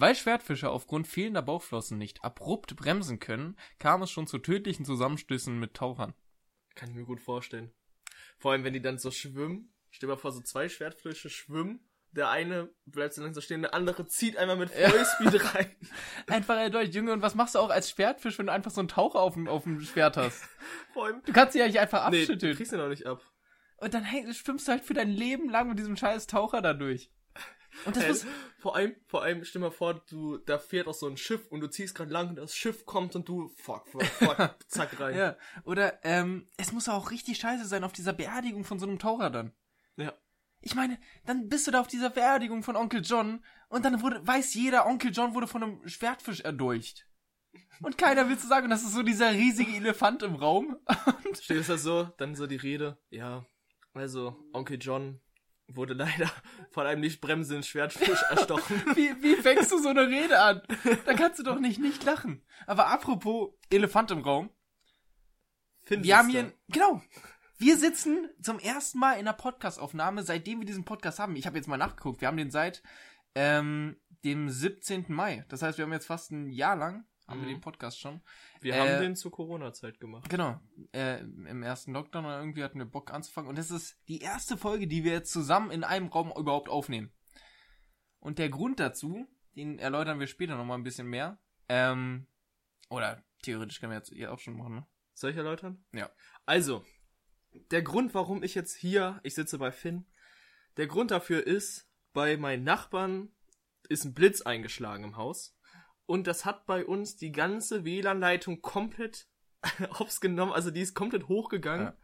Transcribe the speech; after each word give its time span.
Weil 0.00 0.14
Schwertfische 0.14 0.70
aufgrund 0.70 1.08
fehlender 1.08 1.42
Bauchflossen 1.42 1.98
nicht 1.98 2.22
abrupt 2.22 2.76
bremsen 2.76 3.18
können, 3.18 3.56
kam 3.80 4.00
es 4.02 4.12
schon 4.12 4.28
zu 4.28 4.38
tödlichen 4.38 4.84
Zusammenstößen 4.84 5.58
mit 5.58 5.74
Tauchern. 5.74 6.14
Kann 6.76 6.90
ich 6.90 6.94
mir 6.94 7.04
gut 7.04 7.20
vorstellen. 7.20 7.72
Vor 8.38 8.52
allem, 8.52 8.62
wenn 8.62 8.74
die 8.74 8.80
dann 8.80 8.98
so 8.98 9.10
schwimmen. 9.10 9.72
Stell 9.90 10.06
dir 10.06 10.14
mal 10.14 10.20
vor, 10.20 10.30
so 10.30 10.40
zwei 10.40 10.68
Schwertfische 10.68 11.28
schwimmen. 11.30 11.80
Der 12.12 12.30
eine 12.30 12.70
bleibt 12.86 13.14
so 13.14 13.22
langsam 13.22 13.42
stehen, 13.42 13.62
der 13.62 13.74
andere 13.74 14.06
zieht 14.06 14.36
einmal 14.36 14.56
mit 14.56 14.70
Vollspeed 14.70 15.54
rein. 15.54 15.76
Einfach 16.28 16.56
erdolcht, 16.56 16.94
Junge, 16.94 17.12
und 17.12 17.20
was 17.20 17.34
machst 17.34 17.56
du 17.56 17.58
auch 17.58 17.68
als 17.70 17.90
Schwertfisch, 17.90 18.38
wenn 18.38 18.46
du 18.46 18.52
einfach 18.52 18.70
so 18.70 18.80
einen 18.80 18.88
Taucher 18.88 19.18
auf 19.20 19.34
dem, 19.34 19.46
auf 19.48 19.64
dem 19.64 19.80
Schwert 19.80 20.16
hast? 20.16 20.42
Vor 20.94 21.06
allem, 21.06 21.22
Du 21.26 21.32
kannst 21.32 21.52
sie 21.54 21.58
ja 21.58 21.66
nicht 21.66 21.78
einfach 21.80 22.08
nee, 22.10 22.20
abschütteln. 22.22 22.52
du 22.52 22.56
kriegst 22.56 22.72
ihn 22.72 22.78
noch 22.78 22.88
nicht 22.88 23.04
ab. 23.06 23.20
und 23.78 23.92
dann 23.92 24.04
hey, 24.04 24.32
schwimmst 24.32 24.68
du 24.68 24.72
halt 24.72 24.84
für 24.84 24.94
dein 24.94 25.10
Leben 25.10 25.50
lang 25.50 25.68
mit 25.68 25.78
diesem 25.78 25.96
scheiß 25.96 26.28
Taucher 26.28 26.62
da 26.62 26.72
durch. 26.72 27.10
Und 27.84 27.96
das 27.96 28.06
muss, 28.08 28.26
vor 28.58 28.76
allem, 28.76 28.96
vor 29.06 29.22
allem, 29.22 29.44
stell 29.44 29.60
mal 29.60 29.70
vor, 29.70 29.94
du, 30.08 30.38
da 30.38 30.58
fährt 30.58 30.88
auch 30.88 30.94
so 30.94 31.06
ein 31.06 31.16
Schiff 31.16 31.46
und 31.48 31.60
du 31.60 31.68
ziehst 31.68 31.94
gerade 31.94 32.12
lang 32.12 32.30
und 32.30 32.36
das 32.36 32.54
Schiff 32.54 32.86
kommt 32.86 33.14
und 33.14 33.28
du, 33.28 33.48
fuck, 33.56 33.86
fuck, 33.88 34.04
fuck, 34.04 34.56
zack 34.68 34.98
rein. 35.00 35.16
ja, 35.16 35.36
oder, 35.64 36.04
ähm, 36.04 36.48
es 36.56 36.72
muss 36.72 36.88
auch 36.88 37.10
richtig 37.10 37.38
scheiße 37.38 37.66
sein 37.66 37.84
auf 37.84 37.92
dieser 37.92 38.12
Beerdigung 38.12 38.64
von 38.64 38.78
so 38.78 38.86
einem 38.86 38.98
Taucher 38.98 39.30
dann. 39.30 39.52
Ja. 39.96 40.14
Ich 40.60 40.74
meine, 40.74 40.98
dann 41.24 41.48
bist 41.48 41.66
du 41.66 41.70
da 41.70 41.80
auf 41.80 41.86
dieser 41.86 42.10
Beerdigung 42.10 42.62
von 42.62 42.74
Onkel 42.74 43.02
John 43.02 43.44
und 43.68 43.84
dann 43.84 44.02
wurde, 44.02 44.26
weiß 44.26 44.54
jeder, 44.54 44.86
Onkel 44.86 45.12
John 45.12 45.34
wurde 45.34 45.46
von 45.46 45.62
einem 45.62 45.88
Schwertfisch 45.88 46.40
erdolcht. 46.40 47.06
Und 47.80 47.96
keiner 47.96 48.28
will 48.28 48.38
zu 48.38 48.48
sagen, 48.48 48.68
das 48.70 48.82
ist 48.82 48.92
so 48.92 49.04
dieser 49.04 49.32
riesige 49.32 49.76
Elefant 49.76 50.24
im 50.24 50.34
Raum. 50.34 50.76
Steht 51.40 51.58
es 51.58 51.68
da 51.68 51.78
so, 51.78 52.04
dann 52.18 52.34
so 52.34 52.48
die 52.48 52.56
Rede, 52.56 52.98
ja, 53.10 53.46
also, 53.94 54.36
Onkel 54.52 54.78
John 54.80 55.20
wurde 55.68 55.94
leider 55.94 56.30
von 56.70 56.86
einem 56.86 57.00
nicht 57.00 57.20
bremsenden 57.20 57.62
Schwertfisch 57.62 58.22
erstochen. 58.30 58.82
Wie, 58.94 59.22
wie 59.22 59.36
fängst 59.36 59.70
du 59.70 59.78
so 59.78 59.90
eine 59.90 60.08
Rede 60.08 60.40
an? 60.40 60.62
Da 61.04 61.14
kannst 61.14 61.38
du 61.38 61.42
doch 61.42 61.60
nicht 61.60 61.78
nicht 61.78 62.02
lachen. 62.04 62.42
Aber 62.66 62.88
apropos 62.88 63.50
Elefant 63.70 64.10
im 64.10 64.20
Raum. 64.20 64.50
Finn 65.84 66.02
Wir 66.02 66.18
haben 66.18 66.28
hier, 66.28 66.52
genau. 66.68 67.02
Wir 67.58 67.76
sitzen 67.76 68.28
zum 68.40 68.58
ersten 68.60 68.98
Mal 68.98 69.14
in 69.14 69.20
einer 69.20 69.32
Podcast-Aufnahme, 69.32 70.22
seitdem 70.22 70.60
wir 70.60 70.66
diesen 70.66 70.84
Podcast 70.84 71.18
haben. 71.18 71.34
Ich 71.34 71.46
habe 71.46 71.56
jetzt 71.56 71.66
mal 71.66 71.76
nachgeguckt. 71.76 72.20
Wir 72.20 72.28
haben 72.28 72.36
den 72.36 72.50
seit 72.50 72.82
ähm, 73.34 73.96
dem 74.24 74.48
17. 74.48 75.06
Mai. 75.08 75.44
Das 75.48 75.62
heißt, 75.62 75.78
wir 75.78 75.84
haben 75.84 75.92
jetzt 75.92 76.06
fast 76.06 76.30
ein 76.30 76.50
Jahr 76.50 76.76
lang 76.76 77.07
haben 77.28 77.40
wir 77.40 77.46
Mhm. 77.48 77.52
den 77.54 77.60
Podcast 77.60 78.00
schon. 78.00 78.20
Wir 78.60 78.74
äh, 78.74 78.78
haben 78.80 79.02
den 79.02 79.14
zur 79.16 79.30
Corona-Zeit 79.30 80.00
gemacht. 80.00 80.28
Genau. 80.30 80.60
Äh, 80.92 81.20
Im 81.20 81.62
ersten 81.62 81.92
Lockdown 81.92 82.24
oder 82.24 82.38
irgendwie 82.40 82.64
hatten 82.64 82.78
wir 82.78 82.86
Bock 82.86 83.12
anzufangen. 83.12 83.48
Und 83.48 83.58
das 83.58 83.70
ist 83.70 83.96
die 84.08 84.20
erste 84.20 84.56
Folge, 84.56 84.86
die 84.88 85.04
wir 85.04 85.12
jetzt 85.12 85.30
zusammen 85.32 85.70
in 85.70 85.84
einem 85.84 86.08
Raum 86.08 86.32
überhaupt 86.36 86.68
aufnehmen. 86.68 87.12
Und 88.18 88.38
der 88.38 88.48
Grund 88.48 88.80
dazu, 88.80 89.28
den 89.54 89.78
erläutern 89.78 90.18
wir 90.18 90.26
später 90.26 90.56
nochmal 90.56 90.78
ein 90.78 90.84
bisschen 90.84 91.06
mehr. 91.06 91.38
Ähm, 91.68 92.26
oder 92.88 93.22
theoretisch 93.42 93.78
können 93.80 93.92
wir 93.92 93.98
jetzt 93.98 94.08
hier 94.12 94.32
auch 94.32 94.38
schon 94.38 94.56
machen, 94.56 94.74
ne? 94.76 94.86
Soll 95.14 95.30
ich 95.32 95.36
erläutern? 95.36 95.84
Ja. 95.92 96.10
Also, 96.46 96.84
der 97.70 97.82
Grund, 97.82 98.14
warum 98.14 98.42
ich 98.42 98.54
jetzt 98.54 98.74
hier, 98.74 99.20
ich 99.22 99.34
sitze 99.34 99.58
bei 99.58 99.70
Finn, 99.72 100.06
der 100.76 100.86
Grund 100.86 101.10
dafür 101.10 101.46
ist, 101.46 101.90
bei 102.12 102.36
meinen 102.36 102.64
Nachbarn 102.64 103.30
ist 103.88 104.04
ein 104.04 104.14
Blitz 104.14 104.42
eingeschlagen 104.42 105.04
im 105.04 105.16
Haus. 105.16 105.57
Und 106.08 106.26
das 106.26 106.46
hat 106.46 106.64
bei 106.64 106.86
uns 106.86 107.16
die 107.16 107.32
ganze 107.32 107.84
WLAN-Leitung 107.84 108.62
komplett 108.62 109.28
hops 109.98 110.22
genommen. 110.22 110.52
Also 110.52 110.70
die 110.70 110.80
ist 110.80 110.94
komplett 110.94 111.28
hochgegangen. 111.28 111.88
Ja. 111.88 111.96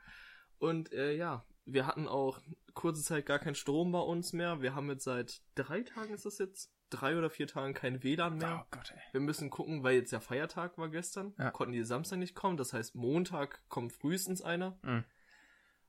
Und 0.59 0.93
äh, 0.93 1.17
ja, 1.17 1.47
wir 1.65 1.87
hatten 1.87 2.07
auch 2.07 2.39
kurze 2.75 3.03
Zeit 3.03 3.25
gar 3.25 3.39
keinen 3.39 3.55
Strom 3.55 3.93
bei 3.93 4.01
uns 4.01 4.35
mehr. 4.35 4.61
Wir 4.61 4.75
haben 4.75 4.91
jetzt 4.91 5.05
seit 5.05 5.41
drei 5.55 5.81
Tagen 5.81 6.13
ist 6.13 6.27
das 6.27 6.37
jetzt, 6.37 6.71
drei 6.91 7.17
oder 7.17 7.31
vier 7.31 7.47
Tagen 7.47 7.73
kein 7.73 8.03
WLAN 8.03 8.37
mehr. 8.37 8.67
Oh 8.67 8.67
Gott, 8.71 8.93
ey. 8.95 9.01
Wir 9.13 9.23
müssen 9.23 9.49
gucken, 9.49 9.83
weil 9.83 9.95
jetzt 9.95 10.11
ja 10.11 10.21
Feiertag 10.21 10.77
war 10.77 10.91
gestern. 10.91 11.33
Ja. 11.39 11.51
Konnten 11.51 11.73
die 11.73 11.83
Samstag 11.83 12.19
nicht 12.19 12.35
kommen. 12.35 12.59
Das 12.59 12.75
heißt, 12.75 12.95
Montag 12.95 13.63
kommt 13.71 13.95
frühestens 13.95 14.43
einer. 14.43 14.79
Mhm. 14.83 15.05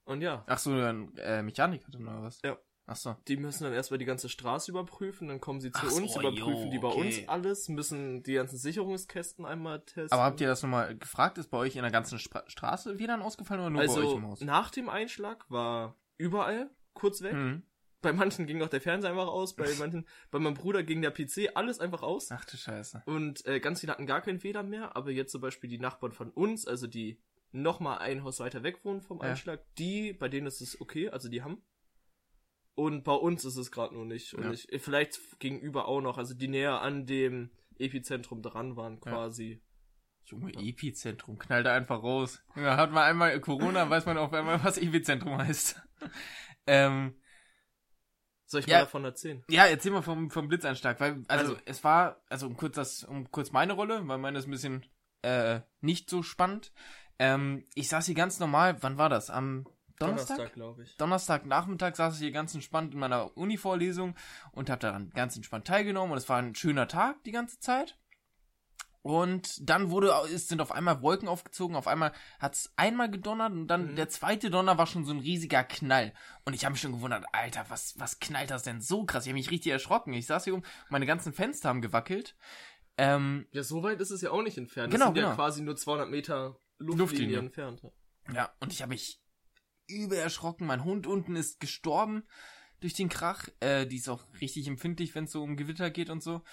Und 0.05 0.21
ja, 0.21 0.45
Ach 0.47 0.57
so, 0.57 0.71
ein 0.71 1.17
äh, 1.17 1.43
Mechaniker 1.43 1.91
dann 1.91 2.07
oder 2.07 2.21
was? 2.21 2.41
Ja. 2.45 2.57
Ach 2.87 2.95
so. 2.95 3.15
die 3.27 3.37
müssen 3.37 3.63
dann 3.63 3.73
erstmal 3.73 3.97
die 3.97 4.05
ganze 4.05 4.29
Straße 4.29 4.69
überprüfen. 4.69 5.27
Dann 5.27 5.41
kommen 5.41 5.59
sie 5.59 5.71
zu 5.71 5.87
so, 5.87 5.95
uns, 5.95 6.15
überprüfen 6.15 6.65
jo, 6.65 6.69
die 6.71 6.79
bei 6.79 6.87
okay. 6.89 6.99
uns 6.99 7.29
alles, 7.29 7.67
müssen 7.69 8.21
die 8.23 8.33
ganzen 8.33 8.57
Sicherungskästen 8.57 9.45
einmal 9.45 9.81
testen. 9.81 10.11
Aber 10.11 10.23
habt 10.23 10.39
ihr 10.41 10.47
das 10.47 10.61
nochmal 10.61 10.95
gefragt? 10.95 11.37
Ist 11.37 11.49
bei 11.49 11.57
euch 11.57 11.75
in 11.75 11.81
der 11.81 11.91
ganzen 11.91 12.19
Spra 12.19 12.43
Straße 12.47 12.99
WLAN 12.99 13.21
ausgefallen 13.21 13.61
oder 13.61 13.69
nur 13.71 13.81
bei 13.81 13.89
euch 13.89 13.97
also 13.97 14.17
im 14.17 14.27
Haus? 14.27 14.41
nach 14.41 14.69
dem 14.69 14.89
Einschlag 14.89 15.49
war 15.49 15.95
überall 16.17 16.69
kurz 16.93 17.21
weg. 17.21 17.33
Mhm. 17.33 17.63
Bei 18.01 18.13
manchen 18.13 18.45
ging 18.45 18.61
auch 18.61 18.69
der 18.69 18.81
Fernseher 18.81 19.09
einfach 19.09 19.27
aus, 19.27 19.55
bei 19.55 19.65
manchen, 19.79 20.05
bei 20.29 20.37
meinem 20.37 20.53
Bruder 20.53 20.83
ging 20.83 21.01
der 21.01 21.09
PC 21.09 21.55
alles 21.55 21.79
einfach 21.79 22.03
aus. 22.03 22.29
Ach 22.31 22.45
du 22.45 22.55
Scheiße. 22.55 23.01
Und 23.07 23.43
äh, 23.47 23.59
ganz 23.59 23.79
viele 23.79 23.93
hatten 23.93 24.05
gar 24.05 24.21
kein 24.21 24.43
WLAN 24.43 24.69
mehr, 24.69 24.95
aber 24.95 25.09
jetzt 25.09 25.31
zum 25.31 25.41
Beispiel 25.41 25.69
die 25.69 25.79
Nachbarn 25.79 26.11
von 26.11 26.29
uns, 26.29 26.67
also 26.67 26.85
die 26.85 27.19
nochmal 27.51 27.99
ein 27.99 28.23
Haus 28.23 28.39
weiter 28.39 28.61
weg 28.61 28.83
wohnen 28.83 29.01
vom 29.01 29.19
Ja. 29.19 29.29
Einschlag, 29.29 29.61
die, 29.77 30.13
bei 30.13 30.29
denen 30.29 30.45
ist 30.45 30.61
es 30.61 30.79
okay, 30.79 31.09
also 31.09 31.29
die 31.29 31.41
haben. 31.41 31.63
Und 32.75 33.03
bei 33.03 33.13
uns 33.13 33.45
ist 33.45 33.55
es 33.55 33.71
gerade 33.71 33.93
nur 33.93 34.05
nicht. 34.05 34.33
Und 34.33 34.43
Ja. 34.43 34.51
ich, 34.51 34.67
vielleicht 34.81 35.39
gegenüber 35.39 35.87
auch 35.87 36.01
noch, 36.01 36.17
also 36.17 36.33
die 36.33 36.47
näher 36.49 36.81
an 36.81 37.05
dem 37.05 37.49
Epizentrum 37.79 38.41
dran 38.41 38.75
waren 38.75 38.99
quasi. 38.99 39.61
Junge, 40.25 40.51
Epizentrum, 40.55 41.37
knallt 41.37 41.65
da 41.67 41.73
einfach 41.75 42.01
raus. 42.03 42.43
Ja, 42.55 42.77
hat 42.77 42.91
man 42.91 43.03
einmal 43.03 43.39
Corona, 43.41 43.89
weiß 43.89 44.05
man 44.05 44.17
auf 44.17 44.33
einmal, 44.33 44.61
was 44.63 44.77
Epizentrum 44.77 45.37
heißt. 45.37 45.81
ähm, 46.67 47.15
Soll 48.47 48.59
ich 48.61 48.67
Ja. 48.67 48.77
mal 48.77 48.83
davon 48.85 49.05
erzählen? 49.05 49.43
ja, 49.49 49.65
erzähl 49.65 49.91
mal 49.91 50.01
vom, 50.03 50.29
vom 50.29 50.47
Blitzeinschlag, 50.47 50.99
weil, 50.99 51.23
also, 51.27 51.53
Also- 51.53 51.57
es 51.65 51.83
war, 51.83 52.21
also 52.29 52.47
um 52.47 52.55
kurz 52.57 52.75
das, 52.75 53.03
um 53.03 53.29
kurz 53.31 53.51
meine 53.51 53.73
Rolle, 53.73 54.07
weil 54.07 54.17
meine 54.17 54.37
ist 54.39 54.45
ein 54.47 54.51
bisschen, 54.51 54.85
äh, 55.21 55.61
nicht 55.81 56.09
so 56.09 56.21
spannend. 56.23 56.71
Ähm, 57.19 57.65
ich 57.73 57.87
saß 57.87 58.05
hier 58.05 58.15
ganz 58.15 58.39
normal, 58.39 58.81
wann 58.83 58.97
war 58.97 59.09
das? 59.09 59.29
Am 59.29 59.65
Donnerstag? 59.99 60.53
glaube 60.53 60.83
ich. 60.83 60.97
Donnerstagnachmittag 60.97 61.95
saß 61.95 62.15
ich 62.15 62.19
hier 62.21 62.31
ganz 62.31 62.53
entspannt 62.53 62.93
in 62.93 62.99
meiner 62.99 63.35
Uni-Vorlesung 63.37 64.15
und 64.51 64.69
habe 64.69 64.79
daran 64.79 65.09
ganz 65.11 65.35
entspannt 65.35 65.65
teilgenommen 65.67 66.11
und 66.11 66.17
es 66.17 66.27
war 66.29 66.37
ein 66.37 66.53
schöner 66.55 66.87
Tag 66.87 67.23
die 67.23 67.31
ganze 67.31 67.59
Zeit. 67.59 67.97
Und 69.01 69.69
dann 69.69 69.91
wurde, 69.91 70.11
es 70.33 70.47
sind 70.47 70.61
auf 70.61 70.71
einmal 70.71 71.03
Wolken 71.03 71.27
aufgezogen, 71.27 71.75
auf 71.75 71.87
einmal 71.87 72.11
hat 72.39 72.55
es 72.55 72.73
einmal 72.75 73.09
gedonnert 73.11 73.51
und 73.51 73.67
dann 73.67 73.91
Mhm. 73.91 73.95
der 73.97 74.09
zweite 74.09 74.49
Donner 74.49 74.79
war 74.79 74.87
schon 74.87 75.05
so 75.05 75.13
ein 75.13 75.19
riesiger 75.19 75.63
Knall. 75.63 76.11
Und 76.43 76.55
ich 76.55 76.65
habe 76.65 76.71
mich 76.71 76.81
schon 76.81 76.91
gewundert, 76.93 77.23
Alter, 77.31 77.65
was, 77.69 77.93
was 77.99 78.19
knallt 78.19 78.49
das 78.49 78.63
denn 78.63 78.81
so 78.81 79.05
krass? 79.05 79.25
Ich 79.25 79.29
habe 79.29 79.37
mich 79.37 79.51
richtig 79.51 79.71
erschrocken. 79.71 80.11
Ich 80.13 80.25
saß 80.25 80.45
hier 80.45 80.55
um, 80.55 80.63
meine 80.89 81.05
ganzen 81.05 81.33
Fenster 81.33 81.69
haben 81.69 81.81
gewackelt. 81.83 82.35
Ähm, 82.97 83.45
Ja, 83.51 83.61
so 83.61 83.83
weit 83.83 84.01
ist 84.01 84.09
es 84.09 84.21
ja 84.21 84.31
auch 84.31 84.41
nicht 84.41 84.57
entfernt. 84.57 84.91
Genau, 84.91 85.05
das 85.05 85.07
sind 85.09 85.15
genau. 85.15 85.29
ja 85.29 85.35
quasi 85.35 85.61
nur 85.61 85.75
200 85.75 86.09
Meter 86.09 86.57
Luftlinie, 86.79 86.97
Luftlinie. 86.97 87.37
entfernt. 87.39 87.81
Ja, 88.33 88.55
und 88.59 88.73
ich 88.73 88.81
habe 88.81 88.89
mich 88.89 89.21
übel 89.87 90.17
erschrocken. 90.17 90.65
Mein 90.65 90.83
Hund 90.83 91.07
unten 91.07 91.35
ist 91.35 91.59
gestorben 91.59 92.23
durch 92.81 92.93
den 92.93 93.09
Krach. 93.09 93.47
Äh, 93.59 93.85
die 93.85 93.97
ist 93.97 94.09
auch 94.09 94.23
richtig 94.41 94.67
empfindlich, 94.67 95.15
wenn 95.15 95.25
es 95.25 95.31
so 95.31 95.43
um 95.43 95.57
Gewitter 95.57 95.89
geht 95.89 96.09
und 96.09 96.21
so. 96.23 96.43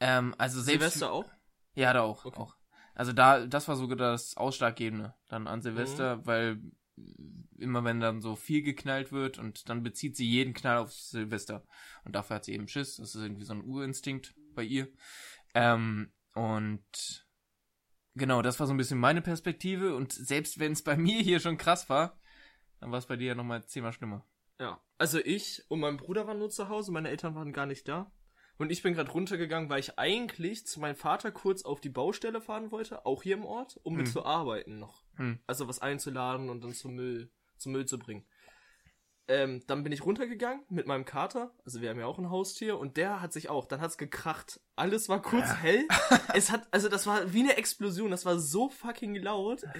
Ähm, 0.00 0.34
also 0.38 0.60
selbst. 0.60 0.80
Silvester 0.80 1.12
auch? 1.12 1.30
Ja, 1.74 1.92
da 1.92 2.02
auch, 2.02 2.24
Okay. 2.24 2.38
auch. 2.40 2.56
Also 2.94 3.12
da, 3.12 3.46
das 3.46 3.68
war 3.68 3.76
sogar 3.76 3.96
das 3.96 4.36
Ausschlaggebende 4.36 5.14
dann 5.28 5.46
an 5.46 5.62
Silvester, 5.62 6.16
Mhm. 6.16 6.26
weil 6.26 6.60
immer 7.58 7.84
wenn 7.84 8.00
dann 8.00 8.20
so 8.20 8.34
viel 8.34 8.62
geknallt 8.62 9.12
wird 9.12 9.38
und 9.38 9.68
dann 9.68 9.84
bezieht 9.84 10.16
sie 10.16 10.26
jeden 10.26 10.52
Knall 10.52 10.78
auf 10.78 10.92
Silvester. 10.92 11.64
Und 12.04 12.16
dafür 12.16 12.36
hat 12.36 12.44
sie 12.44 12.54
eben 12.54 12.66
Schiss. 12.66 12.96
Das 12.96 13.14
ist 13.14 13.22
irgendwie 13.22 13.44
so 13.44 13.52
ein 13.52 13.62
Urinstinkt 13.62 14.34
bei 14.54 14.64
ihr. 14.64 14.88
Ähm, 15.54 16.12
und 16.34 17.26
genau, 18.16 18.42
das 18.42 18.58
war 18.58 18.66
so 18.66 18.74
ein 18.74 18.78
bisschen 18.78 18.98
meine 18.98 19.22
Perspektive. 19.22 19.94
Und 19.94 20.12
selbst 20.12 20.58
wenn 20.58 20.72
es 20.72 20.82
bei 20.82 20.96
mir 20.96 21.20
hier 21.22 21.38
schon 21.38 21.56
krass 21.56 21.88
war, 21.88 22.18
dann 22.80 22.90
war 22.90 22.98
es 22.98 23.06
bei 23.06 23.16
dir 23.16 23.28
ja 23.28 23.34
nochmal 23.34 23.64
zehnmal 23.66 23.92
schlimmer. 23.92 24.24
Ja. 24.58 24.80
Also 24.98 25.18
ich 25.18 25.64
und 25.68 25.80
mein 25.80 25.96
Bruder 25.96 26.26
waren 26.26 26.38
nur 26.38 26.50
zu 26.50 26.68
Hause, 26.68 26.92
meine 26.92 27.08
Eltern 27.10 27.34
waren 27.34 27.52
gar 27.52 27.66
nicht 27.66 27.86
da. 27.88 28.10
Und 28.58 28.72
ich 28.72 28.82
bin 28.82 28.92
gerade 28.94 29.12
runtergegangen, 29.12 29.70
weil 29.70 29.78
ich 29.78 30.00
eigentlich 30.00 30.66
zu 30.66 30.80
meinem 30.80 30.96
Vater 30.96 31.30
kurz 31.30 31.62
auf 31.62 31.80
die 31.80 31.90
Baustelle 31.90 32.40
fahren 32.40 32.72
wollte, 32.72 33.06
auch 33.06 33.22
hier 33.22 33.36
im 33.36 33.44
Ort, 33.44 33.78
um 33.84 33.94
mit 33.94 34.06
Hm. 34.06 34.12
zu 34.12 34.24
arbeiten 34.24 34.80
noch. 34.80 35.04
Hm. 35.14 35.38
Also 35.46 35.68
was 35.68 35.80
einzuladen 35.80 36.50
und 36.50 36.64
dann 36.64 36.72
zum 36.72 36.94
Müll, 36.94 37.30
zum 37.56 37.70
Müll 37.72 37.86
zu 37.86 38.00
bringen. 38.00 38.26
Ähm, 39.30 39.62
dann 39.66 39.82
bin 39.84 39.92
ich 39.92 40.06
runtergegangen 40.06 40.62
mit 40.70 40.86
meinem 40.86 41.04
Kater, 41.04 41.52
also 41.66 41.82
wir 41.82 41.90
haben 41.90 42.00
ja 42.00 42.06
auch 42.06 42.18
ein 42.18 42.30
Haustier, 42.30 42.78
und 42.78 42.96
der 42.96 43.20
hat 43.20 43.34
sich 43.34 43.50
auch, 43.50 43.66
dann 43.66 43.82
hat's 43.82 43.98
gekracht. 43.98 44.58
Alles 44.74 45.10
war 45.10 45.20
kurz 45.20 45.52
hell. 45.60 45.86
es 46.34 46.50
hat, 46.50 46.66
also 46.70 46.88
das 46.88 47.06
war 47.06 47.30
wie 47.34 47.40
eine 47.40 47.58
Explosion, 47.58 48.10
das 48.10 48.24
war 48.24 48.38
so 48.38 48.70
fucking 48.70 49.14
laut. 49.16 49.64
Ach. 49.66 49.74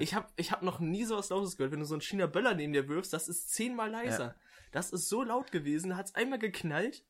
Ich 0.00 0.12
habe 0.14 0.28
ich 0.36 0.52
hab 0.52 0.62
noch 0.62 0.80
nie 0.80 1.06
sowas 1.06 1.30
Lautes 1.30 1.56
gehört. 1.56 1.72
Wenn 1.72 1.80
du 1.80 1.86
so 1.86 1.94
einen 1.94 2.02
China 2.02 2.26
Böller 2.26 2.54
neben 2.54 2.74
dir 2.74 2.88
wirfst, 2.88 3.14
das 3.14 3.28
ist 3.28 3.50
zehnmal 3.54 3.90
leiser. 3.90 4.34
Das 4.70 4.92
ist 4.92 5.08
so 5.08 5.22
laut 5.22 5.50
gewesen. 5.50 5.90
Da 5.90 5.96
hat's 5.96 6.14
einmal 6.14 6.38
geknallt. 6.38 7.02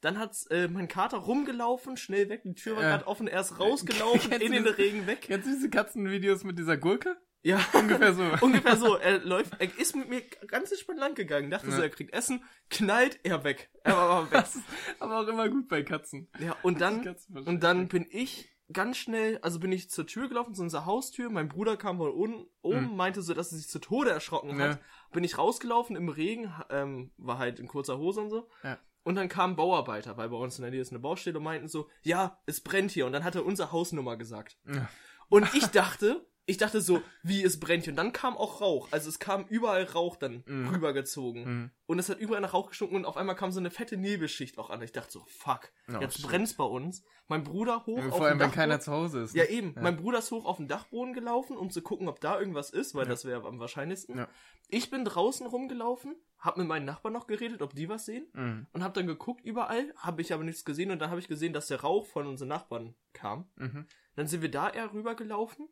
Dann 0.00 0.18
hat's 0.18 0.46
äh, 0.46 0.66
mein 0.66 0.88
Kater 0.88 1.18
rumgelaufen, 1.18 1.96
schnell 1.96 2.28
weg. 2.28 2.42
Die 2.44 2.54
Tür 2.54 2.74
war 2.76 2.82
Ja. 2.82 2.90
gerade 2.90 3.06
offen. 3.06 3.28
Er 3.28 3.42
ist 3.42 3.60
rausgelaufen, 3.60 4.32
in 4.32 4.52
den? 4.52 4.66
Regen 4.66 5.06
weg. 5.06 5.20
Kennst 5.22 5.46
du 5.46 5.52
diese 5.52 5.70
Katzenvideos 5.70 6.42
mit 6.42 6.58
dieser 6.58 6.76
Gurke? 6.76 7.16
Ja, 7.42 7.58
Ungefähr 7.72 8.12
so. 8.14 8.22
ungefähr 8.42 8.76
so. 8.76 8.96
Er 8.96 9.18
läuft, 9.20 9.54
er 9.58 9.78
ist 9.78 9.96
mit 9.96 10.08
mir 10.08 10.20
ganz 10.46 10.70
entspannt 10.70 10.98
lang 10.98 11.14
gegangen, 11.14 11.50
dachte 11.50 11.68
Ja. 11.70 11.76
so, 11.76 11.82
er 11.82 11.88
kriegt 11.90 12.12
Essen, 12.12 12.44
knallt 12.68 13.18
er 13.22 13.44
weg. 13.44 13.70
Er 13.82 13.94
war 13.96 14.10
aber 14.10 14.30
weg. 14.30 14.44
Aber 15.00 15.20
auch 15.20 15.26
immer 15.28 15.48
gut 15.48 15.68
bei 15.68 15.82
Katzen. 15.82 16.28
Ja, 16.38 16.54
und 16.62 16.80
dann, 16.80 17.16
und 17.46 17.62
dann 17.62 17.88
bin 17.88 18.06
ich 18.10 18.50
ganz 18.72 18.98
schnell, 18.98 19.38
also 19.42 19.58
bin 19.58 19.72
ich 19.72 19.90
zur 19.90 20.06
Tür 20.06 20.28
gelaufen, 20.28 20.54
zu 20.54 20.62
unserer 20.62 20.84
Haustür. 20.86 21.30
Mein 21.30 21.48
Bruder 21.48 21.76
kam 21.76 21.96
von 21.98 22.12
unten, 22.12 22.46
oben, 22.62 22.90
Mhm. 22.90 22.96
meinte 22.96 23.22
so, 23.22 23.32
dass 23.34 23.50
er 23.52 23.58
sich 23.58 23.68
zu 23.68 23.78
Tode 23.80 24.10
erschrocken 24.10 24.60
hat. 24.60 24.76
Ja. 24.76 24.78
Bin 25.12 25.24
ich 25.24 25.38
rausgelaufen 25.38 25.96
im 25.96 26.08
Regen, 26.08 26.52
ähm, 26.70 27.10
war 27.16 27.38
halt 27.38 27.58
in 27.58 27.66
kurzer 27.66 27.98
Hose 27.98 28.20
und 28.20 28.30
so. 28.30 28.48
Ja. 28.62 28.78
Und 29.02 29.14
dann 29.14 29.28
kamen 29.30 29.56
Bauarbeiter, 29.56 30.18
weil 30.18 30.28
bei 30.28 30.36
uns 30.36 30.58
in 30.58 30.62
der 30.62 30.70
Nähe 30.70 30.82
ist 30.82 30.90
eine 30.92 30.98
Baustelle 31.00 31.38
und 31.38 31.44
meinten 31.44 31.68
so, 31.68 31.88
ja, 32.02 32.38
es 32.46 32.60
brennt 32.60 32.90
hier. 32.90 33.06
Und 33.06 33.12
dann 33.12 33.24
hat 33.24 33.34
er 33.34 33.46
unsere 33.46 33.72
Hausnummer 33.72 34.16
gesagt. 34.18 34.58
Ja. 34.72 34.88
Und 35.30 35.52
ich 35.54 35.66
dachte, 35.68 36.26
ich 36.50 36.56
dachte 36.58 36.80
so, 36.80 37.00
wie 37.22 37.42
es 37.42 37.58
brennt. 37.60 37.86
Und 37.88 37.96
dann 37.96 38.12
kam 38.12 38.36
auch 38.36 38.60
Rauch. 38.60 38.88
Also 38.90 39.08
es 39.08 39.18
kam 39.18 39.44
überall 39.48 39.84
Rauch 39.84 40.16
dann 40.16 40.42
Mhm. 40.46 40.68
rübergezogen. 40.68 41.44
Mhm. 41.44 41.70
Und 41.86 41.98
es 41.98 42.08
hat 42.08 42.18
überall 42.18 42.40
nach 42.40 42.52
Rauch 42.54 42.68
gestunken 42.68 42.96
und 42.96 43.04
auf 43.04 43.16
einmal 43.16 43.36
kam 43.36 43.50
so 43.52 43.60
eine 43.60 43.70
fette 43.70 43.96
Nebelschicht 43.96 44.58
auch 44.58 44.70
an. 44.70 44.82
Ich 44.82 44.92
dachte 44.92 45.10
so, 45.12 45.24
fuck, 45.26 45.70
Oh, 45.88 45.98
jetzt 46.00 46.16
shit. 46.18 46.26
brennt's 46.26 46.54
bei 46.54 46.64
uns. 46.64 47.02
Mein 47.28 47.44
Bruder 47.44 47.86
hoch 47.86 47.98
auf 48.06 48.16
Vor 48.18 48.26
allem, 48.26 48.40
wenn 48.40 48.50
keiner 48.52 48.80
zu 48.80 48.90
Hause 48.92 49.20
ist. 49.22 49.34
Ja, 49.34 49.44
ne? 49.44 49.50
eben. 49.50 49.74
Mein 49.80 49.96
Bruder 49.96 50.18
ist 50.18 50.30
hoch 50.32 50.44
auf 50.44 50.56
den 50.56 50.66
Dachboden 50.68 51.14
gelaufen, 51.14 51.56
um 51.56 51.70
zu 51.70 51.80
gucken, 51.82 52.08
ob 52.08 52.20
da 52.20 52.38
irgendwas 52.38 52.70
ist, 52.70 52.94
weil 52.94 53.04
Ja. 53.04 53.10
das 53.10 53.24
wäre 53.24 53.46
am 53.46 53.58
wahrscheinlichsten. 53.60 54.16
Ja. 54.18 54.28
Ich 54.68 54.90
bin 54.90 55.04
draußen 55.04 55.46
rumgelaufen, 55.46 56.16
hab 56.38 56.56
mit 56.56 56.66
meinen 56.66 56.84
Nachbarn 56.86 57.14
noch 57.14 57.26
geredet, 57.26 57.62
ob 57.62 57.74
die 57.74 57.88
was 57.88 58.04
sehen. 58.06 58.26
Mhm. 58.34 58.66
Und 58.72 58.82
hab 58.84 58.94
dann 58.94 59.06
geguckt 59.06 59.44
überall, 59.44 59.92
habe 59.96 60.22
ich 60.22 60.32
aber 60.32 60.42
nichts 60.44 60.64
gesehen. 60.64 60.90
Und 60.90 60.98
dann 61.00 61.10
habe 61.10 61.20
ich 61.20 61.28
gesehen, 61.28 61.52
dass 61.52 61.66
der 61.68 61.80
Rauch 61.82 62.06
von 62.06 62.26
unseren 62.26 62.48
Nachbarn 62.48 62.94
kam. 63.12 63.48
Mhm. 63.56 63.86
Dann 64.16 64.26
sind 64.26 64.42
wir 64.42 64.50
da 64.50 64.68
eher 64.68 64.92
rübergelaufen. 64.92 65.68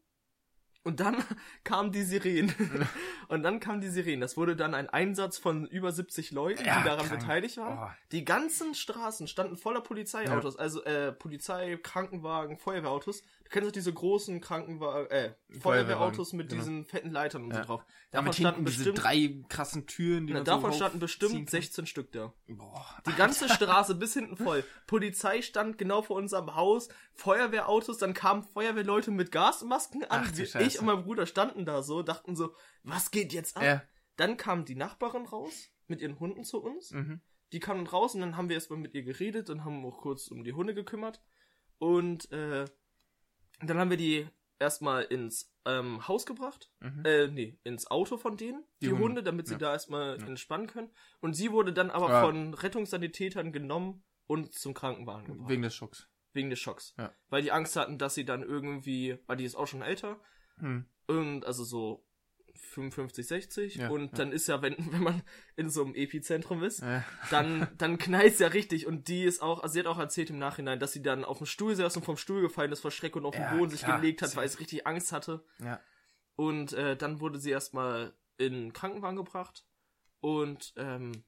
Und 0.88 1.00
dann 1.00 1.22
kamen 1.64 1.92
die 1.92 2.02
Sirenen. 2.02 2.54
und 3.28 3.42
dann 3.42 3.60
kamen 3.60 3.82
die 3.82 3.88
Sirenen. 3.90 4.22
Das 4.22 4.38
wurde 4.38 4.56
dann 4.56 4.74
ein 4.74 4.88
Einsatz 4.88 5.36
von 5.36 5.66
über 5.66 5.92
70 5.92 6.30
Leuten, 6.30 6.64
Ja, 6.64 6.78
die 6.78 6.84
daran 6.84 7.06
krank. 7.06 7.20
beteiligt 7.20 7.58
waren. 7.58 7.90
Oh. 7.90 7.94
Die 8.10 8.24
ganzen 8.24 8.74
Straßen 8.74 9.28
standen 9.28 9.58
voller 9.58 9.82
Polizeiautos, 9.82 10.56
also 10.56 10.82
äh, 10.84 11.12
Polizei, 11.12 11.76
Krankenwagen, 11.82 12.56
Feuerwehrautos. 12.56 13.22
Du 13.48 13.52
kennst 13.54 13.68
doch 13.68 13.72
diese 13.72 13.94
großen 13.94 14.42
Krankenwagen, 14.42 15.10
äh, 15.10 15.34
Feuerwehrautos 15.60 16.34
mit 16.34 16.50
genau. 16.50 16.60
diesen 16.60 16.84
fetten 16.84 17.10
Leitern 17.10 17.44
und 17.44 17.50
Ja. 17.52 17.62
so 17.62 17.62
drauf. 17.64 17.86
Damit 18.10 18.28
Davon 18.28 18.32
standen 18.34 18.56
hinten 18.56 18.70
diese 18.70 18.92
bestimmt, 18.92 19.04
drei 19.04 19.42
krassen 19.48 19.86
Türen, 19.86 20.26
die 20.26 20.34
na, 20.34 20.40
man 20.40 20.44
davon 20.44 20.70
so 20.72 20.76
standen 20.76 20.98
bestimmt 20.98 21.32
kann. 21.32 21.46
16 21.46 21.86
Stück 21.86 22.12
da. 22.12 22.34
Boah. 22.46 22.84
Die 23.06 23.14
ganze 23.14 23.48
Straße 23.48 23.94
bis 23.94 24.12
hinten 24.12 24.36
voll. 24.36 24.64
Polizei 24.86 25.40
stand 25.40 25.78
genau 25.78 26.02
vor 26.02 26.16
unserem 26.16 26.54
Haus, 26.56 26.90
Feuerwehrautos, 27.14 27.96
dann 27.96 28.12
kamen 28.12 28.42
Feuerwehrleute 28.42 29.10
mit 29.10 29.32
Gasmasken 29.32 30.04
an. 30.04 30.24
Ach 30.26 30.30
du 30.30 30.44
Scheiße. 30.44 30.62
ich 30.66 30.78
und 30.78 30.84
mein 30.84 31.04
Bruder 31.04 31.24
standen 31.24 31.64
da 31.64 31.82
so, 31.82 32.02
dachten 32.02 32.36
so, 32.36 32.54
was 32.82 33.10
geht 33.10 33.32
jetzt 33.32 33.56
ab? 33.56 33.62
Ja. 33.62 33.82
Dann 34.16 34.36
kam 34.36 34.66
die 34.66 34.74
Nachbarin 34.74 35.24
raus 35.24 35.70
mit 35.86 36.02
ihren 36.02 36.20
Hunden 36.20 36.44
zu 36.44 36.62
uns. 36.62 36.90
Mhm. 36.90 37.22
Die 37.52 37.60
kamen 37.60 37.86
raus 37.86 38.14
und 38.14 38.20
dann 38.20 38.36
haben 38.36 38.50
wir 38.50 38.56
erstmal 38.56 38.78
mit 38.78 38.92
ihr 38.92 39.04
geredet 39.04 39.48
und 39.48 39.64
haben 39.64 39.86
auch 39.86 39.96
kurz 39.96 40.28
um 40.28 40.44
die 40.44 40.52
Hunde 40.52 40.74
gekümmert. 40.74 41.22
Und 41.78 42.30
äh, 42.30 42.66
dann 43.60 43.78
haben 43.78 43.90
wir 43.90 43.96
die 43.96 44.28
erstmal 44.58 45.02
ins 45.04 45.52
ähm, 45.64 46.06
Haus 46.08 46.26
gebracht. 46.26 46.70
Mhm. 46.80 47.02
Äh, 47.04 47.28
nee, 47.28 47.58
ins 47.64 47.90
Auto 47.90 48.16
von 48.16 48.36
denen, 48.36 48.64
die, 48.80 48.86
Die 48.86 48.92
Hunde, 48.92 49.04
Hunde, 49.04 49.22
damit 49.22 49.46
sie 49.46 49.54
ja. 49.54 49.58
da 49.58 49.72
erstmal 49.72 50.18
Ja. 50.18 50.26
entspannen 50.26 50.66
können. 50.66 50.90
Und 51.20 51.34
sie 51.34 51.52
wurde 51.52 51.72
dann 51.72 51.90
aber 51.90 52.08
Ja. 52.10 52.24
von 52.24 52.54
Rettungssanitätern 52.54 53.52
genommen 53.52 54.02
und 54.26 54.54
zum 54.54 54.74
Krankenwagen 54.74 55.26
gebracht. 55.26 55.48
Wegen 55.50 55.62
des 55.62 55.74
Schocks. 55.74 56.08
Wegen 56.32 56.50
des 56.50 56.58
Schocks. 56.58 56.94
Weil 57.28 57.42
die 57.42 57.52
Angst 57.52 57.76
hatten, 57.76 57.98
dass 57.98 58.14
sie 58.14 58.24
dann 58.24 58.42
irgendwie, 58.42 59.18
weil 59.26 59.36
die 59.36 59.44
ist 59.44 59.54
auch 59.56 59.66
schon 59.66 59.82
älter, 59.82 60.20
Mhm. 60.56 60.86
und 61.06 61.44
also 61.46 61.62
so 61.64 62.04
55, 62.60 63.26
60. 63.26 63.74
Ja, 63.76 63.88
und 63.90 64.02
ja. 64.12 64.18
dann 64.18 64.32
ist 64.32 64.46
ja, 64.48 64.60
wenn, 64.62 64.76
wenn 64.92 65.02
man 65.02 65.22
in 65.56 65.70
so 65.70 65.84
einem 65.84 65.94
Epizentrum 65.94 66.62
ist, 66.62 66.80
Ja. 66.80 67.04
dann, 67.30 67.68
dann 67.78 67.98
knallt's 67.98 68.38
ja 68.38 68.48
richtig. 68.48 68.86
Und 68.86 69.08
die 69.08 69.24
ist 69.24 69.40
auch, 69.42 69.62
also 69.62 69.72
sie 69.74 69.80
hat 69.80 69.86
auch 69.86 69.98
erzählt 69.98 70.30
im 70.30 70.38
Nachhinein, 70.38 70.78
dass 70.80 70.92
sie 70.92 71.02
dann 71.02 71.24
auf 71.24 71.38
dem 71.38 71.46
Stuhl 71.46 71.74
saß 71.74 71.96
und 71.96 72.04
vom 72.04 72.16
Stuhl 72.16 72.40
gefallen 72.42 72.72
ist 72.72 72.80
vor 72.80 72.90
Schreck 72.90 73.16
und 73.16 73.24
auf 73.26 73.34
den 73.34 73.48
Boden 73.56 73.70
sich 73.70 73.82
klar. 73.82 74.00
gelegt 74.00 74.22
hat, 74.22 74.34
weil 74.36 74.46
es 74.46 74.60
richtig 74.60 74.86
Angst 74.86 75.12
hatte. 75.12 75.44
ja. 75.60 75.80
Und 76.36 76.72
äh, 76.72 76.96
dann 76.96 77.20
wurde 77.20 77.40
sie 77.40 77.50
erstmal 77.50 78.14
in 78.36 78.52
den 78.52 78.72
Krankenwagen 78.72 79.16
gebracht. 79.16 79.66
Und 80.20 80.72
ähm, 80.76 81.24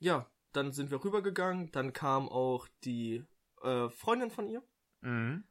ja, 0.00 0.28
dann 0.52 0.72
sind 0.72 0.90
wir 0.90 1.04
rübergegangen. 1.04 1.70
Dann 1.70 1.92
kam 1.92 2.28
auch 2.28 2.66
die 2.82 3.24
äh, 3.62 3.88
Freundin 3.90 4.30
von 4.30 4.48
ihr 4.48 4.62
Mhm. 5.02 5.44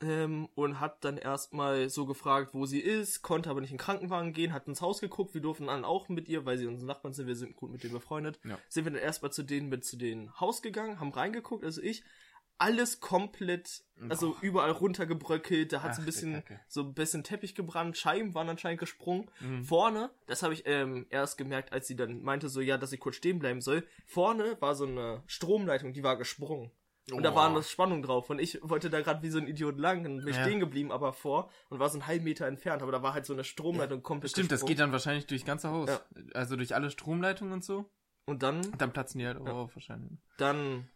Ähm, 0.00 0.48
und 0.54 0.80
hat 0.80 1.04
dann 1.04 1.16
erstmal 1.16 1.88
so 1.90 2.06
gefragt, 2.06 2.54
wo 2.54 2.66
sie 2.66 2.80
ist, 2.80 3.22
konnte 3.22 3.50
aber 3.50 3.60
nicht 3.60 3.70
in 3.70 3.76
den 3.76 3.82
Krankenwagen 3.82 4.32
gehen, 4.32 4.52
hat 4.52 4.68
ins 4.68 4.80
Haus 4.80 5.00
geguckt, 5.00 5.34
wir 5.34 5.40
durften 5.40 5.66
dann 5.66 5.84
auch 5.84 6.08
mit 6.08 6.28
ihr, 6.28 6.44
weil 6.46 6.58
sie 6.58 6.66
unsere 6.66 6.86
Nachbarn 6.86 7.14
sind, 7.14 7.26
wir 7.26 7.36
sind 7.36 7.56
gut 7.56 7.70
mit 7.70 7.82
denen 7.82 7.94
befreundet. 7.94 8.38
Ja. 8.44 8.58
Sind 8.68 8.84
wir 8.84 8.92
dann 8.92 9.00
erstmal 9.00 9.32
zu 9.32 9.42
denen 9.42 9.68
mit 9.68 9.84
zu 9.84 9.96
den 9.96 10.32
Haus 10.38 10.62
gegangen, 10.62 11.00
haben 11.00 11.12
reingeguckt, 11.12 11.64
also 11.64 11.82
ich, 11.82 12.04
alles 12.58 12.98
komplett, 13.00 13.84
also 14.08 14.32
Boah. 14.32 14.38
überall 14.42 14.70
runtergebröckelt, 14.72 15.72
da 15.72 15.82
hat 15.82 15.94
so 15.94 16.00
Ach, 16.00 16.02
ein 16.02 16.06
bisschen, 16.06 16.42
so 16.66 16.82
ein 16.82 16.92
bisschen 16.92 17.22
Teppich 17.22 17.54
gebrannt, 17.54 17.96
Scheiben 17.96 18.34
waren 18.34 18.48
anscheinend 18.48 18.80
gesprungen. 18.80 19.30
Mhm. 19.40 19.62
Vorne, 19.62 20.10
das 20.26 20.42
habe 20.42 20.54
ich 20.54 20.64
ähm, 20.66 21.06
erst 21.10 21.38
gemerkt, 21.38 21.72
als 21.72 21.86
sie 21.86 21.94
dann 21.94 22.22
meinte 22.22 22.48
so, 22.48 22.60
ja, 22.60 22.76
dass 22.76 22.92
ich 22.92 22.98
kurz 22.98 23.14
stehen 23.14 23.38
bleiben 23.38 23.60
soll. 23.60 23.86
Vorne 24.06 24.56
war 24.60 24.74
so 24.74 24.86
eine 24.86 25.22
Stromleitung, 25.26 25.92
die 25.92 26.02
war 26.02 26.16
gesprungen. 26.18 26.72
Und 27.12 27.22
da 27.22 27.32
Oh. 27.32 27.34
war 27.36 27.48
eine 27.48 27.62
Spannung 27.62 28.02
drauf. 28.02 28.28
Und 28.30 28.38
ich 28.40 28.58
wollte 28.62 28.90
da 28.90 29.00
gerade 29.00 29.22
wie 29.22 29.30
so 29.30 29.38
ein 29.38 29.46
Idiot 29.46 29.78
lang 29.78 30.04
und 30.04 30.24
bin 30.24 30.34
Ja. 30.34 30.42
stehen 30.42 30.60
geblieben, 30.60 30.92
aber 30.92 31.12
vor 31.12 31.50
und 31.70 31.78
war 31.78 31.88
so 31.88 31.94
einen 31.98 32.06
halben 32.06 32.24
Meter 32.24 32.46
entfernt. 32.46 32.82
Aber 32.82 32.92
da 32.92 33.02
war 33.02 33.14
halt 33.14 33.24
so 33.26 33.32
eine 33.32 33.44
Stromleitung 33.44 34.02
komplett 34.02 34.30
Stimmt, 34.32 34.52
das 34.52 34.60
gesprungen. 34.60 34.68
geht 34.76 34.80
dann 34.80 34.92
wahrscheinlich 34.92 35.26
durchs 35.26 35.44
ganze 35.44 35.70
Haus. 35.70 35.88
Ja. 35.88 36.00
Also 36.34 36.56
durch 36.56 36.74
alle 36.74 36.90
Stromleitungen 36.90 37.52
und 37.54 37.64
so. 37.64 37.86
Und 38.26 38.42
dann, 38.42 38.56
Und 38.64 38.80
dann 38.80 38.92
platzen 38.92 39.18
die 39.20 39.26
halt 39.26 39.38
auch 39.38 39.46
Ja. 39.46 39.52
auf 39.52 39.74
wahrscheinlich. 39.74 40.18
dann 40.36 40.88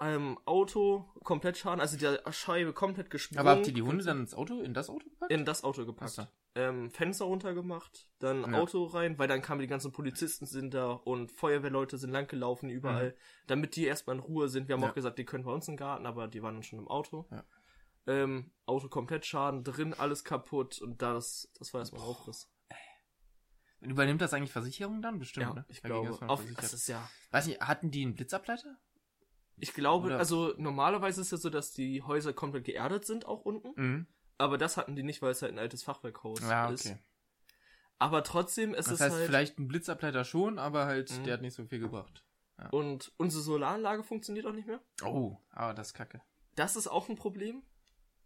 ähm, 0.00 0.38
Auto 0.44 1.06
komplett 1.24 1.56
Schaden, 1.58 1.80
also 1.80 1.96
die 1.96 2.32
Scheibe 2.32 2.72
komplett 2.72 3.10
gesprungen. 3.10 3.40
Aber 3.40 3.50
habt 3.50 3.66
ihr 3.66 3.72
die 3.74 3.82
Hunde 3.82 4.04
dann 4.04 4.20
ins 4.20 4.34
Auto, 4.34 4.60
in 4.60 4.74
das 4.74 4.88
Auto 4.90 5.08
gepackt? 5.08 5.32
in 5.32 5.44
das 5.44 5.64
Auto 5.64 5.84
gepackt. 5.86 6.10
So. 6.12 6.26
Ähm, 6.54 6.90
Fenster 6.90 7.26
runtergemacht, 7.26 8.08
dann 8.18 8.50
Ja. 8.52 8.58
Auto 8.58 8.84
rein, 8.84 9.18
weil 9.18 9.28
dann 9.28 9.42
kamen 9.42 9.60
die 9.60 9.66
ganzen 9.66 9.92
Polizisten 9.92 10.46
sind 10.46 10.74
da 10.74 10.90
und 10.92 11.30
Feuerwehrleute 11.32 11.98
sind 11.98 12.10
langgelaufen 12.10 12.68
überall, 12.70 13.14
damit 13.46 13.76
die 13.76 13.84
erstmal 13.84 14.16
in 14.16 14.22
Ruhe 14.22 14.48
sind. 14.48 14.66
Wir 14.68 14.72
haben 14.74 14.80
Mhm. 14.80 14.84
Ja. 14.84 14.90
auch 14.90 14.94
gesagt, 14.94 15.18
die 15.18 15.24
können 15.24 15.44
bei 15.44 15.52
uns 15.52 15.68
im 15.68 15.76
Garten, 15.76 16.06
aber 16.06 16.26
die 16.26 16.42
waren 16.42 16.54
dann 16.54 16.62
schon 16.62 16.78
im 16.80 16.88
Auto. 16.88 17.26
Ja. 17.30 17.44
Ähm, 18.06 18.50
Auto 18.66 18.88
komplett 18.88 19.26
Schaden, 19.26 19.62
drin 19.64 19.94
alles 19.94 20.24
kaputt 20.24 20.80
und 20.80 21.02
das, 21.02 21.50
das 21.58 21.72
war 21.74 21.80
erstmal 21.82 22.02
Aufriss. 22.02 22.48
Übernimmt 23.80 24.20
das 24.20 24.34
eigentlich 24.34 24.50
Versicherung 24.50 25.02
dann? 25.02 25.20
Bestimmt, 25.20 25.46
ja, 25.46 25.54
ne? 25.54 25.64
ich 25.68 25.80
Dagegen 25.82 26.06
glaube. 26.08 26.28
Auf, 26.28 26.42
das 26.56 26.72
ist 26.72 26.88
ja. 26.88 27.08
Weiß 27.30 27.46
nicht, 27.46 27.60
hatten 27.60 27.92
die 27.92 28.02
einen 28.02 28.14
Blitzableiter? 28.14 28.76
Ich 29.60 29.74
glaube, 29.74 30.06
Oder- 30.06 30.18
also 30.18 30.54
normalerweise 30.56 31.20
ist 31.20 31.28
es 31.28 31.30
ja 31.32 31.36
so, 31.38 31.50
dass 31.50 31.72
die 31.72 32.02
Häuser 32.02 32.32
komplett 32.32 32.64
geerdet 32.64 33.04
sind, 33.04 33.26
auch 33.26 33.42
unten. 33.42 33.72
Mhm. 33.76 34.06
Aber 34.38 34.56
das 34.58 34.76
hatten 34.76 34.94
die 34.96 35.02
nicht, 35.02 35.20
weil 35.22 35.32
es 35.32 35.42
halt 35.42 35.52
ein 35.52 35.58
altes 35.58 35.82
Fachwerkhaus 35.82 36.40
Ja, 36.40 36.70
ist. 36.70 36.86
okay. 36.86 36.98
Aber 37.98 38.22
trotzdem, 38.22 38.74
es 38.74 38.84
Das 38.86 38.94
ist 38.94 39.00
heißt, 39.00 39.16
halt. 39.16 39.26
vielleicht 39.26 39.58
ein 39.58 39.66
Blitzableiter 39.66 40.24
schon, 40.24 40.58
aber 40.58 40.86
halt, 40.86 41.10
Mhm. 41.18 41.24
der 41.24 41.34
hat 41.34 41.42
nicht 41.42 41.54
so 41.54 41.64
viel 41.64 41.80
gebracht. 41.80 42.24
Und 42.72 43.12
unsere 43.18 43.42
Solaranlage 43.42 44.02
funktioniert 44.02 44.44
auch 44.46 44.52
nicht 44.52 44.66
mehr. 44.66 44.80
Oh, 45.04 45.36
aber 45.50 45.74
das 45.74 45.88
ist 45.88 45.94
kacke. 45.94 46.20
Das 46.56 46.74
ist 46.74 46.88
auch 46.88 47.08
ein 47.08 47.14
Problem. 47.16 47.62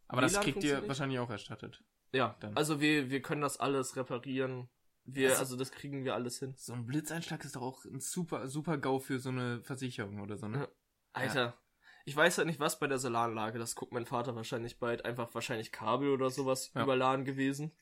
Aber 0.09 0.21
das 0.23 0.39
kriegt 0.41 0.63
ihr 0.65 0.87
wahrscheinlich 0.89 1.19
auch 1.19 1.29
erstattet. 1.31 1.83
Ja, 2.13 2.37
Dann. 2.41 2.57
also 2.57 2.81
wir, 2.81 3.11
wir 3.11 3.21
können 3.23 3.41
das 3.43 3.59
alles 3.61 3.97
reparieren. 3.97 4.69
Wir, 5.05 5.31
Also- 5.31 5.41
also 5.41 5.57
das 5.57 5.71
kriegen 5.71 6.05
wir 6.05 6.15
alles 6.15 6.39
hin. 6.39 6.55
So 6.57 6.73
ein 6.75 6.87
Blitzeinschlag 6.87 7.45
ist 7.45 7.57
doch 7.57 7.63
auch 7.63 7.85
ein 7.85 8.01
super, 8.01 8.49
super 8.49 8.79
GAU 8.79 9.01
für 9.01 9.19
so 9.19 9.31
eine 9.31 9.63
Versicherung 9.65 10.21
oder 10.21 10.37
so, 10.39 10.49
ne? 10.49 10.59
Ja. 10.61 10.69
Alter, 11.13 11.57
ich 12.05 12.17
weiß 12.17 12.39
halt 12.39 12.47
nicht, 12.47 12.61
was 12.61 12.79
bei 12.79 12.87
der 12.87 12.99
Solaranlage, 12.99 13.59
das 13.59 13.75
guckt 13.75 13.93
mein 13.93 14.07
Vater 14.07 14.35
wahrscheinlich 14.35 14.79
bald, 14.79 15.05
einfach 15.05 15.35
wahrscheinlich 15.35 15.71
Kabel 15.73 16.09
oder 16.11 16.31
sowas 16.31 16.71
Ja. 16.75 16.83
überladen 16.83 17.25
gewesen. 17.25 17.73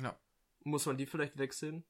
Ja. 0.00 0.18
Muss 0.64 0.86
man 0.86 0.96
die 0.96 1.06
vielleicht 1.06 1.38
wechseln? 1.38 1.84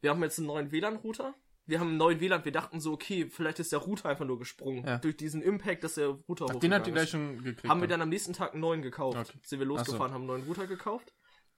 Wir 0.00 0.10
haben 0.10 0.22
jetzt 0.22 0.38
einen 0.38 0.46
neuen 0.46 0.70
WLAN-Router. 0.72 1.34
Wir 1.68 1.80
haben 1.80 1.88
einen 1.88 1.96
neuen 1.96 2.20
WLAN, 2.20 2.44
wir 2.44 2.52
dachten 2.52 2.78
so, 2.80 2.92
okay, 2.92 3.28
vielleicht 3.28 3.58
ist 3.58 3.72
der 3.72 3.80
Router 3.80 4.08
einfach 4.08 4.24
nur 4.24 4.38
gesprungen. 4.38 4.86
Ja. 4.86 4.98
Durch 4.98 5.16
diesen 5.16 5.42
Impact, 5.42 5.82
dass 5.82 5.94
der 5.94 6.08
Router 6.28 6.46
Ach, 6.48 6.56
den 6.60 6.72
habt 6.72 6.86
ihr 6.86 6.92
gleich 6.92 7.04
ist. 7.04 7.10
schon 7.10 7.42
gekriegt. 7.42 7.68
Haben 7.68 7.80
wir 7.80 7.88
dann 7.88 8.02
am 8.02 8.08
nächsten 8.08 8.32
Tag 8.32 8.52
einen 8.52 8.60
neuen 8.60 8.82
gekauft. 8.82 9.18
Okay. 9.18 9.38
Sind 9.42 9.58
wir 9.58 9.66
losgefahren, 9.66 10.10
so. 10.10 10.14
haben 10.14 10.20
einen 10.22 10.26
neuen 10.28 10.42
Router 10.44 10.66
gekauft. 10.68 11.12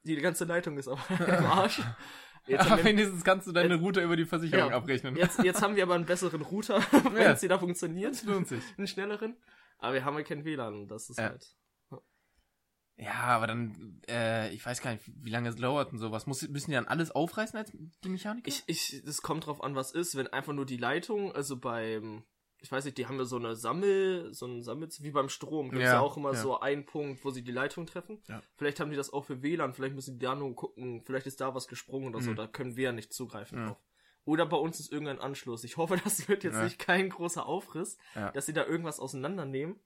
Die 0.04 0.16
ganze 0.16 0.44
Leitung 0.46 0.78
ist 0.78 0.88
aber 0.88 0.98
im 1.38 1.44
Arsch. 1.44 1.82
Jetzt 2.48 2.70
Aber 2.70 2.82
wenigstens 2.84 3.22
kannst 3.24 3.46
du 3.46 3.52
deine 3.52 3.76
Route 3.76 4.00
über 4.02 4.16
die 4.16 4.24
Versicherung 4.24 4.70
Ja. 4.70 4.76
abrechnen. 4.76 5.14
Jetzt, 5.16 5.42
jetzt 5.44 5.62
haben 5.62 5.76
wir 5.76 5.82
aber 5.82 5.94
einen 5.94 6.06
besseren 6.06 6.42
Router, 6.42 6.80
wenn 7.12 7.22
Ja. 7.22 7.32
es 7.32 7.42
wieder 7.42 7.58
funktioniert. 7.58 8.12
Das 8.14 8.24
lohnt 8.24 8.48
sich. 8.48 8.62
Einen 8.76 8.86
schnelleren. 8.86 9.36
Aber 9.78 9.94
wir 9.94 10.04
haben 10.04 10.14
halt 10.16 10.26
kein 10.26 10.44
WLAN. 10.44 10.88
Das 10.88 11.08
ist 11.10 11.18
Ja. 11.18 11.28
halt. 11.30 11.46
Ja, 13.00 13.12
aber 13.14 13.46
dann, 13.46 14.00
äh, 14.08 14.50
ich 14.52 14.66
weiß 14.66 14.80
gar 14.82 14.90
nicht, 14.92 15.04
wie 15.06 15.30
lange 15.30 15.48
es 15.50 15.54
dauert 15.54 15.92
und 15.92 15.98
sowas. 15.98 16.26
Muss, 16.26 16.48
müssen 16.48 16.70
die 16.70 16.74
dann 16.74 16.88
alles 16.88 17.12
aufreißen 17.12 17.56
als 17.56 17.70
die 18.02 18.08
Mechaniker? 18.08 18.48
Ich, 18.48 18.64
ich, 18.66 19.02
das 19.04 19.22
kommt 19.22 19.46
drauf 19.46 19.62
an, 19.62 19.76
was 19.76 19.92
ist. 19.92 20.16
Wenn 20.16 20.26
einfach 20.26 20.52
nur 20.52 20.66
die 20.66 20.78
Leitung, 20.78 21.32
also 21.32 21.56
beim, 21.56 22.24
ich 22.60 22.70
weiß 22.72 22.84
nicht, 22.84 22.98
die 22.98 23.06
haben 23.06 23.18
ja 23.18 23.24
so 23.24 23.36
eine 23.36 23.54
Sammel, 23.56 24.32
so 24.34 24.46
ein 24.46 24.62
Sammel, 24.62 24.88
wie 25.00 25.10
beim 25.10 25.28
Strom, 25.28 25.70
gibt's 25.70 25.84
Ja, 25.84 25.94
ja, 25.94 26.00
auch 26.00 26.16
immer 26.16 26.32
ja. 26.32 26.38
so 26.40 26.58
einen 26.60 26.84
Punkt, 26.86 27.24
wo 27.24 27.30
sie 27.30 27.42
die 27.42 27.52
Leitung 27.52 27.86
treffen. 27.86 28.20
Ja. 28.28 28.42
Vielleicht 28.56 28.80
haben 28.80 28.90
die 28.90 28.96
das 28.96 29.12
auch 29.12 29.24
für 29.24 29.42
WLAN, 29.42 29.74
vielleicht 29.74 29.94
müssen 29.94 30.18
die 30.18 30.24
da 30.24 30.34
nur 30.34 30.54
gucken, 30.56 31.02
vielleicht 31.04 31.26
ist 31.26 31.40
da 31.40 31.54
was 31.54 31.68
gesprungen 31.68 32.08
oder 32.14 32.22
so, 32.22 32.32
Mhm. 32.32 32.36
da 32.36 32.46
können 32.46 32.76
wir 32.76 32.84
ja 32.84 32.92
nicht 32.92 33.12
zugreifen 33.12 33.66
drauf. 33.66 33.78
Oder 34.24 34.44
bei 34.44 34.56
uns 34.58 34.78
ist 34.80 34.92
irgendein 34.92 35.20
Anschluss. 35.20 35.64
Ich 35.64 35.76
hoffe, 35.78 35.96
das 36.04 36.28
wird 36.28 36.44
jetzt 36.44 36.60
nicht 36.60 36.78
kein 36.78 37.08
großer 37.10 37.46
Aufriss, 37.46 37.96
dass 38.34 38.46
sie 38.46 38.52
da 38.52 38.64
irgendwas 38.66 39.00
auseinandernehmen. 39.00 39.80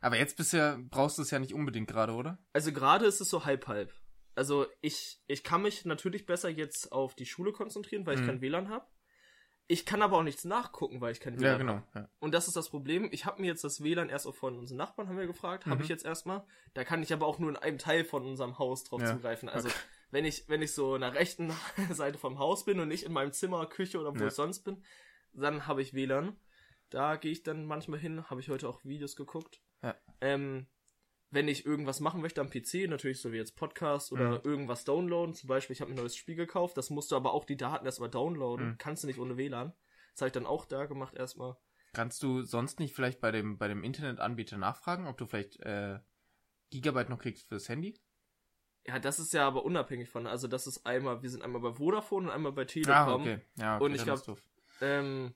Aber 0.00 0.16
jetzt 0.16 0.52
ja, 0.52 0.78
brauchst 0.90 1.18
du 1.18 1.22
es 1.22 1.30
ja 1.30 1.38
nicht 1.38 1.54
unbedingt 1.54 1.88
gerade, 1.88 2.12
oder? 2.14 2.38
Also 2.52 2.72
gerade 2.72 3.06
ist 3.06 3.20
es 3.20 3.28
so 3.30 3.44
halb-halb. 3.44 3.92
Also 4.34 4.66
ich, 4.80 5.20
ich 5.26 5.44
kann 5.44 5.62
mich 5.62 5.84
natürlich 5.84 6.26
besser 6.26 6.48
jetzt 6.48 6.90
auf 6.90 7.14
die 7.14 7.26
Schule 7.26 7.52
konzentrieren, 7.52 8.04
weil 8.06 8.16
ich 8.16 8.22
Mhm. 8.22 8.26
kein 8.26 8.40
WLAN 8.40 8.68
habe. 8.68 8.86
Ich 9.72 9.86
kann 9.86 10.02
aber 10.02 10.18
auch 10.18 10.22
nichts 10.22 10.44
nachgucken, 10.44 11.00
weil 11.00 11.12
ich 11.12 11.20
kein 11.20 11.40
WLAN 11.40 11.44
Ja, 11.44 11.52
habe. 11.52 11.64
genau. 11.64 11.82
Ja. 11.94 12.08
Und 12.20 12.34
das 12.34 12.46
ist 12.46 12.56
das 12.58 12.68
Problem. 12.68 13.08
Ich 13.10 13.24
habe 13.24 13.40
mir 13.40 13.46
jetzt 13.46 13.64
das 13.64 13.82
WLAN 13.82 14.10
erst 14.10 14.26
auch 14.26 14.34
von 14.34 14.58
unseren 14.58 14.76
Nachbarn 14.76 15.08
haben 15.08 15.16
wir 15.16 15.26
gefragt, 15.26 15.64
habe 15.64 15.76
Mhm. 15.76 15.82
ich 15.84 15.88
jetzt 15.88 16.04
erstmal. 16.04 16.44
Da 16.74 16.84
kann 16.84 17.02
ich 17.02 17.10
aber 17.12 17.26
auch 17.26 17.38
nur 17.38 17.48
in 17.48 17.56
einem 17.56 17.78
Teil 17.78 18.04
von 18.04 18.26
unserem 18.26 18.58
Haus 18.58 18.84
drauf 18.84 19.00
Ja. 19.00 19.06
zugreifen. 19.16 19.48
Also 19.48 19.70
wenn 20.10 20.26
ich 20.26 20.46
wenn 20.48 20.60
ich 20.60 20.74
so 20.74 20.94
in 20.94 21.00
der 21.00 21.14
rechten 21.14 21.50
Seite 21.90 22.18
vom 22.18 22.38
Haus 22.38 22.66
bin 22.66 22.80
und 22.80 22.88
nicht 22.88 23.04
in 23.04 23.12
meinem 23.14 23.32
Zimmer, 23.32 23.64
Küche 23.64 23.98
oder 23.98 24.14
wo 24.14 24.20
Ja. 24.20 24.26
ich 24.26 24.34
sonst 24.34 24.60
bin, 24.60 24.82
dann 25.32 25.66
habe 25.66 25.80
ich 25.80 25.94
WLAN. 25.94 26.36
Da 26.90 27.16
gehe 27.16 27.32
ich 27.32 27.42
dann 27.42 27.64
manchmal 27.64 27.98
hin. 27.98 28.28
Habe 28.28 28.42
ich 28.42 28.50
heute 28.50 28.68
auch 28.68 28.84
Videos 28.84 29.16
geguckt. 29.16 29.62
Ja. 29.82 29.94
Ähm, 30.20 30.66
wenn 31.32 31.48
ich 31.48 31.66
irgendwas 31.66 31.98
machen 32.00 32.20
möchte 32.20 32.40
am 32.40 32.50
PC, 32.50 32.86
natürlich 32.88 33.20
so 33.20 33.32
wie 33.32 33.38
jetzt 33.38 33.56
Podcast 33.56 34.12
oder 34.12 34.38
Mhm. 34.38 34.40
irgendwas 34.44 34.84
downloaden, 34.84 35.34
zum 35.34 35.48
Beispiel, 35.48 35.74
ich 35.74 35.80
habe 35.80 35.90
ein 35.90 35.96
neues 35.96 36.14
Spiel 36.14 36.36
gekauft, 36.36 36.76
das 36.76 36.90
musst 36.90 37.10
du 37.10 37.16
aber 37.16 37.32
auch 37.32 37.44
die 37.44 37.56
Daten 37.56 37.84
erstmal 37.86 38.10
downloaden, 38.10 38.68
Mhm. 38.70 38.78
kannst 38.78 39.02
du 39.02 39.06
nicht 39.08 39.18
ohne 39.18 39.36
WLAN. 39.36 39.72
Das 40.12 40.20
habe 40.20 40.28
ich 40.28 40.32
dann 40.32 40.46
auch 40.46 40.66
da 40.66 40.84
gemacht 40.86 41.14
erstmal. 41.16 41.56
Kannst 41.94 42.22
du 42.22 42.42
sonst 42.42 42.78
nicht 42.80 42.94
vielleicht 42.94 43.20
bei 43.20 43.30
dem, 43.32 43.58
bei 43.58 43.66
dem 43.68 43.82
Internetanbieter 43.82 44.56
nachfragen, 44.58 45.06
ob 45.08 45.16
du 45.18 45.26
vielleicht 45.26 45.58
äh, 45.60 45.98
Gigabyte 46.70 47.08
noch 47.08 47.18
kriegst 47.18 47.48
fürs 47.48 47.68
Handy? 47.68 47.98
Ja, 48.86 48.98
das 48.98 49.18
ist 49.18 49.32
ja 49.32 49.46
aber 49.46 49.64
unabhängig 49.64 50.08
von, 50.08 50.26
also 50.26 50.48
das 50.48 50.66
ist 50.66 50.84
einmal, 50.84 51.22
wir 51.22 51.30
sind 51.30 51.42
einmal 51.42 51.60
bei 51.62 51.72
Vodafone 51.74 52.26
und 52.28 52.32
einmal 52.34 52.52
bei 52.52 52.64
Telekom. 52.66 52.92
Ah, 52.94 53.14
okay. 53.14 53.40
Ja, 53.56 53.76
okay, 53.76 53.84
Und 53.84 53.90
ich 53.92 53.98
dann 53.98 54.06
glaub- 54.06 54.16
ist 54.18 54.28
doof. 54.28 54.42
Ähm, 54.80 55.34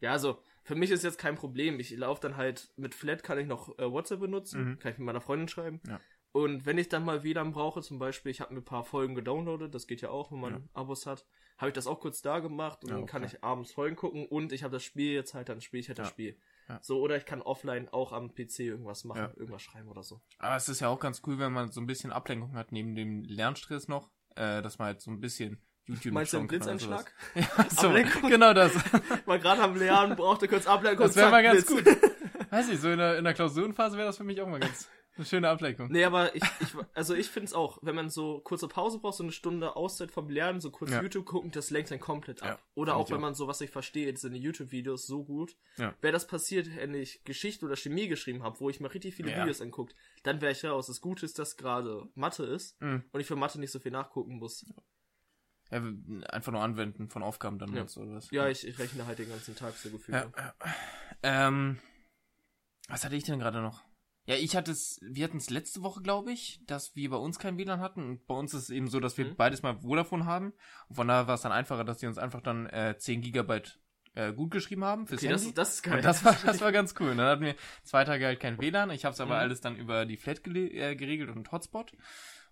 ja, 0.00 0.12
also 0.12 0.42
für 0.68 0.74
mich 0.74 0.90
ist 0.90 1.02
jetzt 1.02 1.18
kein 1.18 1.34
Problem. 1.34 1.80
Ich 1.80 1.90
laufe 1.96 2.20
dann 2.20 2.36
halt 2.36 2.70
mit 2.76 2.94
Flat 2.94 3.22
kann 3.22 3.38
ich 3.38 3.46
noch 3.46 3.78
äh, 3.78 3.90
WhatsApp 3.90 4.20
benutzen, 4.20 4.64
Mhm. 4.72 4.78
kann 4.78 4.92
ich 4.92 4.98
mit 4.98 5.06
meiner 5.06 5.22
Freundin 5.22 5.48
schreiben. 5.48 5.80
Ja. 5.88 5.98
Und 6.32 6.66
wenn 6.66 6.76
ich 6.76 6.90
dann 6.90 7.04
mal 7.06 7.24
WLAN 7.24 7.52
brauche, 7.52 7.80
zum 7.80 7.98
Beispiel, 7.98 8.30
ich 8.30 8.42
habe 8.42 8.52
mir 8.52 8.60
ein 8.60 8.64
paar 8.64 8.84
Folgen 8.84 9.14
gedownloadet, 9.14 9.74
das 9.74 9.86
geht 9.86 10.02
ja 10.02 10.10
auch, 10.10 10.30
wenn 10.30 10.40
man 10.40 10.52
Ja. 10.52 10.60
Abos 10.74 11.06
hat, 11.06 11.24
habe 11.56 11.70
ich 11.70 11.74
das 11.74 11.86
auch 11.86 12.00
kurz 12.00 12.20
da 12.20 12.38
gemacht 12.40 12.84
und 12.84 12.90
Ja, 12.90 12.96
dann 12.96 13.06
kann 13.06 13.24
okay. 13.24 13.36
ich 13.36 13.42
abends 13.44 13.72
Folgen 13.72 13.96
gucken 13.96 14.26
und 14.26 14.52
ich 14.52 14.62
habe 14.62 14.72
das 14.72 14.84
Spiel 14.84 15.12
jetzt 15.14 15.32
halt, 15.32 15.48
dann 15.48 15.62
spiele 15.62 15.80
ich 15.80 15.88
halt 15.88 15.98
das. 15.98 16.08
Spiel. 16.10 16.36
So, 16.82 17.00
oder 17.00 17.16
ich 17.16 17.24
kann 17.24 17.40
offline 17.40 17.88
auch 17.88 18.12
am 18.12 18.34
PC 18.34 18.58
irgendwas 18.60 19.04
machen, 19.04 19.32
irgendwas 19.36 19.62
schreiben 19.62 19.88
oder 19.88 20.02
so. 20.02 20.20
Aber 20.38 20.54
es 20.54 20.68
ist 20.68 20.80
ja 20.80 20.88
auch 20.88 21.00
ganz 21.00 21.22
cool, 21.26 21.38
wenn 21.38 21.50
man 21.50 21.70
so 21.72 21.80
ein 21.80 21.86
bisschen 21.86 22.12
Ablenkung 22.12 22.52
hat 22.52 22.72
neben 22.72 22.94
dem 22.94 23.24
Lernstress 23.24 23.88
noch, 23.88 24.10
äh, 24.36 24.60
dass 24.60 24.78
man 24.78 24.88
halt 24.88 25.00
so 25.00 25.10
ein 25.10 25.18
bisschen 25.18 25.62
YouTube 25.88 26.12
Meinst 26.12 26.32
du 26.32 26.38
einen 26.38 26.46
Blitzeinschlag? 26.48 27.12
Ja, 27.34 27.46
so, 27.70 27.88
Ablenkung? 27.88 28.30
genau 28.30 28.52
das. 28.54 28.72
Mal 29.26 29.40
gerade 29.40 29.62
am 29.62 29.74
Lernen 29.76 30.14
brauchte 30.16 30.46
kurz 30.48 30.66
Ablenkung. 30.66 31.06
Das 31.06 31.16
wäre 31.16 31.30
mal 31.30 31.42
ganz 31.42 31.66
Blitz. 31.66 31.84
gut. 31.84 31.96
Weiß 32.50 32.68
ich, 32.68 32.80
so 32.80 32.88
in 32.90 32.98
der, 32.98 33.18
in 33.18 33.24
der 33.24 33.34
Klausurenphase 33.34 33.96
wäre 33.96 34.06
das 34.06 34.16
für 34.16 34.24
mich 34.24 34.40
auch 34.40 34.46
mal 34.48 34.60
ganz 34.60 34.88
eine 35.16 35.26
schöne 35.26 35.48
Ablenkung. 35.48 35.88
Nee, 35.90 36.04
aber 36.04 36.34
ich, 36.36 36.42
ich 36.60 36.68
also 36.94 37.12
ich 37.14 37.28
finde 37.28 37.46
es 37.46 37.52
auch, 37.52 37.78
wenn 37.82 37.96
man 37.96 38.08
so 38.08 38.38
kurze 38.38 38.68
Pause 38.68 39.00
braucht, 39.00 39.16
so 39.16 39.24
eine 39.24 39.32
Stunde 39.32 39.74
Auszeit 39.74 40.12
vom 40.12 40.28
Lernen, 40.30 40.60
so 40.60 40.70
kurz 40.70 40.92
Ja. 40.92 41.02
YouTube 41.02 41.26
gucken, 41.26 41.50
das 41.50 41.70
lenkt 41.70 41.90
dann 41.90 41.98
komplett 41.98 42.40
ab. 42.42 42.48
Ja, 42.48 42.58
oder 42.76 42.94
auch 42.96 43.10
wenn 43.10 43.16
auch. 43.16 43.20
man 43.22 43.34
so, 43.34 43.48
was 43.48 43.60
ich 43.60 43.70
verstehe, 43.70 44.16
sind 44.16 44.32
die 44.32 44.38
YouTube-Videos 44.40 45.06
so 45.08 45.24
gut. 45.24 45.56
Ja. 45.76 45.92
Wäre 46.00 46.12
das 46.12 46.28
passiert, 46.28 46.68
wenn 46.76 46.94
ich 46.94 47.24
Geschichte 47.24 47.66
oder 47.66 47.74
Chemie 47.74 48.06
geschrieben 48.06 48.44
habe, 48.44 48.60
wo 48.60 48.70
ich 48.70 48.78
mir 48.80 48.94
richtig 48.94 49.16
viele. 49.16 49.28
Videos 49.36 49.60
anguckt, 49.60 49.94
dann 50.22 50.40
wäre 50.40 50.52
ich 50.52 50.64
raus. 50.64 50.86
Das 50.86 51.00
Gute 51.00 51.26
ist, 51.26 51.38
dass 51.40 51.56
gerade 51.56 52.08
Mathe 52.14 52.44
ist 52.44 52.80
Mhm. 52.80 53.02
und 53.10 53.20
ich 53.20 53.26
für 53.26 53.36
Mathe 53.36 53.58
nicht 53.58 53.72
so 53.72 53.80
viel 53.80 53.90
nachgucken 53.92 54.36
muss. 54.38 54.64
Ja, 55.70 55.82
einfach 56.30 56.52
nur 56.52 56.62
anwenden 56.62 57.08
von 57.10 57.22
Aufgaben 57.22 57.58
dann 57.58 57.74
Ja. 57.74 57.82
oder 57.96 58.14
was. 58.14 58.30
Ja, 58.30 58.48
ich, 58.48 58.66
ich 58.66 58.78
rechne 58.78 59.06
halt 59.06 59.18
den 59.18 59.28
ganzen 59.28 59.54
Tag 59.54 59.74
so 59.76 59.90
gefühlt. 59.90 60.26
Ja. 60.34 60.54
Ähm, 61.22 61.78
was 62.88 63.04
hatte 63.04 63.16
ich 63.16 63.24
denn 63.24 63.38
gerade 63.38 63.60
noch? 63.60 63.84
Ja, 64.26 64.34
ich 64.36 64.56
hatte 64.56 64.70
es, 64.72 64.98
wir 65.02 65.24
hatten 65.24 65.38
es 65.38 65.48
letzte 65.50 65.82
Woche, 65.82 66.02
glaube 66.02 66.32
ich, 66.32 66.60
dass 66.66 66.94
wir 66.94 67.10
bei 67.10 67.16
uns 67.16 67.38
kein 67.38 67.56
WLAN 67.58 67.80
hatten. 67.80 68.02
Und 68.02 68.26
bei 68.26 68.34
uns 68.34 68.52
ist 68.54 68.64
es 68.64 68.70
eben 68.70 68.88
so, 68.88 69.00
dass 69.00 69.16
wir 69.18 69.24
Mhm. 69.26 69.36
beides 69.36 69.62
mal 69.62 69.78
Vodafone 69.80 70.26
haben. 70.26 70.52
Und 70.88 70.96
von 70.96 71.08
daher 71.08 71.26
war 71.26 71.34
es 71.34 71.40
dann 71.42 71.52
einfacher, 71.52 71.84
dass 71.84 71.98
die 71.98 72.06
uns 72.06 72.18
einfach 72.18 72.42
dann 72.42 72.66
äh, 72.66 72.96
10 72.98 73.20
Gigabyte 73.22 73.78
äh, 74.14 74.32
gut 74.32 74.50
geschrieben 74.50 74.84
haben 74.84 75.06
fürs 75.06 75.22
Okay, 75.22 75.30
das, 75.32 75.42
Handy. 75.42 75.54
das 75.54 75.74
ist 75.74 75.82
geil. 75.82 75.96
und 75.96 76.04
das 76.04 76.24
war, 76.24 76.34
das 76.44 76.60
war 76.60 76.72
ganz 76.72 76.94
cool. 77.00 77.10
Und 77.10 77.18
dann 77.18 77.26
hatten 77.26 77.44
wir 77.44 77.54
zwei 77.84 78.04
Tage 78.04 78.26
halt 78.26 78.40
kein 78.40 78.58
WLAN. 78.60 78.90
Ich 78.90 79.04
habe 79.06 79.14
es 79.14 79.20
aber 79.20 79.34
Mhm. 79.36 79.40
alles 79.40 79.60
dann 79.62 79.76
über 79.76 80.04
die 80.06 80.16
Flat 80.18 80.46
äh, 80.46 80.94
geregelt 80.96 81.30
und 81.30 81.50
Hotspot. 81.52 81.92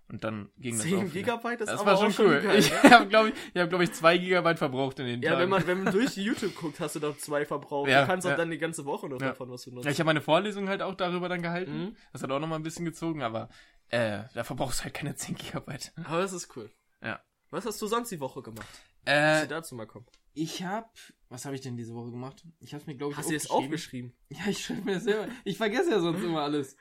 Und 0.08 0.22
dann 0.22 0.50
ging 0.58 0.76
das 0.76 0.86
auch 0.86 0.90
10 0.90 1.00
wieder. 1.00 1.08
Gigabyte 1.12 1.60
ist 1.62 1.66
Das 1.68 1.80
aber 1.80 1.92
war 1.92 1.98
auch 1.98 2.10
schon 2.12 2.26
cool. 2.26 2.40
geil, 2.40 2.58
ich 2.60 2.70
ne? 2.70 2.90
habe, 2.90 3.06
glaube 3.08 3.28
ich, 3.30 3.34
ich 3.54 3.60
habe, 3.60 3.68
glaube 3.68 3.84
ich, 3.84 3.92
zwei 3.92 4.16
Gigabyte 4.18 4.58
verbraucht 4.58 4.98
in 5.00 5.06
den 5.06 5.20
Ja, 5.22 5.30
Tagen. 5.30 5.42
wenn 5.42 5.48
man, 5.48 5.66
wenn 5.66 5.82
man 5.82 5.92
durch 5.92 6.16
YouTube 6.16 6.54
guckt, 6.54 6.78
hast 6.78 6.94
du 6.94 7.00
doch 7.00 7.16
zwei 7.18 7.44
verbraucht. 7.44 7.90
Ja, 7.90 8.02
du 8.02 8.06
kannst 8.06 8.24
auch 8.26 8.30
ja. 8.30 8.36
dann 8.36 8.50
die 8.50 8.58
ganze 8.58 8.84
Woche 8.84 9.08
noch 9.08 9.20
Ja. 9.20 9.28
davon 9.28 9.50
was 9.50 9.64
benutzen. 9.64 9.84
Ja, 9.86 9.90
ich 9.90 9.98
habe 9.98 10.06
meine 10.06 10.20
Vorlesung 10.20 10.68
halt 10.68 10.80
auch 10.82 10.94
darüber 10.94 11.28
dann 11.28 11.42
gehalten. 11.42 11.76
Mhm. 11.86 11.96
Das 12.12 12.22
hat 12.22 12.30
auch 12.30 12.38
noch 12.38 12.46
mal 12.46 12.54
ein 12.56 12.62
bisschen 12.62 12.84
gezogen, 12.84 13.22
aber 13.22 13.48
äh, 13.88 14.22
da 14.34 14.44
verbrauchst 14.44 14.80
du 14.80 14.84
halt 14.84 14.94
keine 14.94 15.14
10 15.16 15.34
Gigabyte. 15.34 15.92
Aber 16.04 16.18
das 16.20 16.32
ist 16.32 16.56
cool. 16.56 16.70
Ja. 17.02 17.20
Was 17.50 17.66
hast 17.66 17.82
du 17.82 17.86
sonst 17.88 18.10
die 18.10 18.20
Woche 18.20 18.42
gemacht? 18.42 18.66
Dass 19.04 19.14
Äh, 19.14 19.42
wir 19.42 19.48
dazu 19.48 19.74
mal 19.74 19.86
kommen. 19.86 20.06
ich 20.34 20.62
hab, 20.64 20.92
was 21.30 21.44
habe 21.46 21.54
ich 21.56 21.62
denn 21.62 21.76
diese 21.76 21.94
Woche 21.94 22.10
gemacht? 22.12 22.44
Ich 22.60 22.74
habe 22.74 22.84
mir 22.86 22.96
glaube 22.96 23.12
ich 23.12 23.18
Hast 23.18 23.28
du 23.28 23.32
jetzt 23.34 23.50
aufgeschrieben. 23.50 24.12
aufgeschrieben? 24.28 24.44
Ja, 24.46 24.50
ich 24.52 24.64
schreibe 24.64 24.82
mir 24.82 24.94
das 24.94 25.04
selber. 25.04 25.28
Ich 25.44 25.56
vergesse 25.56 25.90
ja 25.90 25.98
sonst 26.00 26.22
immer 26.22 26.42
alles. 26.42 26.76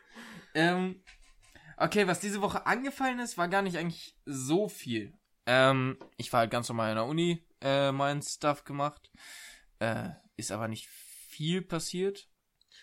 Ähm, 0.54 1.02
okay, 1.78 2.08
was 2.08 2.20
diese 2.20 2.42
Woche 2.42 2.66
angefallen 2.66 3.20
ist, 3.20 3.38
war 3.38 3.48
gar 3.48 3.62
nicht 3.62 3.78
eigentlich 3.78 4.16
so 4.26 4.68
viel. 4.70 5.14
Ähm, 5.46 5.98
ich 6.18 6.32
war 6.34 6.42
halt 6.42 6.52
ganz 6.52 6.70
normal 6.70 6.90
in 6.92 6.96
der 6.96 7.06
Uni, 7.06 7.46
äh, 7.62 7.92
mein 7.92 8.22
Stuff 8.22 8.64
gemacht. 8.64 9.12
Äh, 9.80 10.10
ist 10.38 10.52
aber 10.52 10.68
nicht 10.68 10.88
viel 10.88 11.62
passiert. 11.62 12.28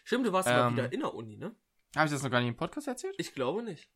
Stimmt, 0.05 0.27
du 0.27 0.33
warst 0.33 0.49
Ähm. 0.49 0.75
wieder 0.75 0.93
in 0.93 1.01
der 1.01 1.15
Uni, 1.15 1.37
ne? 1.37 1.55
Habe 1.97 2.07
ich 2.07 2.13
das 2.13 2.23
noch 2.23 2.31
gar 2.31 2.41
nicht 2.41 2.49
im 2.49 2.57
Podcast 2.57 2.89
erzählt? 2.89 3.15
Ich 3.19 3.35
glaube 3.35 3.63
nicht. 3.63 3.91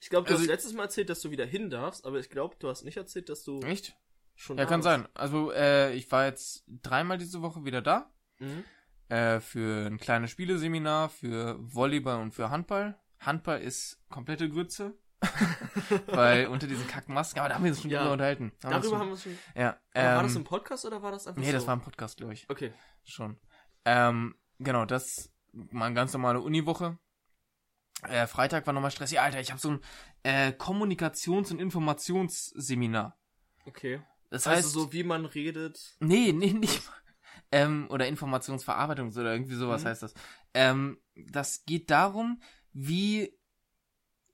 Ich 0.00 0.08
glaube, 0.10 0.26
du 0.26 0.32
Also- 0.34 0.42
hast 0.44 0.48
letztes 0.48 0.72
Mal 0.74 0.84
erzählt, 0.84 1.08
dass 1.10 1.20
du 1.20 1.30
wieder 1.30 1.46
hin 1.46 1.70
darfst, 1.70 2.04
aber 2.06 2.18
ich 2.18 2.30
glaube, 2.30 2.56
du 2.58 2.68
hast 2.68 2.84
nicht 2.84 2.96
erzählt, 2.96 3.28
dass 3.28 3.44
du 3.44 3.60
Echt? 3.60 3.94
schon 4.34 4.58
Ja, 4.58 4.64
kann 4.66 4.82
sein. 4.82 5.08
Also, 5.14 5.52
äh, 5.52 5.92
ich 5.94 6.10
war 6.10 6.24
jetzt 6.26 6.64
dreimal 6.66 7.18
diese 7.18 7.42
Woche 7.42 7.64
wieder 7.64 7.82
da. 7.82 8.12
Mhm. 8.38 8.64
Äh, 9.08 9.40
für 9.40 9.86
ein 9.86 9.98
kleines 9.98 10.30
Spieleseminar, 10.30 11.08
für 11.10 11.56
Volleyball 11.60 12.20
und 12.22 12.32
für 12.32 12.50
Handball. 12.50 12.98
Handball 13.20 13.60
ist 13.60 13.98
komplette 14.08 14.48
Grütze. 14.48 14.98
weil 16.06 16.46
unter 16.46 16.66
diesen 16.66 16.86
Kackmasken, 16.88 17.40
aber 17.40 17.50
da 17.50 17.56
haben 17.56 17.64
wir 17.64 17.70
uns 17.72 17.82
schon 17.82 17.90
Ja. 17.90 18.00
drüber 18.00 18.12
unterhalten. 18.14 18.52
Darüber 18.60 18.76
uns 18.78 18.92
haben 19.00 19.10
wir 19.10 19.16
schon. 19.18 19.38
Ja. 19.54 19.78
Aber 19.92 20.16
war 20.16 20.22
das 20.22 20.32
ähm, 20.32 20.38
im 20.38 20.44
Podcast 20.44 20.84
oder 20.86 21.02
war 21.02 21.12
das 21.12 21.26
einfach 21.26 21.38
Nee, 21.40 21.48
so? 21.48 21.52
das 21.52 21.66
war 21.66 21.74
im 21.74 21.82
Podcast, 21.82 22.16
glaube 22.16 22.32
ich. 22.32 22.48
Okay. 22.48 22.72
Schon. 23.04 23.38
Ähm, 23.84 24.34
genau, 24.58 24.86
das 24.86 25.30
war 25.52 25.86
eine 25.86 25.94
ganz 25.94 26.14
normale 26.14 26.40
Uniwoche. 26.40 26.98
Äh, 28.04 28.26
Freitag 28.26 28.66
war 28.66 28.72
nochmal 28.72 28.90
stressig. 28.90 29.20
Alter, 29.20 29.40
ich 29.40 29.50
habe 29.50 29.60
so 29.60 29.72
ein 29.72 29.80
äh, 30.22 30.52
Kommunikations- 30.52 31.50
und 31.52 31.60
Informationsseminar. 31.60 33.18
Okay. 33.66 34.00
Das 34.30 34.46
also 34.46 34.56
heißt, 34.56 34.72
so 34.72 34.92
wie 34.92 35.04
man 35.04 35.26
redet. 35.26 35.96
Nee, 36.00 36.32
nee, 36.36 36.52
nicht. 36.54 36.86
mal. 36.86 36.94
Ähm, 37.52 37.88
oder 37.90 38.06
Informationsverarbeitung 38.06 39.08
oder 39.10 39.32
irgendwie 39.32 39.54
sowas 39.56 39.82
Mhm. 39.82 39.88
heißt 39.88 40.02
das. 40.04 40.14
Ähm, 40.54 40.98
das 41.14 41.64
geht 41.64 41.90
darum, 41.90 42.40
wie 42.72 43.32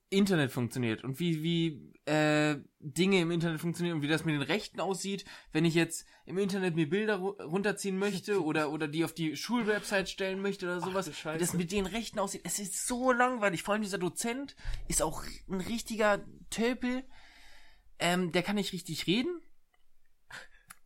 Internet 0.09 0.51
funktioniert 0.53 1.03
und 1.03 1.19
wie, 1.19 1.43
wie 1.43 1.93
äh, 2.09 2.57
Dinge 2.79 3.19
im 3.19 3.29
Internet 3.29 3.59
funktionieren 3.59 3.97
und 3.97 4.01
wie 4.03 4.07
das 4.07 4.23
mit 4.23 4.35
den 4.35 4.41
Rechten 4.41 4.79
aussieht, 4.79 5.25
wenn 5.51 5.65
ich 5.65 5.73
jetzt 5.73 6.05
im 6.25 6.37
Internet 6.37 6.75
mir 6.77 6.89
Bilder 6.89 7.17
ru- 7.17 7.41
runterziehen 7.43 7.97
möchte 7.97 8.41
oder, 8.45 8.71
oder 8.71 8.87
die 8.87 9.03
auf 9.03 9.11
die 9.11 9.35
Schulwebsite 9.35 10.07
stellen 10.07 10.41
möchte 10.41 10.65
oder 10.65 10.79
sowas, 10.79 11.07
du 11.07 11.11
wie 11.11 11.39
das 11.39 11.53
mit 11.53 11.71
den 11.73 11.85
Rechten 11.85 12.19
aussieht. 12.19 12.41
Es 12.45 12.57
ist 12.59 12.87
so 12.87 13.11
langweilig. 13.11 13.63
Vor 13.63 13.73
allem 13.73 13.83
dieser 13.83 13.97
Dozent 13.97 14.55
ist 14.87 15.01
auch 15.01 15.23
ein 15.49 15.59
richtiger 15.59 16.23
Tölpel. 16.49 17.03
Ähm, 17.99 18.31
der 18.31 18.43
kann 18.43 18.55
nicht 18.55 18.71
richtig 18.71 19.07
reden. 19.07 19.41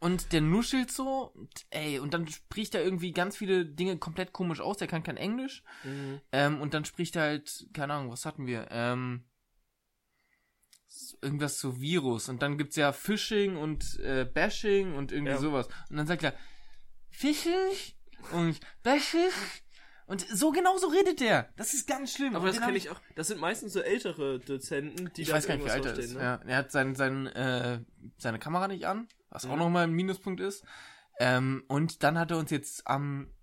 Und 0.02 0.34
der 0.34 0.42
nuschelt 0.42 0.92
so, 0.92 1.32
und, 1.36 1.50
ey, 1.70 2.00
und 2.00 2.14
dann 2.14 2.28
spricht 2.28 2.74
er 2.76 2.84
irgendwie 2.84 3.12
ganz 3.14 3.38
viele 3.38 3.66
Dinge 3.66 3.98
komplett 3.98 4.34
komisch 4.34 4.60
aus, 4.60 4.78
der 4.78 4.88
kann 4.88 5.04
kein 5.04 5.16
Englisch. 5.16 5.64
Mhm. 5.84 6.20
Ähm, 6.32 6.60
und 6.60 6.74
dann 6.74 6.86
spricht 6.86 7.16
er 7.16 7.22
halt, 7.22 7.68
keine 7.72 7.94
Ahnung, 7.94 8.12
was 8.12 8.26
hatten 8.26 8.48
wir? 8.48 8.68
Ähm, 8.72 9.24
irgendwas 11.22 11.60
zu 11.60 11.80
Virus. 11.80 12.30
Und 12.30 12.42
dann 12.42 12.58
gibt's 12.58 12.76
ja 12.76 12.92
Phishing 12.94 13.58
und 13.58 14.00
äh, 14.00 14.26
Bashing 14.26 14.96
und 14.96 15.12
irgendwie 15.12 15.34
Ja. 15.34 15.38
sowas. 15.38 15.68
Und 15.90 15.98
dann 15.98 16.08
sagt 16.08 16.24
er, 16.24 16.34
Phishing 17.12 17.72
und 18.34 18.60
Bashing. 18.84 19.30
Und 20.08 20.22
so 20.28 20.52
genau 20.52 20.78
so 20.78 20.88
redet 20.88 21.20
der. 21.22 21.48
Das 21.56 21.74
ist 21.74 21.88
ganz 21.88 22.14
schlimm. 22.14 22.36
Aber 22.36 22.46
Und 22.46 22.56
das 22.56 22.62
kenne 22.62 22.76
ich 22.78 22.90
auch. 22.90 23.00
Das 23.16 23.28
sind 23.28 23.40
meistens 23.40 23.72
so 23.74 23.80
ältere 23.82 24.40
Dozenten, 24.40 25.12
die 25.14 25.22
ich 25.22 25.32
weiß 25.32 25.48
gar 25.48 25.56
nicht, 25.56 25.66
wie 25.66 25.70
alt 25.70 25.86
er 25.86 25.98
ist. 25.98 26.16
ne? 26.16 26.20
Ja, 26.22 26.36
er 26.46 26.58
hat 26.58 26.72
sein, 26.72 26.96
sein, 26.96 27.28
äh, 27.28 27.80
seine 28.18 28.40
Kamera 28.40 28.68
nicht 28.68 28.86
an, 28.88 29.08
was 29.32 29.46
auch 29.46 29.54
Mhm. 29.54 29.60
nochmal 29.60 29.84
ein 29.86 29.94
Minuspunkt 29.94 30.40
ist. 30.40 30.64
Ähm, 31.20 31.64
und 31.68 32.04
dann 32.04 32.20
hat 32.20 32.30
er 32.32 32.38
uns 32.38 32.52
jetzt 32.52 32.86
am 32.88 33.34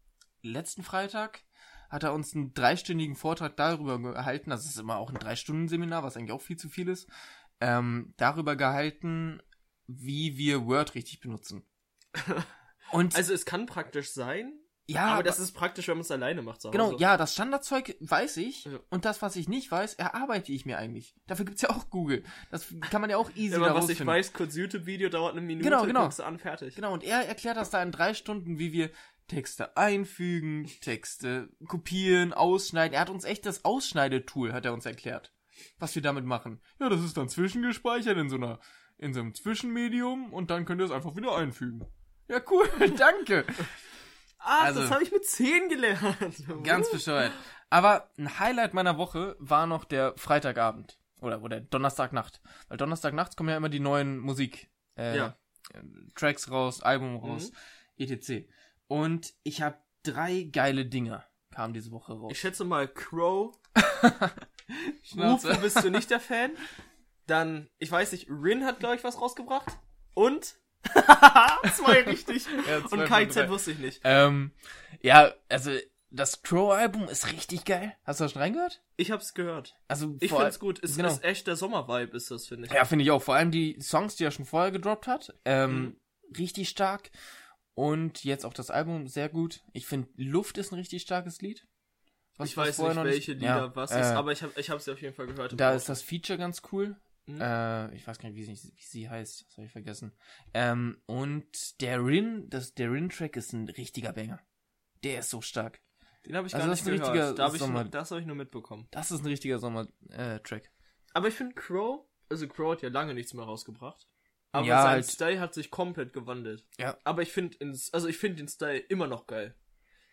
letzten 0.43 0.85
Freitag 0.85 1.43
hat 1.91 2.03
er 2.03 2.13
uns 2.13 2.35
einen 2.35 2.53
dreistündigen 2.53 3.17
Vortrag 3.17 3.57
darüber 3.57 3.99
gehalten, 3.99 4.51
das 4.51 4.67
ist 4.67 4.79
immer 4.79 4.99
auch 4.99 5.09
ein 5.11 5.19
Drei-Stunden-Seminar, 5.19 6.03
was 6.03 6.17
eigentlich 6.17 6.33
auch 6.33 6.43
viel 6.43 6.59
zu 6.59 6.69
viel 6.69 6.87
ist, 6.87 7.09
ähm, 7.61 8.13
darüber 8.19 8.57
gehalten, 8.57 9.41
wie 9.87 10.37
wir 10.37 10.67
Word 10.67 10.95
richtig 10.95 11.21
benutzen. 11.21 11.65
Und 12.93 13.17
Also 13.17 13.33
es 13.33 13.47
kann 13.47 13.65
praktisch 13.65 14.13
sein, 14.13 14.53
ja, 14.89 15.07
aber 15.15 15.23
das 15.23 15.39
ist 15.39 15.53
praktisch, 15.53 15.89
wenn 15.89 15.97
man 15.97 16.03
es 16.03 16.11
alleine 16.11 16.43
macht. 16.43 16.63
Zu 16.63 16.71
Genau, 16.71 16.93
Hause. 16.93 16.97
ja, 16.99 17.17
das 17.17 17.35
Standardzeug 17.35 17.97
weiß 18.01 18.37
ich 18.39 18.65
Ja. 18.65 18.79
und 18.91 19.05
das, 19.05 19.21
was 19.23 19.37
ich 19.37 19.49
nicht 19.49 19.71
weiß, 19.71 19.95
erarbeite 19.95 20.51
ich 20.53 20.67
mir 20.67 20.79
eigentlich. 20.79 21.15
Dafür 21.27 21.45
gibt's 21.45 21.63
ja 21.63 21.71
auch 21.71 21.91
Google. 21.91 22.25
Das 22.51 22.67
kann 22.91 23.01
man 23.01 23.11
ja 23.11 23.17
auch 23.19 23.31
easy 23.37 23.53
Wenn 23.55 23.61
man 23.61 23.75
was 23.75 23.89
ich 23.89 23.99
finden. 23.99 24.11
weiß, 24.13 24.33
kurz 24.33 24.57
YouTube-Video 24.57 25.09
dauert 25.09 25.33
eine 25.33 25.41
Minute, 25.43 25.69
Genau, 25.69 25.85
genau. 25.85 26.03
guckst 26.05 26.19
du 26.21 26.25
an, 26.25 26.39
fertig. 26.39 26.75
Genau, 26.75 26.93
und 26.93 27.05
er 27.05 27.27
erklärt 27.29 27.57
das 27.57 27.71
da 27.71 27.83
in 27.83 27.93
drei 27.93 28.15
Stunden, 28.15 28.59
wie 28.59 28.73
wir 28.73 28.91
Texte 29.27 29.77
einfügen, 29.77 30.71
Texte 30.81 31.51
kopieren, 31.67 32.33
ausschneiden. 32.33 32.95
Er 32.95 33.01
hat 33.03 33.11
uns 33.11 33.25
echt 33.25 33.45
das 33.45 33.65
Ausschneidetool, 33.67 34.53
hat 34.55 34.65
er 34.65 34.73
uns 34.73 34.87
erklärt. 34.87 35.33
Was 35.79 35.95
wir 35.95 36.03
damit 36.03 36.25
machen. 36.25 36.61
Ja, 36.81 36.89
das 36.89 37.03
ist 37.03 37.17
dann 37.17 37.29
zwischengespeichert 37.29 38.17
in 38.17 38.31
so 38.31 38.37
einer, 38.37 38.59
in 38.97 39.13
so 39.13 39.21
einem 39.21 39.35
Zwischenmedium 39.35 40.33
und 40.33 40.51
dann 40.51 40.65
könnt 40.65 40.81
ihr 40.81 40.85
es 40.87 40.91
einfach 40.93 41.15
wieder 41.17 41.37
einfügen. 41.37 41.85
Ja, 42.29 42.41
cool, 42.51 42.69
danke. 42.97 43.45
Ah, 44.49 44.65
Also- 44.65 44.81
das 44.83 44.91
habe 44.91 45.03
ich 45.03 45.13
mit 45.13 45.25
10 45.27 45.69
gelernt. 45.69 46.45
Ganz 46.65 46.91
bescheuert. 46.91 47.33
Aber 47.71 48.11
ein 48.19 48.39
Highlight 48.39 48.73
meiner 48.75 48.97
Woche 48.97 49.37
war 49.39 49.67
noch 49.67 49.85
der 49.85 50.15
Freitagabend. 50.17 50.99
Oder, 51.21 51.43
oder 51.43 51.61
Donnerstagnacht. 51.61 52.41
Weil 52.69 52.79
Donnerstagnachts 52.79 53.37
kommen 53.37 53.49
ja 53.51 53.57
immer 53.57 53.69
die 53.69 53.81
neuen 53.81 54.19
Musik. 54.19 54.71
Äh, 54.97 55.17
Ja. 55.17 55.37
Tracks 56.15 56.51
raus, 56.51 56.83
Album 56.83 57.17
raus, 57.17 57.53
etc. 57.99 58.49
Und 58.87 59.35
ich 59.43 59.61
habe 59.61 59.77
drei 60.03 60.49
geile 60.51 60.87
Dinge 60.87 61.25
kamen 61.51 61.75
diese 61.75 61.91
Woche 61.91 62.15
raus. 62.15 62.31
Ich 62.33 62.41
schätze 62.41 62.65
mal, 62.65 62.89
Crow, 62.89 63.55
Schnauze. 65.03 65.51
Ufo 65.51 65.61
bist 65.61 65.83
du 65.85 65.91
nicht 65.91 66.11
der 66.11 66.21
Fan. 66.21 66.53
Dann, 67.27 67.69
ich 67.79 67.91
weiß 67.91 68.13
nicht, 68.13 68.29
Rin 68.31 68.65
hat, 68.65 68.79
glaube 68.81 68.97
ich, 68.97 69.05
was 69.05 69.21
rausgebracht. 69.21 69.79
Und? 70.15 70.57
Zwei 71.77 72.03
richtig. 72.03 72.47
Ja, 72.69 72.87
zwei 72.87 73.03
Und 73.03 73.37
drei. 73.37 73.49
wusste 73.49 73.73
ich 73.73 73.79
nicht. 73.79 74.01
Ähm, 74.05 74.53
ja, 75.03 75.33
also 75.49 75.71
das 76.11 76.43
Crow-Album 76.43 77.09
ist 77.09 77.33
richtig 77.33 77.65
geil. 77.65 77.95
Hast 78.05 78.21
du 78.21 78.25
da 78.25 78.29
schon 78.31 78.41
reingehört? 78.43 78.83
Ich 78.97 79.11
hab's 79.11 79.35
gehört. 79.35 79.77
Also 79.89 80.17
Ich 80.21 80.33
find's 80.33 80.59
gut. 80.59 80.83
Es 80.83 80.97
genau. 80.97 81.09
ist 81.09 81.23
echt 81.25 81.47
der 81.47 81.57
Sommer-Vibe, 81.57 82.17
ist 82.17 82.31
das, 82.31 82.47
finde 82.47 82.67
ich. 82.67 82.73
Ja, 82.73 82.85
finde 82.85 83.05
ich 83.05 83.11
auch. 83.11 83.23
Vor 83.23 83.35
allem 83.35 83.51
die 83.51 83.79
Songs, 83.81 84.17
die 84.17 84.25
er 84.25 84.31
schon 84.31 84.47
vorher 84.47 84.71
gedroppt 84.71 85.07
hat. 85.07 85.35
Ähm, 85.45 85.81
Mhm. 85.81 85.97
Richtig 86.39 86.69
stark. 86.69 87.11
Und 87.75 88.25
jetzt 88.25 88.45
auch 88.45 88.53
das 88.53 88.71
Album 88.71 89.07
sehr 89.07 89.29
gut. 89.29 89.61
Ich 89.73 89.87
finde, 89.87 90.09
Luft 90.17 90.59
ist 90.59 90.73
ein 90.73 90.79
richtig 90.79 91.01
starkes 91.03 91.41
Lied. 91.41 91.67
Was- 92.37 92.51
ich 92.51 92.57
was 92.57 92.79
weiß 92.79 92.95
nicht, 92.97 93.05
welche 93.05 93.33
Lieder 93.33 93.47
ja, 93.47 93.77
was 93.77 93.91
äh, 93.93 94.01
ist, 94.01 94.07
aber 94.09 94.33
ich, 94.33 94.43
hab, 94.43 94.57
ich 94.59 94.69
hab's 94.71 94.87
ja 94.87 94.93
auf 94.93 95.01
jeden 95.01 95.15
Fall 95.15 95.27
gehört. 95.27 95.55
Da 95.59 95.73
ist 95.75 95.89
das 95.89 96.03
Feature 96.03 96.39
ganz 96.39 96.63
cool. 96.73 96.97
Mhm. 97.29 97.41
Äh, 97.41 97.95
ich 97.95 98.07
weiß 98.07 98.19
gar 98.19 98.29
nicht, 98.31 98.37
wie 98.37 98.45
sie, 98.55 98.73
wie 98.75 98.83
sie 98.83 99.09
heißt. 99.09 99.47
Das 99.49 99.57
habe 99.57 99.67
ich 99.67 99.73
vergessen. 99.73 100.13
Ähm, 100.55 101.01
und 101.07 101.81
der 101.81 102.05
Rin, 102.05 102.49
das, 102.49 102.75
der 102.75 102.91
Rin-Track 102.91 103.37
ist 103.37 103.53
ein 103.53 103.69
richtiger 103.69 104.13
Banger. 104.13 104.41
Der 105.05 105.21
ist 105.21 105.31
so 105.31 105.41
stark. 105.41 105.81
Den 106.27 106.37
habe 106.37 106.47
ich 106.49 106.55
Also 106.55 106.67
gar 106.67 106.71
nicht 106.73 106.81
ist 106.81 106.87
ein 106.89 106.93
gehört. 106.97 107.09
richtiger 107.15 107.35
Da 107.35 107.45
hab 107.45 107.53
ich 107.55 107.59
Sommer- 107.61 107.83
nur, 107.85 107.91
das 107.91 108.11
habe 108.11 108.21
ich 108.21 108.27
nur 108.27 108.37
mitbekommen. 108.37 108.89
Das 108.91 109.11
ist 109.11 109.21
ein 109.21 109.27
richtiger 109.27 109.59
Sommer-Track. 109.59 110.71
Aber 111.15 111.29
ich 111.29 111.35
finde 111.35 111.55
Crow, 111.55 112.07
also 112.29 112.49
Crow 112.49 112.73
hat 112.73 112.83
ja 112.83 112.89
lange 112.89 113.15
nichts 113.15 113.33
mehr 113.35 113.45
rausgebracht. 113.45 114.09
Aber 114.53 114.67
Ja, 114.67 114.83
sein 114.83 114.91
halt- 114.93 115.07
Style 115.07 115.41
hat 115.41 115.55
sich 115.55 115.71
komplett 115.71 116.13
gewandelt. 116.13 116.65
Ja. 116.79 116.97
Aber 117.05 117.23
ich 117.23 117.31
finde, 117.33 117.57
also 117.93 118.09
ich 118.09 118.17
finde 118.19 118.37
den 118.39 118.49
Style 118.49 118.79
immer 118.79 119.07
noch 119.07 119.27
geil. 119.27 119.55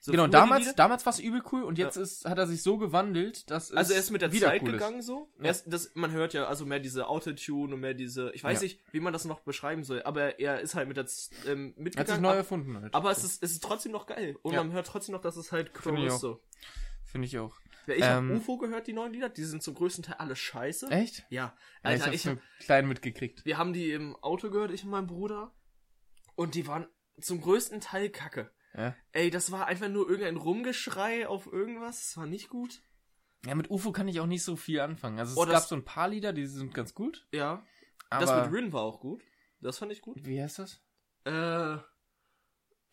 So 0.06 0.12
genau, 0.12 0.28
damals, 0.28 0.76
damals 0.76 1.04
war 1.08 1.14
es 1.14 1.20
übel 1.20 1.42
cool 1.52 1.64
und 1.64 1.80
jetzt 1.80 1.98
ist, 1.98 2.26
hat 2.26 2.38
er 2.38 2.46
sich 2.46 2.62
so 2.62 2.78
gewandelt, 2.78 3.50
dass 3.50 3.72
es 3.72 3.76
Also 3.76 3.94
er 3.94 4.00
ist 4.00 4.12
mit 4.12 4.22
der 4.22 4.32
Zeit 4.32 4.62
cool 4.62 4.74
gegangen 4.74 5.02
so. 5.02 5.32
Ja. 5.40 5.46
Er 5.46 5.52
ist, 5.52 5.64
das, 5.66 5.92
man 5.96 6.12
hört 6.12 6.34
ja 6.36 6.46
also 6.46 6.64
mehr 6.66 6.80
diese 6.80 7.08
Autotune 7.08 7.74
und 7.74 7.80
mehr 7.80 7.96
diese, 7.96 8.32
ich 8.34 8.44
weiß 8.44 8.60
Ja. 8.62 8.64
nicht, 8.66 8.82
wie 8.92 9.00
man 9.00 9.14
das 9.14 9.26
noch 9.26 9.40
beschreiben 9.40 9.84
soll, 9.84 10.04
aber 10.04 10.40
er 10.40 10.62
ist 10.62 10.76
halt 10.76 10.88
mit 10.88 10.98
der 10.98 11.06
ähm, 11.06 11.10
Ist. 11.10 11.48
Hat 11.48 11.48
sich 11.48 11.78
mitgegangen. 11.84 12.22
neu 12.22 12.30
ab- 12.30 12.36
erfunden 12.36 12.80
halt. 12.80 12.94
aber 12.94 13.10
es 13.10 13.24
ist, 13.24 13.42
es 13.42 13.52
ist 13.54 13.64
trotzdem 13.64 13.94
noch 13.94 14.06
geil. 14.06 14.38
Und 14.44 14.54
Ja. 14.54 14.64
man 14.64 14.74
hört 14.74 14.86
trotzdem 14.86 15.14
noch, 15.14 15.22
dass 15.22 15.38
es 15.38 15.52
halt 15.52 15.74
Crow 15.74 15.94
Finde 15.96 16.06
ist 16.08 16.20
so. 16.20 16.40
Finde 17.04 17.26
ich 17.26 17.40
auch. 17.40 17.56
Ja, 17.88 17.94
ich 17.96 18.02
Ähm, 18.04 18.08
habe 18.30 18.34
UFO 18.36 18.58
gehört, 18.58 18.86
die 18.86 18.94
neuen 18.94 19.12
Lieder, 19.14 19.30
die 19.30 19.44
sind 19.44 19.64
zum 19.64 19.74
größten 19.74 20.04
Teil 20.04 20.16
alle 20.20 20.36
scheiße. 20.36 20.88
Echt? 20.92 21.26
Ja. 21.30 21.46
Ja, 21.46 21.56
Alter, 21.82 21.96
ich 21.98 22.04
hab's 22.06 22.16
ich, 22.16 22.26
nur 22.26 22.38
klein 22.60 22.88
mitgekriegt. 22.88 23.44
wir 23.46 23.58
haben 23.58 23.74
die 23.74 23.92
im 23.92 24.16
Auto 24.18 24.52
gehört, 24.52 24.70
ich 24.72 24.84
und 24.84 24.92
mein 24.92 25.08
Bruder. 25.08 25.52
Und 26.36 26.54
die 26.56 26.68
waren 26.68 26.86
zum 27.22 27.42
größten 27.42 27.80
Teil 27.82 28.10
kacke. 28.10 28.52
Ja. 28.78 28.96
Ey, 29.14 29.30
das 29.30 29.52
war 29.52 29.68
einfach 29.68 29.88
nur 29.90 30.10
irgendein 30.10 30.38
Rumgeschrei 30.38 31.28
auf 31.28 31.46
irgendwas. 31.48 32.00
Das 32.02 32.18
war 32.18 32.26
nicht 32.26 32.50
gut. 32.50 32.82
ja, 33.46 33.56
mit 33.56 33.70
UFO 33.70 33.92
kann 33.92 34.08
ich 34.08 34.20
auch 34.20 34.26
nicht 34.28 34.44
so 34.44 34.56
viel 34.56 34.80
anfangen. 34.82 35.20
Also 35.20 35.32
es 35.34 35.38
Oh, 35.38 35.50
gab 35.52 35.64
so 35.64 35.76
ein 35.76 35.86
paar 35.86 36.08
Lieder, 36.10 36.34
die 36.34 36.46
sind 36.46 36.74
ganz 36.74 36.94
gut. 36.94 37.28
Ja. 37.32 37.66
Aber 38.10 38.26
das 38.26 38.46
mit 38.46 38.54
Rin 38.54 38.74
war 38.74 38.82
auch 38.84 39.00
gut. 39.00 39.22
Das 39.62 39.78
fand 39.80 39.92
ich 39.92 40.02
gut. 40.02 40.18
wie 40.26 40.42
heißt 40.42 40.60
das? 40.60 40.82
Äh. 41.26 41.78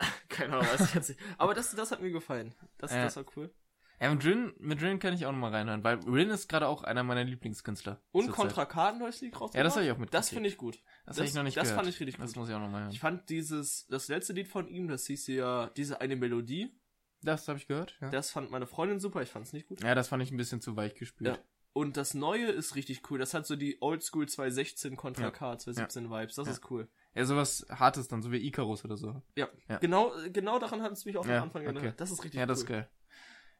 Keine 0.28 0.54
Ahnung, 0.54 0.66
weiß 0.66 0.80
ich 0.88 0.94
jetzt 0.94 1.08
nicht. 1.10 1.20
Aber 1.38 1.54
das, 1.54 1.74
das 1.74 1.90
hat 1.92 2.00
mir 2.00 2.10
gefallen. 2.10 2.54
Das, 2.78 2.92
Ja. 2.92 3.02
das 3.04 3.16
war 3.16 3.24
cool. 3.36 3.54
Ja, 4.02 4.12
mit 4.12 4.24
Rin, 4.24 4.52
mit 4.58 4.82
Rin 4.82 4.98
kann 4.98 5.14
ich 5.14 5.24
auch 5.26 5.32
nochmal 5.32 5.52
reinhören, 5.52 5.84
weil 5.84 5.98
Rin 6.00 6.28
ist 6.30 6.48
gerade 6.48 6.66
auch 6.66 6.82
einer 6.82 7.04
meiner 7.04 7.22
Lieblingskünstler. 7.24 8.02
Und. 8.10 8.30
Contra 8.32 8.64
K 8.66 8.88
ein 8.90 8.98
neues 8.98 9.20
Lied 9.20 9.32
rausgebracht. 9.34 9.54
Ja, 9.54 9.62
das 9.62 9.76
hab 9.76 9.82
ich 9.84 9.90
auch 9.90 9.96
mitgekriegt. 9.96 10.14
Das 10.14 10.28
finde 10.30 10.48
ich 10.48 10.56
gut. 10.56 10.82
Das, 11.06 11.16
habe 11.18 11.26
ich 11.28 11.34
noch 11.34 11.44
nicht 11.44 11.56
das 11.56 11.68
gehört. 11.68 11.78
fand 11.84 11.88
ich 11.94 12.00
richtig 12.00 12.16
Das 12.16 12.32
gut. 12.32 12.36
muss 12.40 12.48
ich 12.48 12.54
auch 12.54 12.60
nochmal 12.60 12.82
hören. 12.82 12.90
Ich 12.92 13.00
fand 13.00 13.28
dieses, 13.30 13.86
das 13.86 14.08
letzte 14.08 14.32
Lied 14.32 14.48
von 14.48 14.66
ihm, 14.66 14.88
das 14.88 15.06
hieß 15.06 15.28
ja 15.28 15.70
diese 15.76 16.00
eine 16.00 16.16
Melodie. 16.16 16.76
Das 17.22 17.46
habe 17.46 17.58
ich 17.58 17.68
gehört, 17.68 17.96
ja. 18.00 18.10
Das 18.10 18.32
fand 18.32 18.50
meine 18.50 18.66
Freundin 18.66 18.98
super, 18.98 19.22
ich 19.22 19.28
fand 19.28 19.46
es 19.46 19.52
nicht 19.52 19.68
gut. 19.68 19.80
Ja, 19.84 19.94
das 19.94 20.08
fand 20.08 20.20
ich 20.24 20.32
ein 20.32 20.36
bisschen 20.36 20.60
zu 20.60 20.74
weich 20.74 20.94
gespielt. 20.96 21.30
Ja. 21.36 21.38
Und 21.72 21.96
das 21.96 22.12
neue 22.14 22.46
ist 22.46 22.74
richtig 22.74 23.08
cool. 23.10 23.18
Das 23.20 23.32
hat 23.32 23.46
so 23.46 23.54
die 23.54 23.80
Oldschool 23.80 24.28
2016 24.28 24.96
Contra 24.96 25.22
Ja. 25.26 25.30
K 25.30 25.56
2017 25.58 26.10
Vibes. 26.10 26.34
Das 26.34 26.46
Ja. 26.48 26.52
ist 26.54 26.70
cool. 26.70 26.88
Ja, 27.14 27.24
sowas 27.24 27.64
Hartes 27.70 28.08
dann, 28.08 28.20
so 28.22 28.32
wie 28.32 28.38
Icarus 28.46 28.84
oder 28.84 28.96
so. 28.96 29.22
Ja. 29.36 29.48
Ja. 29.68 29.78
Genau, 29.78 30.12
genau 30.32 30.58
daran 30.58 30.82
hat 30.82 30.92
es 30.92 31.04
mich 31.04 31.16
auch 31.16 31.24
Ja, 31.24 31.38
am 31.38 31.44
Anfang 31.44 31.62
okay. 31.66 31.76
erinnert. 31.76 32.00
Das 32.00 32.10
ist 32.10 32.24
richtig 32.24 32.38
Ja, 32.38 32.42
cool. 32.42 32.46
das 32.48 32.58
ist 32.60 32.66
geil. 32.66 32.90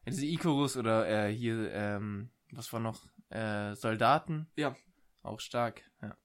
Ja, 0.05 0.11
diese 0.11 0.25
Icarus 0.25 0.77
oder 0.77 1.07
äh, 1.07 1.33
hier, 1.33 1.71
ähm, 1.71 2.29
was 2.51 2.71
war 2.73 2.79
noch? 2.79 3.05
Äh, 3.29 3.75
Soldaten. 3.75 4.47
Ja. 4.55 4.75
Auch 5.21 5.39
stark, 5.39 5.83
ja. 6.01 6.17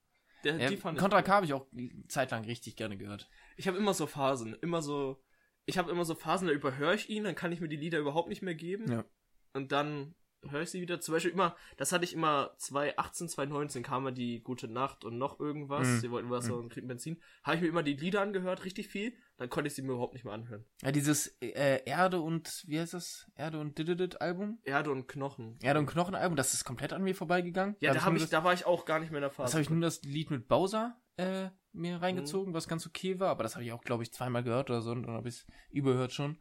Der, 0.43 0.57
ja 0.57 0.69
die 0.69 0.77
fand 0.77 0.97
ich 0.97 1.01
Contra 1.01 1.21
K 1.21 1.33
habe 1.33 1.45
ich 1.45 1.53
auch 1.53 1.65
zeitlang 2.07 2.45
richtig 2.45 2.75
gerne 2.75 2.97
gehört. 2.97 3.29
Ich 3.57 3.67
habe 3.67 3.77
immer 3.77 3.93
so 3.93 4.07
Phasen, 4.07 4.55
immer 4.61 4.81
so. 4.81 5.21
Ich 5.65 5.77
habe 5.77 5.91
immer 5.91 6.05
so 6.05 6.15
Phasen, 6.15 6.47
da 6.47 6.53
überhöre 6.53 6.95
ich 6.95 7.09
ihn, 7.09 7.25
dann 7.25 7.35
kann 7.35 7.51
ich 7.51 7.61
mir 7.61 7.67
die 7.67 7.75
Lieder 7.75 7.99
überhaupt 7.99 8.29
nicht 8.29 8.41
mehr 8.41 8.55
geben. 8.55 8.91
Ja. 8.91 9.05
Und 9.53 9.71
dann 9.71 10.15
höre 10.47 10.61
ich 10.61 10.69
sie 10.69 10.81
wieder. 10.81 10.99
Zum 11.01 11.13
Beispiel 11.13 11.31
immer, 11.31 11.55
das 11.77 11.91
hatte 11.91 12.05
ich 12.05 12.13
immer 12.13 12.51
2018, 12.57 13.29
2019 13.29 13.83
kam 13.83 14.05
ja 14.05 14.11
die 14.11 14.41
Gute 14.41 14.67
Nacht 14.67 15.03
und 15.03 15.17
noch 15.17 15.39
irgendwas. 15.39 15.87
Mhm. 15.87 15.99
Sie 15.99 16.11
wollten 16.11 16.29
Wasser 16.29 16.55
und 16.57 16.69
kriegen 16.71 16.87
Benzin. 16.87 17.21
Habe 17.43 17.57
ich 17.57 17.61
mir 17.61 17.67
immer 17.69 17.83
die 17.83 17.93
Lieder 17.95 18.21
angehört, 18.21 18.65
richtig 18.65 18.87
viel. 18.87 19.13
Dann 19.37 19.49
konnte 19.49 19.67
ich 19.67 19.75
sie 19.75 19.81
mir 19.81 19.93
überhaupt 19.93 20.13
nicht 20.13 20.25
mehr 20.25 20.33
anhören. 20.33 20.65
Ja, 20.81 20.91
dieses 20.91 21.27
äh, 21.41 21.81
Erde 21.85 22.19
und, 22.21 22.63
wie 22.67 22.79
heißt 22.79 22.93
das? 22.93 23.29
Erde 23.35 23.59
und 23.59 23.77
Dididit 23.77 24.21
Album? 24.21 24.59
Erde 24.63 24.91
und 24.91 25.07
Knochen. 25.07 25.57
Erde 25.61 25.79
und 25.79 25.85
Knochen 25.87 26.15
Album, 26.15 26.35
das 26.35 26.53
ist 26.53 26.65
komplett 26.65 26.93
an 26.93 27.03
mir 27.03 27.15
vorbeigegangen. 27.15 27.75
Ja, 27.79 27.93
da, 27.93 28.01
hab 28.01 28.09
nur 28.09 28.17
ich, 28.17 28.23
das, 28.23 28.29
da 28.31 28.43
war 28.43 28.53
ich 28.53 28.65
auch 28.65 28.85
gar 28.85 28.99
nicht 28.99 29.11
mehr 29.11 29.19
in 29.19 29.23
der 29.23 29.31
Phase. 29.31 29.45
das 29.45 29.53
habe 29.53 29.61
ich 29.61 29.69
nur 29.69 29.81
das 29.81 30.01
Lied 30.03 30.29
mit 30.31 30.47
Bowser 30.47 30.99
äh, 31.17 31.49
mir 31.71 31.97
Mhm. 31.97 32.03
reingezogen, 32.03 32.53
was 32.53 32.67
ganz 32.67 32.85
okay 32.87 33.19
war, 33.19 33.29
aber 33.29 33.43
das 33.43 33.55
habe 33.55 33.63
ich 33.63 33.71
auch, 33.71 33.83
glaube 33.83 34.03
ich, 34.03 34.11
zweimal 34.11 34.43
gehört 34.43 34.69
oder 34.69 34.81
so 34.81 34.91
und 34.91 35.03
dann 35.03 35.15
habe 35.15 35.29
ich 35.29 35.35
es 35.35 35.47
überhört 35.69 36.11
schon. 36.11 36.37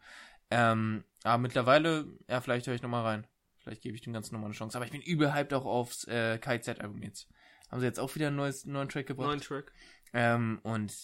Ähm, 0.50 1.04
aber 1.24 1.38
mittlerweile, 1.38 2.06
ja, 2.28 2.40
vielleicht 2.40 2.66
höre 2.66 2.74
ich 2.74 2.82
nochmal 2.82 3.04
rein. 3.04 3.26
Vielleicht 3.68 3.83
gebe 3.83 3.94
ich 3.94 4.00
dem 4.00 4.14
Ganzen 4.14 4.33
nochmal 4.35 4.48
eine 4.48 4.54
Chance. 4.54 4.78
Aber 4.78 4.87
ich 4.87 4.92
bin 4.92 5.02
überhyped 5.02 5.52
auch 5.52 5.66
aufs 5.66 6.04
äh, 6.04 6.38
KZ-Album 6.38 7.02
jetzt. 7.02 7.28
Haben 7.70 7.81
sie 7.81 7.87
jetzt 7.87 8.00
auch 8.00 8.14
wieder 8.14 8.28
einen 8.28 8.37
neues, 8.37 8.64
neuen 8.64 8.88
Track 8.88 9.07
gebracht. 9.07 9.26
Neuen 9.28 9.40
Track. 9.42 9.72
Ähm, 10.14 10.59
und 10.62 10.94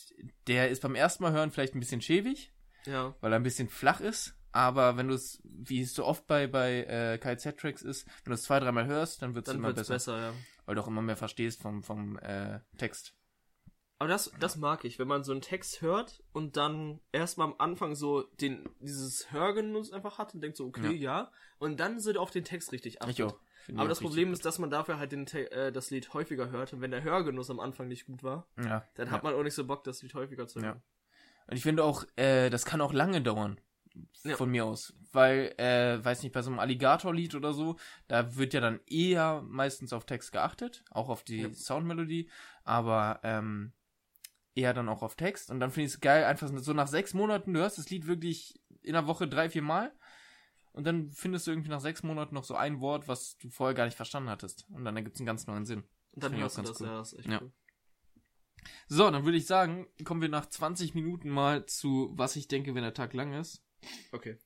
der 0.47 0.71
ist 0.71 0.81
beim 0.81 0.95
ersten 0.95 1.23
Mal 1.23 1.33
hören 1.33 1.51
vielleicht 1.51 1.75
ein 1.75 1.81
bisschen 1.81 2.01
schäbig, 2.01 2.55
Ja. 2.87 3.15
weil 3.21 3.35
er 3.35 3.37
ein 3.39 3.43
bisschen 3.43 3.69
flach 3.69 4.01
ist. 4.01 4.35
Aber 4.51 4.97
wenn 4.97 5.09
du 5.09 5.15
es, 5.15 5.43
wie 5.45 5.83
es 5.83 5.93
so 5.93 6.07
oft 6.07 6.27
bei, 6.27 6.47
bei 6.47 6.85
äh, 6.85 7.19
KZ-Tracks 7.19 7.83
ist, 7.83 8.07
wenn 8.25 8.31
du 8.31 8.33
es 8.33 8.45
zwei, 8.45 8.61
dreimal 8.61 8.87
hörst, 8.87 9.21
dann 9.21 9.35
wird 9.35 9.47
es 9.47 9.53
immer 9.53 9.75
besser, 9.75 9.93
besser, 9.93 10.19
ja. 10.19 10.33
Weil 10.65 10.77
du 10.77 10.81
auch 10.81 10.87
immer 10.89 11.03
mehr 11.03 11.17
verstehst 11.17 11.61
vom, 11.61 11.83
vom 11.83 12.19
äh, 12.21 12.61
Text. 12.79 13.15
Aber 14.05 14.13
das, 14.13 14.31
das 14.39 14.57
mag 14.57 14.85
ich, 14.85 14.99
wenn 14.99 15.09
man 15.09 15.25
so 15.25 15.33
einen 15.33 15.41
Text 15.41 15.81
hört 15.81 16.23
und 16.35 16.59
dann 16.59 17.01
erstmal 17.11 17.47
am 17.47 17.55
Anfang 17.57 17.95
so 17.95 18.25
den, 18.39 18.69
dieses 18.81 19.33
Hörgenuss 19.33 19.95
einfach 19.95 20.19
hat 20.19 20.35
und 20.35 20.43
denkt 20.43 20.59
so, 20.59 20.67
okay, 20.67 20.93
ja. 20.93 21.31
Und 21.57 21.81
dann 21.81 21.99
so 22.01 22.13
auf 22.21 22.31
den 22.31 22.45
Text 22.45 22.73
richtig 22.73 23.01
achtet. 23.01 23.19
Ich 23.19 23.25
auch. 23.25 23.41
Find 23.65 23.79
Aber 23.81 23.89
das 23.89 24.01
Problem 24.01 24.31
ist, 24.35 24.45
dass 24.45 24.59
man 24.59 24.69
dafür 24.69 24.99
halt 24.99 25.13
den, 25.13 25.27
äh, 25.29 25.73
das 25.73 25.91
Lied 25.91 26.13
häufiger 26.13 26.51
hört 26.51 26.75
und 26.75 26.83
wenn 26.83 26.91
der 26.91 27.03
Hörgenuss 27.03 27.49
am 27.49 27.61
Anfang 27.61 27.89
nicht 27.89 28.05
gut 28.05 28.23
war, 28.23 28.47
Ja. 28.63 28.85
dann 28.95 29.07
ja. 29.07 29.13
hat 29.15 29.23
man 29.23 29.33
auch 29.35 29.43
nicht 29.43 29.55
so 29.55 29.65
Bock, 29.67 29.85
das 29.85 30.03
Lied 30.03 30.13
häufiger 30.13 30.47
zu 30.47 30.59
Ja. 30.59 30.67
hören. 30.67 30.83
Und 31.47 31.57
ich 31.57 31.63
finde 31.63 31.83
auch, 31.83 32.05
äh, 32.17 32.51
das 32.51 32.67
kann 32.67 32.83
auch 32.83 32.93
lange 32.93 33.23
dauern. 33.23 33.59
Ja. 34.23 34.37
Von 34.37 34.51
mir 34.51 34.67
aus. 34.67 34.93
Weil, 35.13 35.55
äh, 35.57 36.05
weiß 36.05 36.25
nicht, 36.25 36.33
bei 36.33 36.43
so 36.43 36.51
einem 36.51 36.59
Alligator-Lied 36.59 37.37
oder 37.37 37.55
so, 37.55 37.77
da 38.09 38.37
wird 38.37 38.53
ja 38.53 38.61
dann 38.61 38.81
eher 38.87 39.41
meistens 39.47 39.95
auf 39.95 40.05
Text 40.05 40.31
geachtet, 40.33 40.85
auch 40.91 41.09
auf 41.09 41.23
die 41.25 41.43
Ja. 41.43 41.53
Soundmelodie, 41.55 42.29
aber 42.65 43.21
ähm, 43.23 43.73
eher 44.55 44.75
dann 44.75 44.89
auch 44.89 45.03
auf 45.03 45.17
Text. 45.17 45.51
Und 45.51 45.61
dann 45.61 45.71
finde 45.71 45.87
ich 45.87 45.95
es 45.95 46.01
geil, 46.01 46.25
einfach 46.25 46.49
so 46.55 46.73
nach 46.73 46.89
sechs 46.89 47.15
Monaten, 47.15 47.53
du 47.55 47.61
hörst 47.61 47.79
das 47.79 47.91
Lied 47.91 48.07
wirklich 48.07 48.61
in 48.83 48.93
der 48.93 49.07
Woche 49.07 49.27
drei, 49.29 49.49
vier 49.51 49.63
Mal 49.63 49.93
und 50.73 50.85
dann 50.87 51.11
findest 51.11 51.47
du 51.47 51.51
irgendwie 51.53 51.71
nach 51.71 51.81
sechs 51.81 52.03
Monaten 52.03 52.35
noch 52.35 52.45
so 52.45 52.55
ein 52.55 52.81
Wort, 52.81 53.09
was 53.09 53.39
du 53.39 53.49
vorher 53.51 53.75
gar 53.75 53.85
nicht 53.87 53.97
verstanden 53.97 54.29
hattest. 54.31 54.67
Und 54.71 54.85
dann 54.85 54.97
ergibt 54.97 55.17
es 55.17 55.21
einen 55.21 55.27
ganz 55.27 55.47
neuen 55.47 55.67
Sinn. 55.67 55.85
Und 56.13 56.23
dann 56.23 56.33
Finde 56.33 56.37
ich 56.39 56.43
hörst 56.43 56.59
du 56.59 56.63
auch 56.63 56.67
das, 56.67 56.79
ganz 56.79 56.81
cool. 56.81 56.87
ja, 56.89 56.99
das 56.99 57.13
ist 57.13 57.19
echt 57.21 57.29
Ja. 57.31 57.41
cool. 57.43 57.53
So, 58.89 59.11
dann 59.11 59.25
würde 59.25 59.37
ich 59.39 59.47
sagen, 59.47 59.87
kommen 60.05 60.23
wir 60.23 60.29
nach 60.29 60.47
20 60.47 60.95
Minuten 60.95 61.29
mal 61.29 61.67
zu, 61.67 62.13
was 62.17 62.35
ich 62.37 62.49
denke, 62.49 62.75
wenn 62.75 62.83
der 62.83 62.95
Tag 62.95 63.13
lang 63.13 63.35
ist. 63.35 63.63
Okay. 64.13 64.39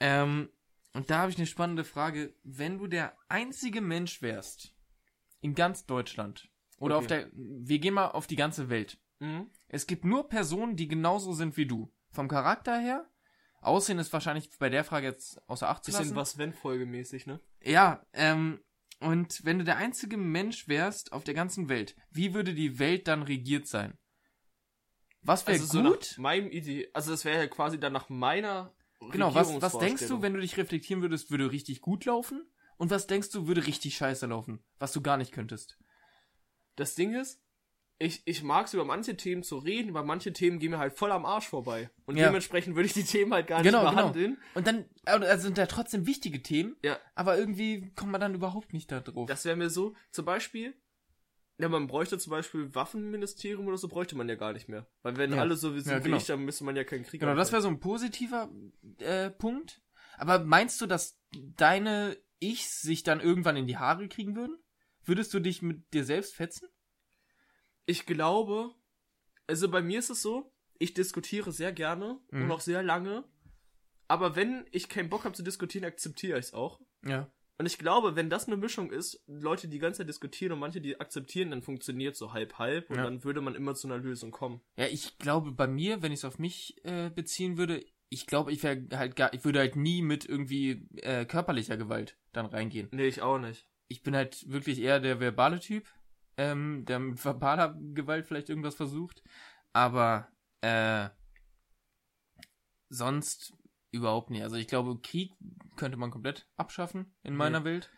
Ähm, 0.00 0.50
und 0.92 1.10
da 1.10 1.18
habe 1.20 1.30
ich 1.30 1.36
eine 1.38 1.46
spannende 1.46 1.84
Frage. 1.84 2.34
Wenn 2.42 2.78
du 2.78 2.86
der 2.86 3.16
einzige 3.28 3.80
Mensch 3.80 4.20
wärst 4.22 4.74
in 5.40 5.54
ganz 5.54 5.86
Deutschland 5.86 6.48
oder 6.78 6.96
Okay. 6.96 7.02
auf 7.04 7.06
der, 7.06 7.28
wir 7.32 7.78
gehen 7.78 7.94
mal 7.94 8.08
auf 8.08 8.26
die 8.26 8.36
ganze 8.36 8.68
Welt. 8.68 8.98
Mhm. 9.18 9.50
Es 9.68 9.86
gibt 9.86 10.04
nur 10.04 10.28
Personen, 10.28 10.76
die 10.76 10.88
genauso 10.88 11.32
sind 11.32 11.56
wie 11.56 11.66
du. 11.66 11.92
Vom 12.10 12.28
Charakter 12.28 12.78
her. 12.78 13.08
Aussehen 13.60 13.98
ist 13.98 14.12
wahrscheinlich 14.12 14.50
bei 14.58 14.68
der 14.68 14.84
Frage 14.84 15.06
jetzt 15.08 15.40
außer 15.48 15.68
Acht 15.68 15.84
zu 15.84 15.90
Bisschen 15.90 16.04
lassen. 16.04 16.16
was 16.16 16.38
wenn 16.38 16.52
folgemäßig, 16.52 17.26
ne? 17.26 17.40
Ja, 17.62 18.04
ähm, 18.12 18.60
und 19.00 19.44
wenn 19.44 19.58
du 19.58 19.64
der 19.64 19.76
einzige 19.76 20.16
Mensch 20.16 20.68
wärst 20.68 21.12
auf 21.12 21.24
der 21.24 21.34
ganzen 21.34 21.68
Welt, 21.68 21.96
wie 22.10 22.32
würde 22.34 22.54
die 22.54 22.78
Welt 22.78 23.08
dann 23.08 23.22
regiert 23.22 23.66
sein? 23.66 23.98
Was 25.22 25.46
wäre 25.46 25.58
Also 25.58 25.66
so 25.82 25.82
gut? 25.90 26.10
nach 26.12 26.18
meinem 26.18 26.50
Idee, 26.50 26.88
also 26.92 27.10
das 27.10 27.24
wäre 27.24 27.38
ja 27.38 27.46
quasi 27.48 27.80
dann 27.80 27.92
nach 27.92 28.08
meiner 28.08 28.72
Genau, 29.10 29.34
was, 29.34 29.60
was 29.60 29.76
denkst 29.78 30.06
du, 30.08 30.22
wenn 30.22 30.32
du 30.34 30.40
dich 30.40 30.56
reflektieren 30.56 31.02
würdest, 31.02 31.30
würde 31.30 31.50
richtig 31.52 31.80
gut 31.80 32.04
laufen? 32.06 32.48
Und 32.78 32.90
was 32.90 33.06
denkst 33.06 33.30
du, 33.30 33.46
würde 33.46 33.66
richtig 33.66 33.96
scheiße 33.96 34.26
laufen, 34.26 34.62
was 34.78 34.92
du 34.92 35.00
gar 35.02 35.16
nicht 35.16 35.32
könntest? 35.32 35.78
Das 36.76 36.94
Ding 36.94 37.14
ist, 37.14 37.42
ich, 37.98 38.22
ich 38.26 38.42
mag 38.42 38.66
es 38.66 38.74
über 38.74 38.84
manche 38.84 39.16
Themen 39.16 39.42
zu 39.42 39.56
reden, 39.56 39.94
weil 39.94 40.04
manche 40.04 40.32
Themen 40.32 40.58
gehen 40.58 40.70
mir 40.72 40.78
halt 40.78 40.92
voll 40.92 41.10
am 41.10 41.24
Arsch 41.24 41.48
vorbei. 41.48 41.90
Und 42.04 42.16
Ja. 42.16 42.26
dementsprechend 42.26 42.76
würde 42.76 42.86
ich 42.86 42.92
die 42.92 43.04
Themen 43.04 43.32
halt 43.32 43.46
gar 43.46 43.62
Genau, 43.62 43.80
nicht 43.82 43.90
genau. 43.90 44.02
behandeln. 44.02 44.38
Und 44.54 44.66
dann 44.66 44.84
also 45.06 45.44
sind 45.44 45.56
da 45.56 45.64
trotzdem 45.66 46.06
wichtige 46.06 46.42
Themen, 46.42 46.76
Ja, 46.82 46.98
aber 47.14 47.38
irgendwie 47.38 47.90
kommt 47.94 48.12
man 48.12 48.20
dann 48.20 48.34
überhaupt 48.34 48.72
nicht 48.74 48.92
da 48.92 49.00
drauf. 49.00 49.26
das 49.28 49.44
wäre 49.46 49.56
mir 49.56 49.70
so, 49.70 49.94
zum 50.10 50.26
Beispiel, 50.26 50.74
ja, 51.58 51.70
man 51.70 51.86
bräuchte 51.86 52.18
zum 52.18 52.32
Beispiel 52.32 52.74
Waffenministerium 52.74 53.66
oder 53.66 53.78
so, 53.78 53.88
bräuchte 53.88 54.14
man 54.14 54.28
ja 54.28 54.34
gar 54.34 54.52
nicht 54.52 54.68
mehr. 54.68 54.86
Weil 55.02 55.16
wenn 55.16 55.32
Ja. 55.32 55.40
alle 55.40 55.56
so 55.56 55.70
sind 55.72 55.86
Ja, 55.90 55.98
wie 56.00 56.08
genau. 56.08 56.16
ich, 56.18 56.26
dann 56.26 56.44
müsste 56.44 56.64
man 56.64 56.76
ja 56.76 56.84
keinen 56.84 57.04
Krieg 57.04 57.20
genau, 57.20 57.34
das 57.34 57.48
anfangen. 57.48 57.52
wäre 57.52 57.62
so 57.62 57.68
ein 57.68 57.80
positiver 57.80 58.50
äh, 58.98 59.30
Punkt. 59.30 59.80
Aber 60.18 60.40
meinst 60.40 60.80
du, 60.82 60.86
dass 60.86 61.18
deine 61.56 62.16
Ichs 62.40 62.82
sich 62.82 63.02
dann 63.04 63.20
irgendwann 63.20 63.56
in 63.56 63.66
die 63.66 63.78
Haare 63.78 64.06
kriegen 64.08 64.36
würden? 64.36 64.58
Würdest 65.06 65.32
du 65.34 65.40
dich 65.40 65.62
mit 65.62 65.92
dir 65.94 66.04
selbst 66.04 66.34
fetzen? 66.34 66.68
Ich 67.86 68.06
glaube, 68.06 68.74
also 69.46 69.68
bei 69.70 69.80
mir 69.82 69.98
ist 70.00 70.10
es 70.10 70.22
so, 70.22 70.52
ich 70.78 70.94
diskutiere 70.94 71.52
sehr 71.52 71.72
gerne 71.72 72.20
Mhm. 72.30 72.42
und 72.42 72.50
auch 72.50 72.60
sehr 72.60 72.82
lange. 72.82 73.24
Aber 74.08 74.36
wenn 74.36 74.66
ich 74.70 74.88
keinen 74.88 75.08
Bock 75.08 75.24
habe 75.24 75.34
zu 75.34 75.42
diskutieren, 75.42 75.84
akzeptiere 75.84 76.38
ich 76.38 76.46
es 76.46 76.54
auch. 76.54 76.80
Ja. 77.04 77.30
Und 77.58 77.66
ich 77.66 77.78
glaube, 77.78 78.16
wenn 78.16 78.28
das 78.28 78.46
eine 78.46 78.56
Mischung 78.56 78.90
ist, 78.92 79.22
Leute, 79.26 79.66
die 79.66 79.74
die 79.76 79.78
ganze 79.78 79.98
Zeit 79.98 80.08
diskutieren 80.08 80.52
und 80.52 80.58
manche, 80.58 80.80
die 80.80 81.00
akzeptieren, 81.00 81.50
dann 81.50 81.62
funktioniert 81.62 82.14
so 82.14 82.32
halb-halb 82.34 82.90
und 82.90 82.96
Ja. 82.96 83.04
dann 83.04 83.24
würde 83.24 83.40
man 83.40 83.54
immer 83.54 83.74
zu 83.74 83.86
einer 83.88 83.96
Lösung 83.98 84.30
kommen. 84.30 84.60
Ja, 84.76 84.86
ich 84.86 85.16
glaube, 85.18 85.52
bei 85.52 85.66
mir, 85.66 86.02
wenn 86.02 86.12
ich 86.12 86.20
es 86.20 86.24
auf 86.26 86.38
mich 86.38 86.76
äh, 86.84 87.08
beziehen 87.10 87.56
würde, 87.56 87.82
ich 88.10 88.26
glaube, 88.26 88.52
ich 88.52 88.62
wäre 88.62 88.86
halt 88.92 89.16
gar, 89.16 89.32
ich 89.32 89.44
würde 89.44 89.60
halt 89.60 89.74
nie 89.74 90.02
mit 90.02 90.24
irgendwie 90.26 90.86
äh, 90.96 91.24
körperlicher 91.24 91.76
Gewalt 91.76 92.18
dann 92.32 92.46
reingehen. 92.46 92.88
Nee, 92.92 93.06
ich 93.08 93.22
auch 93.22 93.38
nicht. 93.38 93.66
Ich 93.88 94.02
bin 94.02 94.16
halt 94.16 94.48
wirklich 94.50 94.80
eher 94.80 95.00
der 95.00 95.20
verbale 95.20 95.60
Typ, 95.60 95.86
ähm, 96.36 96.84
der 96.86 96.98
mit 96.98 97.24
verbaler 97.24 97.76
Gewalt 97.94 98.26
vielleicht 98.26 98.48
irgendwas 98.48 98.74
versucht, 98.74 99.22
aber 99.72 100.28
äh, 100.60 101.08
sonst 102.88 103.52
überhaupt 103.92 104.30
nicht. 104.30 104.42
Also 104.42 104.56
ich 104.56 104.66
glaube, 104.68 104.98
Krieg 105.00 105.32
könnte 105.76 105.96
man 105.96 106.10
komplett 106.10 106.46
abschaffen 106.56 107.14
in 107.22 107.32
Nee. 107.34 107.38
meiner 107.38 107.64
Welt. 107.64 107.90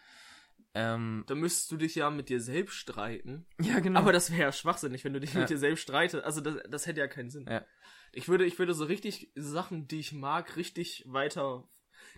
Ähm, 0.75 1.25
Da 1.27 1.35
müsstest 1.35 1.73
du 1.73 1.77
dich 1.77 1.95
ja 1.95 2.11
mit 2.11 2.29
dir 2.29 2.41
selbst 2.41 2.75
streiten. 2.77 3.47
ja, 3.61 3.81
genau. 3.81 4.01
Aber 4.01 4.13
das 4.13 4.31
wäre 4.31 4.43
ja 4.43 4.53
schwachsinnig, 4.53 5.03
wenn 5.05 5.15
du 5.15 5.21
dich 5.21 5.33
Ja. 5.35 5.41
mit 5.41 5.51
dir 5.51 5.59
selbst 5.59 5.83
streitest. 5.83 6.25
Also 6.25 6.41
das, 6.41 6.57
das 6.69 6.87
hätte 6.87 7.01
ja 7.01 7.09
keinen 7.09 7.31
Sinn. 7.31 7.47
Ja. 7.49 7.65
Ich 8.13 8.29
würde, 8.29 8.45
ich 8.45 8.59
würde 8.59 8.75
so 8.75 8.85
richtig 8.85 9.33
Sachen, 9.35 9.89
die 9.89 9.99
ich 10.01 10.13
mag, 10.13 10.57
richtig 10.57 11.05
weiter. 11.07 11.69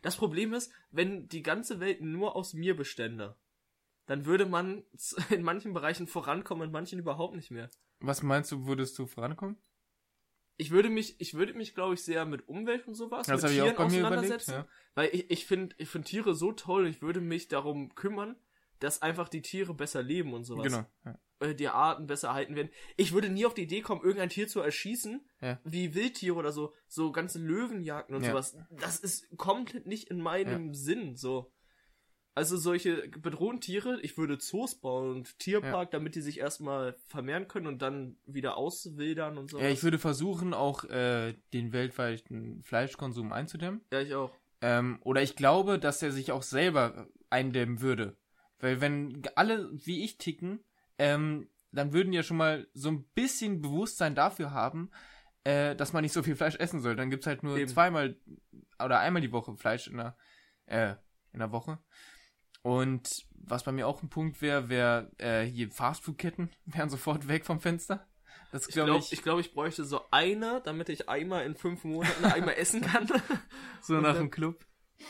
Das 0.02 0.16
Problem 0.16 0.52
ist, 0.52 0.72
wenn 0.90 1.28
die 1.28 1.42
ganze 1.42 1.80
Welt 1.80 2.00
nur 2.00 2.36
aus 2.36 2.52
mir 2.52 2.76
bestände, 2.76 3.36
dann 4.10 4.26
würde 4.26 4.44
man 4.44 4.82
in 5.30 5.42
manchen 5.42 5.72
Bereichen 5.72 6.08
vorankommen, 6.08 6.64
in 6.66 6.72
manchen 6.72 6.98
überhaupt 6.98 7.36
nicht 7.36 7.52
mehr. 7.52 7.70
Was 8.00 8.22
meinst 8.24 8.50
du, 8.50 8.66
würdest 8.66 8.98
du 8.98 9.06
vorankommen? 9.06 9.56
Ich 10.56 10.70
würde 10.72 10.90
mich, 10.90 11.14
ich 11.20 11.34
würde 11.34 11.54
mich, 11.54 11.74
glaube 11.74 11.94
ich, 11.94 12.02
sehr 12.02 12.26
mit 12.26 12.48
Umwelt 12.48 12.86
und 12.88 12.94
sowas, 12.94 13.26
Das 13.28 13.42
mit 13.42 13.44
habe 13.44 13.54
ich 13.54 13.60
auch 13.62 13.64
Tieren 13.66 13.76
bei 13.76 13.84
mir 13.84 14.00
überlegt. 14.00 14.16
auseinandersetzen. 14.34 14.50
Ja. 14.52 14.68
Weil 14.94 15.10
ich, 15.14 15.30
ich 15.30 15.46
finde 15.46 15.76
ich 15.78 15.88
find 15.88 16.06
Tiere 16.06 16.34
so 16.34 16.50
toll, 16.52 16.86
ich 16.88 17.00
würde 17.00 17.20
mich 17.20 17.46
darum 17.48 17.94
kümmern, 17.94 18.36
dass 18.80 19.00
einfach 19.00 19.28
die 19.28 19.42
Tiere 19.42 19.74
besser 19.74 20.02
leben 20.02 20.34
und 20.34 20.44
sowas. 20.44 20.64
Genau. 20.64 20.86
Ja. 21.04 21.18
Äh, 21.46 21.54
die 21.54 21.68
Arten 21.68 22.06
besser 22.08 22.28
erhalten 22.28 22.56
werden. 22.56 22.70
Ich 22.96 23.12
würde 23.12 23.28
nie 23.30 23.46
auf 23.46 23.54
die 23.54 23.62
Idee 23.62 23.80
kommen, 23.80 24.02
irgendein 24.02 24.28
Tier 24.28 24.48
zu 24.48 24.60
erschießen, 24.60 25.24
Ja. 25.40 25.60
wie 25.64 25.94
Wildtiere 25.94 26.34
oder 26.34 26.50
so, 26.52 26.74
so 26.88 27.12
ganze 27.12 27.38
Löwenjagden 27.38 28.16
und 28.16 28.24
Ja. 28.24 28.30
sowas. 28.32 28.56
Das 28.70 28.98
ist 28.98 29.28
komplett 29.38 29.86
nicht 29.86 30.10
in 30.10 30.20
meinem 30.20 30.74
Sinn, 30.74 31.16
so. 31.16 31.52
Also 32.34 32.56
solche 32.56 33.08
bedrohten 33.08 33.60
Tiere, 33.60 34.00
ich 34.02 34.16
würde 34.16 34.38
Zoos 34.38 34.76
bauen 34.76 35.10
und 35.10 35.38
Tierpark, 35.38 35.90
damit 35.90 36.14
die 36.14 36.20
sich 36.20 36.38
erstmal 36.38 36.96
vermehren 37.08 37.48
können 37.48 37.66
und 37.66 37.82
dann 37.82 38.16
wieder 38.24 38.56
auswildern 38.56 39.36
und 39.36 39.50
sowas. 39.50 39.64
Ja, 39.64 39.70
ich 39.70 39.82
würde 39.82 39.98
versuchen, 39.98 40.54
auch 40.54 40.84
äh, 40.84 41.34
den 41.52 41.72
weltweiten 41.72 42.62
Fleischkonsum 42.62 43.32
einzudämmen. 43.32 43.80
Ja, 43.92 44.00
ich 44.00 44.14
auch. 44.14 44.30
Ähm, 44.62 44.98
oder 45.02 45.22
ich 45.22 45.36
glaube, 45.36 45.78
dass 45.78 46.02
er 46.02 46.12
sich 46.12 46.32
auch 46.32 46.42
selber 46.42 47.08
eindämmen 47.30 47.80
würde. 47.80 48.16
Weil 48.60 48.80
wenn 48.80 49.22
alle 49.34 49.70
wie 49.72 50.04
ich 50.04 50.18
ticken, 50.18 50.62
ähm, 50.98 51.48
dann 51.72 51.92
würden 51.92 52.12
ja 52.12 52.22
schon 52.22 52.36
mal 52.36 52.68
so 52.74 52.90
ein 52.90 53.04
bisschen 53.14 53.62
Bewusstsein 53.62 54.14
dafür 54.14 54.52
haben, 54.52 54.90
äh, 55.44 55.74
dass 55.76 55.92
man 55.92 56.02
nicht 56.02 56.12
so 56.12 56.22
viel 56.22 56.36
Fleisch 56.36 56.56
essen 56.56 56.80
soll. 56.80 56.96
Dann 56.96 57.10
gibt's 57.10 57.26
halt 57.26 57.42
nur 57.42 57.56
Eben. 57.56 57.68
zweimal 57.68 58.16
oder 58.82 59.00
einmal 59.00 59.22
die 59.22 59.32
Woche 59.32 59.56
Fleisch 59.56 59.88
in 59.88 59.96
der, 59.96 60.16
äh, 60.66 60.94
in 61.32 61.38
der 61.38 61.52
Woche. 61.52 61.78
Und 62.62 63.26
was 63.32 63.64
bei 63.64 63.72
mir 63.72 63.86
auch 63.88 64.02
ein 64.02 64.10
Punkt 64.10 64.42
wäre, 64.42 64.68
wäre 64.68 65.10
äh, 65.18 65.42
hier 65.44 65.70
Fastfood-Ketten 65.70 66.50
wären 66.66 66.90
sofort 66.90 67.28
weg 67.28 67.46
vom 67.46 67.60
Fenster. 67.60 68.06
Das 68.52 68.66
Ich 68.68 68.74
glaube 68.74 68.98
ich, 68.98 69.12
ich, 69.12 69.22
glaub, 69.22 69.38
ich 69.38 69.52
bräuchte 69.54 69.84
so 69.84 70.02
eine, 70.10 70.60
damit 70.64 70.88
ich 70.88 71.08
einmal 71.08 71.46
in 71.46 71.54
fünf 71.54 71.84
Monaten 71.84 72.24
einmal 72.24 72.54
essen 72.54 72.80
kann. 72.80 73.06
so 73.80 73.94
und 73.96 74.02
nach 74.02 74.14
dann- 74.14 74.24
dem 74.24 74.30
Club. 74.30 74.64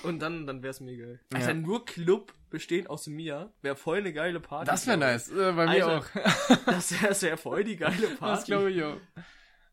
Und 0.04 0.20
dann, 0.20 0.46
dann 0.46 0.62
wäre 0.62 0.70
es 0.70 0.78
mir 0.78 0.96
geil. 0.96 1.20
Ja. 1.32 1.38
Alter, 1.40 1.54
nur 1.54 1.84
Club 1.84 2.32
bestehend 2.48 2.88
aus 2.88 3.08
mir, 3.08 3.52
wäre 3.60 3.74
voll 3.74 3.98
eine 3.98 4.12
geile 4.12 4.38
Party. 4.38 4.66
Das 4.70 4.86
wäre 4.86 4.98
glaub 4.98 5.10
nice. 5.10 5.30
Äh, 5.30 5.52
bei 5.52 5.66
mir 5.66 5.84
Alter, 5.86 5.98
auch. 5.98 6.56
Das 6.66 6.92
wäre 7.02 7.20
wär 7.22 7.36
voll 7.36 7.64
die 7.64 7.76
geile 7.76 8.06
Party. 8.10 8.36
Das 8.36 8.44
glaube 8.44 8.70
ich 8.70 8.82
auch. 8.84 8.98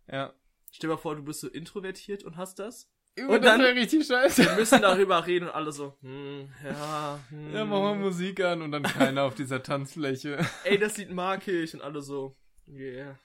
Ja. 0.07 0.33
Stell 0.71 0.89
dir 0.89 0.95
mal 0.95 0.99
vor, 0.99 1.15
du 1.15 1.23
bist 1.23 1.41
so 1.41 1.47
introvertiert 1.47 2.23
und 2.23 2.35
hast 2.35 2.57
das. 2.57 2.89
Und 3.27 3.43
das 3.43 3.59
wäre 3.59 3.73
richtig 3.75 4.05
scheiße. 4.05 4.43
Wir 4.45 4.55
müssen 4.55 4.81
darüber 4.81 5.25
reden 5.25 5.45
und 5.47 5.55
alle 5.55 5.71
so, 5.71 5.97
hm, 6.01 6.49
ja, 6.63 7.19
hm. 7.29 7.53
Ja, 7.53 7.65
machen 7.65 7.83
wir 7.83 7.95
Musik 7.95 8.39
an 8.41 8.61
und 8.61 8.71
dann 8.71 8.83
keiner 8.83 9.23
auf 9.23 9.35
dieser 9.35 9.63
Tanzfläche. 9.63 10.37
Ey, 10.63 10.77
das 10.77 10.97
Lied 10.97 11.11
mag 11.11 11.47
ich. 11.47 11.73
Und 11.73 11.81
alle 11.81 12.01
so, 12.01 12.35
yeah, 12.67 13.17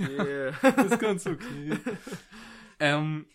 yeah. 0.00 0.52
Das 0.62 0.86
ist 0.92 0.98
ganz 0.98 1.26
okay. 1.26 1.78
ähm, 2.80 3.26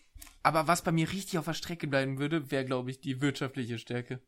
aber 0.42 0.66
was 0.68 0.82
bei 0.82 0.92
mir 0.92 1.10
richtig 1.10 1.38
auf 1.38 1.44
der 1.46 1.54
Strecke 1.54 1.86
bleiben 1.86 2.18
würde, 2.18 2.50
wäre, 2.50 2.64
glaube 2.64 2.90
ich, 2.90 3.00
die 3.00 3.20
wirtschaftliche 3.20 3.78
Stärke. 3.78 4.20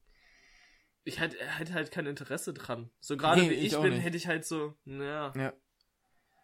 ich 1.04 1.20
hätte 1.20 1.36
hätte 1.38 1.74
halt 1.74 1.90
kein 1.90 2.06
Interesse 2.06 2.54
dran. 2.54 2.90
So 3.00 3.16
gerade 3.16 3.42
Nee, 3.42 3.50
wie 3.50 3.54
ich 3.54 3.72
ich 3.74 3.78
bin, 3.80 3.92
nicht. 3.94 4.04
hätte 4.04 4.16
ich 4.16 4.26
halt 4.26 4.44
so, 4.46 4.74
naja. 4.84 5.32
Ja. 5.36 5.52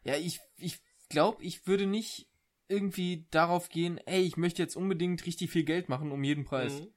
Ja, 0.05 0.17
ich, 0.17 0.41
ich 0.57 0.81
glaube, 1.09 1.43
ich 1.43 1.67
würde 1.67 1.87
nicht 1.87 2.30
irgendwie 2.71 3.27
darauf 3.31 3.69
gehen, 3.69 3.99
ey, 4.07 4.23
ich 4.23 4.37
möchte 4.37 4.63
jetzt 4.63 4.77
unbedingt 4.77 5.27
richtig 5.27 5.51
viel 5.51 5.65
Geld 5.65 5.89
machen 5.89 6.13
um 6.13 6.25
jeden 6.25 6.45
Preis. 6.45 6.81
Mhm. 6.81 6.95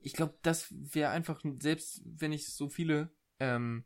Ich 0.00 0.14
glaube, 0.14 0.38
das 0.42 0.68
wäre 0.70 1.10
einfach, 1.10 1.42
selbst 1.58 2.02
wenn 2.04 2.32
ich 2.32 2.48
so 2.48 2.68
viele, 2.68 3.10
ähm, 3.38 3.84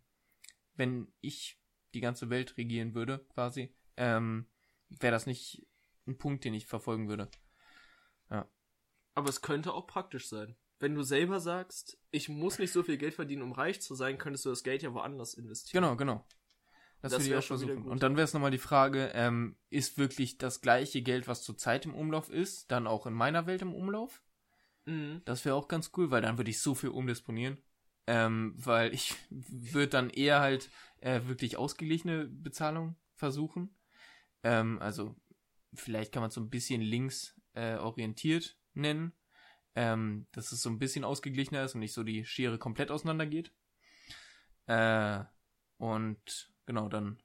wenn 0.74 1.12
ich 1.20 1.60
die 1.94 2.00
ganze 2.00 2.30
Welt 2.30 2.56
regieren 2.56 2.94
würde, 2.94 3.26
quasi, 3.34 3.74
ähm, 3.96 4.46
wäre 4.88 5.12
das 5.12 5.26
nicht 5.26 5.66
ein 6.06 6.18
Punkt, 6.18 6.44
den 6.44 6.54
ich 6.54 6.66
verfolgen 6.66 7.08
würde. 7.08 7.28
Aber 9.14 9.28
es 9.28 9.40
könnte 9.40 9.72
auch 9.72 9.86
praktisch 9.86 10.28
sein. 10.28 10.56
Wenn 10.80 10.94
du 10.94 11.02
selber 11.02 11.40
sagst, 11.40 11.98
ich 12.10 12.28
muss 12.28 12.58
nicht 12.58 12.72
so 12.72 12.82
viel 12.82 12.98
Geld 12.98 13.14
verdienen, 13.14 13.42
um 13.42 13.52
reich 13.52 13.80
zu 13.80 13.94
sein, 13.94 14.18
könntest 14.18 14.44
du 14.44 14.50
das 14.50 14.64
Geld 14.64 14.82
ja 14.82 14.92
woanders 14.92 15.34
investieren. 15.34 15.82
Genau, 15.82 15.96
genau. 15.96 16.26
Das, 17.04 17.12
Das 17.12 17.20
würde 17.20 17.34
ich 17.34 17.44
auch 17.44 17.46
versuchen. 17.46 17.82
Und 17.84 18.02
dann 18.02 18.16
wäre 18.16 18.24
es 18.24 18.32
nochmal 18.32 18.50
die 18.50 18.58
Frage, 18.58 19.10
ähm, 19.14 19.56
ist 19.68 19.98
wirklich 19.98 20.38
das 20.38 20.62
gleiche 20.62 21.02
Geld, 21.02 21.28
was 21.28 21.42
zurzeit 21.42 21.84
im 21.84 21.94
Umlauf 21.94 22.30
ist, 22.30 22.70
dann 22.72 22.86
auch 22.86 23.06
in 23.06 23.12
meiner 23.12 23.46
Welt 23.46 23.60
im 23.60 23.74
Umlauf? 23.74 24.22
Mhm. 24.86 25.20
Das 25.26 25.44
wäre 25.44 25.54
auch 25.54 25.68
ganz 25.68 25.90
cool, 25.96 26.10
weil 26.10 26.22
dann 26.22 26.38
würde 26.38 26.50
ich 26.50 26.60
so 26.60 26.74
viel 26.74 26.88
umdisponieren. 26.88 27.58
Ähm, 28.06 28.54
weil 28.56 28.94
ich 28.94 29.14
würde 29.30 29.88
dann 29.88 30.10
eher 30.10 30.40
halt 30.40 30.70
äh, 31.00 31.20
wirklich 31.26 31.56
ausgeglichene 31.58 32.26
Bezahlung 32.26 32.96
versuchen. 33.14 33.76
Ähm, 34.42 34.78
also 34.80 35.14
vielleicht 35.74 36.12
kann 36.12 36.22
man 36.22 36.28
es 36.28 36.34
so 36.34 36.40
ein 36.40 36.50
bisschen 36.50 36.80
links 36.80 37.34
äh, 37.54 37.76
orientiert 37.76 38.56
nennen. 38.74 39.12
ähm, 39.76 40.26
dass 40.32 40.52
es 40.52 40.62
so 40.62 40.70
ein 40.70 40.78
bisschen 40.78 41.04
ausgeglichener 41.04 41.64
ist 41.64 41.74
und 41.74 41.80
nicht 41.80 41.92
so 41.92 42.02
die 42.04 42.24
Schere 42.24 42.58
komplett 42.58 42.90
auseinander 42.90 43.26
geht. 43.26 43.52
Äh, 44.66 45.24
und 45.78 46.53
genau, 46.66 46.88
dann 46.88 47.18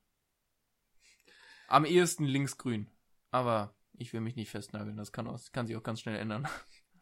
am 1.68 1.86
ehesten 1.86 2.26
linksgrün. 2.26 2.90
Aber 3.32 3.76
ich 3.94 4.14
will 4.14 4.22
mich 4.22 4.36
nicht 4.36 4.50
festnageln, 4.50 4.98
das 4.98 5.12
kann, 5.12 5.28
auch, 5.28 5.40
kann 5.52 5.68
sich 5.68 5.76
auch 5.76 5.84
ganz 5.84 6.02
schnell 6.02 6.18
ändern. 6.18 6.48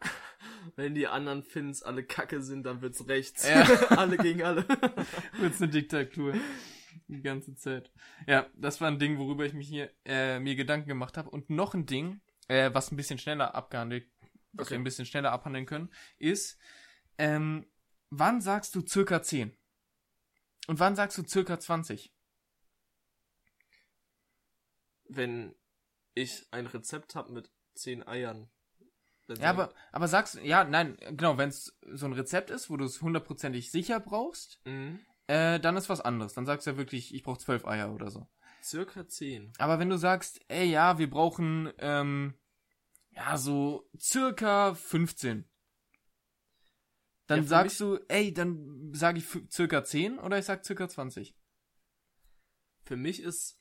Wenn 0.75 0.95
die 0.95 1.07
anderen 1.07 1.43
Fins 1.43 1.81
alle 1.81 2.03
kacke 2.03 2.41
sind, 2.41 2.63
dann 2.63 2.81
wird's 2.81 3.07
rechts. 3.07 3.47
Ja. 3.47 3.63
alle 3.89 4.17
gegen 4.17 4.43
alle. 4.43 4.67
Wird's 5.37 5.61
eine 5.61 5.71
Diktatur. 5.71 6.33
Die 7.07 7.21
ganze 7.21 7.55
Zeit. 7.55 7.91
Ja, 8.27 8.47
das 8.53 8.81
war 8.81 8.89
ein 8.89 8.99
Ding, 8.99 9.17
worüber 9.17 9.45
ich 9.45 9.53
mich 9.53 9.67
hier 9.67 9.91
äh, 10.03 10.39
mir 10.39 10.55
Gedanken 10.55 10.89
gemacht 10.89 11.17
habe. 11.17 11.29
Und 11.29 11.49
noch 11.49 11.73
ein 11.73 11.85
Ding, 11.85 12.19
äh, 12.47 12.69
was 12.73 12.91
ein 12.91 12.97
bisschen 12.97 13.17
schneller 13.17 13.55
abgehandelt, 13.55 14.09
was 14.51 14.67
Okay. 14.67 14.71
wir 14.75 14.79
ein 14.79 14.83
bisschen 14.83 15.05
schneller 15.05 15.31
abhandeln 15.31 15.65
können, 15.65 15.89
ist, 16.17 16.59
ähm, 17.17 17.65
wann 18.09 18.41
sagst 18.41 18.75
du 18.75 18.85
circa 18.85 19.21
10? 19.21 19.55
Und 20.67 20.79
wann 20.79 20.95
sagst 20.95 21.17
du 21.17 21.23
circa 21.23 21.59
20? 21.59 22.13
Wenn 25.09 25.55
ich 26.13 26.47
ein 26.51 26.67
Rezept 26.67 27.15
hab 27.15 27.29
mit 27.29 27.51
zehn 27.75 28.05
Eiern. 28.07 28.49
Ja, 29.39 29.49
aber, 29.49 29.73
aber 29.91 30.07
sagst 30.07 30.35
du, 30.35 30.39
ja, 30.39 30.63
nein, 30.63 30.97
genau, 31.11 31.37
wenn 31.37 31.49
es 31.49 31.77
so 31.91 32.05
ein 32.05 32.13
Rezept 32.13 32.49
ist, 32.49 32.69
wo 32.69 32.77
du 32.77 32.85
es 32.85 33.01
hundertprozentig 33.01 33.71
sicher 33.71 33.99
brauchst, 33.99 34.61
Mhm. 34.65 34.99
äh, 35.27 35.59
dann 35.59 35.75
ist 35.75 35.89
was 35.89 35.99
anderes. 36.01 36.33
Dann 36.33 36.45
sagst 36.45 36.65
du 36.65 36.71
ja 36.71 36.77
wirklich, 36.77 37.13
ich 37.13 37.23
brauche 37.23 37.39
zwölf 37.39 37.65
Eier 37.65 37.93
oder 37.93 38.09
so. 38.09 38.25
Circa 38.63 39.07
zehn. 39.07 39.51
Aber 39.57 39.79
wenn 39.79 39.89
du 39.89 39.97
sagst, 39.97 40.39
ey, 40.47 40.65
ja, 40.69 40.97
wir 40.97 41.09
brauchen, 41.09 41.71
ähm, 41.79 42.35
ja, 43.11 43.37
so 43.37 43.89
circa 43.99 44.73
15. 44.75 45.45
Dann 47.27 47.41
Ja, 47.41 47.45
sagst 47.47 47.79
du, 47.81 47.99
ey, 48.07 48.33
dann 48.33 48.93
sage 48.93 49.19
ich 49.19 49.25
circa 49.51 49.83
10 49.83 50.17
oder 50.19 50.39
ich 50.39 50.45
sag 50.45 50.65
circa 50.65 50.87
20. 50.87 51.35
Für 52.85 52.95
mich 52.95 53.21
ist 53.21 53.56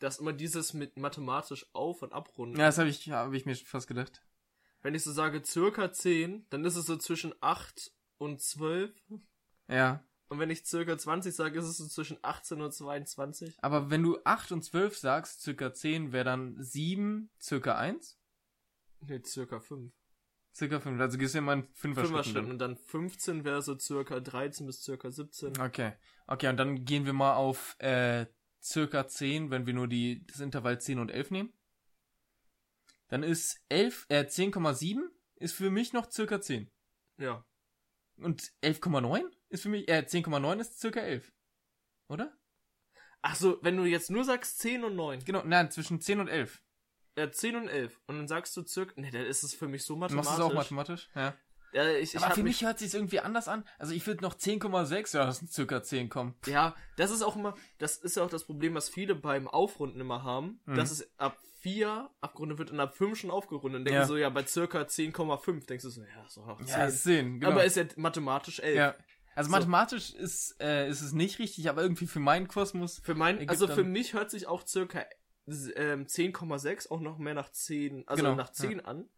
das 0.00 0.18
immer 0.18 0.32
dieses 0.32 0.74
mit 0.74 0.96
mathematisch 0.98 1.66
auf- 1.72 2.02
und 2.02 2.12
abrunden. 2.12 2.58
Ja, 2.58 2.66
das 2.66 2.78
habe 2.78 2.88
ich, 2.88 3.08
hab 3.10 3.32
ich 3.32 3.46
mir 3.46 3.54
fast 3.54 3.86
gedacht. 3.86 4.22
Wenn 4.82 4.94
ich 4.94 5.04
so 5.04 5.12
sage 5.12 5.42
circa 5.44 5.92
10, 5.92 6.46
dann 6.50 6.64
ist 6.64 6.76
es 6.76 6.86
so 6.86 6.96
zwischen 6.96 7.34
8 7.40 7.92
und 8.18 8.40
12. 8.40 8.92
Ja. 9.68 10.04
Und 10.28 10.38
wenn 10.38 10.50
ich 10.50 10.64
circa 10.64 10.96
20 10.96 11.34
sage, 11.34 11.58
ist 11.58 11.66
es 11.66 11.76
so 11.76 11.86
zwischen 11.86 12.18
18 12.22 12.60
und 12.60 12.72
22. 12.72 13.56
Aber 13.62 13.90
wenn 13.90 14.02
du 14.02 14.18
8 14.24 14.52
und 14.52 14.62
12 14.62 14.96
sagst, 14.96 15.42
circa 15.42 15.72
10 15.72 16.12
wäre 16.12 16.24
dann 16.24 16.56
7, 16.62 17.30
circa 17.40 17.76
1, 17.76 18.16
Ne, 19.02 19.22
circa 19.24 19.60
5. 19.60 19.92
circa 20.54 20.78
5. 20.80 21.00
Also 21.00 21.18
gehst 21.18 21.34
du 21.34 21.38
immer 21.38 21.54
in 21.54 21.62
5er 21.64 21.72
Fünfer 21.74 22.06
Schritten. 22.06 22.30
Schritten. 22.30 22.50
Und 22.50 22.58
dann 22.58 22.76
15 22.76 23.44
wäre 23.44 23.62
so 23.62 23.78
circa 23.78 24.20
13 24.20 24.66
bis 24.66 24.82
circa 24.82 25.10
17. 25.10 25.58
Okay. 25.60 25.92
Okay, 26.26 26.48
und 26.48 26.56
dann 26.58 26.84
gehen 26.84 27.06
wir 27.06 27.12
mal 27.12 27.34
auf 27.34 27.76
äh, 27.80 28.26
circa 28.62 29.06
10, 29.06 29.50
wenn 29.50 29.66
wir 29.66 29.74
nur 29.74 29.88
die, 29.88 30.24
das 30.26 30.40
Intervall 30.40 30.80
10 30.80 30.98
und 30.98 31.10
11 31.10 31.30
nehmen. 31.30 31.52
Dann 33.08 33.22
ist 33.22 33.60
11, 33.68 34.06
äh, 34.08 34.24
10,7 34.24 35.00
ist 35.36 35.54
für 35.54 35.70
mich 35.70 35.92
noch 35.92 36.10
circa 36.10 36.40
10. 36.40 36.70
Ja. 37.18 37.44
Und 38.18 38.52
11,9 38.62 39.22
ist 39.48 39.62
für 39.62 39.68
mich, 39.68 39.88
äh, 39.88 40.04
10,9 40.06 40.60
ist 40.60 40.78
circa 40.78 41.00
11. 41.00 41.32
Oder? 42.08 42.36
Ach 43.22 43.34
so, 43.34 43.58
wenn 43.62 43.76
du 43.76 43.84
jetzt 43.84 44.10
nur 44.10 44.24
sagst 44.24 44.58
10 44.60 44.84
und 44.84 44.96
9. 44.96 45.24
Genau, 45.24 45.42
nein, 45.44 45.70
zwischen 45.70 46.00
10 46.00 46.20
und 46.20 46.28
11. 46.28 46.62
Ja, 47.18 47.30
10 47.30 47.56
und 47.56 47.68
11. 47.68 48.00
Und 48.06 48.16
dann 48.18 48.28
sagst 48.28 48.56
du 48.56 48.64
circa. 48.64 48.98
Ne, 49.00 49.10
dann 49.10 49.26
ist 49.26 49.42
es 49.42 49.54
für 49.54 49.68
mich 49.68 49.84
so 49.84 49.94
Du 49.94 50.00
mathematisch. 50.00 50.28
machst 50.28 50.38
es 50.38 50.44
auch 50.44 50.54
mathematisch? 50.54 51.10
Ja. 51.14 51.36
Ja, 51.72 51.88
ich, 51.90 52.16
Aber 52.16 52.34
für 52.34 52.42
mich, 52.42 52.60
mich 52.60 52.64
hört 52.66 52.78
sich 52.78 52.92
irgendwie 52.94 53.20
anders 53.20 53.46
an. 53.48 53.64
Also 53.78 53.92
ich 53.94 54.06
würde 54.06 54.22
noch 54.22 54.34
10,6, 54.34 55.16
ja, 55.16 55.24
das 55.26 55.38
sind 55.38 55.52
circa 55.52 55.82
10 55.82 56.08
kommen. 56.08 56.34
Ja, 56.46 56.74
das 56.96 57.10
ist 57.10 57.22
auch 57.22 57.36
immer, 57.36 57.54
das 57.78 57.96
ist 57.96 58.16
ja 58.16 58.24
auch 58.24 58.30
das 58.30 58.44
Problem, 58.44 58.74
was 58.74 58.88
viele 58.88 59.14
beim 59.14 59.46
Aufrunden 59.46 60.00
immer 60.00 60.22
haben, 60.24 60.60
Mhm. 60.66 60.74
dass 60.76 60.90
es 60.90 61.08
ab 61.18 61.38
4 61.60 62.10
abgerundet 62.20 62.58
wird 62.58 62.70
und 62.70 62.80
ab 62.80 62.96
5 62.96 63.18
schon 63.18 63.30
aufgerundet. 63.30 63.80
Und 63.80 63.84
denken 63.84 64.00
Ja. 64.00 64.06
so, 64.06 64.16
ja, 64.16 64.30
bei 64.30 64.44
circa 64.44 64.86
10,5 64.86 65.66
denkst 65.66 65.84
du 65.84 65.90
so, 65.90 66.02
ja, 66.02 66.24
ist 66.26 66.36
doch 66.36 66.46
noch 66.46 66.58
10. 66.64 66.66
Ja, 66.80 66.88
10, 66.90 67.40
genau. 67.40 67.52
Aber 67.52 67.64
ist 67.64 67.76
ja 67.76 67.84
mathematisch 67.96 68.58
11. 68.60 68.76
ja. 68.76 68.94
Also 69.36 69.48
So. 69.48 69.56
mathematisch 69.56 70.12
ist, 70.12 70.56
äh, 70.60 70.88
ist 70.88 71.02
es 71.02 71.12
nicht 71.12 71.38
richtig, 71.38 71.68
aber 71.70 71.82
irgendwie 71.82 72.08
für 72.08 72.18
meinen 72.18 72.48
Kosmos 72.48 73.00
Für 73.04 73.14
mein, 73.14 73.48
also 73.48 73.68
für 73.68 73.84
mich 73.84 74.12
hört 74.12 74.30
sich 74.30 74.48
auch 74.48 74.66
circa 74.66 75.04
ähm, 75.76 76.06
10,6 76.06 76.90
auch 76.90 77.00
noch 77.00 77.18
mehr 77.18 77.34
nach 77.34 77.50
10, 77.50 78.06
also 78.08 78.22
Genau, 78.22 78.34
nach 78.34 78.50
10 78.50 78.80
an. 78.84 79.08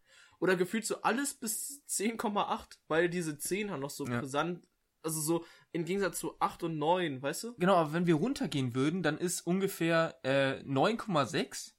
Oder 0.43 0.57
gefühlt 0.57 0.85
so 0.85 1.01
alles 1.03 1.35
bis 1.35 1.81
10,8, 1.87 2.77
weil 2.89 3.07
diese 3.07 3.37
10 3.37 3.71
haben 3.71 3.79
noch 3.79 3.89
so 3.89 4.05
Ja. 4.05 4.19
brisant, 4.19 4.67
also 5.01 5.21
so 5.21 5.45
im 5.71 5.85
Gegensatz 5.85 6.19
zu 6.19 6.35
8 6.41 6.63
und 6.63 6.77
9, 6.77 7.21
weißt 7.21 7.43
du? 7.45 7.53
Genau, 7.55 7.75
aber 7.75 7.93
wenn 7.93 8.07
wir 8.07 8.15
runtergehen 8.15 8.75
würden, 8.75 9.03
dann 9.03 9.17
ist 9.17 9.47
ungefähr 9.47 10.19
äh, 10.23 10.61
9,6 10.65 11.71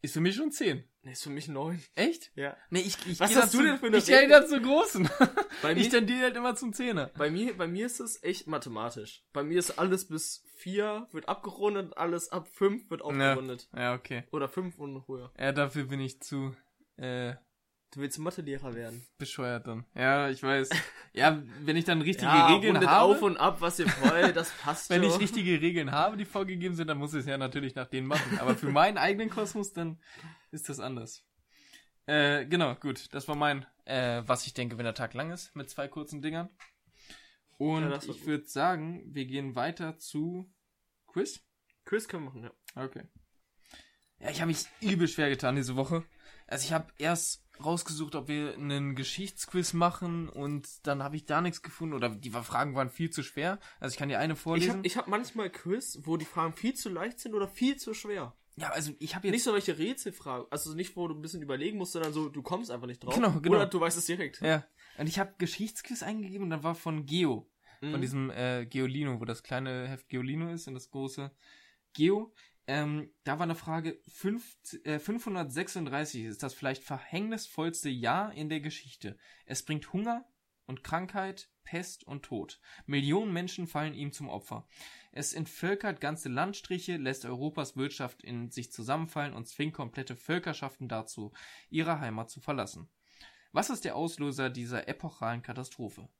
ist 0.00 0.14
für 0.14 0.20
mich 0.20 0.36
schon 0.36 0.50
10. 0.52 0.84
Ne, 1.02 1.12
ist 1.12 1.22
für 1.22 1.28
mich 1.28 1.48
9. 1.48 1.82
Echt? 1.96 2.32
Ja. 2.34 2.56
Nee, 2.70 2.80
ich, 2.80 2.96
ich 3.06 3.20
Was 3.20 3.36
hast 3.36 3.52
du 3.52 3.62
denn 3.62 3.76
für 3.78 3.88
eine 3.88 3.98
Ich 3.98 4.06
da 4.06 4.46
zu 4.46 4.58
großen. 4.58 5.06
Bei 5.62 5.72
ich 5.72 5.84
mir, 5.84 5.90
tendiere 5.90 6.22
halt 6.22 6.36
immer 6.36 6.56
zum 6.56 6.72
Zehner. 6.72 7.10
bei 7.18 7.30
mir, 7.30 7.54
bei 7.58 7.66
mir 7.66 7.84
ist 7.84 8.00
es 8.00 8.22
echt 8.22 8.46
mathematisch. 8.46 9.22
Bei 9.34 9.42
mir 9.42 9.58
ist 9.58 9.78
alles 9.78 10.08
bis 10.08 10.44
4 10.56 11.08
wird 11.12 11.28
abgerundet, 11.28 11.94
alles 11.98 12.30
ab 12.30 12.48
5 12.48 12.88
wird 12.88 13.02
aufgerundet. 13.02 13.68
Ja, 13.76 13.94
okay. 13.94 14.24
Oder 14.30 14.48
5 14.48 14.78
und 14.78 15.06
höher. 15.08 15.30
Ja, 15.38 15.52
dafür 15.52 15.84
bin 15.84 16.00
ich 16.00 16.22
zu 16.22 16.56
äh, 16.96 17.34
Du 17.90 18.00
willst 18.00 18.18
Mathelehrer 18.18 18.74
werden. 18.74 19.06
bescheuert 19.16 19.66
dann. 19.66 19.86
Ja, 19.94 20.28
ich 20.28 20.42
weiß. 20.42 20.68
Ja, 21.14 21.42
wenn 21.62 21.76
ich 21.76 21.84
dann 21.84 22.00
richtige 22.00 22.30
ja, 22.30 22.54
Regeln 22.54 22.76
habe, 22.76 23.00
auf 23.00 23.22
und 23.22 23.38
ab, 23.38 23.60
was 23.60 23.80
ihr 23.80 23.86
wollt, 24.02 24.36
das 24.36 24.52
passt 24.52 24.88
wenn 24.90 25.02
schon. 25.02 25.10
ich 25.10 25.18
richtige 25.18 25.60
Regeln 25.60 25.90
habe, 25.90 26.16
die 26.16 26.26
vorgegeben 26.26 26.76
sind, 26.76 26.86
dann 26.86 26.98
muss 26.98 27.12
ich 27.12 27.20
es 27.20 27.26
ja 27.26 27.38
natürlich 27.38 27.74
nach 27.74 27.88
denen 27.88 28.06
machen. 28.06 28.38
Aber 28.38 28.54
für 28.54 28.70
meinen 28.70 28.98
eigenen 28.98 29.28
Kosmos, 29.28 29.72
dann 29.72 29.98
ist 30.52 30.68
das 30.68 30.78
anders. 30.78 31.24
Äh, 32.06 32.46
genau, 32.46 32.74
gut. 32.76 33.12
Das 33.14 33.26
war 33.26 33.34
mein, 33.34 33.66
äh, 33.84 34.22
was 34.26 34.46
ich 34.46 34.54
denke, 34.54 34.78
wenn 34.78 34.84
der 34.84 34.94
Tag 34.94 35.12
lang 35.14 35.32
ist, 35.32 35.56
mit 35.56 35.68
zwei 35.70 35.88
kurzen 35.88 36.22
Dingern. 36.22 36.50
Und 37.56 37.90
Ja, 37.90 37.98
ich 38.06 38.26
würde 38.26 38.46
sagen, 38.46 39.02
wir 39.12 39.26
gehen 39.26 39.56
weiter 39.56 39.98
zu 39.98 40.48
Quiz. 41.06 41.40
Quiz 41.84 42.06
können 42.06 42.24
wir 42.24 42.30
machen, 42.30 42.44
ja. 42.44 42.84
Okay. 42.84 43.02
Ja, 44.20 44.30
ich 44.30 44.40
habe 44.40 44.48
mich 44.48 44.66
übel 44.80 45.08
schwer 45.08 45.30
getan 45.30 45.56
diese 45.56 45.74
Woche. 45.74 46.04
Also 46.46 46.64
ich 46.64 46.72
habe 46.72 46.92
erst 46.98 47.47
rausgesucht, 47.64 48.14
ob 48.14 48.28
wir 48.28 48.54
einen 48.54 48.94
Geschichtsquiz 48.94 49.72
machen 49.72 50.28
und 50.28 50.86
dann 50.86 51.02
habe 51.02 51.16
ich 51.16 51.26
da 51.26 51.40
nichts 51.40 51.62
gefunden 51.62 51.94
oder 51.94 52.08
die 52.10 52.30
Fragen 52.30 52.74
waren 52.74 52.90
viel 52.90 53.10
zu 53.10 53.22
schwer. 53.22 53.58
Also 53.80 53.92
ich 53.94 53.98
kann 53.98 54.08
dir 54.08 54.18
eine 54.18 54.34
Ich 54.34 54.38
vorlesen. 54.38 54.70
habe 54.78 54.86
ich 54.86 54.96
hab 54.96 55.08
manchmal 55.08 55.50
Quiz, 55.50 55.98
wo 56.02 56.16
die 56.16 56.24
Fragen 56.24 56.52
viel 56.54 56.74
zu 56.74 56.88
leicht 56.88 57.18
sind 57.20 57.34
oder 57.34 57.48
viel 57.48 57.76
zu 57.76 57.94
schwer. 57.94 58.34
ja, 58.56 58.70
also 58.70 58.92
ich 58.98 59.14
habe 59.14 59.26
jetzt 59.28 59.32
Nicht 59.34 59.44
so 59.44 59.52
welche 59.54 59.78
Rätselfragen, 59.78 60.46
also 60.50 60.74
nicht, 60.74 60.96
wo 60.96 61.06
du 61.08 61.14
ein 61.14 61.22
bisschen 61.22 61.42
überlegen 61.42 61.78
musst, 61.78 61.92
sondern 61.92 62.12
so, 62.12 62.28
du 62.28 62.42
kommst 62.42 62.70
einfach 62.70 62.86
nicht 62.86 63.02
drauf. 63.04 63.14
Genau, 63.14 63.40
genau. 63.40 63.56
Oder 63.56 63.66
du 63.66 63.80
weißt 63.80 63.98
es 63.98 64.06
direkt. 64.06 64.40
ja, 64.40 64.64
und 64.98 65.06
ich 65.08 65.18
habe 65.18 65.34
Geschichtsquiz 65.38 66.02
eingegeben 66.02 66.44
und 66.44 66.50
dann 66.50 66.62
war 66.64 66.74
von 66.74 67.06
Geo, 67.06 67.48
von 67.80 67.92
Mhm. 67.92 68.00
diesem 68.00 68.30
äh, 68.30 68.66
Geolino, 68.66 69.20
wo 69.20 69.24
das 69.24 69.42
kleine 69.44 69.86
Heft 69.88 70.08
Geolino 70.08 70.50
ist 70.50 70.66
und 70.66 70.74
das 70.74 70.90
große 70.90 71.30
Geo. 71.94 72.32
Ähm, 72.68 73.10
da 73.24 73.38
war 73.38 73.44
eine 73.44 73.54
Frage, 73.54 73.98
fünf, 74.08 74.58
äh, 74.84 74.98
536 74.98 76.24
ist 76.24 76.42
das 76.42 76.52
vielleicht 76.52 76.84
verhängnisvollste 76.84 77.88
Jahr 77.88 78.34
in 78.34 78.50
der 78.50 78.60
Geschichte. 78.60 79.16
Es 79.46 79.64
bringt 79.64 79.90
Hunger 79.94 80.26
und 80.66 80.84
Krankheit, 80.84 81.48
Pest 81.64 82.04
und 82.04 82.26
Tod. 82.26 82.60
Millionen 82.84 83.32
Menschen 83.32 83.68
fallen 83.68 83.94
ihm 83.94 84.12
zum 84.12 84.28
Opfer. 84.28 84.68
Es 85.12 85.32
entvölkert 85.32 86.02
ganze 86.02 86.28
Landstriche, 86.28 86.98
lässt 86.98 87.24
Europas 87.24 87.74
Wirtschaft 87.78 88.22
in 88.22 88.50
sich 88.50 88.70
zusammenfallen 88.70 89.32
und 89.32 89.48
zwingt 89.48 89.72
komplette 89.72 90.14
Völkerschaften 90.14 90.88
dazu, 90.88 91.32
ihre 91.70 92.00
Heimat 92.00 92.28
zu 92.28 92.42
verlassen. 92.42 92.90
Was 93.50 93.70
ist 93.70 93.86
der 93.86 93.96
Auslöser 93.96 94.50
dieser 94.50 94.88
epochalen 94.88 95.40
Katastrophe? 95.40 96.10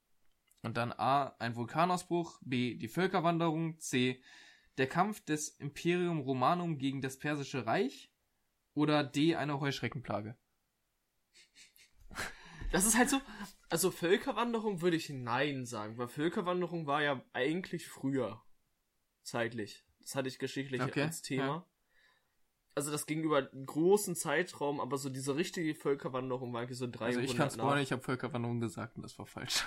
Und 0.63 0.77
dann 0.77 0.93
A. 0.93 1.35
Ein 1.37 1.55
Vulkanausbruch, 1.55 2.39
B. 2.41 2.73
Die 2.73 2.87
Völkerwanderung, 2.87 3.79
C. 3.79 4.19
Der 4.79 4.87
Kampf 4.87 5.19
des 5.25 5.49
Imperium 5.49 6.21
Romanum 6.21 6.77
gegen 6.77 7.01
das 7.01 7.19
Persische 7.19 7.65
Reich 7.65 8.11
oder 8.73 9.03
D. 9.03 9.35
Eine 9.35 9.59
Heuschreckenplage. 9.59 10.37
Das 12.71 12.85
ist 12.85 12.97
halt 12.97 13.09
so, 13.09 13.19
also 13.69 13.91
Völkerwanderung 13.91 14.81
würde 14.81 14.95
ich 14.95 15.09
Nein 15.09 15.65
sagen, 15.65 15.97
weil 15.97 16.07
Völkerwanderung 16.07 16.87
war 16.87 17.01
ja 17.03 17.21
eigentlich 17.33 17.87
früher. 17.89 18.41
Zeitlich. 19.21 19.83
Das 19.99 20.15
hatte 20.15 20.29
ich 20.29 20.39
geschichtlich 20.39 20.81
Okay, 20.81 21.01
als 21.03 21.21
Thema. 21.21 21.45
ja. 21.45 21.65
Also 22.75 22.91
das 22.91 23.05
ging 23.05 23.21
über 23.23 23.49
einen 23.51 23.65
großen 23.65 24.15
Zeitraum, 24.15 24.79
aber 24.79 24.97
so 24.97 25.09
diese 25.09 25.35
richtige 25.35 25.75
Völkerwanderung 25.75 26.53
war 26.53 26.61
eigentlich 26.61 26.77
so 26.77 26.87
300 26.87 27.01
Also 27.07 27.19
ich 27.19 27.35
kann 27.35 27.47
nach. 27.47 27.53
spoilern, 27.53 27.83
ich 27.83 27.91
habe 27.91 28.01
Völkerwanderung 28.01 28.61
gesagt 28.61 28.95
und 28.95 29.01
das 29.01 29.19
war 29.19 29.25
falsch. 29.25 29.65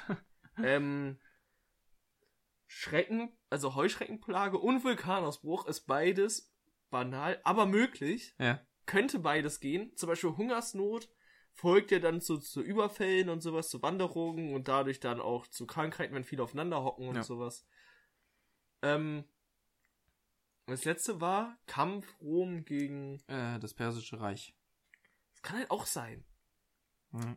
Ähm, 0.57 1.18
Schrecken, 2.66 3.37
also 3.51 3.75
Heuschreckenplage 3.75 4.59
und 4.59 4.83
Vulkanausbruch 4.85 5.66
ist 5.66 5.83
beides 5.83 6.53
banal, 6.90 7.40
aber 7.44 7.66
möglich. 7.66 8.35
ja. 8.38 8.61
Könnte 8.85 9.20
beides 9.20 9.61
gehen. 9.61 9.96
Zum 9.96 10.09
Beispiel 10.09 10.37
Hungersnot 10.37 11.09
folgt 11.53 11.92
ja 11.92 12.01
dann 12.01 12.20
zu, 12.20 12.38
zu 12.38 12.61
Überfällen 12.62 13.29
und 13.29 13.40
sowas, 13.40 13.68
zu 13.68 13.81
Wanderungen 13.81 14.53
und 14.55 14.66
dadurch 14.66 14.98
dann 14.98 15.20
auch 15.20 15.46
zu 15.46 15.66
Krankheiten, 15.66 16.14
wenn 16.14 16.25
viele 16.25 16.42
aufeinander 16.42 16.83
hocken 16.83 17.09
und 17.09 17.14
Ja. 17.16 17.22
sowas. 17.22 17.64
Ähm, 18.83 19.25
das 20.66 20.85
letzte 20.85 21.20
war 21.20 21.57
Kampf 21.66 22.07
Rom 22.20 22.64
gegen. 22.64 23.22
Äh, 23.29 23.61
das 23.61 23.72
Persische 23.75 24.20
Reich. 24.20 24.57
Das 25.33 25.42
kann 25.42 25.59
halt 25.59 25.70
auch 25.70 25.87
sein. 25.87 26.25
Mhm. 27.12 27.37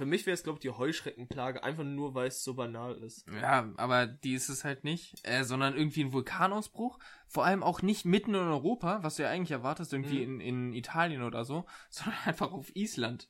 Für 0.00 0.06
mich 0.06 0.24
wäre 0.24 0.32
es, 0.32 0.42
glaube 0.42 0.56
ich, 0.56 0.62
die 0.62 0.70
Heuschreckenplage, 0.70 1.62
einfach 1.62 1.84
nur, 1.84 2.14
weil 2.14 2.28
es 2.28 2.42
so 2.42 2.54
banal 2.54 2.96
ist. 3.02 3.26
Ja, 3.38 3.70
aber 3.76 4.06
die 4.06 4.32
ist 4.32 4.48
es 4.48 4.64
halt 4.64 4.82
nicht, 4.82 5.12
äh, 5.24 5.44
sondern 5.44 5.76
irgendwie 5.76 6.02
ein 6.02 6.14
Vulkanausbruch. 6.14 6.98
Vor 7.26 7.44
allem 7.44 7.62
auch 7.62 7.82
nicht 7.82 8.06
mitten 8.06 8.30
in 8.34 8.40
Europa, 8.40 9.02
was 9.02 9.16
du 9.16 9.24
ja 9.24 9.28
eigentlich 9.28 9.50
erwartest, 9.50 9.92
irgendwie 9.92 10.24
Mhm. 10.26 10.40
in, 10.40 10.70
in 10.70 10.72
Italien 10.72 11.22
oder 11.22 11.44
so, 11.44 11.66
sondern 11.90 12.18
einfach 12.24 12.50
auf 12.50 12.74
Island. 12.74 13.28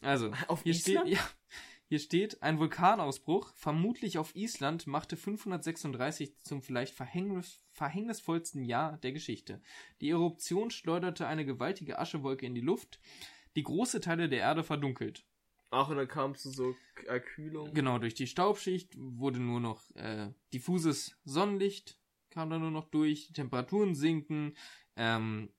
Also, 0.00 0.32
Auf 0.48 0.62
hier 0.62 0.72
Island? 0.72 1.06
steht, 1.06 1.18
ja, 1.18 1.28
hier 1.90 1.98
steht, 1.98 2.42
ein 2.42 2.58
Vulkanausbruch, 2.58 3.52
vermutlich 3.54 4.16
auf 4.16 4.34
Island, 4.34 4.86
machte 4.86 5.18
536 5.18 6.40
zum 6.40 6.62
vielleicht 6.62 6.94
verhängnis, 6.94 7.60
verhängnisvollsten 7.72 8.64
Jahr 8.64 8.96
der 8.96 9.12
Geschichte. 9.12 9.60
Die 10.00 10.08
Eruption 10.08 10.70
schleuderte 10.70 11.26
eine 11.26 11.44
gewaltige 11.44 11.98
Aschewolke 11.98 12.46
in 12.46 12.54
die 12.54 12.62
Luft, 12.62 13.00
die 13.54 13.64
große 13.64 14.00
Teile 14.00 14.30
der 14.30 14.38
Erde 14.38 14.64
verdunkelt. 14.64 15.26
Ach, 15.74 15.88
und 15.88 15.96
dann 15.96 16.06
kam 16.06 16.30
es 16.30 16.42
zu 16.42 16.50
so 16.50 16.76
Erkühlung. 17.08 17.74
Genau, 17.74 17.98
durch 17.98 18.14
die 18.14 18.28
Staubschicht 18.28 18.94
wurde 18.96 19.40
nur 19.40 19.58
noch 19.58 19.82
äh, 19.96 20.30
diffuses 20.52 21.18
Sonnenlicht, 21.24 21.98
kam 22.30 22.48
da 22.48 22.60
nur 22.60 22.70
noch 22.70 22.90
durch, 22.90 23.26
die 23.26 23.32
Temperaturen 23.32 23.96
sinken, 23.96 24.56
ähm, 24.94 25.52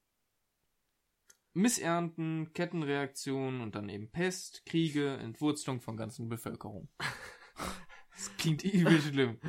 Missernten, 1.54 2.54
Kettenreaktionen 2.54 3.60
und 3.60 3.76
dann 3.76 3.90
eben 3.90 4.10
Pest, 4.10 4.66
Kriege, 4.66 5.18
Entwurzelung 5.18 5.82
von 5.82 5.98
ganzen 5.98 6.30
Bevölkerung. 6.30 6.90
Das 8.18 8.38
klingt 8.38 8.64
übel 8.64 9.02
schlimm. 9.02 9.42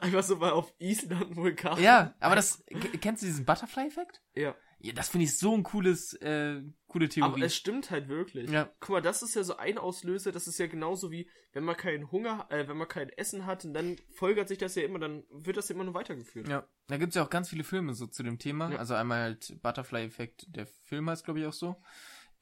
Einfach 0.00 0.24
so 0.24 0.34
mal 0.34 0.50
auf 0.50 0.74
Island 0.80 1.36
Vulkan. 1.36 1.80
Ja, 1.80 2.16
aber 2.18 2.34
das, 2.34 2.64
kennst 3.00 3.22
du 3.22 3.26
diesen 3.26 3.44
Butterfly-Effekt? 3.44 4.24
Ja. 4.34 4.56
Ja, 4.78 4.92
das 4.92 5.08
finde 5.08 5.24
ich 5.24 5.38
so 5.38 5.54
ein 5.54 5.62
cooles, 5.62 6.12
äh, 6.14 6.62
coole 6.86 7.08
Theorie. 7.08 7.32
Aber 7.32 7.42
es 7.42 7.56
stimmt 7.56 7.90
halt 7.90 8.08
wirklich. 8.08 8.50
Ja. 8.50 8.70
Guck 8.80 8.90
mal, 8.90 9.02
das 9.02 9.22
ist 9.22 9.34
ja 9.34 9.42
so 9.42 9.56
ein 9.56 9.78
Auslöser, 9.78 10.32
das 10.32 10.46
ist 10.46 10.58
ja 10.58 10.66
genauso 10.66 11.10
wie, 11.10 11.28
wenn 11.52 11.64
man 11.64 11.76
keinen 11.76 12.10
Hunger, 12.12 12.46
äh, 12.50 12.68
wenn 12.68 12.76
man 12.76 12.86
kein 12.86 13.08
Essen 13.08 13.46
hat, 13.46 13.64
und 13.64 13.72
dann 13.72 13.96
folgert 14.10 14.48
sich 14.48 14.58
das 14.58 14.74
ja 14.74 14.82
immer, 14.82 14.98
dann 14.98 15.24
wird 15.30 15.56
das 15.56 15.68
ja 15.68 15.74
immer 15.74 15.84
nur 15.84 15.94
weitergeführt. 15.94 16.48
Ja, 16.48 16.68
da 16.88 16.98
gibt's 16.98 17.16
ja 17.16 17.24
auch 17.24 17.30
ganz 17.30 17.48
viele 17.48 17.64
Filme 17.64 17.94
so 17.94 18.06
zu 18.06 18.22
dem 18.22 18.38
Thema. 18.38 18.72
Ja. 18.72 18.78
Also 18.78 18.94
einmal 18.94 19.22
halt 19.22 19.62
Butterfly-Effekt, 19.62 20.46
der 20.48 20.66
Film 20.66 21.08
heißt, 21.08 21.24
glaube 21.24 21.40
ich, 21.40 21.46
auch 21.46 21.54
so. 21.54 21.82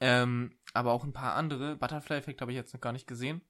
Ähm, 0.00 0.58
aber 0.72 0.92
auch 0.92 1.04
ein 1.04 1.12
paar 1.12 1.36
andere. 1.36 1.76
Butterfly-Effekt 1.76 2.40
habe 2.40 2.50
ich 2.50 2.56
jetzt 2.56 2.74
noch 2.74 2.80
gar 2.80 2.92
nicht 2.92 3.06
gesehen. 3.06 3.42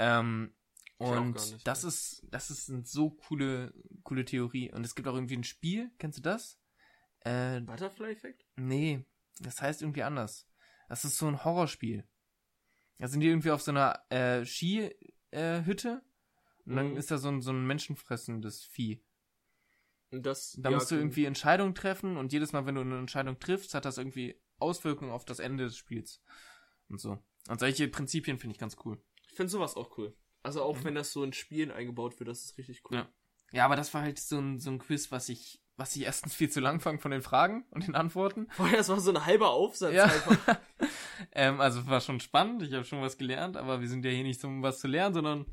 Ähm, 0.00 0.52
und 0.98 1.34
nicht, 1.34 1.66
das 1.66 1.84
ne. 1.84 1.88
ist, 1.88 2.26
das 2.30 2.50
ist 2.50 2.68
eine 2.68 2.84
so 2.84 3.10
coole, 3.10 3.72
coole 4.02 4.24
Theorie. 4.24 4.72
Und 4.72 4.84
es 4.84 4.96
gibt 4.96 5.06
auch 5.06 5.14
irgendwie 5.14 5.36
ein 5.36 5.44
Spiel, 5.44 5.92
kennst 5.98 6.18
du 6.18 6.22
das? 6.22 6.58
Äh, 7.28 7.60
Butterfly-Effekt? 7.60 8.44
nee, 8.56 9.04
das 9.40 9.60
heißt 9.62 9.82
irgendwie 9.82 10.02
anders. 10.02 10.48
Das 10.88 11.04
ist 11.04 11.18
so 11.18 11.26
ein 11.26 11.44
Horrorspiel. 11.44 12.08
Da 12.98 13.06
sind 13.08 13.20
die 13.20 13.28
irgendwie 13.28 13.50
auf 13.50 13.62
so 13.62 13.70
einer 13.70 14.00
äh, 14.10 14.44
Skihütte 14.44 14.92
äh, 15.30 16.68
und 16.68 16.76
dann 16.76 16.90
Mhm. 16.92 16.96
ist 16.96 17.10
da 17.10 17.18
so 17.18 17.28
ein, 17.28 17.40
so 17.40 17.52
ein 17.52 17.66
menschenfressendes 17.66 18.64
Vieh. 18.64 19.02
Und 20.10 20.24
das. 20.24 20.56
Da 20.58 20.70
ja, 20.70 20.76
musst 20.76 20.90
du 20.90 20.96
irgendwie 20.96 21.26
Entscheidungen 21.26 21.74
treffen 21.74 22.16
und 22.16 22.32
jedes 22.32 22.52
Mal, 22.52 22.66
wenn 22.66 22.74
du 22.74 22.80
eine 22.80 22.98
Entscheidung 22.98 23.38
triffst, 23.38 23.74
hat 23.74 23.84
das 23.84 23.98
irgendwie 23.98 24.40
Auswirkungen 24.58 25.10
auf 25.10 25.24
das 25.24 25.38
Ende 25.38 25.64
des 25.64 25.76
Spiels. 25.76 26.22
Und 26.88 27.00
so. 27.00 27.22
Und 27.48 27.60
solche 27.60 27.88
Prinzipien 27.88 28.38
finde 28.38 28.54
ich 28.54 28.58
ganz 28.58 28.76
cool. 28.84 29.00
Ich 29.28 29.36
finde 29.36 29.50
sowas 29.50 29.76
auch 29.76 29.96
cool. 29.98 30.16
Also 30.42 30.62
auch 30.62 30.82
wenn 30.84 30.94
das 30.94 31.12
so 31.12 31.22
in 31.22 31.32
Spielen 31.32 31.70
eingebaut 31.70 32.18
wird, 32.18 32.28
das 32.28 32.44
ist 32.44 32.56
richtig 32.58 32.82
cool. 32.90 32.96
Ja. 32.98 33.12
Ja, 33.52 33.64
aber 33.64 33.76
das 33.76 33.92
war 33.94 34.02
halt 34.02 34.18
so 34.18 34.38
ein, 34.38 34.58
so 34.58 34.70
ein 34.70 34.78
Quiz, 34.78 35.10
was 35.10 35.28
ich, 35.28 35.62
was 35.78 35.94
ich 35.96 36.02
erstens 36.02 36.34
viel 36.34 36.50
zu 36.50 36.60
lang 36.60 36.80
fand 36.80 37.00
von 37.00 37.12
den 37.12 37.22
Fragen 37.22 37.64
und 37.70 37.86
den 37.86 37.94
Antworten. 37.94 38.48
Boah, 38.58 38.68
das 38.70 38.88
war 38.88 39.00
so 39.00 39.10
ein 39.12 39.24
halber 39.24 39.50
Aufsatz 39.50 39.94
Ja. 39.94 40.04
einfach. 40.04 40.58
ähm, 41.32 41.60
also 41.60 41.86
war 41.86 42.00
schon 42.00 42.20
spannend, 42.20 42.62
ich 42.62 42.72
habe 42.74 42.84
schon 42.84 43.00
was 43.00 43.16
gelernt, 43.16 43.56
aber 43.56 43.80
wir 43.80 43.88
sind 43.88 44.04
ja 44.04 44.10
hier 44.10 44.24
nicht 44.24 44.44
um 44.44 44.62
was 44.62 44.80
zu 44.80 44.88
lernen, 44.88 45.14
sondern 45.14 45.46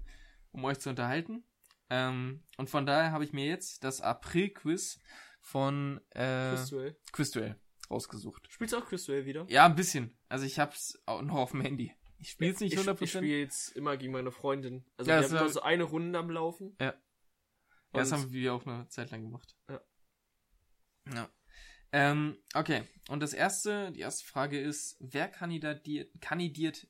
um 0.51 0.65
euch 0.65 0.79
zu 0.79 0.89
unterhalten. 0.89 1.45
Ähm, 1.89 2.43
und 2.57 2.69
von 2.69 2.85
daher 2.85 3.11
habe 3.11 3.23
ich 3.23 3.33
mir 3.33 3.45
jetzt 3.45 3.83
das 3.83 4.01
April-Quiz 4.01 4.99
von 5.41 6.01
äh, 6.09 6.55
Quizduell. 6.55 6.97
Quizduell 7.11 7.55
rausgesucht. 7.91 8.47
Spielst 8.49 8.73
du 8.73 8.77
auch 8.77 8.85
Quizduell 8.87 9.25
wieder? 9.25 9.45
Ja, 9.47 9.65
ein 9.65 9.75
bisschen. 9.75 10.17
Also 10.27 10.45
ich 10.45 10.57
hab's 10.57 10.99
auch 11.05 11.21
noch 11.21 11.35
auf 11.35 11.51
dem 11.51 11.61
Handy. 11.61 11.93
Ich 12.17 12.31
spiel's 12.31 12.59
nicht 12.59 12.73
ich, 12.73 12.79
100%. 12.79 13.01
Ich 13.03 13.11
spiele 13.11 13.37
jetzt 13.37 13.75
immer 13.75 13.95
gegen 13.97 14.11
meine 14.11 14.31
Freundin. 14.31 14.85
Also 14.97 15.11
Ja, 15.11 15.19
wir 15.19 15.27
haben 15.27 15.35
immer 15.37 15.49
so 15.49 15.61
eine 15.61 15.83
Runde 15.83 16.17
am 16.17 16.31
Laufen. 16.31 16.75
Ja. 16.81 16.87
Ja, 16.87 18.01
das 18.01 18.11
haben 18.11 18.31
wir 18.31 18.53
auch 18.53 18.65
eine 18.65 18.87
Zeit 18.87 19.11
lang 19.11 19.21
gemacht. 19.21 19.55
Ja. 19.69 19.79
Ja. 21.13 21.29
Ähm, 21.91 22.37
okay. 22.53 22.87
Und 23.07 23.21
das 23.21 23.33
erste, 23.33 23.91
die 23.91 24.01
erste 24.01 24.25
Frage 24.25 24.59
ist, 24.59 24.97
wer 24.99 25.27
kandidiert, 25.27 26.09
kandidiert, 26.19 26.87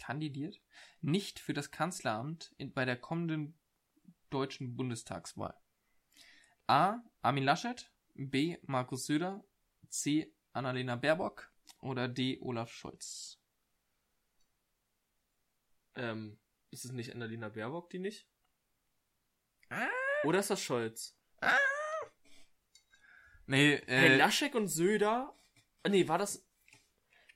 kandidiert 0.00 0.60
nicht 1.00 1.38
für 1.38 1.54
das 1.54 1.70
Kanzleramt 1.70 2.54
in, 2.58 2.72
bei 2.72 2.84
der 2.84 2.96
kommenden 2.96 3.58
deutschen 4.28 4.76
Bundestagswahl? 4.76 5.56
A. 6.66 6.98
Armin 7.22 7.44
Laschet, 7.44 7.90
B. 8.14 8.58
Markus 8.62 9.06
Söder, 9.06 9.44
C. 9.88 10.32
Annalena 10.52 10.96
Baerbock 10.96 11.52
oder 11.80 12.08
D. 12.08 12.38
Olaf 12.40 12.70
Scholz? 12.70 13.40
Ähm, 15.94 16.38
ist 16.70 16.84
es 16.84 16.92
nicht 16.92 17.12
Annalena 17.12 17.48
Baerbock, 17.48 17.90
die 17.90 17.98
nicht? 17.98 18.28
Ah. 19.70 19.88
Oder 20.24 20.40
ist 20.40 20.50
das 20.50 20.62
Scholz? 20.62 21.16
Nee, 23.50 23.74
äh, 23.74 23.82
Hey, 23.86 24.16
Laschek 24.16 24.54
und 24.54 24.68
Söder. 24.68 25.34
Ah, 25.82 25.88
Nee, 25.88 26.06
war 26.08 26.18
das. 26.18 26.46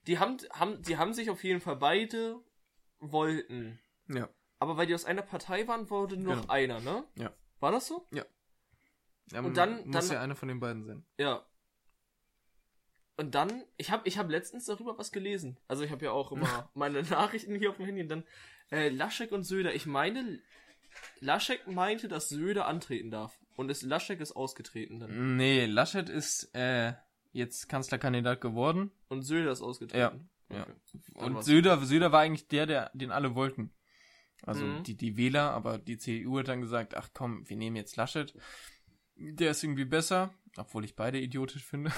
Die 0.07 0.19
haben, 0.19 0.37
haben, 0.53 0.81
die 0.83 0.97
haben 0.97 1.13
sich 1.15 1.29
auf 1.31 1.43
jeden 1.45 1.61
Fall 1.61 1.77
beide 1.77 2.41
wollten. 3.01 3.79
ja. 4.09 4.29
Aber 4.61 4.77
weil 4.77 4.87
die 4.87 4.95
aus 4.95 5.05
einer 5.05 5.23
Partei 5.23 5.67
waren, 5.69 5.91
wurde 5.91 6.17
nur 6.17 6.37
noch 6.37 6.43
Genau. 6.43 6.53
einer, 6.55 6.81
ne? 6.81 7.05
Ja. 7.17 7.35
War 7.61 7.73
das 7.73 7.87
so? 7.89 8.07
Ähm, 9.33 9.45
Und 9.47 9.57
dann- 9.57 9.87
muss 9.89 10.07
dann- 10.09 10.17
ja 10.17 10.23
einer 10.23 10.37
von 10.37 10.49
den 10.49 10.61
beiden 10.61 10.85
sein. 10.85 11.05
Ja. 11.19 11.45
Und 13.17 13.35
dann, 13.35 13.65
ich 13.77 13.91
habe 13.91 14.07
ich 14.09 14.17
hab 14.17 14.31
letztens 14.31 14.65
darüber 14.67 14.97
was 14.97 15.13
gelesen. 15.13 15.59
Also 15.69 15.83
ich 15.85 15.91
habe 15.91 16.05
ja 16.05 16.13
auch 16.13 16.33
immer 16.33 16.71
meine 16.75 17.03
Nachrichten 17.03 17.57
hier 17.57 17.71
auf 17.71 17.77
dem 17.77 17.87
Handy 17.87 18.03
und 18.03 18.09
dann 18.09 18.25
äh, 18.71 18.89
Laschek 18.89 19.33
und 19.33 19.43
Söder. 19.43 19.75
Ich 19.75 19.87
meine, 19.87 20.41
Laschek 21.21 21.67
meinte, 21.67 22.09
dass 22.09 22.29
Söder 22.29 22.67
antreten 22.67 23.11
darf. 23.11 23.39
Und 23.57 23.71
es, 23.71 23.83
Laschek 23.83 24.21
ist 24.21 24.33
ausgetreten 24.33 25.01
dann. 25.01 25.37
Nee, 25.37 25.67
Laschet 25.67 26.09
ist 26.09 26.55
äh, 26.55 26.95
jetzt 27.33 27.69
Kanzlerkandidat 27.69 28.41
geworden. 28.41 28.91
Und 29.09 29.23
Söder 29.23 29.53
ist 29.53 29.63
ausgetreten. 29.63 30.29
Ja. 30.51 30.63
Okay. 30.63 30.73
Dann 31.15 31.37
Und 31.37 31.45
Söder, 31.45 31.79
Söder 31.85 32.13
war 32.13 32.21
eigentlich 32.21 32.49
der, 32.49 32.67
der, 32.67 32.91
den 32.95 33.11
alle 33.11 33.35
wollten. 33.35 33.73
Also 34.43 34.65
Mhm. 34.67 34.83
die, 34.83 34.97
die 34.97 35.17
Wähler, 35.17 35.53
aber 35.53 35.79
die 35.79 35.97
CDU 35.97 36.39
hat 36.39 36.49
dann 36.49 36.61
gesagt, 36.61 36.97
ach 36.97 37.09
komm, 37.15 37.49
wir 37.49 37.57
nehmen 37.57 37.77
jetzt 37.77 37.97
Laschet. 37.97 38.35
Der 39.17 39.53
ist 39.53 39.63
irgendwie 39.63 39.85
besser, 39.87 40.35
obwohl 40.57 40.85
ich 40.85 40.97
beide 40.97 41.19
idiotisch 41.21 41.65
finde. 41.65 41.93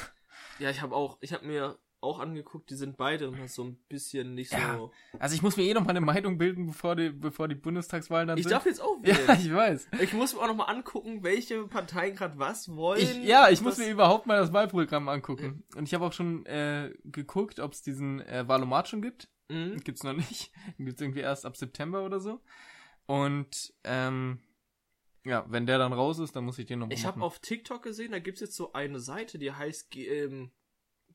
Ja, 0.58 0.70
ich 0.70 0.80
habe 0.82 0.94
auch, 0.94 1.18
ich 1.22 1.32
habe 1.32 1.46
mir 1.46 1.78
auch 2.06 2.18
angeguckt, 2.20 2.70
die 2.70 2.74
sind 2.76 2.96
beide 2.96 3.26
immer 3.26 3.48
so 3.48 3.64
ein 3.64 3.76
bisschen 3.88 4.34
nicht 4.34 4.52
Ja. 4.52 4.76
so. 4.76 4.90
Also 5.18 5.34
ich 5.34 5.42
muss 5.42 5.56
mir 5.56 5.64
eh 5.64 5.74
noch 5.74 5.82
mal 5.84 5.90
eine 5.90 6.00
Meinung 6.00 6.38
bilden, 6.38 6.66
bevor 6.66 6.96
die, 6.96 7.10
bevor 7.10 7.48
die 7.48 7.54
Bundestagswahlen 7.54 8.28
dann 8.28 8.38
Ich 8.38 8.44
sind. 8.44 8.52
darf 8.52 8.64
jetzt 8.66 8.80
auch 8.80 8.96
wählen. 9.02 9.18
ja, 9.28 9.34
ich 9.34 9.52
weiß. 9.52 9.88
Ich 10.00 10.12
muss 10.14 10.34
mir 10.34 10.40
auch 10.40 10.46
noch 10.46 10.56
mal 10.56 10.64
angucken, 10.64 11.22
welche 11.22 11.66
Parteien 11.66 12.16
gerade 12.16 12.38
was 12.38 12.74
wollen. 12.74 13.00
Ich, 13.00 13.24
ja, 13.24 13.48
ich 13.50 13.60
muss 13.60 13.76
mir 13.78 13.90
überhaupt 13.90 14.26
mal 14.26 14.38
das 14.40 14.52
Wahlprogramm 14.52 15.08
angucken. 15.08 15.64
Und 15.76 15.84
ich 15.84 15.94
habe 15.94 16.04
auch 16.06 16.12
schon 16.12 16.46
äh, 16.46 16.92
geguckt, 17.04 17.60
ob 17.60 17.72
es 17.72 17.82
diesen 17.82 18.20
äh, 18.20 18.48
Wahlomat 18.48 18.88
schon 18.88 19.02
gibt. 19.02 19.28
Mhm. 19.48 19.78
Gibt's 19.84 20.02
noch 20.02 20.12
nicht. 20.14 20.50
Gibt's 20.78 21.00
irgendwie 21.00 21.20
erst 21.20 21.44
ab 21.46 21.56
September 21.56 22.04
oder 22.04 22.20
so. 22.20 22.40
Und 23.06 23.72
ähm, 23.84 24.40
ja, 25.24 25.44
wenn 25.48 25.66
der 25.66 25.78
dann 25.78 25.92
raus 25.92 26.18
ist, 26.18 26.36
dann 26.36 26.44
muss 26.44 26.58
ich 26.58 26.66
den 26.66 26.78
noch 26.80 26.86
mal 26.88 26.94
Ich 26.94 27.04
habe 27.04 27.20
auf 27.22 27.38
TikTok 27.40 27.82
gesehen, 27.82 28.12
da 28.12 28.18
gibt's 28.18 28.40
jetzt 28.40 28.56
so 28.56 28.72
eine 28.72 29.00
Seite, 29.00 29.38
die 29.38 29.50
heißt 29.52 29.94
ähm, 29.96 30.50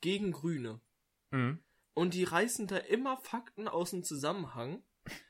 Gegen 0.02 0.32
Grüne. 0.32 0.82
Mhm. 1.32 1.60
Und 1.94 2.14
die 2.14 2.24
reißen 2.24 2.68
da 2.68 2.78
immer 2.78 3.18
Fakten 3.18 3.68
aus 3.68 3.92
dem 3.92 4.04
Zusammenhang. 4.04 4.84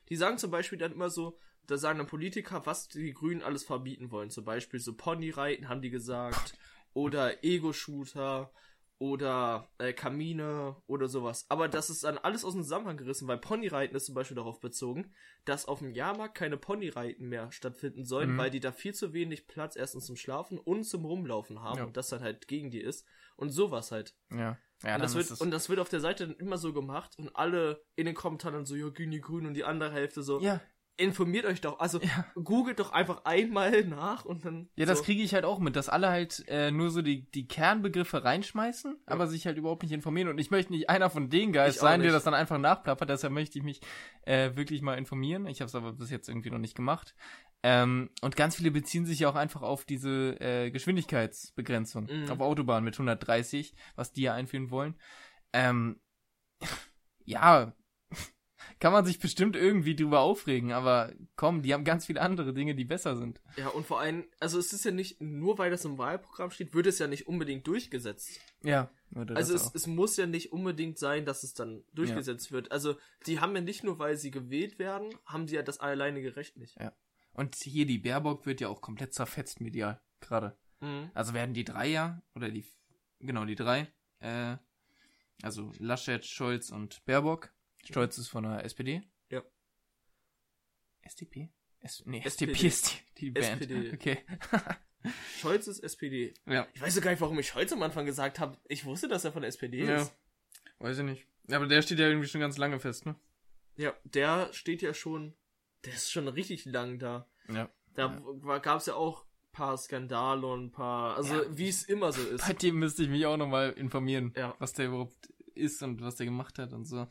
Die 0.10 0.16
sagen 0.16 0.38
zum 0.38 0.52
Beispiel 0.52 0.78
dann 0.78 0.94
immer 0.94 1.10
so, 1.10 1.38
da 1.68 1.78
sagen 1.78 2.00
dann 2.00 2.08
Politiker, 2.08 2.66
was 2.66 2.88
die 2.88 3.14
Grünen 3.14 3.42
alles 3.42 3.64
verbieten 3.64 4.12
wollen. 4.12 4.30
Zum 4.30 4.46
Beispiel 4.46 4.80
so 4.80 4.94
Ponyreiten 4.96 5.70
haben 5.70 5.82
die 5.82 5.90
gesagt. 5.90 6.58
Oder 6.94 7.44
Ego-Shooter. 7.44 8.52
Oder 9.02 9.68
äh, 9.80 9.94
Kamine 9.94 10.76
oder 10.86 11.08
sowas. 11.08 11.48
Aber 11.50 11.68
das 11.68 11.90
ist 11.90 12.04
dann 12.04 12.20
alles 12.20 12.46
aus 12.46 12.54
dem 12.54 12.62
Zusammenhang 12.62 12.98
gerissen, 12.98 13.28
weil 13.28 13.40
Ponyreiten 13.40 13.96
ist 13.96 14.06
zum 14.06 14.14
Beispiel 14.14 14.36
darauf 14.36 14.60
bezogen, 14.60 15.16
dass 15.44 15.66
auf 15.66 15.80
dem 15.80 15.90
Jahrmarkt 15.92 16.36
keine 16.36 16.56
Ponyreiten 16.56 17.28
mehr 17.28 17.52
stattfinden 17.52 18.06
sollen, 18.06 18.34
Mhm. 18.34 18.38
weil 18.38 18.52
die 18.52 18.60
da 18.60 18.72
viel 18.72 18.94
zu 18.94 19.12
wenig 19.12 19.48
Platz 19.48 19.76
erstens 19.76 20.06
zum 20.06 20.16
Schlafen 20.18 20.60
und 20.60 20.84
zum 20.84 21.04
Rumlaufen 21.04 21.64
haben 21.64 21.80
Ja. 21.80 21.84
und 21.86 21.98
das 21.98 22.10
dann 22.10 22.22
halt 22.22 22.48
gegen 22.48 22.70
die 22.70 22.80
ist. 22.82 23.04
Und 23.38 23.50
sowas 23.50 23.92
halt. 23.92 24.14
Ja. 24.30 24.60
Ja, 24.84 24.96
und, 24.96 25.02
das 25.02 25.16
wird, 25.16 25.32
es- 25.32 25.42
und 25.42 25.50
das 25.50 25.68
wird 25.70 25.80
auf 25.80 25.90
der 25.90 26.00
Seite 26.00 26.28
dann 26.28 26.36
immer 26.38 26.58
so 26.60 26.72
gemacht 26.72 27.14
und 27.18 27.36
alle 27.36 27.84
in 27.96 28.06
den 28.06 28.14
Kommentaren 28.16 28.66
so, 28.66 28.76
ja, 28.76 28.90
Güni 28.90 29.20
Grün 29.20 29.48
und 29.48 29.56
die 29.56 29.64
andere 29.64 29.92
Hälfte 29.92 30.22
so, 30.22 30.40
ja, 30.42 30.62
informiert 31.02 31.46
euch 31.46 31.62
doch, 31.62 31.80
also 31.80 32.00
ja. 32.00 32.26
googelt 32.36 32.80
doch 32.80 32.92
einfach 32.92 33.26
einmal 33.26 33.84
nach 33.84 34.26
und 34.26 34.46
dann. 34.46 34.70
Ja, 34.76 34.86
das 34.86 35.00
so. 35.00 35.04
kriege 35.04 35.22
ich 35.22 35.34
halt 35.34 35.46
auch 35.46 35.60
mit, 35.60 35.76
dass 35.76 35.90
alle 35.90 36.10
halt 36.10 36.44
äh, 36.48 36.72
nur 36.72 36.90
so 36.90 37.02
die, 37.02 37.30
die 37.32 37.48
Kernbegriffe 37.48 38.24
reinschmeißen, 38.24 38.98
aber 39.06 39.28
sich 39.28 39.46
halt 39.46 39.58
überhaupt 39.58 39.84
nicht 39.84 39.92
informieren. 39.92 40.30
Und 40.30 40.38
ich 40.38 40.52
möchte 40.52 40.72
nicht 40.72 40.90
einer 40.90 41.10
von 41.10 41.30
den 41.30 41.52
Guys 41.54 41.76
Ich 41.76 41.82
sein, 41.82 42.02
der 42.02 42.12
das 42.12 42.24
dann 42.24 42.34
einfach 42.34 42.58
nachplappert, 42.58 43.10
deshalb 43.10 43.34
möchte 43.34 43.58
ich 43.58 43.64
mich 43.64 43.82
äh, 44.24 44.56
wirklich 44.56 44.82
mal 44.82 44.98
informieren. 44.98 45.48
Ich 45.48 45.62
habe 45.62 45.68
es 45.68 45.76
aber 45.76 45.94
bis 45.94 46.10
jetzt 46.12 46.30
irgendwie 46.30 46.50
noch 46.52 46.60
nicht 46.60 46.76
gemacht. 46.76 47.16
Ähm, 47.64 48.10
und 48.22 48.36
ganz 48.36 48.56
viele 48.56 48.72
beziehen 48.72 49.06
sich 49.06 49.20
ja 49.20 49.30
auch 49.30 49.36
einfach 49.36 49.62
auf 49.62 49.86
diese 49.86 50.40
äh, 50.40 50.72
Geschwindigkeitsbegrenzung 50.72 52.06
Mhm. 52.06 52.30
auf 52.30 52.40
Autobahn 52.40 52.84
mit 52.84 52.96
130, 52.96 53.76
was 53.96 54.12
die 54.14 54.24
ja 54.24 54.34
einführen 54.34 54.72
wollen. 54.72 54.96
Ähm, 55.54 56.00
ja, 57.26 57.74
kann 58.80 58.92
man 58.94 59.06
sich 59.06 59.20
bestimmt 59.20 59.56
irgendwie 59.56 59.96
drüber 59.96 60.22
aufregen, 60.22 60.72
aber 60.72 61.14
komm, 61.36 61.62
die 61.62 61.74
haben 61.74 61.84
ganz 61.84 62.06
viele 62.06 62.22
andere 62.22 62.54
Dinge, 62.54 62.76
die 62.76 62.86
besser 62.86 63.16
sind. 63.16 63.42
Ja, 63.58 63.70
und 63.70 63.86
vor 63.86 64.00
allem, 64.00 64.26
also 64.40 64.60
es 64.60 64.74
ist 64.74 64.86
ja 64.86 64.92
nicht, 64.92 65.22
nur 65.22 65.58
weil 65.58 65.72
das 65.72 65.86
im 65.86 65.98
Wahlprogramm 65.98 66.52
steht, 66.52 66.74
wird 66.74 66.88
es 66.88 67.00
ja 67.00 67.08
nicht 67.08 67.28
unbedingt 67.28 67.68
durchgesetzt. 67.68 68.40
Ja, 68.64 68.92
Also 69.34 69.56
es, 69.56 69.72
es 69.74 69.88
muss 69.88 70.18
ja 70.18 70.26
nicht 70.26 70.52
unbedingt 70.52 70.98
sein, 70.98 71.26
dass 71.26 71.44
es 71.44 71.54
dann 71.54 71.84
durchgesetzt 71.94 72.52
wird. 72.52 72.72
Also 72.72 72.96
die 73.26 73.40
haben 73.40 73.56
ja 73.56 73.62
nicht 73.62 73.84
nur, 73.84 74.00
weil 74.00 74.18
sie 74.18 74.32
gewählt 74.32 74.80
werden, 74.80 75.10
haben 75.26 75.48
die 75.48 75.56
ja 75.56 75.64
das 75.64 75.80
alleinige 75.80 76.36
Recht 76.36 76.58
nicht. 76.58 76.78
Und 77.34 77.56
hier 77.56 77.86
die 77.86 77.98
Baerbock 77.98 78.46
wird 78.46 78.62
ja 78.62 78.68
auch 78.68 78.82
komplett 78.82 79.14
zerfetzt 79.14 79.62
medial, 79.62 80.02
gerade. 80.20 80.58
Mhm. 80.82 81.12
Also 81.14 81.34
werden 81.34 81.54
die 81.54 81.64
drei 81.64 81.88
ja, 81.88 82.22
oder 82.36 82.50
die, 82.50 82.66
genau, 83.20 83.46
die 83.46 83.56
drei, 83.56 83.88
äh, 84.20 84.58
also 85.42 85.72
Laschet, 85.80 86.26
Scholz 86.26 86.70
und 86.70 87.04
Baerbock. 87.06 87.54
Scholz 87.90 88.18
ist 88.18 88.28
von 88.30 88.44
der 88.44 88.64
SPD. 88.66 89.02
Ja. 89.30 89.42
SDP? 91.04 91.50
S 91.80 92.04
nee. 92.06 92.22
SDP 92.24 92.68
ist 92.68 92.94
die, 93.18 93.26
die 93.26 93.32
Band. 93.32 93.62
SPD. 93.62 93.94
Okay. 93.94 94.18
Scholz 95.40 95.68
ist 95.68 95.80
SPD. 95.80 96.34
ja. 96.46 96.68
Ich 96.74 96.82
weiß 96.82 96.96
ja 96.96 97.02
gar 97.02 97.12
nicht, 97.12 97.22
warum 97.22 97.40
ich 97.40 97.48
Scholz 97.48 97.72
am 97.72 97.82
Anfang 97.82 98.06
gesagt 98.06 98.40
habe. 98.40 98.58
Ich 98.68 98.86
wusste, 98.86 99.08
dass 99.08 99.26
er 99.26 99.32
von 99.32 99.42
der 99.42 99.50
SPD 99.50 99.84
Ja. 99.86 99.98
ist. 100.02 100.14
Weiß 100.80 100.98
ich 101.00 101.04
nicht. 101.06 101.28
Ja, 101.48 101.58
aber 101.58 101.68
der 101.68 101.82
steht 101.82 102.00
ja 102.00 102.08
irgendwie 102.08 102.28
schon 102.28 102.42
ganz 102.42 102.58
lange 102.58 102.80
fest, 102.80 103.06
ne? 103.06 103.16
Ja, 103.78 103.94
der 104.04 104.54
steht 104.54 104.82
ja 104.84 104.94
schon, 104.94 105.34
der 105.86 105.94
ist 105.94 106.12
schon 106.12 106.28
richtig 106.28 106.66
lang 106.66 107.00
da. 107.00 107.28
Ja. 107.48 107.70
Da 107.96 108.22
Ja. 108.46 108.58
gab 108.60 108.80
es 108.80 108.86
ja 108.86 108.94
auch 108.94 109.24
ein 109.24 109.52
paar 109.52 109.78
Skandale 109.78 110.46
und 110.46 110.66
ein 110.66 110.72
paar, 110.72 111.16
also 111.18 111.34
Ja. 111.44 111.58
wie 111.58 111.68
es 111.68 111.84
immer 111.84 112.12
so 112.12 112.22
ist. 112.22 112.46
Bei 112.46 112.54
dem 112.54 112.76
müsste 112.76 113.04
ich 113.04 113.10
mich 113.10 113.26
auch 113.26 113.38
nochmal 113.38 113.72
informieren, 113.72 114.34
Ja. 114.38 114.56
was 114.60 114.74
der 114.74 114.88
überhaupt 114.88 115.34
ist 115.56 115.82
und 115.82 116.02
was 116.02 116.16
der 116.16 116.28
gemacht 116.28 116.60
hat 116.60 116.74
und 116.74 116.86
so. 116.86 117.08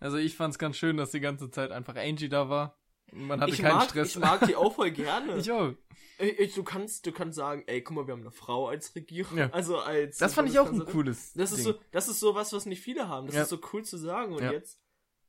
Also 0.00 0.16
ich 0.16 0.34
fand's 0.36 0.58
ganz 0.58 0.76
schön, 0.76 0.96
dass 0.96 1.10
die 1.12 1.20
ganze 1.20 1.50
Zeit 1.50 1.70
einfach 1.70 1.94
Angie 1.96 2.28
da 2.28 2.48
war. 2.48 2.76
Man 3.12 3.40
hatte 3.40 3.52
Ich 3.52 3.60
keinen 3.60 3.76
mag, 3.76 3.90
Stress. 3.90 4.10
ich 4.10 4.18
mag 4.18 4.46
die 4.46 4.56
auch 4.56 4.74
voll 4.74 4.90
gerne. 4.90 5.36
Ich 5.38 5.50
auch. 5.50 5.72
Ey, 6.18 6.50
du 6.54 6.62
kannst, 6.62 7.06
du 7.06 7.12
kannst 7.12 7.36
sagen, 7.36 7.64
ey, 7.66 7.82
guck 7.82 7.96
mal, 7.96 8.06
wir 8.06 8.12
haben 8.12 8.20
eine 8.20 8.30
Frau 8.30 8.68
als 8.68 8.94
Regierung, 8.94 9.38
Ja. 9.38 9.50
also 9.50 9.78
als. 9.78 10.18
Das 10.18 10.34
fand 10.34 10.50
ich 10.50 10.58
auch 10.58 10.70
ein 10.70 10.84
cooles. 10.84 11.32
Das 11.32 11.50
ist 11.50 11.58
Ding. 11.64 11.74
so, 11.74 11.80
das 11.92 12.08
ist 12.08 12.20
so 12.20 12.34
was, 12.34 12.52
was 12.52 12.66
nicht 12.66 12.82
viele 12.82 13.08
haben. 13.08 13.26
Das 13.26 13.36
Ja. 13.36 13.42
ist 13.42 13.48
so 13.48 13.58
cool 13.72 13.84
zu 13.84 13.96
sagen. 13.96 14.34
Und 14.34 14.42
Ja. 14.42 14.52
jetzt, 14.52 14.80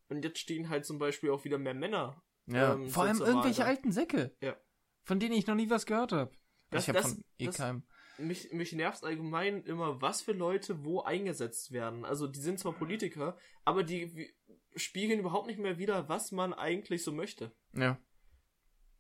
und 0.10 0.24
jetzt 0.24 0.40
stehen 0.40 0.70
halt 0.70 0.86
zum 0.86 1.00
Beispiel 1.00 1.30
auch 1.32 1.44
wieder 1.46 1.58
mehr 1.58 1.74
Männer. 1.74 2.22
Ja, 2.46 2.74
ähm, 2.74 2.90
vor 2.90 3.04
so 3.06 3.10
allem 3.10 3.22
irgendwelche 3.22 3.64
alten 3.66 3.92
Säcke. 3.94 4.36
Ja. 4.42 4.56
Von 5.04 5.20
denen 5.20 5.34
ich 5.34 5.48
noch 5.48 5.56
nie 5.56 5.70
was 5.70 5.86
gehört 5.86 6.12
habe. 6.12 6.32
Das- 6.72 6.84
Ich 6.84 6.90
habe 6.90 7.02
von 7.02 7.24
eh 7.40 7.48
keinem. 7.48 7.84
Mich, 8.18 8.52
mich 8.52 8.74
nervt 8.74 9.04
allgemein 9.04 9.64
immer, 9.64 10.02
was 10.02 10.22
für 10.22 10.34
Leute 10.34 10.84
wo 10.84 11.02
eingesetzt 11.02 11.72
werden. 11.72 12.04
Also 12.06 12.28
die 12.28 12.40
sind 12.42 12.60
zwar 12.60 12.74
Politiker, 12.74 13.38
aber 13.66 13.84
die 13.84 14.32
spiegeln 14.76 15.20
überhaupt 15.20 15.48
nicht 15.48 15.60
mehr 15.60 15.78
wieder, 15.78 16.08
was 16.10 16.32
man 16.32 16.54
eigentlich 16.54 17.04
so 17.04 17.12
möchte. 17.12 17.52
Ja. 17.74 17.98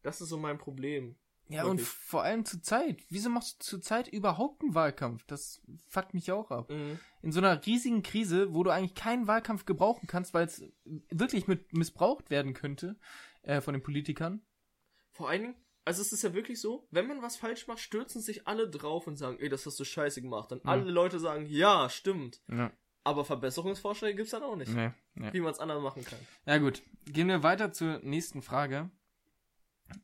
Das 0.04 0.22
ist 0.22 0.30
so 0.30 0.38
mein 0.38 0.58
Problem. 0.58 1.16
Ja, 1.48 1.64
und 1.66 1.78
Wirklich. 1.80 1.88
vor 1.88 2.24
allem 2.24 2.46
zur 2.46 2.62
Zeit. 2.64 3.04
Wieso 3.10 3.30
machst 3.30 3.60
du 3.62 3.66
zur 3.66 3.82
Zeit 3.82 4.08
überhaupt 4.08 4.62
einen 4.62 4.74
Wahlkampf? 4.74 5.26
Das 5.26 5.62
fuckt 5.88 6.14
mich 6.14 6.32
auch 6.32 6.50
ab. 6.50 6.70
Mhm. 6.70 6.98
In 7.22 7.32
so 7.34 7.40
einer 7.40 7.66
riesigen 7.66 8.04
Krise, 8.04 8.54
wo 8.54 8.64
du 8.64 8.70
eigentlich 8.70 8.96
keinen 8.96 9.28
Wahlkampf 9.28 9.66
gebrauchen 9.66 10.08
kannst, 10.08 10.34
weil 10.34 10.46
es 10.46 10.64
wirklich 11.10 11.48
mit 11.48 11.74
missbraucht 11.74 12.30
werden 12.30 12.54
könnte 12.54 12.98
äh, 13.42 13.60
von 13.60 13.74
den 13.74 13.84
Politikern. 13.84 14.42
Vor 15.12 15.30
allen 15.30 15.42
Dingen, 15.42 15.56
also 15.84 16.02
es 16.02 16.14
ist 16.14 16.22
ja 16.24 16.34
wirklich 16.34 16.62
so, 16.62 16.88
wenn 16.90 17.08
man 17.08 17.22
was 17.22 17.36
falsch 17.36 17.68
macht, 17.68 17.80
stürzen 17.80 18.22
sich 18.22 18.48
alle 18.48 18.70
drauf 18.70 19.06
und 19.08 19.18
sagen, 19.18 19.38
ey, 19.40 19.50
das 19.50 19.66
hast 19.66 19.78
du 19.80 19.84
scheiße 19.84 20.22
gemacht. 20.22 20.54
Und 20.54 20.64
Mhm. 20.64 20.70
alle 20.70 20.90
Leute 20.92 21.20
sagen, 21.20 21.46
ja, 21.48 21.90
stimmt. 21.90 22.42
Ja. 22.50 22.72
Aber 23.04 23.26
Verbesserungsvorschläge 23.26 24.18
gibt's 24.18 24.32
dann 24.32 24.44
auch 24.44 24.56
nicht. 24.56 24.74
Nee, 24.74 24.92
nee. 25.16 25.34
Wie 25.34 25.42
man 25.42 25.52
es 25.52 25.60
anders 25.60 25.82
machen 25.82 26.06
kann. 26.06 26.20
Ja 26.46 26.60
gut, 26.60 26.84
gehen 27.06 27.28
wir 27.28 27.42
weiter 27.42 27.72
zur 27.72 28.00
nächsten 28.04 28.42
Frage. 28.42 28.92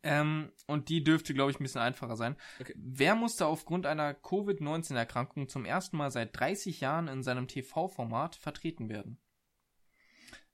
Ähm, 0.03 0.51
und 0.65 0.89
die 0.89 1.03
dürfte, 1.03 1.33
glaube 1.33 1.51
ich, 1.51 1.59
ein 1.59 1.63
bisschen 1.63 1.81
einfacher 1.81 2.15
sein. 2.15 2.35
Okay. 2.59 2.73
Wer 2.75 3.15
musste 3.15 3.45
aufgrund 3.45 3.85
einer 3.85 4.13
Covid-19-Erkrankung 4.13 5.47
zum 5.47 5.65
ersten 5.65 5.97
Mal 5.97 6.11
seit 6.11 6.37
30 6.37 6.81
Jahren 6.81 7.07
in 7.07 7.23
seinem 7.23 7.47
TV-Format 7.47 8.35
vertreten 8.35 8.89
werden? 8.89 9.19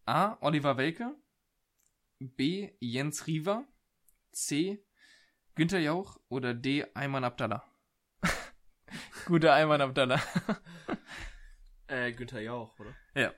A. 0.05 0.37
Oliver 0.41 0.77
Welke. 0.77 1.15
B. 2.19 2.71
Jens 2.79 3.27
Riewer. 3.27 3.65
C. 4.31 4.83
Günther 5.55 5.79
Jauch. 5.79 6.19
Oder 6.29 6.53
D. 6.53 6.85
Ayman 6.93 7.23
Abdallah. 7.23 7.63
Guter 9.25 9.53
Ayman 9.53 9.81
Abdallah. 9.81 10.21
Äh, 11.93 12.11
Günther 12.13 12.41
Jauch, 12.41 12.77
oder? 12.79 12.93
Ja. 13.15 13.33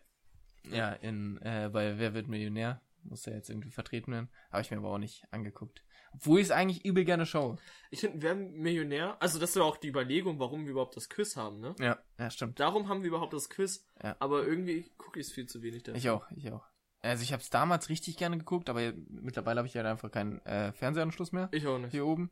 Ja, 0.69 0.93
in, 0.93 1.37
äh, 1.41 1.69
bei 1.71 1.97
Wer 1.99 2.13
wird 2.13 2.27
Millionär 2.27 2.81
muss 3.07 3.27
er 3.27 3.35
jetzt 3.35 3.49
irgendwie 3.51 3.69
vertreten 3.69 4.11
werden. 4.11 4.29
Habe 4.51 4.61
ich 4.63 4.71
mir 4.71 4.77
aber 4.77 4.89
auch 4.89 4.97
nicht 4.97 5.23
angeguckt. 5.31 5.83
Obwohl 6.13 6.39
ich 6.39 6.45
es 6.45 6.51
eigentlich 6.51 6.85
übel 6.85 7.05
gerne 7.05 7.27
schaue. 7.27 7.57
Ich 7.91 7.99
finde, 7.99 8.21
wer 8.23 8.33
Millionär, 8.33 9.21
also 9.21 9.37
das 9.37 9.49
ist 9.51 9.55
ja 9.57 9.61
auch 9.61 9.77
die 9.77 9.89
Überlegung, 9.89 10.39
warum 10.39 10.63
wir 10.65 10.71
überhaupt 10.71 10.95
das 10.95 11.07
Quiz 11.07 11.35
haben, 11.35 11.59
ne? 11.59 11.75
Ja, 11.79 11.99
ja, 12.17 12.29
stimmt. 12.31 12.59
Darum 12.59 12.89
haben 12.89 13.01
wir 13.03 13.09
überhaupt 13.09 13.33
das 13.33 13.47
Quiz, 13.49 13.87
Ja. 14.01 14.15
aber 14.19 14.43
irgendwie 14.47 14.89
gucke 14.97 15.19
ich 15.19 15.27
es 15.27 15.33
viel 15.33 15.45
zu 15.45 15.61
wenig 15.61 15.83
dafür. 15.83 15.97
Ich 15.99 16.09
auch, 16.09 16.25
ich 16.31 16.51
auch. 16.51 16.65
Also 17.01 17.21
ich 17.21 17.31
habe 17.31 17.43
es 17.43 17.51
damals 17.51 17.89
richtig 17.89 18.17
gerne 18.17 18.39
geguckt, 18.39 18.69
aber 18.69 18.91
mittlerweile 19.09 19.59
habe 19.59 19.67
ich 19.67 19.75
halt 19.75 19.85
einfach 19.85 20.09
keinen 20.09 20.39
äh, 20.47 20.71
Fernsehanschluss 20.73 21.31
mehr 21.31 21.49
Ich 21.51 21.67
auch 21.67 21.77
nicht. 21.77 21.91
hier 21.91 22.07
oben. 22.07 22.31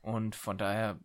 Und 0.00 0.34
von 0.34 0.56
daher 0.56 0.98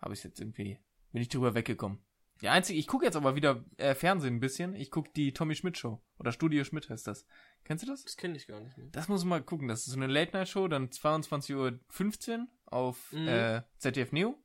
habe 0.00 0.14
ich 0.14 0.24
jetzt 0.24 0.40
irgendwie, 0.40 0.80
bin 1.12 1.22
ich 1.22 1.28
drüber 1.28 1.54
weggekommen. 1.54 2.00
Die 2.40 2.48
einzige, 2.48 2.78
ich 2.78 2.86
gucke 2.86 3.04
jetzt 3.04 3.16
aber 3.16 3.34
wieder 3.34 3.64
äh, 3.78 3.94
Fernsehen 3.94 4.36
ein 4.36 4.40
bisschen. 4.40 4.74
Ich 4.76 4.90
gucke 4.90 5.10
die 5.16 5.32
Tommy 5.32 5.54
Schmidt 5.56 5.76
Show. 5.76 6.00
Oder 6.18 6.30
Studio 6.32 6.62
Schmidt 6.64 6.88
heißt 6.88 7.06
das. 7.06 7.26
Kennst 7.64 7.82
du 7.84 7.88
das? 7.90 8.04
Das 8.04 8.16
kenne 8.16 8.36
ich 8.36 8.46
gar 8.46 8.60
nicht. 8.60 8.78
Ne? 8.78 8.88
Das 8.92 9.08
muss 9.08 9.22
man 9.24 9.40
mal 9.40 9.42
gucken. 9.44 9.66
Das 9.68 9.80
ist 9.80 9.86
so 9.92 9.96
eine 9.96 10.06
Late-Night-Show, 10.06 10.68
dann 10.68 10.88
22.15 10.90 12.38
Uhr 12.38 12.46
auf 12.66 13.12
Mhm. 13.12 13.28
äh, 13.28 13.62
ZDF 13.78 14.12
Neo. 14.12 14.36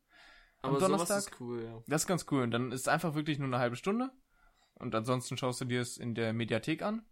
Aber 0.61 0.79
Donnerstag? 0.79 1.07
sowas 1.07 1.27
ist 1.27 1.41
cool, 1.41 1.63
ja. 1.63 1.83
Das 1.87 2.03
ist 2.03 2.07
ganz 2.07 2.25
cool. 2.31 2.41
Und 2.43 2.51
dann 2.51 2.71
ist 2.71 2.81
es 2.81 2.87
einfach 2.87 3.15
wirklich 3.15 3.37
nur 3.37 3.47
eine 3.47 3.59
halbe 3.59 3.75
Stunde. 3.75 4.11
Und 4.75 4.95
ansonsten 4.95 5.37
schaust 5.37 5.61
du 5.61 5.65
dir 5.65 5.81
es 5.81 5.97
in 5.97 6.15
der 6.15 6.33
Mediathek 6.33 6.81
an. 6.81 7.05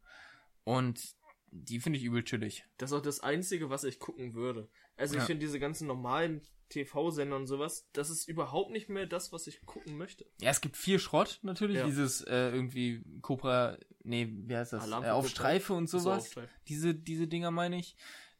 Und 0.63 1.15
die 1.51 1.79
finde 1.79 1.99
ich 1.99 2.05
übel 2.05 2.23
chillig. 2.23 2.65
Das 2.77 2.91
ist 2.91 2.97
auch 2.97 3.01
das 3.01 3.19
Einzige, 3.19 3.69
was 3.69 3.83
ich 3.83 3.99
gucken 3.99 4.33
würde. 4.33 4.69
Also 4.95 5.15
ich 5.15 5.19
Ja. 5.21 5.25
finde 5.25 5.45
diese 5.45 5.59
ganzen 5.59 5.85
normalen 5.87 6.41
TV-Sender 6.71 7.35
und 7.35 7.45
sowas, 7.47 7.87
das 7.93 8.09
ist 8.09 8.27
überhaupt 8.27 8.71
nicht 8.71 8.89
mehr 8.89 9.05
das, 9.05 9.31
was 9.31 9.45
ich 9.47 9.63
gucken 9.65 9.97
möchte. 9.97 10.25
Ja, 10.41 10.49
es 10.49 10.61
gibt 10.61 10.75
viel 10.77 10.97
Schrott 10.99 11.39
natürlich. 11.43 11.77
Ja. 11.77 11.85
Dieses 11.85 12.21
äh, 12.21 12.49
irgendwie 12.49 13.03
Cobra, 13.21 13.77
nee, 14.03 14.27
wie 14.31 14.55
heißt 14.57 14.73
das? 14.73 14.89
Äh, 14.89 15.09
auf. 15.09 15.27
Streife 15.29 15.73
und 15.73 15.87
So 15.89 15.99
sowas. 15.99 16.23
Aufstreif. 16.25 16.49
diese, 16.67 16.95
diese 16.95 17.27
Dinger 17.27 17.51
meine 17.51 17.77
ich. 17.77 17.95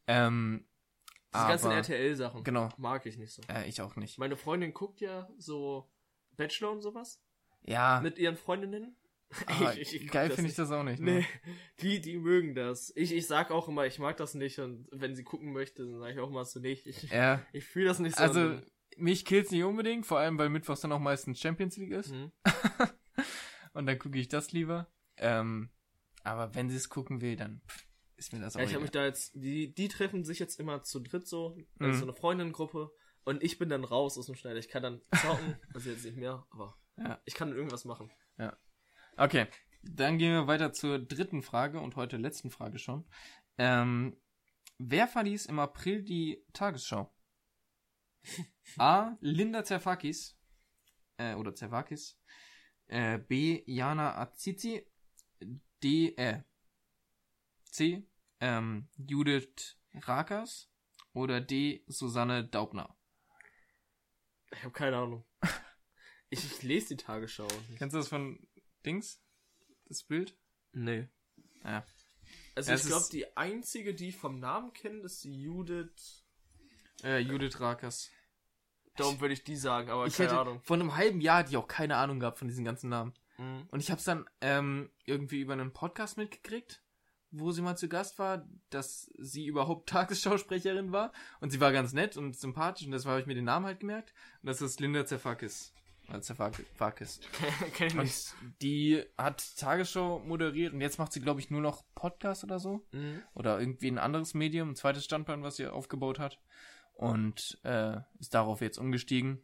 Ähm, 0.07 0.65
Diese 1.33 1.47
ganzen 1.47 1.71
RTL-Sachen. 1.71 2.43
Genau. 2.43 2.69
Mag 2.77 3.05
ich 3.05 3.17
nicht 3.17 3.31
so. 3.33 3.41
Äh, 3.47 3.69
ich 3.69 3.81
auch 3.81 3.95
nicht. 3.95 4.17
Meine 4.17 4.35
Freundin 4.35 4.73
guckt 4.73 4.99
ja 4.99 5.29
so 5.37 5.89
Bachelor 6.35 6.71
und 6.71 6.81
sowas 6.81 7.21
Ja, 7.63 7.99
mit 8.01 8.17
ihren 8.17 8.35
Freundinnen. 8.35 8.95
Ah, 9.47 9.73
Ich- 9.77 9.93
ich 9.95 10.01
guck 10.03 10.11
geil 10.11 10.29
finde 10.31 10.49
ich 10.49 10.55
das 10.55 10.71
auch 10.71 10.83
nicht. 10.83 10.99
Ne? 11.01 11.19
Nee, 11.19 11.25
die, 11.81 12.01
die 12.01 12.17
mögen 12.17 12.53
das. 12.55 12.91
Ich, 12.95 13.11
ich 13.13 13.27
sag 13.27 13.51
auch 13.51 13.67
immer, 13.67 13.85
ich 13.85 13.99
mag 13.99 14.17
das 14.17 14.33
nicht 14.33 14.59
und 14.59 14.87
wenn 14.91 15.15
sie 15.15 15.23
gucken 15.23 15.51
möchte, 15.53 15.83
dann 15.85 15.99
sage 15.99 16.13
ich 16.13 16.19
auch 16.19 16.29
mal 16.29 16.45
so 16.45 16.59
nicht. 16.59 16.87
Ich, 16.87 17.03
Ja, 17.11 17.45
ich 17.53 17.65
fühle 17.65 17.85
das 17.87 17.99
nicht 17.99 18.15
so. 18.15 18.21
also 18.23 18.59
mich 18.97 19.23
killt's 19.25 19.51
nicht 19.51 19.63
unbedingt, 19.63 20.05
vor 20.05 20.19
allem 20.19 20.37
weil 20.37 20.49
Mittwochs 20.49 20.81
dann 20.81 20.91
auch 20.91 20.99
meistens 20.99 21.39
Champions 21.39 21.77
League 21.77 21.91
ist. 21.91 22.11
Mhm. 22.11 22.31
Und 23.73 23.85
dann 23.85 23.97
gucke 23.97 24.17
ich 24.19 24.27
das 24.27 24.51
lieber. 24.51 24.91
Ähm, 25.17 25.69
aber 26.23 26.53
wenn 26.55 26.69
sie 26.69 26.75
es 26.75 26.89
gucken 26.89 27.21
will, 27.21 27.35
dann 27.35 27.61
pff, 27.67 27.85
ist 28.17 28.33
mir 28.33 28.39
das 28.39 28.55
auch 28.55 28.59
Ja, 28.59 28.65
ich 28.65 28.73
habe 28.73 28.81
mich 28.83 28.91
da 28.91 29.05
jetzt, 29.05 29.31
die, 29.35 29.73
die 29.73 29.87
treffen 29.87 30.23
sich 30.25 30.39
jetzt 30.39 30.59
immer 30.59 30.83
zu 30.83 30.99
dritt 30.99 31.27
so, 31.27 31.57
Mhm. 31.79 31.93
so 31.93 32.03
eine 32.03 32.13
Freundin-Gruppe 32.13 32.91
und 33.23 33.43
ich 33.43 33.57
bin 33.57 33.69
dann 33.69 33.83
raus 33.83 34.17
aus 34.17 34.25
dem 34.25 34.35
Schneider. 34.35 34.59
Ich 34.59 34.67
kann 34.69 34.83
dann 34.83 35.01
zocken, 35.21 35.55
also 35.73 35.89
jetzt 35.89 36.03
nicht 36.05 36.17
mehr, 36.17 36.45
aber 36.51 36.75
Ja. 36.97 37.21
ich 37.25 37.33
kann 37.33 37.47
dann 37.49 37.57
irgendwas 37.57 37.85
machen. 37.85 38.11
Okay, 39.21 39.45
dann 39.83 40.17
gehen 40.17 40.33
wir 40.33 40.47
weiter 40.47 40.73
zur 40.73 40.97
dritten 40.97 41.43
Frage 41.43 41.79
und 41.79 41.95
heute 41.95 42.17
letzten 42.17 42.49
Frage 42.49 42.79
schon. 42.79 43.07
Ähm, 43.59 44.19
wer 44.79 45.07
verließ 45.07 45.45
im 45.45 45.59
April 45.59 46.01
die 46.01 46.43
Tagesschau? 46.53 47.15
A. 48.79 49.15
Linda 49.19 49.63
Zerfakis 49.63 50.39
äh, 51.17 51.35
oder 51.35 51.53
Zervakis. 51.53 52.19
Äh, 52.87 53.19
B. 53.19 53.61
Jana 53.67 54.17
Azizi. 54.17 54.87
D. 55.83 56.15
Äh, 56.15 56.41
C. 57.65 58.03
Ähm, 58.39 58.89
Judith 58.97 59.77
Rakers. 59.93 60.73
Oder 61.13 61.41
D. 61.41 61.83
Susanne 61.85 62.47
Daubner. 62.47 62.97
Ich 64.51 64.63
habe 64.63 64.73
keine 64.73 64.97
Ahnung. 64.97 65.27
Ich, 66.33 66.45
ich 66.45 66.63
lese 66.63 66.95
die 66.95 67.03
Tagesschau. 67.03 67.43
nicht. 67.43 67.77
Kennst 67.77 67.93
du 67.93 67.97
das 67.97 68.07
von 68.07 68.39
Dings? 68.85 69.21
Das 69.87 70.03
Bild? 70.03 70.37
Nee. 70.73 71.07
Ja. 71.63 71.85
Also 72.55 72.71
Es 72.71 72.83
ich 72.83 72.87
glaube, 72.87 73.05
die 73.11 73.37
einzige, 73.37 73.93
die 73.93 74.09
ich 74.09 74.15
vom 74.17 74.39
Namen 74.39 74.73
kenne, 74.73 75.01
ist 75.01 75.23
die 75.23 75.41
Judith. 75.41 76.23
Äh, 77.03 77.19
Judith 77.19 77.59
Rakers. 77.59 78.09
Darum 78.95 79.19
würde 79.21 79.33
ich 79.33 79.43
die 79.43 79.55
sagen, 79.55 79.89
aber 79.89 80.05
Ich 80.05 80.15
keine 80.17 80.29
hätte 80.29 80.39
Ahnung. 80.41 80.61
vor 80.63 80.75
einem 80.75 80.95
halben 80.95 81.21
Jahr 81.21 81.37
hatte 81.39 81.49
ich 81.51 81.57
auch 81.57 81.67
keine 81.67 81.95
Ahnung 81.97 82.19
gehabt 82.19 82.39
von 82.39 82.47
diesen 82.47 82.65
ganzen 82.65 82.89
Namen. 82.89 83.13
Mhm. 83.37 83.67
Und 83.71 83.79
ich 83.79 83.89
habe 83.89 83.99
es 83.99 84.05
dann 84.05 84.29
ähm, 84.41 84.91
irgendwie 85.05 85.39
über 85.39 85.53
einen 85.53 85.71
Podcast 85.73 86.17
mitgekriegt, 86.17 86.83
wo 87.31 87.51
sie 87.51 87.61
mal 87.61 87.77
zu 87.77 87.87
Gast 87.87 88.19
war, 88.19 88.47
dass 88.69 89.09
sie 89.17 89.45
überhaupt 89.45 89.87
Tagesschausprecherin 89.89 90.91
war. 90.91 91.13
Und 91.39 91.51
sie 91.51 91.59
war 91.61 91.71
ganz 91.71 91.93
nett 91.93 92.17
und 92.17 92.35
sympathisch 92.37 92.85
und 92.85 92.91
deshalb 92.91 93.11
habe 93.11 93.21
ich 93.21 93.27
mir 93.27 93.35
den 93.35 93.45
Namen 93.45 93.65
halt 93.65 93.79
gemerkt. 93.79 94.13
Und 94.41 94.47
das 94.47 94.61
ist 94.61 94.79
Linda 94.79 95.05
Zerfakis. 95.05 95.73
Äh, 96.13 96.21
Zerfakis. 96.21 97.19
Kenn 97.73 97.87
ich. 97.87 97.95
Und 97.99 98.61
die 98.61 99.03
hat 99.17 99.43
Tagesschau 99.57 100.19
moderiert 100.19 100.73
und 100.73 100.81
jetzt 100.81 100.99
macht 100.99 101.11
sie, 101.13 101.21
glaube 101.21 101.39
ich, 101.39 101.49
nur 101.49 101.61
noch 101.61 101.83
Podcast 101.95 102.43
oder 102.43 102.59
so. 102.59 102.85
Mhm. 102.91 103.21
Oder 103.33 103.59
irgendwie 103.59 103.89
ein 103.89 103.97
anderes 103.97 104.33
Medium, 104.33 104.69
ein 104.71 104.75
zweites 104.75 105.05
Standbein, 105.05 105.43
was 105.43 105.55
sie 105.57 105.67
aufgebaut 105.67 106.19
hat. 106.19 106.39
Und 106.93 107.59
äh, 107.63 107.97
ist 108.19 108.33
darauf 108.33 108.61
jetzt 108.61 108.77
umgestiegen. 108.77 109.41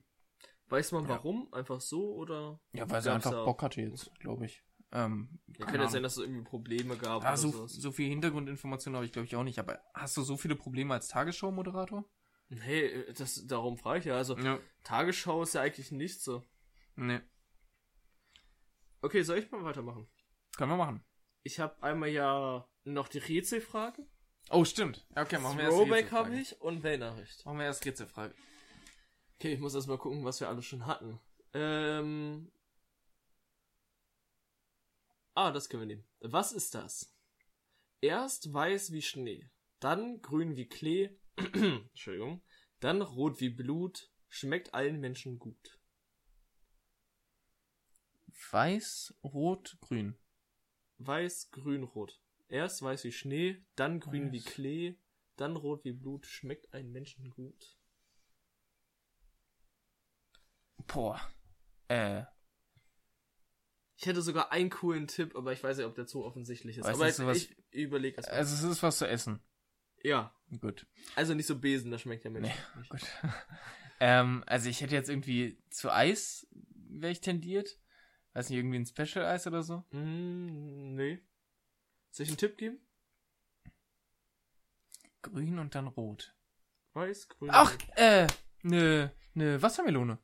Weiß 0.69 0.91
man 0.91 1.03
Ja. 1.03 1.09
warum? 1.09 1.51
Einfach 1.53 1.79
so 1.81 2.13
oder? 2.15 2.59
Ja, 2.73 2.89
weil 2.89 3.01
sie 3.01 3.11
einfach 3.11 3.45
Bock 3.45 3.61
hatte 3.63 3.81
jetzt, 3.81 4.11
glaube 4.19 4.45
ich. 4.45 4.63
Ähm, 4.91 5.39
Ja, 5.57 5.65
kann 5.65 5.81
ja 5.81 5.87
sein, 5.89 6.03
dass 6.03 6.13
es 6.17 6.23
irgendwie 6.23 6.43
Probleme 6.43 6.95
gab 6.97 7.23
Ah, 7.23 7.29
oder 7.29 7.37
so, 7.37 7.67
so 7.67 7.91
viel 7.91 8.09
Hintergrundinformationen 8.09 8.95
habe 8.95 9.05
ich, 9.05 9.11
glaube 9.11 9.25
ich, 9.25 9.35
auch 9.35 9.43
nicht. 9.43 9.59
Aber 9.59 9.79
hast 9.93 10.15
du 10.17 10.21
so 10.21 10.37
viele 10.37 10.55
Probleme 10.55 10.93
als 10.93 11.07
Tagesschau-Moderator? 11.09 12.05
Nee, 12.49 13.03
das, 13.17 13.45
darum 13.47 13.77
frage 13.77 13.99
ich 13.99 14.05
ja. 14.05 14.15
Also, 14.15 14.37
Ja. 14.37 14.59
Tagesschau 14.83 15.43
ist 15.43 15.55
ja 15.55 15.61
eigentlich 15.61 15.91
nicht 15.91 16.21
so. 16.21 16.43
Nee. 16.97 17.21
Okay, 19.01 19.21
soll 19.21 19.37
ich 19.37 19.51
mal 19.51 19.63
weitermachen? 19.63 20.09
Können 20.57 20.71
wir 20.71 20.77
machen. 20.77 21.05
Ich 21.43 21.59
habe 21.59 21.81
einmal 21.83 22.09
ja 22.09 22.67
noch 22.83 23.07
die 23.07 23.19
Rätselfrage. 23.19 24.05
Oh, 24.49 24.65
stimmt. 24.65 25.05
Ja, 25.15 25.21
Okay, 25.21 25.37
machen 25.37 25.57
wir 25.57 25.65
erst 25.65 25.77
Throwback 25.77 26.11
habe 26.11 26.35
ich 26.35 26.59
und 26.59 26.83
Wellnachricht. 26.83 27.45
Machen 27.45 27.59
wir 27.59 27.65
erst 27.65 27.85
Rätselfrage. 27.85 28.33
Okay, 29.35 29.53
ich 29.53 29.59
muss 29.59 29.75
erst 29.75 29.87
mal 29.87 29.97
gucken, 29.99 30.25
was 30.25 30.39
wir 30.39 30.49
alles 30.49 30.65
schon 30.65 30.85
hatten. 30.85 31.19
Ähm. 31.53 32.51
Ah, 35.35 35.51
das 35.51 35.69
können 35.69 35.83
wir 35.83 35.87
nehmen. 35.87 36.07
Was 36.21 36.51
ist 36.51 36.73
das? 36.73 37.13
Erst 38.01 38.51
weiß 38.51 38.91
wie 38.91 39.03
Schnee, 39.03 39.49
dann 39.79 40.21
grün 40.21 40.55
wie 40.55 40.67
Klee, 40.67 41.11
Entschuldigung, 41.37 42.43
dann 42.79 43.01
rot 43.03 43.39
wie 43.39 43.49
Blut, 43.49 44.11
schmeckt 44.29 44.73
allen 44.73 44.99
Menschen 44.99 45.37
gut. 45.37 45.79
Weiß, 48.51 49.15
Rot, 49.23 49.77
Grün. 49.81 50.17
Weiß, 50.99 51.51
grün, 51.51 51.83
rot. 51.83 52.19
Erst 52.49 52.81
weiß 52.81 53.03
wie 53.03 53.11
Schnee, 53.11 53.63
dann 53.75 53.99
grün 53.99 54.31
wie 54.31 54.37
Weiß. 54.43 54.53
Klee, 54.53 54.95
dann 55.35 55.55
rot 55.55 55.83
wie 55.83 55.91
Blut, 55.91 56.25
schmeckt 56.25 56.73
allen 56.73 56.91
Menschen 56.91 57.29
gut. 57.29 57.77
Boah. 60.87 61.19
Äh, 61.87 62.23
Ich 63.99 64.05
hätte 64.05 64.21
sogar 64.21 64.51
einen 64.51 64.69
coolen 64.69 65.07
Tipp, 65.07 65.35
aber 65.35 65.51
ich 65.53 65.63
weiß 65.63 65.77
nicht, 65.77 65.85
ob 65.85 65.95
der 65.95 66.05
zu 66.07 66.23
offensichtlich 66.23 66.77
ist. 66.77 66.85
Weiß 66.85 66.95
aber 66.95 67.05
nicht, 67.05 67.15
sowas- 67.15 67.37
ich 67.71 67.83
überlege 67.83 68.21
mal. 68.21 68.27
also 68.29 68.53
es 68.55 68.63
ist 68.63 68.83
was 68.83 68.97
zu 68.99 69.07
essen. 69.07 69.41
Ja, 70.03 70.33
Gut. 70.61 70.85
also 71.15 71.33
nicht 71.33 71.47
so 71.47 71.59
Besen, 71.59 71.91
das 71.91 72.01
schmeckt 72.01 72.23
ja 72.23 72.29
Menschen 72.29 72.53
nicht. 72.77 72.89
Gut. 72.89 73.01
ähm, 73.99 74.43
also 74.45 74.69
ich 74.69 74.81
hätte 74.81 74.93
jetzt 74.95 75.09
irgendwie 75.09 75.61
zu 75.71 75.91
Eis 75.91 76.47
wäre 76.89 77.11
ich 77.11 77.21
tendiert. 77.21 77.77
Weiß 78.37 78.51
nicht, 78.51 78.59
irgendwie 78.59 78.77
ein 78.77 78.85
Special 78.85 79.25
Eis 79.25 79.47
oder 79.47 79.63
so. 79.63 79.83
Mm, 79.89 80.93
nee. 80.93 81.19
Soll 82.11 82.25
ich 82.25 82.29
einen 82.29 82.37
Tipp 82.37 82.55
geben? 82.55 82.77
Grün 85.23 85.57
und 85.57 85.73
dann 85.73 85.87
rot. 85.87 86.35
Weiß, 86.93 87.29
grün. 87.29 87.49
Ach, 87.51 87.75
äh, 87.95 88.27
ne, 88.61 89.11
ne 89.33 89.59
Wassermelone. 89.59 90.19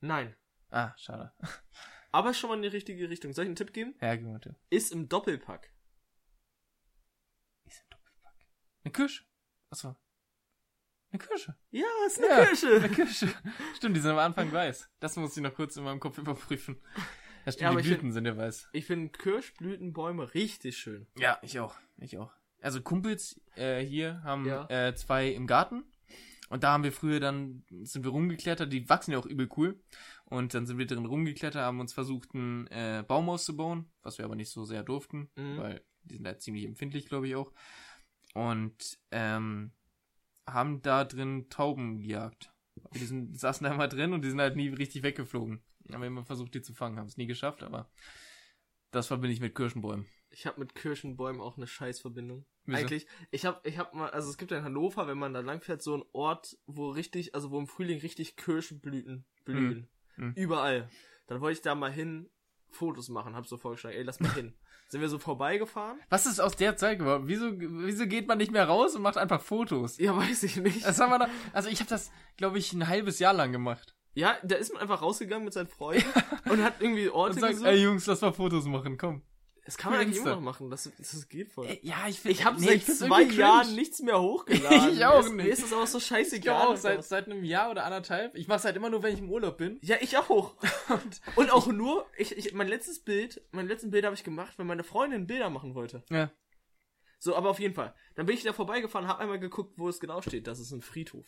Nein. 0.00 0.36
Ah, 0.70 0.96
schade. 0.96 1.32
Aber 2.12 2.34
schon 2.34 2.50
mal 2.50 2.54
in 2.54 2.62
die 2.62 2.68
richtige 2.68 3.10
Richtung. 3.10 3.32
Soll 3.32 3.46
ich 3.46 3.48
einen 3.48 3.56
Tipp 3.56 3.72
geben? 3.72 3.96
Ja, 4.00 4.14
gib 4.14 4.28
mal 4.28 4.38
Tipp. 4.38 4.54
Ist 4.70 4.92
im 4.92 5.08
Doppelpack. 5.08 5.72
Ist 7.64 7.80
ein 7.80 7.90
Doppelpack. 7.90 8.46
Eine 8.84 8.92
Kirsche. 8.92 9.24
Achso. 9.70 9.96
Eine 11.10 11.18
Kirsche. 11.18 11.56
Ja, 11.72 11.86
ist 12.06 12.18
eine 12.18 12.28
Ja, 12.28 12.44
Kirsche. 12.44 12.76
Eine 12.76 12.88
Kirsche. 12.90 13.34
Stimmt, 13.74 13.96
die 13.96 14.00
sind 14.00 14.12
am 14.12 14.18
Anfang 14.18 14.52
weiß. 14.52 14.88
Das 15.00 15.16
muss 15.16 15.36
ich 15.36 15.42
noch 15.42 15.52
kurz 15.52 15.76
in 15.76 15.82
meinem 15.82 15.98
Kopf 15.98 16.16
überprüfen. 16.18 16.80
Ja, 17.46 17.52
stimmt, 17.52 17.62
Ja, 17.62 17.70
aber 17.70 17.80
die 17.82 17.88
ich 17.88 17.94
Blüten 17.94 18.12
sind 18.12 18.26
ja 18.26 18.36
weiß. 18.36 18.68
Ich 18.72 18.84
finde 18.84 19.08
Kirschblütenbäume 19.10 20.34
richtig 20.34 20.76
schön. 20.76 21.06
Ja, 21.18 21.38
ich 21.42 21.58
auch. 21.60 21.74
Ich 21.98 22.18
auch. 22.18 22.32
Also 22.60 22.82
Kumpels 22.82 23.40
äh, 23.54 23.82
hier 23.84 24.22
haben 24.24 24.44
Ja. 24.46 24.66
äh, 24.68 24.94
zwei 24.94 25.28
im 25.28 25.46
Garten. 25.46 25.84
Und 26.48 26.62
da 26.62 26.72
haben 26.72 26.84
wir 26.84 26.92
früher 26.92 27.18
dann, 27.18 27.64
sind 27.82 28.04
wir 28.04 28.10
rumgeklettert, 28.12 28.72
die 28.72 28.88
wachsen 28.88 29.10
ja 29.12 29.18
auch 29.18 29.26
übel 29.26 29.48
cool. 29.56 29.80
Und 30.26 30.54
dann 30.54 30.66
sind 30.66 30.78
wir 30.78 30.86
drin 30.86 31.04
rumgeklettert, 31.06 31.62
haben 31.62 31.80
uns 31.80 31.92
versucht, 31.92 32.34
einen 32.34 32.66
äh, 32.68 33.04
Baum 33.06 33.28
auszubauen, 33.28 33.90
was 34.02 34.18
wir 34.18 34.24
aber 34.24 34.36
nicht 34.36 34.50
so 34.50 34.64
sehr 34.64 34.82
durften, 34.84 35.28
Mhm. 35.36 35.56
weil 35.58 35.82
die 36.04 36.14
sind 36.16 36.24
da 36.24 36.38
ziemlich 36.38 36.64
empfindlich, 36.64 37.06
glaube 37.06 37.26
ich 37.28 37.34
auch. 37.34 37.52
Und 38.34 38.98
ähm, 39.10 39.72
haben 40.46 40.82
da 40.82 41.04
drin 41.04 41.48
Tauben 41.48 41.98
gejagt. 41.98 42.52
Die 42.94 43.04
sind, 43.06 43.38
saßen 43.38 43.64
da 43.64 43.74
immer 43.74 43.88
drin 43.88 44.12
und 44.12 44.22
die 44.22 44.28
sind 44.30 44.40
halt 44.40 44.54
nie 44.56 44.68
richtig 44.68 45.02
weggeflogen. 45.02 45.62
Haben 45.92 46.00
wir 46.00 46.08
immer 46.08 46.24
versucht, 46.24 46.54
die 46.54 46.62
zu 46.62 46.74
fangen, 46.74 46.98
haben 46.98 47.06
es 47.06 47.16
nie 47.16 47.26
geschafft, 47.26 47.62
aber 47.62 47.90
das 48.90 49.06
verbinde 49.06 49.34
ich 49.34 49.40
mit 49.40 49.54
Kirschenbäumen. 49.54 50.06
Ich 50.30 50.46
habe 50.46 50.60
mit 50.60 50.74
Kirschenbäumen 50.74 51.40
auch 51.40 51.56
eine 51.56 51.66
Scheißverbindung. 51.66 52.46
Wieso? 52.64 52.78
Eigentlich, 52.78 53.06
ich 53.30 53.44
habe 53.44 53.60
ich 53.68 53.78
hab 53.78 53.94
mal, 53.94 54.10
also 54.10 54.28
es 54.28 54.38
gibt 54.38 54.50
ja 54.50 54.58
in 54.58 54.64
Hannover, 54.64 55.06
wenn 55.06 55.18
man 55.18 55.32
da 55.32 55.40
langfährt, 55.40 55.82
so 55.82 55.94
einen 55.94 56.04
Ort, 56.12 56.58
wo 56.66 56.90
richtig, 56.90 57.34
also 57.34 57.50
wo 57.50 57.58
im 57.58 57.66
Frühling 57.66 58.00
richtig 58.00 58.36
Kirschblüten 58.36 59.24
blühen. 59.44 59.88
Hm. 60.16 60.32
Überall. 60.34 60.90
Dann 61.26 61.40
wollte 61.40 61.58
ich 61.58 61.62
da 61.62 61.74
mal 61.74 61.92
hin 61.92 62.28
Fotos 62.70 63.08
machen, 63.08 63.34
hab 63.34 63.46
so 63.46 63.56
vorgeschlagen, 63.56 63.96
ey, 63.96 64.02
lass 64.02 64.20
mal 64.20 64.32
hin. 64.34 64.54
Sind 64.88 65.00
wir 65.00 65.08
so 65.08 65.18
vorbeigefahren? 65.18 65.98
Was 66.10 66.26
ist 66.26 66.38
aus 66.38 66.54
der 66.54 66.76
Zeit 66.76 67.00
geworden? 67.00 67.24
Wieso, 67.26 67.58
wieso 67.58 68.06
geht 68.06 68.28
man 68.28 68.38
nicht 68.38 68.52
mehr 68.52 68.66
raus 68.66 68.94
und 68.94 69.02
macht 69.02 69.16
einfach 69.16 69.40
Fotos? 69.40 69.98
Ja, 69.98 70.16
weiß 70.16 70.44
ich 70.44 70.56
nicht. 70.56 70.84
Das 70.84 71.00
haben 71.00 71.10
wir 71.10 71.18
da, 71.18 71.28
also 71.52 71.68
ich 71.68 71.80
habe 71.80 71.90
das, 71.90 72.12
glaube 72.36 72.58
ich, 72.58 72.72
ein 72.72 72.86
halbes 72.86 73.18
Jahr 73.18 73.32
lang 73.32 73.50
gemacht. 73.50 73.95
Ja, 74.16 74.36
da 74.42 74.56
ist 74.56 74.72
man 74.72 74.80
einfach 74.82 75.02
rausgegangen 75.02 75.44
mit 75.44 75.52
seinen 75.52 75.66
Freunden 75.68 76.04
und 76.50 76.64
hat 76.64 76.80
irgendwie 76.80 77.08
Orte 77.10 77.34
Und 77.34 77.40
sagt, 77.40 77.52
gesucht. 77.52 77.68
ey 77.68 77.82
Jungs, 77.82 78.06
lass 78.06 78.22
mal 78.22 78.32
Fotos 78.32 78.64
machen, 78.64 78.96
komm. 78.96 79.22
das 79.66 79.76
kann 79.76 79.92
man 79.92 80.00
eigentlich 80.00 80.16
immer 80.18 80.36
noch 80.36 80.40
machen, 80.40 80.70
das, 80.70 80.90
das 80.96 81.28
geht 81.28 81.52
voll. 81.52 81.66
Ey, 81.66 81.80
ja, 81.82 81.96
ich 82.08 82.18
find, 82.20 82.32
Ich 82.34 82.44
habe 82.46 82.58
nee, 82.58 82.78
seit 82.78 82.96
zwei 82.96 83.22
Jahren 83.24 83.74
nichts 83.74 84.00
mehr 84.00 84.18
hochgeladen. 84.22 84.94
Ich 84.94 85.04
auch 85.04 85.22
nicht. 85.24 85.34
Mir 85.34 85.48
ist 85.48 85.62
das 85.64 85.72
aber 85.74 85.86
so 85.86 85.98
Ich 85.98 86.06
scheißegal. 86.06 86.66
auch, 86.66 86.76
seit, 86.78 87.04
seit 87.04 87.26
einem 87.26 87.44
Jahr 87.44 87.70
oder 87.70 87.84
anderthalb. 87.84 88.34
Ich 88.34 88.48
mache 88.48 88.64
halt 88.64 88.74
immer 88.76 88.88
nur, 88.88 89.02
wenn 89.02 89.12
ich 89.12 89.20
im 89.20 89.30
Urlaub 89.30 89.58
bin. 89.58 89.78
Ja, 89.82 89.96
ich 90.00 90.16
auch. 90.16 90.54
Und 91.36 91.50
auch 91.50 91.66
nur, 91.66 92.06
ich, 92.16 92.34
ich, 92.38 92.54
mein 92.54 92.68
letztes 92.68 93.00
Bild, 93.00 93.42
mein 93.50 93.68
letzten 93.68 93.90
Bild 93.90 94.06
habe 94.06 94.14
ich 94.14 94.24
gemacht, 94.24 94.54
wenn 94.56 94.66
meine 94.66 94.82
Freundin 94.82 95.26
Bilder 95.26 95.50
machen 95.50 95.74
wollte. 95.74 96.02
Ja. 96.08 96.30
So, 97.18 97.36
aber 97.36 97.50
auf 97.50 97.60
jeden 97.60 97.74
Fall. 97.74 97.94
Dann 98.14 98.24
bin 98.24 98.34
ich 98.34 98.44
da 98.44 98.54
vorbeigefahren, 98.54 99.08
habe 99.08 99.20
einmal 99.20 99.38
geguckt, 99.40 99.74
wo 99.76 99.88
es 99.90 100.00
genau 100.00 100.22
steht. 100.22 100.46
Das 100.46 100.58
ist 100.58 100.72
ein 100.72 100.80
Friedhof. 100.82 101.26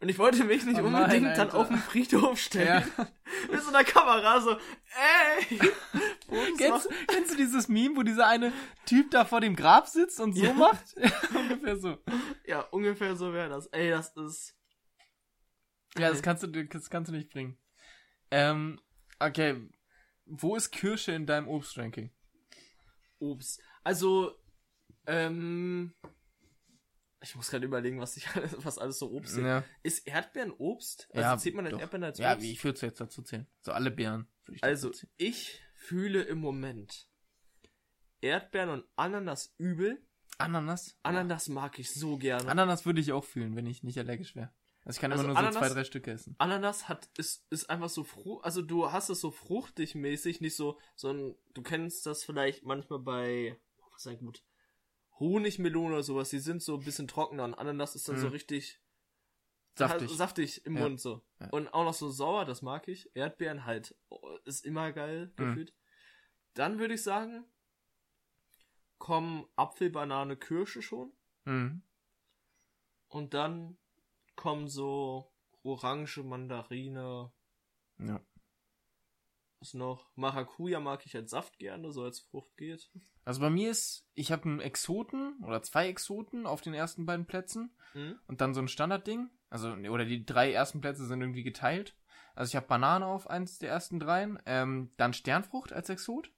Und 0.00 0.08
ich 0.08 0.18
wollte 0.18 0.44
mich 0.44 0.64
nicht 0.64 0.80
Oh 0.80 0.88
nein, 0.88 1.02
unbedingt 1.02 1.26
dann 1.36 1.48
Alter. 1.48 1.58
auf 1.58 1.68
den 1.68 1.76
Friedhof 1.76 2.38
stellen. 2.40 2.66
Ja. 2.96 3.06
Mit 3.50 3.60
so 3.62 3.68
einer 3.68 3.84
Kamera 3.84 4.40
so, 4.40 4.52
ey! 4.56 5.58
Kennst, 6.56 6.88
kennst 7.08 7.32
du 7.32 7.36
dieses 7.36 7.68
Meme, 7.68 7.96
wo 7.96 8.02
dieser 8.02 8.26
eine 8.26 8.50
Typ 8.86 9.10
da 9.10 9.26
vor 9.26 9.40
dem 9.42 9.54
Grab 9.56 9.88
sitzt 9.88 10.18
und 10.20 10.32
so 10.32 10.42
Ja. 10.44 10.54
macht? 10.54 10.94
Ungefähr 11.34 11.76
so. 11.76 11.98
Ja, 12.46 12.60
ungefähr 12.70 13.14
so 13.14 13.32
wäre 13.34 13.50
das. 13.50 13.66
Ey, 13.66 13.90
das 13.90 14.16
ist. 14.16 14.56
Ja, 15.98 16.08
das 16.08 16.22
kannst 16.22 16.42
du, 16.44 16.46
das 16.46 16.88
kannst 16.88 17.10
du 17.10 17.14
nicht 17.14 17.30
bringen. 17.30 17.58
Ähm, 18.30 18.80
okay. 19.18 19.68
Wo 20.24 20.56
ist 20.56 20.70
Kirsche 20.70 21.12
in 21.12 21.26
deinem 21.26 21.48
Obstranking? 21.48 22.10
Obst. 23.18 23.60
Also, 23.84 24.34
ähm. 25.06 25.92
Ich 27.22 27.36
muss 27.36 27.50
gerade 27.50 27.66
überlegen, 27.66 28.00
was, 28.00 28.16
ich, 28.16 28.26
was 28.64 28.78
alles 28.78 28.98
so 28.98 29.10
Obst 29.12 29.34
sind. 29.34 29.44
Ja, 29.46 29.62
Ist 29.82 30.06
Erdbeeren 30.06 30.52
Obst? 30.52 31.08
Also 31.10 31.20
Ja, 31.20 31.36
zählt 31.38 31.54
man 31.54 31.66
doch. 31.66 31.78
Erdbeeren 31.80 32.04
als 32.04 32.18
ja 32.18 32.32
Obst? 32.32 32.42
wie 32.42 32.52
ich 32.52 32.64
würde 32.64 32.76
es 32.76 32.80
jetzt 32.80 33.00
dazu 33.00 33.22
zählen. 33.22 33.46
So 33.60 33.72
alle 33.72 33.90
Beeren. 33.90 34.26
ich 34.50 34.62
Also, 34.64 34.90
ich 35.18 35.60
fühle 35.74 36.22
im 36.22 36.38
Moment 36.38 37.08
Erdbeeren 38.20 38.70
und 38.70 38.84
Ananas 38.96 39.54
übel. 39.58 40.02
Ananas? 40.38 40.96
Ananas 41.02 41.48
mag 41.48 41.78
ich 41.78 41.92
so 41.92 42.16
gerne. 42.16 42.48
Ananas 42.48 42.86
würde 42.86 43.00
ich 43.00 43.12
auch 43.12 43.24
fühlen, 43.24 43.56
wenn 43.56 43.66
ich 43.66 43.82
nicht 43.82 43.98
allergisch 43.98 44.34
wäre. 44.36 44.52
Also 44.84 44.96
ich 44.96 45.00
kann 45.02 45.12
Also 45.12 45.24
immer 45.24 45.34
nur 45.34 45.36
so 45.36 45.46
Ananas- 45.46 45.58
zwei, 45.68 45.74
drei 45.74 45.84
Stücke 45.84 46.10
essen. 46.12 46.34
Ananas 46.38 46.88
hat, 46.88 47.10
ist, 47.18 47.46
ist 47.50 47.68
einfach 47.68 47.90
so 47.90 48.02
frucht, 48.02 48.44
also 48.46 48.62
du 48.62 48.90
hast 48.90 49.10
es 49.10 49.20
so 49.20 49.30
fruchtig 49.30 49.94
mäßig, 49.94 50.40
nicht 50.40 50.56
so, 50.56 50.78
so 50.96 51.10
ein, 51.12 51.34
du 51.52 51.60
kennst 51.62 52.06
das 52.06 52.24
vielleicht 52.24 52.64
manchmal 52.64 52.98
bei, 53.00 53.58
oh, 53.78 53.84
was 53.92 54.06
ist 54.06 54.10
denn 54.10 54.18
gut, 54.18 54.42
Honigmelone 55.20 55.94
oder 55.94 56.02
sowas, 56.02 56.30
die 56.30 56.38
sind 56.40 56.62
so 56.62 56.74
ein 56.78 56.84
bisschen 56.84 57.06
trockener 57.06 57.44
und 57.44 57.54
Ananas 57.54 57.94
ist 57.94 58.08
dann 58.08 58.16
so 58.18 58.26
Mhm. 58.26 58.32
richtig 58.32 58.80
Saftig. 59.76 60.10
saftig 60.10 60.66
im 60.66 60.76
Ja. 60.76 60.82
Mund 60.82 61.00
so. 61.00 61.22
Ja. 61.40 61.48
Und 61.50 61.72
auch 61.72 61.84
noch 61.84 61.94
so 61.94 62.10
sauer, 62.10 62.44
das 62.44 62.60
mag 62.62 62.88
ich. 62.88 63.14
Erdbeeren 63.14 63.64
halt, 63.66 63.94
oh, 64.08 64.36
ist 64.44 64.64
immer 64.66 64.92
geil 64.92 65.26
Mhm. 65.26 65.36
gefühlt. 65.36 65.74
Dann 66.54 66.78
würde 66.78 66.94
ich 66.94 67.02
sagen, 67.02 67.44
kommen 68.98 69.46
Apfel, 69.56 69.90
Banane, 69.90 70.36
Kirsche 70.36 70.82
schon. 70.82 71.12
Mhm. 71.44 71.82
Und 73.08 73.34
dann 73.34 73.78
kommen 74.36 74.68
so 74.68 75.32
Orange, 75.62 76.22
Mandarine, 76.22 77.30
Ja. 77.98 78.20
Was 79.60 79.74
noch? 79.74 80.10
Maracuja 80.16 80.80
mag 80.80 81.04
ich 81.06 81.14
als 81.16 81.30
Saft 81.30 81.58
gerne, 81.58 81.92
so 81.92 82.02
als 82.02 82.20
Frucht 82.20 82.56
geht. 82.56 82.90
Also 83.24 83.40
bei 83.40 83.50
mir 83.50 83.70
ist, 83.70 84.06
ich 84.14 84.32
habe 84.32 84.44
einen 84.44 84.60
Exoten 84.60 85.42
oder 85.44 85.62
zwei 85.62 85.88
Exoten 85.88 86.46
auf 86.46 86.62
den 86.62 86.74
ersten 86.74 87.06
beiden 87.06 87.26
Plätzen 87.26 87.70
Mhm. 87.94 88.18
und 88.26 88.40
dann 88.40 88.54
so 88.54 88.60
ein 88.60 88.68
Standardding. 88.68 89.28
Also, 89.50 89.72
oder 89.72 90.04
die 90.04 90.24
drei 90.24 90.52
ersten 90.52 90.80
Plätze 90.80 91.06
sind 91.06 91.20
irgendwie 91.20 91.42
geteilt. 91.42 91.96
Also 92.34 92.50
ich 92.50 92.56
habe 92.56 92.68
Banane 92.68 93.04
auf 93.06 93.28
eins 93.28 93.58
der 93.58 93.70
ersten 93.70 93.98
dreien, 94.00 94.38
ähm, 94.46 94.92
dann 94.96 95.12
Sternfrucht 95.12 95.72
als 95.72 95.88
Exot. 95.88 96.30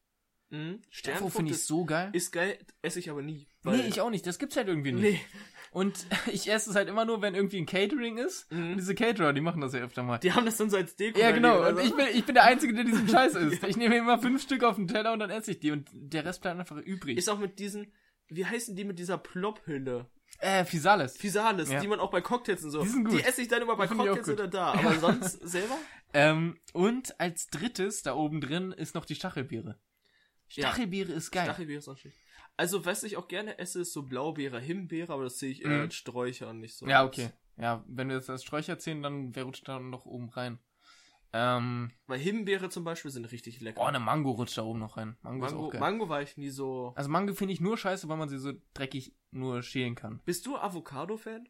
Mhm. 0.51 0.81
Sternfrucht 0.91 1.35
finde 1.35 1.53
ich 1.53 1.65
so 1.65 1.85
geil. 1.85 2.11
ist 2.15 2.33
geil, 2.33 2.59
esse 2.81 2.99
ich 2.99 3.11
aber 3.11 3.23
nie. 3.23 3.49
Nee, 3.65 3.87
ich 3.89 4.01
auch 4.01 4.11
nicht. 4.11 4.27
Das 4.27 4.39
gibt's 4.39 4.57
halt 4.57 4.69
irgendwie 4.69 4.93
nicht. 4.93 5.03
Nee. 5.03 5.21
Und 5.71 6.07
ich 6.33 6.51
esse 6.51 6.71
es 6.71 6.77
halt 6.77 6.89
immer 6.89 7.05
nur, 7.05 7.23
wenn 7.23 7.35
irgendwie 7.35 7.59
ein 7.59 7.67
Catering 7.67 8.19
ist. 8.19 8.51
Mhm. 8.53 8.73
Und 8.73 8.77
diese 8.79 8.95
Caterer, 8.95 9.33
die 9.33 9.41
machen 9.41 9.61
das 9.61 9.73
ja 9.73 9.81
öfter 9.81 10.03
mal. 10.03 10.19
Die 10.19 10.33
haben 10.33 10.45
das 10.45 10.57
dann 10.59 10.69
so 10.71 10.77
als 10.77 10.97
Deko. 10.97 11.19
Ja, 11.19 11.31
genau. 11.31 11.61
Und 11.61 11.75
oder 11.75 11.83
ich 11.85 11.95
bin, 11.95 12.07
ich 12.13 12.25
bin 12.25 12.35
der 12.35 12.45
Einzige, 12.45 12.75
der 12.75 12.85
diesen 12.85 13.09
Scheiß 13.09 13.35
isst. 13.37 13.65
Ich 13.65 13.77
nehme 13.77 13.97
immer 13.97 14.19
fünf 14.19 14.43
Stück 14.43 14.65
auf 14.65 14.77
den 14.77 14.89
Teller 14.89 15.13
und 15.13 15.19
dann 15.21 15.31
esse 15.31 15.53
ich 15.53 15.61
die. 15.61 15.71
Und 15.71 15.89
der 15.93 16.25
Rest 16.25 16.43
bleibt 16.43 16.59
einfach 16.59 16.77
übrig. 16.77 17.17
Ist 17.17 17.29
auch 17.31 17.39
mit 17.39 17.59
diesen, 17.59 17.93
wie 18.29 18.45
heißen 18.45 18.77
die 18.77 18.85
mit 18.85 18.99
dieser 18.99 19.19
Plop-Hülle? 19.19 20.11
äh, 20.41 20.65
Fisales. 20.65 21.17
Fisales, 21.17 21.71
Ja. 21.71 21.81
die 21.81 21.87
man 21.87 22.01
auch 22.01 22.11
bei 22.11 22.21
Cocktails 22.21 22.65
und 22.65 22.71
so. 22.71 22.83
Die 22.83 22.89
sind 22.89 23.09
gut. 23.09 23.25
esse 23.25 23.43
ich 23.43 23.49
dann 23.49 23.63
immer 23.63 23.77
bei 23.77 23.87
Die 23.87 23.95
find 23.95 24.01
Cocktails 24.01 24.29
oder 24.29 24.49
da. 24.49 24.73
Aber 24.73 24.95
sonst 25.01 25.41
selber? 25.49 25.77
Ähm, 26.15 26.59
und 26.73 27.19
als 27.21 27.47
drittes, 27.49 28.03
da 28.03 28.15
oben 28.15 28.41
drin, 28.41 28.73
ist 28.73 28.95
noch 28.95 29.05
die 29.05 29.15
Stachelbeere. 29.15 29.79
Ja. 30.49 30.69
Stachelbeere 30.69 31.13
ist 31.13 31.31
geil. 31.31 31.45
Stachelbeere 31.45 31.79
ist 31.79 31.89
auch 31.89 31.97
schlecht. 31.97 32.19
Also, 32.57 32.85
was 32.85 33.03
ich 33.03 33.17
auch 33.17 33.29
gerne 33.29 33.59
esse, 33.59 33.81
ist 33.81 33.93
so 33.93 34.03
Blaubeere, 34.03 34.61
Himbeere, 34.61 35.13
aber 35.13 35.25
das 35.25 35.39
sehe 35.39 35.51
ich 35.51 35.63
eher 35.63 35.71
Mhm. 35.71 35.81
als 35.83 35.95
Sträucher 35.95 36.51
und 36.51 36.61
nicht 36.61 36.77
so. 36.77 36.87
ja, 36.87 37.05
okay. 37.05 37.31
Ja, 37.57 37.85
wenn 37.87 38.09
wir 38.09 38.17
jetzt 38.17 38.31
als 38.31 38.43
Sträucher 38.45 38.79
zählen, 38.79 39.03
dann 39.03 39.35
wer 39.37 39.45
rutscht 39.45 39.69
da 39.69 39.79
noch 39.79 40.07
oben 40.07 40.29
rein? 40.31 40.59
Ähm, 41.35 41.91
Weil 42.07 42.19
Himbeere 42.19 42.69
zum 42.69 42.85
Beispiel 42.85 43.11
sind 43.11 43.25
richtig 43.33 43.61
lecker. 43.61 43.81
oh, 43.81 43.85
eine 43.85 44.01
Mango 44.01 44.33
rutscht 44.33 44.59
da 44.59 44.63
oben 44.65 44.81
noch 44.81 44.97
rein. 44.99 45.17
Mango, 45.23 45.47
ist 45.47 45.53
Mango, 45.53 45.67
auch 45.67 45.71
geil. 45.71 45.81
Mango 45.81 46.09
war 46.11 46.21
ich 46.23 46.37
nie 46.37 46.51
so. 46.51 46.93
also 46.95 47.09
Mango 47.09 47.33
finde 47.35 47.55
ich 47.55 47.61
nur 47.61 47.79
scheiße, 47.79 48.07
weil 48.09 48.19
man 48.19 48.29
sie 48.29 48.39
so 48.39 48.53
dreckig 48.75 49.15
nur 49.31 49.63
schälen 49.63 49.95
kann. 49.95 50.21
Bist 50.27 50.45
du 50.47 50.57
Avocado-Fan? 50.57 51.49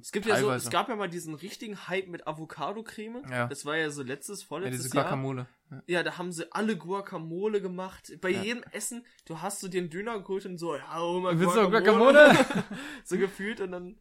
Es 0.00 0.12
gibt 0.12 0.26
ja 0.26 0.36
so, 0.36 0.42
Teilweise. 0.46 0.66
es 0.66 0.70
gab 0.70 0.88
ja 0.88 0.94
mal 0.96 1.08
diesen 1.08 1.34
richtigen 1.34 1.88
Hype 1.88 2.06
mit 2.08 2.26
Avocado-Creme. 2.26 3.22
Ja. 3.30 3.48
Das 3.48 3.64
war 3.64 3.76
ja 3.76 3.90
so 3.90 4.02
letztes, 4.04 4.42
Ja, 4.42 4.46
vorletztes 4.46 4.82
diese 4.84 4.96
Jahr. 4.96 5.04
Guacamole. 5.06 5.48
Ja. 5.70 5.82
Ja, 5.86 6.02
da 6.04 6.16
haben 6.18 6.30
sie 6.32 6.52
alle 6.52 6.76
Guacamole 6.76 7.60
gemacht. 7.60 8.12
Bei 8.20 8.30
Ja. 8.30 8.42
jedem 8.42 8.62
Essen, 8.70 9.04
du 9.24 9.40
hast 9.40 9.58
so 9.60 9.66
den 9.68 9.90
Döner 9.90 10.20
geholt 10.20 10.46
und 10.46 10.58
so, 10.58 10.76
ja, 10.76 10.86
mal 11.20 11.38
Willst 11.40 11.56
du 11.56 11.68
Guacamole. 11.70 12.12
Guacamole? 12.28 12.64
so 13.04 13.18
gefühlt 13.18 13.60
und 13.60 13.72
dann, 13.72 14.00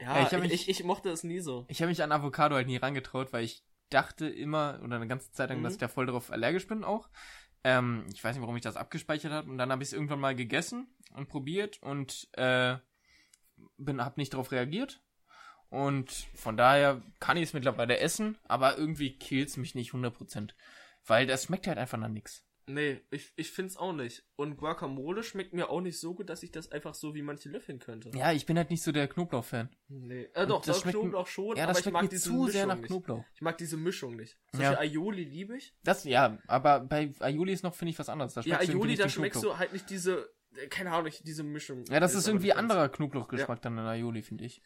ja, 0.00 0.18
Ja, 0.20 0.26
ich 0.26 0.38
mich- 0.40 0.52
ich, 0.52 0.68
ich 0.68 0.84
mochte 0.84 1.08
es 1.10 1.22
nie 1.22 1.40
so. 1.40 1.66
Ich 1.68 1.80
habe 1.82 1.88
mich 1.90 2.02
an 2.02 2.10
Avocado 2.12 2.56
halt 2.56 2.66
nie 2.66 2.76
rangetraut, 2.76 3.32
weil 3.32 3.44
ich 3.44 3.62
dachte 3.90 4.28
immer, 4.28 4.80
oder 4.82 4.96
eine 4.96 5.06
ganze 5.06 5.30
Zeit 5.32 5.50
lang, 5.50 5.60
Mhm. 5.60 5.64
dass 5.64 5.74
ich 5.74 5.78
da 5.78 5.88
voll 5.88 6.06
drauf 6.06 6.30
allergisch 6.32 6.66
bin 6.66 6.82
auch. 6.84 7.08
Ähm, 7.64 8.06
ich 8.12 8.22
weiß 8.22 8.34
nicht, 8.36 8.42
warum 8.42 8.56
ich 8.56 8.62
das 8.62 8.76
abgespeichert 8.76 9.32
habe. 9.32 9.50
Und 9.50 9.58
dann 9.58 9.70
habe 9.72 9.82
ich 9.82 9.88
es 9.88 9.92
irgendwann 9.92 10.20
mal 10.20 10.34
gegessen 10.36 10.88
und 11.14 11.28
probiert 11.28 11.80
und 11.82 12.28
äh, 12.32 12.76
bin, 13.76 14.04
hab 14.04 14.16
nicht 14.16 14.32
darauf 14.34 14.52
reagiert. 14.52 15.00
Und 15.70 16.10
von 16.34 16.56
daher 16.56 17.02
kann 17.20 17.36
ich 17.36 17.44
es 17.44 17.52
mittlerweile 17.52 17.98
essen, 17.98 18.38
aber 18.44 18.78
irgendwie 18.78 19.18
killt 19.18 19.48
es 19.50 19.56
mich 19.56 19.74
nicht 19.74 19.92
100%. 19.92 20.50
Weil 21.06 21.26
das 21.26 21.44
schmeckt 21.44 21.66
halt 21.66 21.78
einfach 21.78 21.98
nach 21.98 22.08
nix. 22.08 22.44
Nee, 22.70 23.00
ich, 23.10 23.32
ich 23.36 23.50
find's 23.50 23.78
auch 23.78 23.94
nicht. 23.94 24.24
Und 24.36 24.58
Guacamole 24.58 25.22
schmeckt 25.22 25.54
mir 25.54 25.70
auch 25.70 25.80
nicht 25.80 25.98
so 25.98 26.14
gut, 26.14 26.28
dass 26.28 26.42
ich 26.42 26.52
das 26.52 26.70
einfach 26.70 26.92
so 26.94 27.14
wie 27.14 27.22
manche 27.22 27.48
löffeln 27.48 27.78
könnte. 27.78 28.10
Ja, 28.14 28.30
ich 28.32 28.44
bin 28.44 28.58
halt 28.58 28.68
nicht 28.68 28.82
so 28.82 28.92
der 28.92 29.08
Knoblauch-Fan. 29.08 29.70
Nee. 29.88 30.28
Äh, 30.34 30.46
doch, 30.46 30.62
das 30.62 30.80
schmeckt- 30.82 30.98
Knoblauch 30.98 31.26
schon, 31.26 31.56
Ja, 31.56 31.64
aber 31.64 31.72
das 31.72 31.78
ich 31.78 31.84
schmeckt 31.84 31.92
mag 31.94 32.02
mir 32.02 32.08
diese 32.10 32.24
zu 32.24 32.32
Mischung 32.32 32.50
sehr 32.50 32.66
nach 32.66 32.76
nicht. 32.76 32.86
Knoblauch. 32.88 33.24
Ich 33.34 33.40
mag 33.40 33.56
diese 33.56 33.78
Mischung 33.78 34.16
nicht. 34.16 34.36
Zum 34.52 34.60
Ja. 34.60 34.72
Beispiel 34.72 34.86
Aioli 35.00 35.24
liebe 35.24 35.56
ich. 35.56 35.74
Das, 35.82 36.04
ja, 36.04 36.36
aber 36.46 36.80
bei 36.80 37.10
Aioli 37.20 37.54
ist 37.54 37.62
noch, 37.62 37.74
finde 37.74 37.92
ich, 37.92 37.98
was 37.98 38.10
anderes. 38.10 38.34
Da 38.34 38.42
Ja, 38.42 38.60
irgendwie 38.60 38.72
Aioli, 38.80 38.96
da 38.96 39.08
schmeckst 39.08 39.40
Knoblauch. 39.40 39.54
du 39.54 39.58
halt 39.60 39.72
nicht 39.72 39.88
diese, 39.88 40.28
äh, 40.56 40.66
keine 40.66 40.92
Ahnung, 40.92 41.10
diese 41.24 41.44
Mischung. 41.44 41.84
Ja, 41.88 42.00
das 42.00 42.14
ist 42.14 42.24
aber 42.24 42.32
irgendwie 42.34 42.48
nicht 42.48 42.56
ganz. 42.56 42.70
anderer 42.70 42.88
Knoblauchgeschmack 42.90 43.62
dann 43.62 43.78
in 43.78 43.84
Aioli, 43.86 44.20
finde 44.20 44.44
ich. 44.44 44.60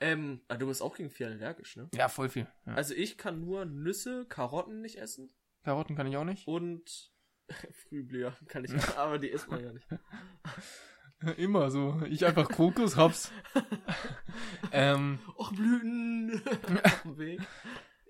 Ähm, 0.00 0.42
ah, 0.48 0.56
du 0.56 0.66
bist 0.66 0.82
auch 0.82 0.94
gegen 0.96 1.08
viel 1.10 1.26
allergisch, 1.26 1.76
ne? 1.76 1.88
Ja, 1.94 2.08
voll 2.08 2.28
viel. 2.28 2.46
Ja. 2.66 2.74
Also 2.74 2.94
ich 2.94 3.16
kann 3.16 3.40
nur 3.40 3.64
Nüsse, 3.64 4.26
Karotten 4.28 4.80
nicht 4.82 4.96
essen 4.96 5.30
Karotten 5.64 5.96
kann 5.96 6.06
ich 6.06 6.16
auch 6.16 6.24
nicht. 6.24 6.46
und 6.46 7.12
Frühbläher 7.88 8.36
kann 8.48 8.64
ich, 8.64 8.72
aber 8.96 9.18
die 9.18 9.28
isst 9.28 9.48
man 9.48 9.62
ja 9.64 9.72
nicht. 9.72 9.86
Immer 11.38 11.70
so. 11.70 12.02
Ich 12.10 12.26
einfach 12.26 12.48
Krokus 12.48 12.96
hab's. 12.96 13.32
ähm, 14.72 15.18
Och, 15.38 15.52
Blüten 15.52 16.42
auf 16.84 17.02
dem 17.02 17.18
Weg. 17.18 17.40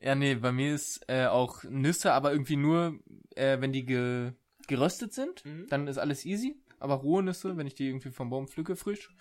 ja, 0.01 0.14
nee, 0.14 0.34
bei 0.34 0.53
mir 0.53 0.74
ist 0.74 1.05
äh, 1.09 1.26
auch 1.26 1.62
Nüsse, 1.64 2.12
aber 2.12 2.32
irgendwie 2.32 2.57
nur, 2.57 2.99
äh, 3.37 3.61
wenn 3.61 3.72
die 3.72 3.84
ge 3.87 4.32
geröstet 4.66 5.12
sind, 5.14 5.45
Mhm. 5.45 5.68
dann 5.68 5.87
ist 5.87 5.99
alles 5.99 6.24
easy. 6.24 6.61
Aber 6.80 6.95
rohe 6.97 7.22
Nüsse, 7.22 7.57
wenn 7.57 7.68
ich 7.68 7.74
die 7.76 7.87
irgendwie 7.87 8.11
vom 8.11 8.28
Baum 8.30 8.49
pflücke 8.49 8.74
frisch, 8.74 9.14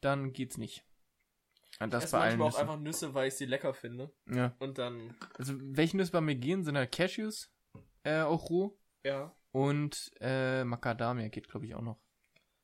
dann 0.00 0.32
geht's 0.32 0.56
nicht. 0.56 0.84
Und 1.80 1.92
das 1.92 2.04
Ich 2.04 2.06
esse 2.06 2.16
bei 2.16 2.36
manchmal 2.36 2.48
auch 2.48 2.58
einfach 2.58 2.78
Nüsse, 2.80 3.14
weil 3.14 3.28
ich 3.28 3.34
sie 3.34 3.46
lecker 3.46 3.74
finde. 3.74 4.12
Ja. 4.32 4.54
Und 4.58 4.78
dann, 4.78 5.14
Also 5.38 5.54
welche 5.58 5.96
Nüsse 5.96 6.12
bei 6.12 6.20
mir 6.20 6.36
gehen, 6.36 6.64
sind 6.64 6.76
halt 6.76 6.92
Cashews, 6.92 7.50
äh, 8.04 8.20
auch 8.20 8.48
roh. 8.50 8.78
ja. 9.04 9.34
Und 9.52 10.10
äh, 10.20 10.64
Macadamia 10.64 11.28
geht, 11.28 11.48
glaube 11.48 11.64
ich, 11.66 11.76
auch 11.76 11.80
noch. 11.80 12.00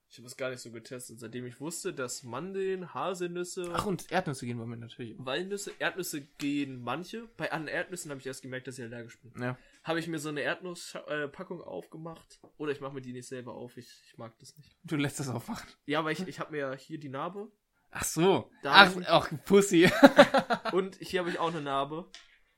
Ich 0.09 0.19
habe 0.19 0.27
es 0.27 0.37
gar 0.37 0.51
nicht 0.51 0.59
so 0.59 0.73
getestet, 0.73 1.21
seitdem 1.21 1.47
ich 1.47 1.61
wusste, 1.61 1.95
dass 1.95 2.25
Mandeln, 2.25 2.93
Haselnüsse, 2.93 3.71
Ach, 3.73 3.87
und 3.87 4.11
Erdnüsse 4.11 4.45
gehen 4.45 4.59
bei 4.59 4.67
mir 4.67 4.77
natürlich. 4.77 5.15
Walnüsse, 5.25 5.71
Erdnüsse 5.79 6.23
gehen 6.39 6.81
manche. 6.81 7.29
Bei 7.37 7.53
anderen 7.53 7.69
Erdnüssen 7.77 8.11
habe 8.11 8.19
ich 8.21 8.27
erst 8.27 8.43
gemerkt, 8.43 8.67
dass 8.67 8.77
ich 8.77 8.85
allergisch 8.85 9.21
bin. 9.21 9.41
Ja. 9.41 9.57
Habe 9.85 10.01
ich 10.01 10.09
mir 10.09 10.19
so 10.19 10.31
eine 10.31 10.41
Erdnusspackung 10.41 11.63
aufgemacht. 11.63 12.41
Oder 12.59 12.73
ich 12.73 12.81
mache 12.81 12.93
mir 12.93 13.03
die 13.03 13.13
nicht 13.13 13.29
selber 13.29 13.55
auf. 13.55 13.77
Ich, 13.77 13.89
ich 14.05 14.19
mag 14.19 14.37
das 14.41 14.57
nicht. 14.57 14.77
Du 14.83 14.97
lässt 14.97 15.21
das 15.21 15.29
aufmachen. 15.29 15.69
Ja, 15.87 16.01
aber 16.01 16.11
ich, 16.11 16.27
ich 16.27 16.41
habe 16.41 16.51
mir 16.51 16.75
hier 16.75 16.99
die 16.99 17.09
Narbe. 17.09 17.53
Ach 17.91 18.05
so. 18.05 18.51
Da 18.63 18.73
Ach, 18.73 18.97
ich- 18.97 19.09
ach, 19.09 19.31
Pussy. 19.45 19.91
Und 20.73 20.97
hier 21.01 21.21
habe 21.21 21.31
ich 21.31 21.39
auch 21.39 21.49
eine 21.51 21.61
Narbe. 21.61 22.09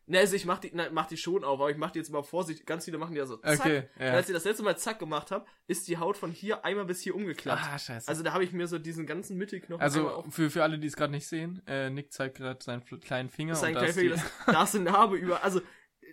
Ne, 0.07 0.19
also 0.19 0.35
ich 0.35 0.45
mach 0.45 0.59
die, 0.59 0.71
na, 0.75 0.89
mach 0.91 1.07
die 1.07 1.17
schon 1.17 1.45
auf, 1.45 1.61
aber 1.61 1.71
ich 1.71 1.77
mach 1.77 1.93
die 1.93 2.01
jetzt 2.01 2.11
mal 2.11 2.23
vorsichtig. 2.25 2.67
Ganz 2.67 2.85
viele 2.85 2.99
machen 2.99 3.13
die 3.15 3.19
ja 3.19 3.25
so 3.27 3.37
zack. 3.37 3.61
Okay, 3.61 3.89
Und 3.99 4.05
ja. 4.05 4.13
als 4.15 4.29
ich 4.29 4.35
das 4.35 4.45
letzte 4.45 4.63
Mal 4.65 4.77
zack 4.77 4.99
gemacht 4.99 5.31
habe, 5.31 5.47
ist 5.69 5.87
die 5.89 5.97
Haut 5.97 6.17
von 6.17 6.33
hier 6.33 6.65
einmal 6.65 6.85
bis 6.85 7.01
hier 7.01 7.15
umgeklappt. 7.15 7.63
Ah, 7.65 7.79
scheiße. 7.79 8.09
Also 8.09 8.23
da 8.25 8.33
habe 8.33 8.43
ich 8.43 8.53
mir 8.53 8.67
so 8.67 8.79
diesen 8.81 9.07
ganzen 9.07 9.39
Mittelknochen 9.39 9.81
Also 9.81 10.25
für, 10.29 10.51
für 10.51 10.65
alle, 10.65 10.79
die 10.81 10.89
es 10.89 10.97
gerade 10.97 11.13
nicht 11.13 11.27
sehen, 11.29 11.63
äh, 11.67 11.89
Nick 11.89 12.13
zeigt 12.13 12.37
gerade 12.39 12.63
seinen 12.63 12.85
kleinen 12.85 13.31
Finger. 13.31 13.53
Das 13.53 13.61
ist 13.61 13.65
ein 13.65 13.77
und 13.77 13.83
da 13.83 13.87
kleiner 13.93 14.03
die- 14.03 14.09
das, 14.09 14.23
da 14.47 14.63
ist 14.65 14.75
eine 14.75 14.85
Narbe 14.91 15.17
über. 15.17 15.43
Also 15.45 15.61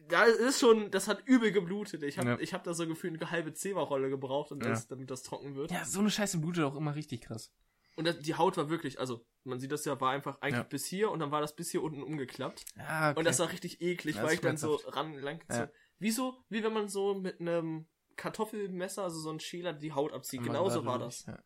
da 0.07 0.23
ist 0.23 0.59
schon, 0.59 0.91
das 0.91 1.07
hat 1.07 1.23
übel 1.25 1.51
geblutet. 1.51 2.03
Ich 2.03 2.19
habe 2.19 2.29
Ja. 2.29 2.37
ich 2.39 2.53
hab 2.53 2.63
da 2.63 2.73
so 2.75 2.87
gefühlt 2.87 3.19
eine 3.19 3.31
halbe 3.31 3.53
Zewa-Rolle 3.53 4.09
gebraucht, 4.09 4.51
und 4.51 4.63
das, 4.63 4.87
damit 4.87 5.09
das 5.09 5.23
trocken 5.23 5.55
wird. 5.55 5.71
Ja, 5.71 5.83
so 5.83 5.99
eine 5.99 6.11
Scheiße 6.11 6.37
blutet 6.37 6.63
auch 6.63 6.75
immer 6.75 6.95
richtig 6.95 7.21
krass. 7.21 7.51
Und 7.99 8.05
das, 8.05 8.19
die 8.19 8.35
Haut 8.35 8.55
war 8.55 8.69
wirklich, 8.69 8.97
also 8.97 9.25
man 9.43 9.59
sieht 9.59 9.73
das 9.73 9.83
ja, 9.83 9.99
war 9.99 10.11
einfach 10.11 10.39
eigentlich 10.39 10.59
Ja. 10.59 10.63
bis 10.63 10.85
hier 10.85 11.11
und 11.11 11.19
dann 11.19 11.31
war 11.31 11.41
das 11.41 11.53
bis 11.53 11.69
hier 11.69 11.83
unten 11.83 12.01
umgeklappt. 12.01 12.63
Ja, 12.77 13.09
okay. 13.09 13.19
Und 13.19 13.25
das 13.25 13.39
war 13.39 13.51
richtig 13.51 13.81
eklig, 13.81 14.15
Ja, 14.15 14.23
weil 14.23 14.35
ich 14.35 14.39
dann 14.39 14.55
so 14.55 14.75
ran 14.85 15.15
lang. 15.15 15.43
Ja. 15.51 15.69
Wie 15.97 16.11
so, 16.11 16.41
wie 16.47 16.63
wenn 16.63 16.71
man 16.71 16.87
so 16.87 17.13
mit 17.13 17.41
einem 17.41 17.89
Kartoffelmesser, 18.15 19.03
also 19.03 19.19
so 19.19 19.29
ein 19.29 19.41
Schäler, 19.41 19.73
die 19.73 19.91
Haut 19.91 20.13
abzieht. 20.13 20.41
Genauso 20.41 20.85
war 20.85 20.99
durch, 20.99 21.25
das. 21.25 21.25
Ja. 21.25 21.43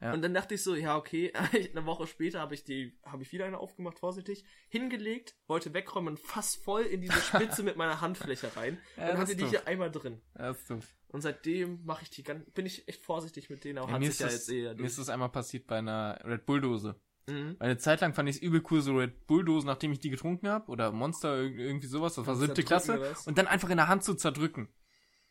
Ja. 0.00 0.12
Und 0.12 0.22
dann 0.22 0.34
dachte 0.34 0.54
ich 0.54 0.62
so, 0.62 0.74
ja, 0.74 0.96
okay, 0.96 1.32
eine 1.72 1.86
Woche 1.86 2.06
später 2.06 2.40
habe 2.40 2.54
ich 2.54 2.64
die, 2.64 2.98
habe 3.04 3.22
ich 3.22 3.32
wieder 3.32 3.46
eine 3.46 3.58
aufgemacht, 3.58 3.98
vorsichtig, 3.98 4.44
hingelegt, 4.68 5.36
wollte 5.46 5.72
wegräumen, 5.72 6.16
fast 6.16 6.62
voll 6.62 6.82
in 6.82 7.00
diese 7.00 7.20
Spitze 7.20 7.62
mit 7.64 7.76
meiner 7.76 8.00
Handfläche 8.00 8.54
rein 8.56 8.78
Ja, 8.96 9.12
das 9.12 9.20
hatte 9.20 9.36
die 9.36 9.46
hier 9.46 9.66
einmal 9.66 9.90
drin. 9.90 10.20
Das 10.34 10.58
ist 10.60 10.70
doof. 10.70 10.94
Und 11.08 11.20
seitdem 11.20 11.84
mache 11.84 12.02
ich 12.02 12.10
die 12.10 12.22
ganz, 12.24 12.44
bin 12.50 12.66
ich 12.66 12.88
echt 12.88 13.02
vorsichtig 13.04 13.48
mit 13.48 13.62
denen, 13.64 13.78
aber 13.78 13.88
Ja, 13.88 13.94
hat 13.94 14.00
sich 14.02 14.10
ist 14.10 14.20
ja 14.20 14.26
das, 14.26 14.34
jetzt 14.34 14.48
eher. 14.50 14.74
mir 14.74 14.84
ist 14.86 14.98
das 14.98 15.08
einmal 15.08 15.28
passiert 15.30 15.66
bei 15.68 15.78
einer 15.78 16.18
Red 16.24 16.44
Bull 16.44 16.60
Dose. 16.60 17.00
Mhm. 17.26 17.56
Eine 17.60 17.78
Zeit 17.78 18.00
lang 18.02 18.12
fand 18.12 18.28
ich 18.28 18.36
es 18.36 18.42
übel 18.42 18.62
cool, 18.70 18.82
so 18.82 18.96
Red 18.96 19.26
Bull 19.26 19.44
Dosen, 19.44 19.66
nachdem 19.68 19.92
ich 19.92 20.00
die 20.00 20.10
getrunken 20.10 20.48
habe, 20.48 20.70
oder 20.70 20.90
Monster, 20.92 21.36
irg- 21.36 21.56
irgendwie 21.56 21.86
sowas, 21.86 22.16
das 22.16 22.26
war 22.26 22.34
siebte 22.36 22.62
Klasse, 22.64 23.14
und 23.26 23.38
dann 23.38 23.46
einfach 23.46 23.70
in 23.70 23.76
der 23.78 23.88
Hand 23.88 24.04
zu 24.04 24.14
zerdrücken. 24.14 24.68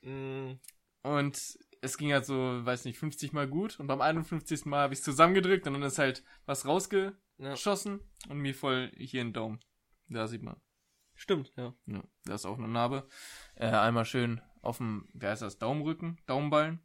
Mhm. 0.01 0.59
Und 1.03 1.59
es 1.83 1.97
ging 1.97 2.13
halt 2.13 2.25
so, 2.25 2.35
weiß 2.65 2.85
nicht, 2.85 2.97
50 2.97 3.33
Mal 3.33 3.47
gut. 3.47 3.79
Und 3.79 3.87
beim 3.87 4.01
51. 4.01 4.65
Mal 4.65 4.81
habe 4.83 4.93
ich 4.93 4.99
es 4.99 5.05
zusammengedrückt 5.05 5.67
und 5.67 5.73
dann 5.73 5.83
ist 5.83 5.99
halt 5.99 6.23
was 6.45 6.65
rausge 6.65 7.15
Ja. 7.37 7.55
und 8.29 8.37
mir 8.39 8.55
voll 8.55 8.91
hier 8.95 9.21
in 9.21 9.27
den 9.27 9.33
Daumen. 9.33 9.59
Da 10.09 10.27
sieht 10.27 10.43
man. 10.43 10.59
Stimmt, 11.15 11.51
ja. 11.55 11.73
Ja, 11.85 12.03
da 12.25 12.35
ist 12.35 12.45
auch 12.45 12.57
eine 12.57 12.67
Narbe. 12.67 13.07
Äh, 13.55 13.67
einmal 13.67 14.05
schön 14.05 14.41
auf 14.61 14.77
dem, 14.77 15.07
wie 15.13 15.27
heißt 15.27 15.41
das, 15.41 15.57
Daumenrücken, 15.59 16.19
Daumenballen. 16.25 16.79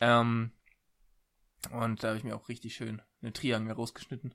Ähm, 0.00 0.52
und 1.72 2.02
da 2.02 2.08
habe 2.08 2.18
ich 2.18 2.24
mir 2.24 2.34
auch 2.36 2.48
richtig 2.48 2.74
schön 2.74 3.02
eine 3.20 3.32
Triangel 3.32 3.72
rausgeschnitten. 3.74 4.34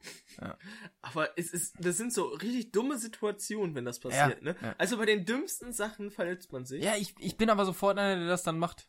Aber 1.02 1.36
es 1.38 1.52
ist, 1.52 1.76
das 1.78 1.96
sind 1.96 2.12
so 2.12 2.24
richtig 2.26 2.72
dumme 2.72 2.98
Situationen, 2.98 3.74
wenn 3.74 3.84
das 3.84 4.00
passiert, 4.00 4.38
Ja, 4.42 4.52
ne? 4.52 4.56
ja. 4.60 4.74
Also 4.78 4.96
bei 4.96 5.06
den 5.06 5.24
dümmsten 5.24 5.72
Sachen 5.72 6.10
verletzt 6.10 6.52
man 6.52 6.64
sich. 6.64 6.82
Ja, 6.82 6.96
ich, 6.96 7.14
ich 7.18 7.36
bin 7.36 7.50
aber 7.50 7.64
sofort 7.64 7.98
einer, 7.98 8.16
der 8.18 8.28
das 8.28 8.42
dann 8.42 8.58
macht. 8.58 8.88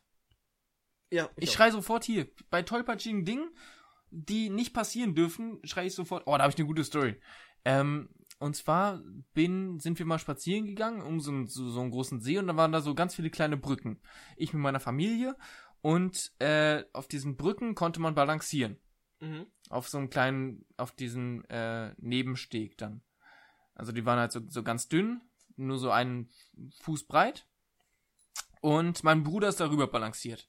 Ja 1.10 1.28
Ich 1.36 1.50
auch. 1.50 1.54
schrei 1.54 1.70
sofort 1.70 2.04
hier. 2.04 2.26
Bei 2.50 2.62
tollpatschigen 2.62 3.24
Dingen, 3.24 3.48
die 4.10 4.50
nicht 4.50 4.72
passieren 4.74 5.14
dürfen, 5.14 5.60
schrei 5.64 5.86
ich 5.86 5.94
sofort. 5.94 6.24
Oh, 6.26 6.36
da 6.36 6.44
habe 6.44 6.52
ich 6.52 6.58
eine 6.58 6.66
gute 6.66 6.84
Story. 6.84 7.20
Ähm, 7.64 8.08
und 8.38 8.56
zwar 8.56 9.00
bin, 9.32 9.78
sind 9.80 9.98
wir 9.98 10.06
mal 10.06 10.18
spazieren 10.18 10.66
gegangen 10.66 11.00
um 11.02 11.20
so, 11.20 11.30
einen- 11.30 11.46
so, 11.46 11.70
so 11.70 11.80
einen 11.80 11.90
großen 11.90 12.20
See 12.20 12.38
und 12.38 12.46
da 12.46 12.56
waren 12.56 12.72
da 12.72 12.80
so 12.80 12.94
ganz 12.94 13.14
viele 13.14 13.30
kleine 13.30 13.56
Brücken. 13.56 14.00
Ich 14.36 14.52
mit 14.52 14.62
meiner 14.62 14.80
Familie 14.80 15.36
und 15.80 16.32
äh, 16.40 16.84
auf 16.92 17.08
diesen 17.08 17.36
Brücken 17.36 17.74
konnte 17.74 18.00
man 18.00 18.14
balancieren. 18.14 18.78
Mhm. 19.20 19.46
Auf 19.70 19.88
so 19.88 19.98
einem 19.98 20.10
kleinen, 20.10 20.66
auf 20.76 20.92
diesen 20.92 21.44
äh, 21.48 21.94
Nebensteg 21.98 22.76
dann. 22.76 23.02
Also 23.74 23.92
die 23.92 24.04
waren 24.04 24.18
halt 24.18 24.32
so, 24.32 24.40
so 24.48 24.62
ganz 24.62 24.88
dünn, 24.88 25.20
nur 25.56 25.78
so 25.78 25.90
einen 25.90 26.28
Fuß 26.82 27.04
breit. 27.06 27.46
Und 28.60 29.04
mein 29.04 29.22
Bruder 29.22 29.48
ist 29.48 29.60
darüber 29.60 29.86
balanciert. 29.86 30.48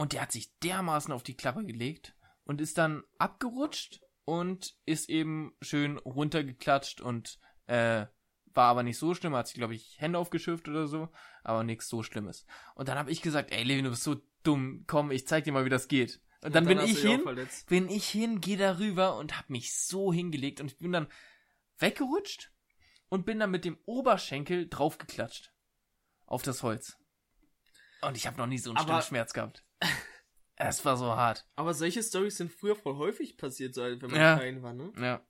Und 0.00 0.14
der 0.14 0.22
hat 0.22 0.32
sich 0.32 0.56
dermaßen 0.60 1.12
auf 1.12 1.22
die 1.22 1.36
Klappe 1.36 1.62
gelegt 1.62 2.16
und 2.44 2.62
ist 2.62 2.78
dann 2.78 3.02
abgerutscht 3.18 4.00
und 4.24 4.74
ist 4.86 5.10
eben 5.10 5.54
schön 5.60 5.98
runtergeklatscht 5.98 7.02
und 7.02 7.38
äh, 7.66 8.06
war 8.46 8.68
aber 8.70 8.82
nicht 8.82 8.96
so 8.96 9.14
schlimm, 9.14 9.34
hat 9.34 9.48
sich, 9.48 9.56
glaube 9.56 9.74
ich, 9.74 10.00
Hände 10.00 10.18
aufgeschürft 10.18 10.66
oder 10.68 10.86
so, 10.86 11.10
aber 11.44 11.64
nichts 11.64 11.86
so 11.86 12.02
Schlimmes. 12.02 12.46
Und 12.74 12.88
dann 12.88 12.96
habe 12.96 13.10
ich 13.10 13.20
gesagt, 13.20 13.52
ey 13.52 13.62
Levin, 13.62 13.84
du 13.84 13.90
bist 13.90 14.02
so 14.02 14.16
dumm, 14.42 14.84
komm, 14.86 15.10
ich 15.10 15.26
zeig 15.26 15.44
dir 15.44 15.52
mal, 15.52 15.66
wie 15.66 15.68
das 15.68 15.86
geht. 15.86 16.22
Und 16.42 16.54
dann, 16.54 16.64
bin 16.64 16.80
ich 16.80 16.98
hin, 17.02 17.22
bin 17.68 17.90
ich 17.90 18.08
hin, 18.08 18.40
geh 18.40 18.56
darüber 18.56 19.18
und 19.18 19.36
hab 19.36 19.50
mich 19.50 19.76
so 19.76 20.14
hingelegt 20.14 20.62
und 20.62 20.68
ich 20.72 20.78
bin 20.78 20.92
dann 20.92 21.08
weggerutscht 21.76 22.50
und 23.10 23.26
bin 23.26 23.38
dann 23.38 23.50
mit 23.50 23.66
dem 23.66 23.76
Oberschenkel 23.84 24.66
draufgeklatscht 24.66 25.52
auf 26.24 26.40
das 26.40 26.62
Holz. 26.62 26.96
Und 28.00 28.16
ich 28.16 28.26
habe 28.26 28.38
noch 28.38 28.46
nie 28.46 28.56
so 28.56 28.70
einen 28.70 28.78
Aber- 28.78 29.02
Schmerz 29.02 29.34
gehabt. 29.34 29.62
Es 30.62 30.84
war 30.84 30.96
so 30.98 31.06
hart. 31.16 31.46
Aber 31.56 31.72
solche 31.72 32.02
Stories 32.02 32.36
sind 32.36 32.52
früher 32.52 32.76
voll 32.76 32.96
häufig 32.96 33.38
passiert, 33.38 33.74
so, 33.74 33.82
wenn 33.82 33.98
man 33.98 34.14
Ja. 34.14 34.36
klein 34.36 34.62
war, 34.62 34.74
ne? 34.74 34.92
Ja. 34.98 35.24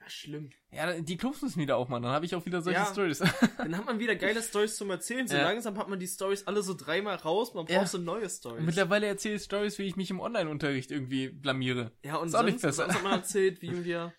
Ja, 0.00 0.10
schlimm. 0.10 0.50
Ja, 0.72 1.00
die 1.00 1.16
Clubs 1.16 1.42
müssen 1.42 1.60
wieder 1.60 1.76
aufmachen, 1.76 2.02
dann 2.02 2.10
habe 2.12 2.26
ich 2.26 2.34
auch 2.34 2.44
wieder 2.44 2.60
solche 2.60 2.80
Ja. 2.80 2.86
Stories. 2.86 3.18
Dann 3.58 3.76
hat 3.76 3.86
man 3.86 4.00
wieder 4.00 4.16
geile 4.16 4.42
Stories 4.42 4.74
zum 4.76 4.90
Erzählen. 4.90 5.28
So 5.28 5.36
Ja. 5.36 5.44
langsam 5.44 5.78
hat 5.78 5.88
man 5.88 6.00
die 6.00 6.08
Stories 6.08 6.44
alle 6.48 6.62
so 6.62 6.74
dreimal 6.74 7.14
raus. 7.16 7.54
Man 7.54 7.66
braucht 7.66 7.86
so 7.88 7.98
neue 7.98 8.28
Stories. 8.28 8.64
Mittlerweile 8.64 9.06
erzähle 9.06 9.36
ich 9.36 9.42
Stories, 9.44 9.78
wie 9.78 9.84
ich 9.86 9.94
mich 9.96 10.10
im 10.10 10.18
Online-Unterricht 10.20 10.90
irgendwie 10.90 11.28
blamiere. 11.28 11.92
ja, 12.04 12.16
und 12.16 12.26
Ist 12.28 12.34
auch 12.34 12.42
nicht 12.42 12.60
sonst, 12.60 12.76
besser. 12.78 12.82
sonst 12.86 12.96
hat 12.96 13.02
man 13.04 13.12
erzählt, 13.12 13.62
wie 13.62 13.84
wir, 13.84 14.12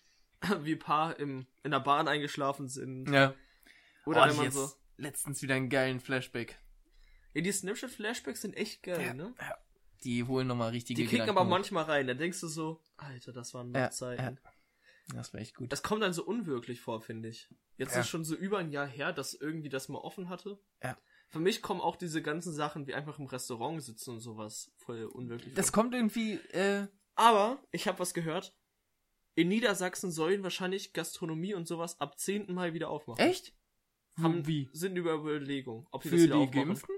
wie 0.62 0.72
ein 0.72 0.78
paar 0.78 1.18
im, 1.18 1.46
in 1.64 1.70
der 1.70 1.80
Bahn 1.80 2.08
eingeschlafen 2.08 2.68
sind. 2.68 3.10
Ja. 3.10 3.34
Oder 4.06 4.22
Oh, 4.24 4.28
wenn 4.28 4.36
man 4.36 4.44
jetzt 4.46 4.54
so. 4.54 4.70
letztens 4.96 5.42
wieder 5.42 5.54
einen 5.54 5.68
geilen 5.68 6.00
Flashback. 6.00 6.58
Ja, 7.38 7.42
die 7.44 7.52
Snapchat-Flashbacks 7.52 8.42
sind 8.42 8.56
echt 8.56 8.82
geil, 8.82 9.00
Ja. 9.00 9.14
ne? 9.14 9.32
Die 10.04 10.24
holen 10.24 10.46
nochmal 10.48 10.70
richtige 10.70 10.96
Die 11.02 11.04
kicken 11.06 11.20
Gedanken 11.26 11.38
aber 11.38 11.46
hoch. 11.46 11.50
manchmal 11.50 11.84
rein. 11.84 12.06
Da 12.08 12.14
denkst 12.14 12.40
du 12.40 12.48
so, 12.48 12.80
Alter, 12.96 13.32
das 13.32 13.54
waren 13.54 13.72
Ja, 13.74 13.90
Zeiten. 13.90 14.38
Das 15.14 15.32
war 15.32 15.40
echt 15.40 15.54
gut. 15.54 15.70
Das 15.72 15.82
kommt 15.82 16.02
dann 16.02 16.12
so 16.12 16.24
unwirklich 16.24 16.80
vor, 16.80 17.00
finde 17.00 17.28
ich. 17.28 17.48
Jetzt 17.76 17.94
Ja. 17.94 18.00
ist 18.00 18.08
schon 18.08 18.24
so 18.24 18.34
über 18.34 18.58
ein 18.58 18.70
Jahr 18.72 18.86
her, 18.86 19.12
dass 19.12 19.34
irgendwie 19.34 19.68
das 19.68 19.88
mal 19.88 19.98
offen 19.98 20.28
hatte. 20.28 20.58
Ja. 20.82 20.98
Für 21.28 21.38
mich 21.38 21.62
kommen 21.62 21.80
auch 21.80 21.94
diese 21.96 22.22
ganzen 22.22 22.52
Sachen 22.52 22.86
wie 22.88 22.94
einfach 22.94 23.18
im 23.20 23.26
Restaurant 23.26 23.82
sitzen 23.82 24.10
und 24.14 24.20
sowas 24.20 24.72
voll 24.76 25.04
unwirklich 25.04 25.54
Das 25.54 25.66
vor. 25.70 25.82
kommt 25.82 25.94
irgendwie, 25.94 26.34
äh, 26.52 26.86
Aber 27.14 27.58
ich 27.70 27.86
habe 27.88 27.98
was 28.00 28.14
gehört. 28.14 28.54
In 29.36 29.48
Niedersachsen 29.48 30.10
sollen 30.10 30.42
wahrscheinlich 30.42 30.92
Gastronomie 30.92 31.54
und 31.54 31.66
sowas 31.68 32.00
ab 32.00 32.18
10. 32.18 32.52
Mai 32.54 32.72
wieder 32.74 32.88
aufmachen. 32.90 33.24
echt? 33.24 33.54
Haben, 34.16 34.46
Wie? 34.48 34.68
Sind 34.72 34.96
über 34.96 35.14
Überlegung, 35.14 35.86
ob 35.92 36.02
Für 36.02 36.10
das 36.10 36.20
wieder 36.22 36.34
die 36.36 36.42
aufmachen. 36.42 36.66
Geimpften? 36.68 36.94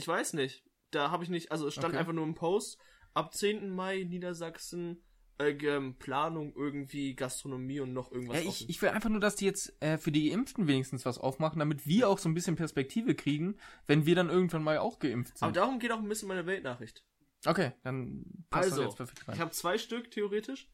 Ich 0.00 0.08
weiß 0.08 0.32
nicht. 0.32 0.64
Da 0.90 1.10
habe 1.10 1.22
ich 1.24 1.30
nicht, 1.30 1.52
also 1.52 1.66
es 1.68 1.74
stand 1.74 1.88
Okay. 1.94 1.98
einfach 1.98 2.12
nur 2.12 2.24
im 2.24 2.34
Post. 2.34 2.78
Ab 3.14 3.34
10. 3.34 3.70
Mai 3.70 4.04
Niedersachsen 4.04 5.04
äh, 5.38 5.50
ähm, 5.50 5.96
Planung 5.98 6.54
irgendwie 6.56 7.14
Gastronomie 7.14 7.80
und 7.80 7.92
noch 7.92 8.10
irgendwas 8.10 8.42
Ja, 8.42 8.48
ich, 8.48 8.68
ich 8.68 8.80
will 8.82 8.88
einfach 8.90 9.08
nur, 9.10 9.20
dass 9.20 9.36
die 9.36 9.44
jetzt 9.44 9.74
äh, 9.82 9.98
für 9.98 10.10
die 10.12 10.30
Geimpften 10.30 10.66
wenigstens 10.66 11.04
was 11.04 11.18
aufmachen, 11.18 11.58
damit 11.58 11.86
wir 11.86 12.08
auch 12.08 12.18
so 12.18 12.28
ein 12.28 12.34
bisschen 12.34 12.56
Perspektive 12.56 13.14
kriegen, 13.14 13.56
wenn 13.86 14.06
wir 14.06 14.14
dann 14.14 14.30
irgendwann 14.30 14.62
mal 14.62 14.78
auch 14.78 14.98
geimpft 14.98 15.36
Aber 15.40 15.48
sind. 15.48 15.56
darum 15.56 15.78
geht 15.78 15.92
auch 15.92 15.98
ein 15.98 16.08
bisschen 16.08 16.28
meine 16.28 16.46
Weltnachricht. 16.46 17.04
Okay, 17.46 17.72
dann 17.82 18.24
passt 18.50 18.70
das 18.70 18.78
Also, 18.78 18.84
jetzt 18.84 18.96
perfekt 18.96 19.28
rein. 19.28 19.34
Ich 19.34 19.40
habe 19.40 19.50
zwei 19.50 19.78
Stück 19.78 20.10
theoretisch. 20.10 20.70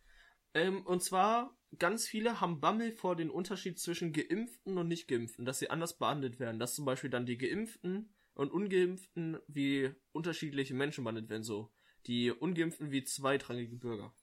Ähm, 0.55 0.85
und 0.87 1.03
zwar, 1.03 1.57
ganz 1.79 2.07
viele 2.07 2.41
haben 2.41 2.61
Bammel 2.61 2.93
vor 2.93 3.15
den 3.15 3.31
Unterschied 3.31 3.79
zwischen 3.79 4.13
Geimpften 4.13 4.79
und 4.79 4.89
Nicht-Geimpften, 4.89 5.45
dass 5.45 5.59
sie 5.59 5.71
anders 5.71 5.99
behandelt 5.99 6.41
werden. 6.41 6.59
Dass 6.59 6.75
zum 6.75 6.85
Beispiel 6.85 7.11
dann 7.11 7.27
die 7.27 7.39
Geimpften 7.39 8.16
und 8.37 8.53
Ungeimpften 8.53 9.39
wie 9.49 9.93
unterschiedliche 10.13 10.75
Menschen 10.75 11.05
behandelt 11.05 11.29
werden. 11.29 11.43
So, 11.43 11.73
die 12.07 12.31
Ungeimpften 12.31 12.91
wie 12.91 13.03
zweitrangige 13.03 13.77
Bürger. 13.77 14.15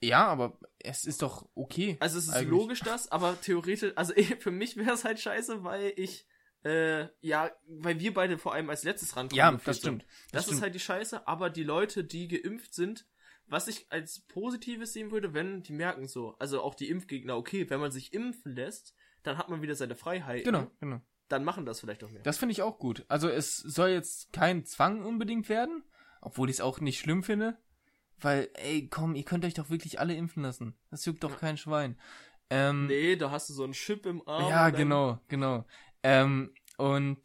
ja, 0.00 0.26
aber 0.26 0.58
es 0.78 1.04
ist 1.04 1.22
doch 1.22 1.48
okay. 1.54 1.96
Also 2.00 2.18
es 2.18 2.24
ist 2.24 2.34
Eigentlich. 2.34 2.50
logisch 2.50 2.80
das, 2.80 3.10
aber 3.10 3.40
theoretisch, 3.40 3.92
also 3.96 4.12
eh, 4.14 4.22
für 4.40 4.50
mich 4.50 4.76
wäre 4.76 4.92
es 4.92 5.04
halt 5.04 5.20
scheiße, 5.20 5.64
weil 5.64 5.92
ich, 5.96 6.26
äh, 6.64 7.06
ja, 7.20 7.50
weil 7.66 8.00
wir 8.00 8.12
beide 8.12 8.38
vor 8.38 8.52
allem 8.54 8.70
als 8.70 8.82
letztes 8.82 9.16
rankommen. 9.16 9.38
Ja, 9.38 9.52
das 9.52 9.64
sind. 9.64 9.76
stimmt. 9.76 10.06
Das, 10.32 10.44
stimmt. 10.44 10.56
ist 10.56 10.62
halt 10.62 10.74
die 10.74 10.80
Scheiße, 10.80 11.26
aber 11.26 11.50
die 11.50 11.64
Leute, 11.64 12.04
die 12.04 12.28
geimpft 12.28 12.74
sind, 12.74 13.06
was 13.46 13.68
ich 13.68 13.90
als 13.90 14.20
Positives 14.26 14.92
sehen 14.92 15.10
würde, 15.10 15.32
wenn 15.32 15.62
die 15.62 15.72
merken 15.72 16.06
so, 16.06 16.36
also 16.38 16.60
auch 16.60 16.74
die 16.74 16.90
Impfgegner, 16.90 17.36
okay, 17.36 17.70
wenn 17.70 17.80
man 17.80 17.92
sich 17.92 18.12
impfen 18.12 18.54
lässt, 18.54 18.94
dann 19.22 19.38
hat 19.38 19.48
man 19.48 19.62
wieder 19.62 19.74
seine 19.74 19.94
Freiheit. 19.94 20.44
Genau, 20.44 20.70
genau. 20.80 21.00
Dann 21.28 21.44
machen 21.44 21.66
das 21.66 21.80
vielleicht 21.80 22.02
auch 22.04 22.10
mehr. 22.10 22.22
Das 22.22 22.38
finde 22.38 22.52
ich 22.52 22.62
auch 22.62 22.78
gut. 22.78 23.04
Also 23.08 23.28
es 23.28 23.58
soll 23.58 23.90
jetzt 23.90 24.32
kein 24.32 24.64
Zwang 24.64 25.04
unbedingt 25.04 25.48
werden, 25.48 25.84
obwohl 26.20 26.48
ich 26.48 26.56
es 26.56 26.60
auch 26.60 26.80
nicht 26.80 26.98
schlimm 26.98 27.22
finde. 27.22 27.58
Weil, 28.20 28.48
ey, 28.54 28.88
komm, 28.88 29.14
ihr 29.14 29.24
könnt 29.24 29.44
euch 29.44 29.54
doch 29.54 29.70
wirklich 29.70 30.00
alle 30.00 30.14
impfen 30.14 30.42
lassen. 30.42 30.74
Das 30.90 31.04
juckt 31.04 31.22
doch 31.22 31.38
kein 31.38 31.56
Schwein. 31.56 31.96
Ähm, 32.50 32.86
nee, 32.86 33.14
da 33.16 33.30
hast 33.30 33.48
du 33.48 33.54
so 33.54 33.62
einen 33.64 33.74
Chip 33.74 34.06
im 34.06 34.26
Arm. 34.26 34.48
ja, 34.48 34.70
genau, 34.70 35.20
genau. 35.28 35.66
Ähm, 36.02 36.52
und 36.78 37.20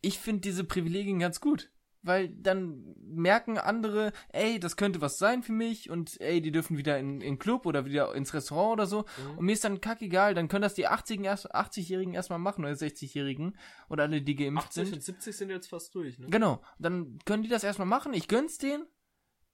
ich 0.00 0.18
finde 0.18 0.40
diese 0.42 0.64
Privilegien 0.64 1.18
ganz 1.18 1.40
gut. 1.40 1.70
Weil 2.02 2.28
dann 2.28 2.94
merken 3.02 3.58
andere, 3.58 4.12
ey, 4.30 4.58
das 4.58 4.76
könnte 4.76 5.00
was 5.00 5.18
sein 5.18 5.42
für 5.42 5.52
mich 5.52 5.90
und 5.90 6.18
ey, 6.20 6.40
die 6.40 6.50
dürfen 6.50 6.78
wieder 6.78 6.98
in, 6.98 7.14
in 7.14 7.20
den 7.20 7.38
Club 7.38 7.66
oder 7.66 7.84
wieder 7.84 8.14
ins 8.14 8.32
Restaurant 8.32 8.72
oder 8.72 8.86
so. 8.86 9.00
Mhm. 9.00 9.38
Und 9.38 9.44
mir 9.44 9.52
ist 9.52 9.64
dann 9.64 9.80
kackegal, 9.80 10.34
dann 10.34 10.48
können 10.48 10.62
das 10.62 10.74
die 10.74 10.88
80-Jährigen 10.88 11.24
erst, 11.24 11.54
80-Jährigen 11.54 12.14
erstmal 12.14 12.38
machen 12.38 12.64
oder 12.64 12.72
60-Jährigen 12.72 13.56
oder 13.88 14.04
alle, 14.04 14.22
die 14.22 14.34
geimpft 14.34 14.68
80 14.68 14.84
sind. 14.84 14.94
und 14.94 15.02
70 15.02 15.36
sind 15.36 15.50
jetzt 15.50 15.68
fast 15.68 15.94
durch, 15.94 16.18
ne? 16.18 16.26
Genau, 16.30 16.62
dann 16.78 17.18
können 17.26 17.42
die 17.42 17.48
das 17.48 17.64
erstmal 17.64 17.88
machen. 17.88 18.14
Ich 18.14 18.28
gönn's 18.28 18.58
denen. 18.58 18.86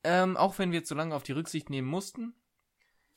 Ähm, 0.04 0.36
auch 0.36 0.56
wenn 0.58 0.70
wir 0.70 0.78
jetzt 0.78 0.88
so 0.88 0.94
lange 0.94 1.16
auf 1.16 1.24
die 1.24 1.32
Rücksicht 1.32 1.68
nehmen 1.68 1.88
mussten. 1.88 2.34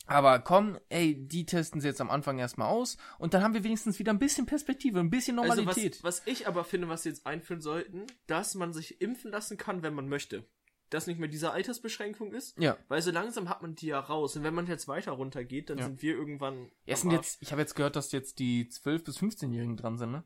Aber 0.10 0.40
komm, 0.40 0.78
ey, 0.90 1.16
die 1.28 1.46
testen 1.46 1.82
sie 1.82 1.88
jetzt 1.88 2.02
am 2.02 2.10
Anfang 2.10 2.40
erstmal 2.40 2.68
aus 2.70 2.98
und 3.20 3.34
dann 3.34 3.44
haben 3.44 3.54
wir 3.54 3.64
wenigstens 3.64 4.00
wieder 4.00 4.12
ein 4.12 4.20
bisschen 4.20 4.46
Perspektive, 4.46 5.00
ein 5.00 5.10
bisschen 5.10 5.38
Also 5.40 5.56
Normalität. 5.56 6.04
was, 6.04 6.22
was 6.22 6.28
ich 6.28 6.48
aber 6.48 6.64
finde, 6.64 6.90
was 6.90 7.04
sie 7.04 7.10
jetzt 7.10 7.26
einführen 7.26 7.62
sollten, 7.62 8.06
dass 8.28 8.56
man 8.56 8.74
sich 8.74 9.02
impfen 9.02 9.32
lassen 9.32 9.58
kann, 9.58 9.82
wenn 9.84 9.94
man 9.94 10.10
möchte. 10.10 10.46
Dass 10.90 11.06
nicht 11.06 11.20
mehr 11.20 11.30
diese 11.30 11.52
Altersbeschränkung 11.52 12.34
ist. 12.34 12.58
ja. 12.58 12.76
Weil 12.88 13.04
so 13.04 13.12
langsam 13.12 13.48
hat 13.48 13.62
man 13.62 13.76
die 13.76 13.86
ja 13.88 14.00
raus. 14.00 14.36
Und 14.36 14.44
wenn 14.44 14.56
man 14.56 14.66
jetzt 14.66 14.88
weiter 14.88 15.12
runter 15.12 15.44
geht, 15.44 15.70
dann 15.70 15.78
Ja. 15.78 15.86
sind 15.86 16.02
wir 16.02 16.16
irgendwann. 16.16 16.72
Am 16.88 16.96
sind 16.96 17.12
jetzt, 17.12 17.38
ich 17.42 17.52
habe 17.52 17.62
jetzt 17.62 17.76
gehört, 17.76 17.96
dass 17.96 18.12
jetzt 18.12 18.40
die 18.40 18.66
12- 18.72 19.04
bis 19.04 19.20
15-Jährigen 19.20 19.78
dran 19.78 20.00
sind, 20.00 20.12
ne? 20.12 20.24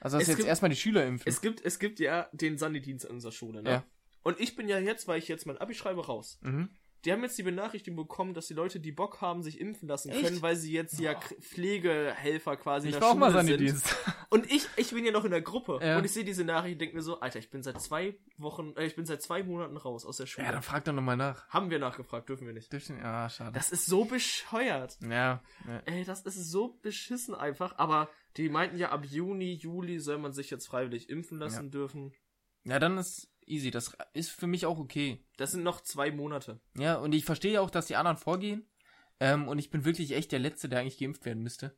Also 0.00 0.16
dass 0.16 0.22
Es 0.22 0.28
jetzt 0.28 0.36
gibt- 0.38 0.48
erstmal 0.48 0.70
die 0.70 0.76
Schüler 0.76 1.04
impfen. 1.04 1.28
Es 1.28 1.42
gibt, 1.42 1.62
es 1.62 1.78
gibt 1.78 2.00
ja 2.00 2.30
den 2.32 2.56
Sandidienst 2.56 3.04
an 3.06 3.12
unserer 3.16 3.32
Schule, 3.32 3.62
ne? 3.62 3.70
Ja. 3.70 3.84
Und 4.22 4.40
ich 4.40 4.56
bin 4.56 4.68
ja 4.68 4.78
jetzt, 4.78 5.06
weil 5.06 5.18
ich 5.18 5.28
jetzt 5.28 5.44
mein 5.44 5.58
Abi 5.58 5.74
schreibe, 5.74 6.06
raus. 6.06 6.38
mhm. 6.40 6.70
Die 7.04 7.12
haben 7.12 7.22
jetzt 7.22 7.38
die 7.38 7.42
Benachrichtigung 7.44 7.96
bekommen, 7.96 8.34
dass 8.34 8.46
die 8.48 8.54
Leute, 8.54 8.80
die 8.80 8.90
Bock 8.92 9.20
haben, 9.20 9.42
sich 9.42 9.60
impfen 9.60 9.88
lassen 9.88 10.10
Echt? 10.10 10.22
können, 10.24 10.42
weil 10.42 10.56
sie 10.56 10.72
jetzt 10.72 10.98
ja 10.98 11.14
Pflegehelfer 11.68 12.56
quasi 12.56 12.88
Ich 12.88 12.94
in 12.94 13.00
der 13.00 13.08
auch 13.08 13.14
mal 13.14 13.30
Schule 13.30 13.44
sind. 13.44 13.48
Sandidienst. 13.50 13.96
Und 14.30 14.50
ich, 14.52 14.66
ich 14.76 14.90
bin 14.90 15.04
ja 15.04 15.12
noch 15.12 15.24
in 15.24 15.30
der 15.30 15.40
Gruppe. 15.40 15.78
Ja. 15.82 15.96
Und 15.98 16.04
ich 16.04 16.12
sehe 16.12 16.24
diese 16.24 16.44
Nachricht 16.44 16.74
und 16.74 16.80
denke 16.80 16.96
mir 16.96 17.02
so, 17.02 17.20
Alter, 17.20 17.38
ich 17.38 17.50
bin 17.50 17.62
seit 17.62 17.80
zwei 17.80 18.18
Wochen, 18.36 18.74
äh, 18.76 18.84
ich 18.84 18.94
bin 18.94 19.06
seit 19.06 19.22
zwei 19.22 19.42
Monaten 19.42 19.76
raus 19.78 20.04
aus 20.04 20.18
der 20.18 20.26
Schule. 20.26 20.44
Ja, 20.46 20.52
dann 20.52 20.62
frag 20.62 20.84
doch 20.84 20.92
nochmal 20.92 21.16
nach. 21.16 21.48
haben 21.48 21.70
wir 21.70 21.78
nachgefragt, 21.78 22.28
dürfen 22.28 22.46
wir 22.46 22.52
nicht. 22.52 22.70
Dürfen- 22.72 22.98
Ja, 22.98 23.30
schade. 23.30 23.52
Das 23.52 23.70
ist 23.70 23.86
so 23.86 24.04
bescheuert. 24.04 24.98
ja, 25.02 25.42
ja. 25.66 25.82
Ey, 25.86 26.04
das 26.04 26.22
ist 26.22 26.50
so 26.50 26.78
beschissen 26.82 27.34
einfach. 27.34 27.78
Aber 27.78 28.10
die 28.36 28.50
meinten 28.50 28.76
ja, 28.76 28.90
ab 28.90 29.06
Juni, 29.06 29.54
Juli 29.54 29.98
soll 29.98 30.18
man 30.18 30.32
sich 30.34 30.50
jetzt 30.50 30.66
freiwillig 30.66 31.08
impfen 31.08 31.38
lassen 31.38 31.70
dürfen. 31.70 32.12
Ja, 32.64 32.78
dann 32.78 32.98
ist 32.98 33.30
easy. 33.50 33.70
Das 33.70 33.96
ist 34.12 34.30
für 34.30 34.46
mich 34.46 34.66
auch 34.66 34.78
okay. 34.78 35.24
Das 35.36 35.52
sind 35.52 35.62
noch 35.62 35.80
zwei 35.80 36.10
Monate. 36.10 36.60
Ja, 36.76 36.96
und 36.96 37.14
ich 37.14 37.24
verstehe 37.24 37.60
auch, 37.60 37.70
dass 37.70 37.86
die 37.86 37.96
anderen 37.96 38.16
vorgehen. 38.16 38.66
Ähm, 39.20 39.48
und 39.48 39.58
ich 39.58 39.70
bin 39.70 39.84
wirklich 39.84 40.12
echt 40.12 40.32
der 40.32 40.38
Letzte, 40.38 40.68
der 40.68 40.80
eigentlich 40.80 40.98
geimpft 40.98 41.24
werden 41.24 41.42
müsste. 41.42 41.76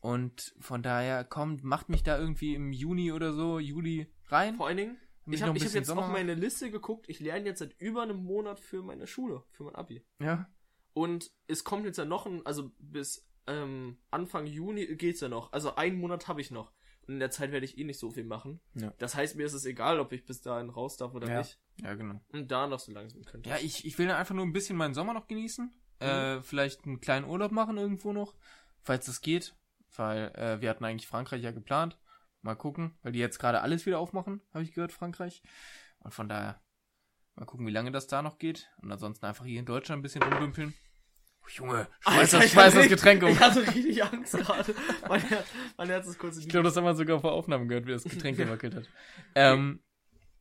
Und 0.00 0.54
von 0.58 0.82
daher, 0.82 1.24
kommt, 1.24 1.62
macht 1.62 1.90
mich 1.90 2.02
da 2.02 2.18
irgendwie 2.18 2.54
im 2.54 2.72
Juni 2.72 3.12
oder 3.12 3.32
so, 3.32 3.58
Juli 3.58 4.06
rein. 4.28 4.56
Vor 4.56 4.66
allen 4.66 4.78
Dingen, 4.78 4.96
ich 5.26 5.42
habe 5.42 5.58
hab 5.58 5.74
jetzt 5.74 5.86
Sommer 5.86 6.06
auf 6.06 6.12
meine 6.12 6.34
Liste 6.34 6.70
geguckt. 6.70 7.08
Ich 7.08 7.20
lerne 7.20 7.46
jetzt 7.46 7.58
seit 7.58 7.78
über 7.80 8.02
einem 8.02 8.24
Monat 8.24 8.60
für 8.60 8.82
meine 8.82 9.06
Schule, 9.06 9.42
für 9.50 9.64
mein 9.64 9.74
Abi. 9.74 10.02
Ja. 10.18 10.48
Und 10.94 11.30
es 11.46 11.64
kommt 11.64 11.84
jetzt 11.84 11.98
ja 11.98 12.04
noch 12.04 12.26
ein, 12.26 12.44
also 12.46 12.72
bis 12.78 13.28
ähm, 13.46 13.98
Anfang 14.10 14.46
Juni 14.46 14.86
geht's 14.96 15.20
ja 15.20 15.28
noch. 15.28 15.52
Also 15.52 15.76
einen 15.76 15.98
Monat 15.98 16.28
habe 16.28 16.40
ich 16.40 16.50
noch. 16.50 16.72
Und 17.10 17.14
in 17.14 17.18
der 17.20 17.32
Zeit 17.32 17.50
werde 17.50 17.66
ich 17.66 17.76
eh 17.76 17.82
nicht 17.82 17.98
so 17.98 18.08
viel 18.12 18.22
machen. 18.22 18.60
Ja. 18.74 18.94
Das 18.98 19.16
heißt, 19.16 19.34
mir 19.34 19.44
ist 19.44 19.52
es 19.52 19.64
egal, 19.64 19.98
ob 19.98 20.12
ich 20.12 20.24
bis 20.24 20.42
dahin 20.42 20.70
raus 20.70 20.96
darf 20.96 21.12
oder 21.12 21.28
Ja. 21.28 21.38
nicht. 21.38 21.58
Ja, 21.82 21.94
genau. 21.94 22.20
Und 22.28 22.52
da 22.52 22.68
noch 22.68 22.78
so 22.78 22.92
langsam 22.92 23.24
könnte. 23.24 23.50
Ja, 23.50 23.56
ich, 23.56 23.84
ich 23.84 23.98
will 23.98 24.08
einfach 24.12 24.32
nur 24.32 24.46
ein 24.46 24.52
bisschen 24.52 24.76
meinen 24.76 24.94
Sommer 24.94 25.12
noch 25.12 25.26
genießen. 25.26 25.64
Mhm. 26.00 26.06
Äh, 26.06 26.40
vielleicht 26.44 26.84
einen 26.86 27.00
kleinen 27.00 27.26
Urlaub 27.26 27.50
machen 27.50 27.78
irgendwo 27.78 28.12
noch, 28.12 28.36
falls 28.80 29.06
das 29.06 29.22
geht. 29.22 29.56
Weil 29.96 30.28
äh, 30.36 30.60
wir 30.60 30.70
hatten 30.70 30.84
eigentlich 30.84 31.08
Frankreich 31.08 31.42
ja 31.42 31.50
geplant. 31.50 31.98
Mal 32.42 32.54
gucken, 32.54 32.96
weil 33.02 33.10
die 33.10 33.18
jetzt 33.18 33.40
gerade 33.40 33.60
alles 33.60 33.86
wieder 33.86 33.98
aufmachen, 33.98 34.40
habe 34.54 34.62
ich 34.62 34.72
gehört, 34.72 34.92
Frankreich. 34.92 35.42
Und 35.98 36.14
von 36.14 36.28
daher, 36.28 36.62
mal 37.34 37.44
gucken, 37.44 37.66
wie 37.66 37.72
lange 37.72 37.90
das 37.90 38.06
da 38.06 38.22
noch 38.22 38.38
geht. 38.38 38.70
Und 38.82 38.92
ansonsten 38.92 39.26
einfach 39.26 39.44
hier 39.46 39.58
in 39.58 39.66
Deutschland 39.66 39.98
ein 39.98 40.02
bisschen 40.02 40.22
rumdümpeln. 40.22 40.74
Oh, 41.42 41.46
Junge, 41.52 41.88
schmeiß 42.00 42.30
das, 42.30 42.44
ich 42.44 42.52
schmeiß 42.52 42.74
das 42.74 42.88
Getränk 42.88 43.22
um. 43.22 43.28
Ich 43.30 43.40
hatte 43.40 43.66
richtig 43.66 44.02
Angst 44.04 44.34
gerade. 44.34 44.74
mein, 45.08 45.20
Herz, 45.20 45.46
mein 45.76 45.88
Herz 45.88 46.06
ist 46.06 46.18
kurz 46.18 46.34
in 46.36 46.40
Ich 46.40 46.46
die 46.46 46.50
glaube, 46.52 46.64
das 46.68 46.76
haben 46.76 46.84
wir 46.84 46.94
sogar 46.94 47.20
vor 47.20 47.32
Aufnahmen 47.32 47.68
gehört, 47.68 47.86
wie 47.86 47.92
das 47.92 48.04
Getränk 48.04 48.36
gewackelt 48.36 48.74
hat. 48.74 48.88
Ähm, 49.34 49.82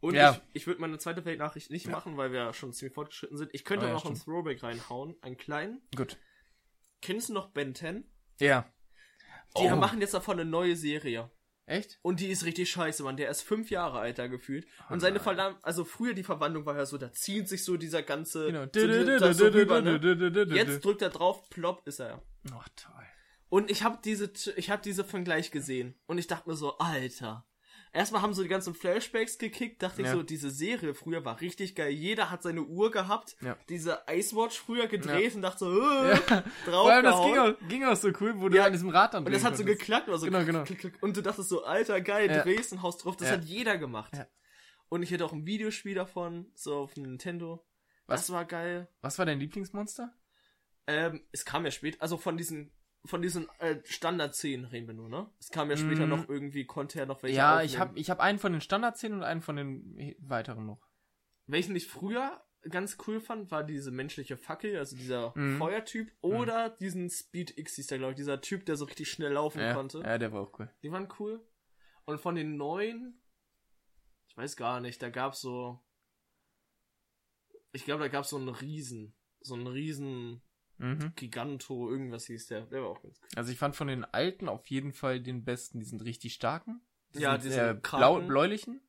Und 0.01 0.15
Ja. 0.15 0.31
ich, 0.53 0.61
ich 0.61 0.67
würde 0.67 0.81
meine 0.81 0.97
zweite 0.97 1.25
Weltnachricht 1.25 1.71
nicht 1.71 1.87
machen, 1.87 2.15
weil 2.17 2.31
wir 2.31 2.53
schon 2.53 2.71
ziemlich 2.73 2.93
fortgeschritten 2.93 3.37
sind. 3.37 3.49
Ich 3.53 3.65
könnte 3.65 3.85
Oh 3.85 3.89
ja, 3.89 3.93
noch 3.95 4.05
einen 4.05 4.15
stimmt. 4.15 4.25
Throwback 4.33 4.63
reinhauen, 4.63 5.15
einen 5.21 5.37
kleinen. 5.37 5.81
gut. 5.95 6.17
Kennst 7.01 7.29
du 7.29 7.33
noch 7.33 7.49
Ben 7.51 7.73
10? 7.75 8.03
Ja. 8.39 8.65
Die 9.57 9.63
Oh. 9.71 9.75
machen 9.75 9.99
jetzt 10.01 10.13
davon 10.13 10.39
eine 10.39 10.49
neue 10.49 10.75
Serie. 10.75 11.31
Echt? 11.69 11.99
Und 12.01 12.19
die 12.19 12.29
ist 12.29 12.45
richtig 12.45 12.71
scheiße, 12.71 13.03
Mann. 13.03 13.15
Der 13.15 13.29
ist 13.29 13.43
fünf 13.43 13.69
Jahre 13.69 13.99
alt 13.99 14.17
da 14.17 14.25
gefühlt. 14.25 14.65
Oh 14.89 14.93
Und 14.93 15.01
seine. 15.01 15.19
Verlam 15.19 15.55
also 15.61 15.85
früher 15.85 16.13
die 16.13 16.23
Verwandlung 16.23 16.65
war 16.65 16.75
ja 16.75 16.85
so, 16.85 16.97
da 16.97 17.11
zieht 17.11 17.47
sich 17.47 17.63
so 17.63 17.77
dieser 17.77 18.01
ganze. 18.01 18.47
Genau. 18.47 18.65
so 19.33 19.47
rüber, 19.47 19.81
ne? 19.81 19.99
Jetzt 20.51 20.83
drückt 20.83 21.01
er 21.01 21.09
drauf, 21.09 21.49
plopp 21.49 21.85
ist 21.85 21.99
er. 21.99 22.23
Oh, 22.51 22.61
toll. 22.75 23.05
Und 23.49 23.69
ich 23.69 23.83
habe 23.83 23.99
diese, 24.03 24.31
ich 24.55 24.69
habe 24.69 24.81
diese 24.81 25.03
Vergleich 25.03 25.51
gesehen 25.51 25.95
und 26.07 26.17
ich 26.17 26.27
dachte 26.27 26.49
mir 26.49 26.55
so, 26.55 26.77
Alter. 26.77 27.45
Erstmal 27.91 28.21
haben 28.21 28.33
so 28.35 28.43
die 28.43 28.49
ganzen 28.49 28.75
Flashbacks 28.75 29.39
gekickt, 29.39 29.81
dachte 29.81 30.01
ich 30.01 30.07
Ja. 30.07 30.13
so, 30.13 30.21
diese 30.21 30.51
Serie 30.51 30.93
früher 30.93 31.25
war 31.25 31.41
richtig 31.41 31.73
geil. 31.75 31.91
Jeder 31.91 32.29
hat 32.29 32.43
seine 32.43 32.61
Uhr 32.61 32.91
gehabt, 32.91 33.35
Ja. 33.41 33.57
diese 33.67 34.01
Icewatch 34.07 34.59
früher 34.59 34.85
gedreht 34.87 35.31
Ja. 35.31 35.35
und 35.35 35.41
dachte 35.41 35.59
so, 35.59 35.71
äh, 35.81 36.09
Ja. 36.29 36.43
Vor 36.65 36.91
allem, 36.91 37.03
das 37.03 37.15
ging 37.25 37.37
auch, 37.37 37.67
ging 37.67 37.83
auch 37.85 37.95
so 37.95 38.09
cool, 38.21 38.39
wo 38.39 38.49
du 38.49 38.57
Ja. 38.57 38.65
an 38.65 38.71
diesem 38.73 38.89
Rad 38.89 39.15
dann 39.15 39.25
Und 39.25 39.31
das 39.33 39.43
hat 39.43 39.57
so 39.57 39.63
konntest. 39.63 39.79
geklackt, 39.79 40.07
oder 40.07 40.19
so 40.19 40.25
Genau, 40.27 40.37
klick, 40.39 40.47
genau. 40.47 40.63
klick, 40.63 40.79
klick. 40.79 40.93
und 41.01 41.17
du 41.17 41.21
dachtest 41.23 41.49
so, 41.49 41.63
Alter, 41.63 41.99
geil, 42.01 42.27
drehst 42.43 42.71
und 42.73 42.83
haust 42.83 43.03
drauf. 43.03 43.17
Das 43.17 43.31
hat 43.31 43.43
jeder 43.45 43.77
gemacht. 43.77 44.13
Und 44.89 45.01
ich 45.03 45.11
hätte 45.11 45.25
auch 45.25 45.33
ein 45.33 45.45
Videospiel 45.45 45.95
davon, 45.95 46.51
so 46.55 46.75
auf 46.77 46.93
dem 46.93 47.03
Nintendo. 47.03 47.65
Was? 48.07 48.21
Das 48.21 48.31
war 48.31 48.45
geil. 48.45 48.87
Was 49.01 49.17
war 49.19 49.25
dein 49.25 49.39
Lieblingsmonster? 49.39 50.13
Ähm, 50.87 51.21
es 51.31 51.45
kam 51.45 51.63
ja 51.65 51.69
später, 51.71 52.01
also 52.01 52.17
von 52.17 52.37
diesen, 52.37 52.71
von 53.05 53.21
diesen 53.21 53.47
äh, 53.59 53.77
Standard-Szenen 53.85 54.65
reden 54.65 54.87
wir 54.87 54.93
nur, 54.93 55.09
ne? 55.09 55.29
Es 55.39 55.49
kam 55.49 55.69
ja 55.69 55.77
später 55.77 56.05
Mm. 56.05 56.09
noch 56.09 56.27
irgendwie, 56.29 56.65
konnte 56.65 56.99
er 56.99 57.05
noch 57.05 57.23
welche 57.23 57.37
ja, 57.37 57.53
aufnehmen. 57.55 57.65
ich 57.69 57.79
habe 57.79 57.99
ich 57.99 58.09
hab 58.09 58.19
einen 58.19 58.39
von 58.39 58.51
den 58.51 58.61
Standardszenen 58.61 59.19
und 59.19 59.23
einen 59.23 59.41
von 59.41 59.55
den 59.55 60.15
weiteren 60.19 60.65
noch. 60.65 60.85
Welchen 61.47 61.75
ich 61.75 61.87
früher 61.87 62.43
ganz 62.69 62.97
cool 63.07 63.21
fand, 63.21 63.51
war 63.51 63.63
diese 63.63 63.89
menschliche 63.91 64.35
Fackel, 64.35 64.77
also 64.77 64.97
dieser 64.97 65.31
Mhm. 65.35 65.57
Feuertyp, 65.57 66.11
oder 66.19 66.69
diesen 66.69 67.09
Speed 67.09 67.57
X 67.57 67.75
hieß 67.75 67.87
der, 67.87 67.97
glaube 67.99 68.11
ich, 68.11 68.17
dieser 68.17 68.41
Typ, 68.41 68.65
der 68.65 68.75
so 68.75 68.83
richtig 68.85 69.09
schnell 69.09 69.31
laufen 69.31 69.61
Ja, 69.61 69.73
konnte. 69.73 69.99
ja, 69.99 70.17
der 70.17 70.33
war 70.33 70.41
auch 70.41 70.59
cool. 70.59 70.69
Die 70.83 70.91
waren 70.91 71.07
cool. 71.19 71.41
Und 72.03 72.19
von 72.19 72.35
den 72.35 72.57
neuen, 72.57 73.21
ich 74.27 74.35
weiß 74.35 74.57
gar 74.57 74.81
nicht, 74.81 75.01
da 75.01 75.09
gab's 75.09 75.39
so, 75.39 75.79
ich 77.71 77.85
glaube, 77.85 78.03
da 78.03 78.09
gab's 78.09 78.29
so 78.29 78.37
einen 78.37 78.49
Riesen, 78.49 79.15
so 79.39 79.53
einen 79.53 79.67
Riesen 79.67 80.41
Mhm. 80.79 81.13
Giganto, 81.15 81.89
irgendwas 81.89 82.25
hieß 82.25 82.47
der, 82.47 82.61
der 82.61 82.81
war 82.81 82.89
auch 82.89 83.01
ganz 83.01 83.19
cool. 83.21 83.27
Also 83.35 83.51
ich 83.51 83.57
fand 83.57 83.75
von 83.75 83.87
den 83.87 84.03
alten 84.05 84.49
auf 84.49 84.65
jeden 84.67 84.93
Fall 84.93 85.19
den 85.21 85.43
besten. 85.43 85.79
Die 85.79 85.85
sind 85.85 86.03
richtig 86.03 86.33
starken. 86.33 86.81
Die 87.13 87.19
Ja, 87.19 87.33
sind, 87.33 87.45
diese 87.51 87.69
äh, 87.69 87.73
blau, 87.75 88.21
bläulichen. 88.21 88.81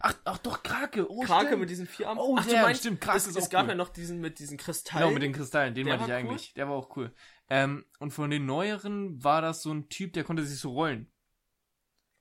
Ach, 0.00 0.14
ach 0.24 0.38
doch, 0.38 0.62
Krake. 0.62 1.10
Oh, 1.10 1.22
Krake 1.22 1.46
stimmt. 1.46 1.60
mit 1.62 1.70
diesen 1.70 1.86
vier 1.86 2.08
Armen. 2.08 2.20
Oh, 2.20 2.36
Ach, 2.38 2.46
der, 2.46 2.62
meinst, 2.62 2.82
stimmt, 2.82 3.00
Krake 3.00 3.16
es, 3.18 3.26
ist 3.26 3.36
es 3.36 3.46
auch 3.46 3.50
gab 3.50 3.64
cool. 3.64 3.70
ja 3.70 3.74
noch 3.74 3.88
diesen 3.88 4.20
mit 4.20 4.38
diesen 4.38 4.56
Kristallen. 4.56 5.02
Genau, 5.02 5.12
mit 5.14 5.22
den 5.24 5.32
Kristallen, 5.32 5.74
den 5.74 5.86
Der 5.86 5.96
meinte 5.96 6.12
ich 6.12 6.16
cool. 6.24 6.28
eigentlich. 6.30 6.54
Der 6.54 6.68
war 6.68 6.76
auch 6.76 6.96
cool. 6.96 7.12
Ähm, 7.50 7.84
und 7.98 8.12
von 8.12 8.30
den 8.30 8.46
neueren 8.46 9.24
war 9.24 9.42
das 9.42 9.62
so 9.62 9.72
ein 9.72 9.88
Typ, 9.88 10.12
der 10.12 10.22
konnte 10.22 10.44
sich 10.44 10.60
so 10.60 10.70
rollen. 10.70 11.10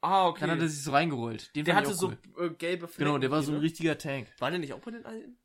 ah, 0.01 0.28
okay. 0.28 0.41
Dann 0.41 0.51
hat 0.51 0.59
er 0.59 0.69
sich 0.69 0.82
so 0.84 0.91
reingerollt. 0.91 1.55
Den 1.55 1.65
der 1.65 1.75
hatte 1.75 1.93
so 1.93 2.13
cool. 2.38 2.45
äh, 2.45 2.49
gelbe 2.51 2.88
Flecken. 2.88 3.05
Genau, 3.05 3.17
der 3.19 3.30
war 3.30 3.43
so 3.43 3.51
ein 3.51 3.55
ne? 3.57 3.61
richtiger 3.61 3.97
Tank. 3.97 4.34
War 4.39 4.49
der 4.49 4.59
nicht 4.59 4.73
auch 4.73 4.80
bei 4.80 4.91
den 4.91 5.05
alten? 5.05 5.38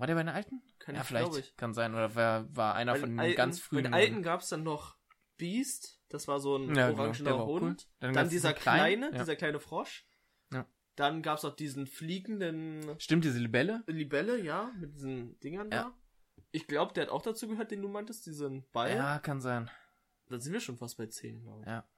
War 0.00 0.06
der 0.06 0.14
bei 0.14 0.22
den 0.22 0.30
alten? 0.30 0.62
Kann 0.78 0.94
ja, 0.94 1.02
ich, 1.02 1.06
vielleicht. 1.06 1.56
Kann 1.58 1.74
sein. 1.74 1.94
Oder 1.94 2.14
war, 2.14 2.56
war 2.56 2.74
einer 2.74 2.92
Bei 2.92 3.00
von 3.00 3.10
den 3.10 3.20
alten, 3.20 3.36
ganz 3.36 3.60
frühen. 3.60 3.82
Bei 3.82 3.88
den 3.88 3.94
alten 3.94 4.22
gab's 4.22 4.48
dann 4.48 4.62
noch 4.62 4.96
Beast, 5.36 6.00
das 6.08 6.26
war 6.28 6.40
so 6.40 6.56
ein 6.56 6.74
Ja, 6.74 6.90
genau, 6.90 7.02
orangener 7.02 7.30
war 7.30 7.40
auch 7.40 7.48
cool. 7.48 7.60
Hund. 7.60 7.88
Dann 8.00 8.12
Dann, 8.14 8.28
dieser 8.28 8.52
kleinen, 8.52 9.00
kleine, 9.00 9.16
ja. 9.16 9.22
dieser 9.22 9.36
kleine 9.36 9.60
Frosch. 9.60 10.06
Ja. 10.52 10.66
Dann 10.96 11.22
gab's 11.22 11.44
auch 11.44 11.54
diesen 11.54 11.86
fliegenden 11.86 12.98
Stimmt, 12.98 13.24
diese 13.24 13.38
Libelle? 13.38 13.82
Libelle, 13.86 14.40
ja, 14.40 14.72
mit 14.78 14.94
diesen 14.94 15.38
Dingern 15.40 15.70
Ja. 15.70 15.84
da. 15.84 15.96
Ich 16.52 16.66
glaube, 16.66 16.92
der 16.94 17.04
hat 17.04 17.10
auch 17.10 17.22
dazu 17.22 17.46
gehört, 17.46 17.70
den 17.70 17.80
du 17.80 17.88
meintest, 17.88 18.26
diesen 18.26 18.64
Ball. 18.72 18.94
Ja, 18.96 19.18
kann 19.18 19.40
sein. 19.40 19.70
Dann 20.28 20.40
sind 20.40 20.52
wir 20.52 20.60
schon 20.60 20.76
fast 20.78 20.96
bei 20.96 21.06
10, 21.06 21.42
glaube 21.42 21.62
ich. 21.62 21.66
Ja. 21.68 21.88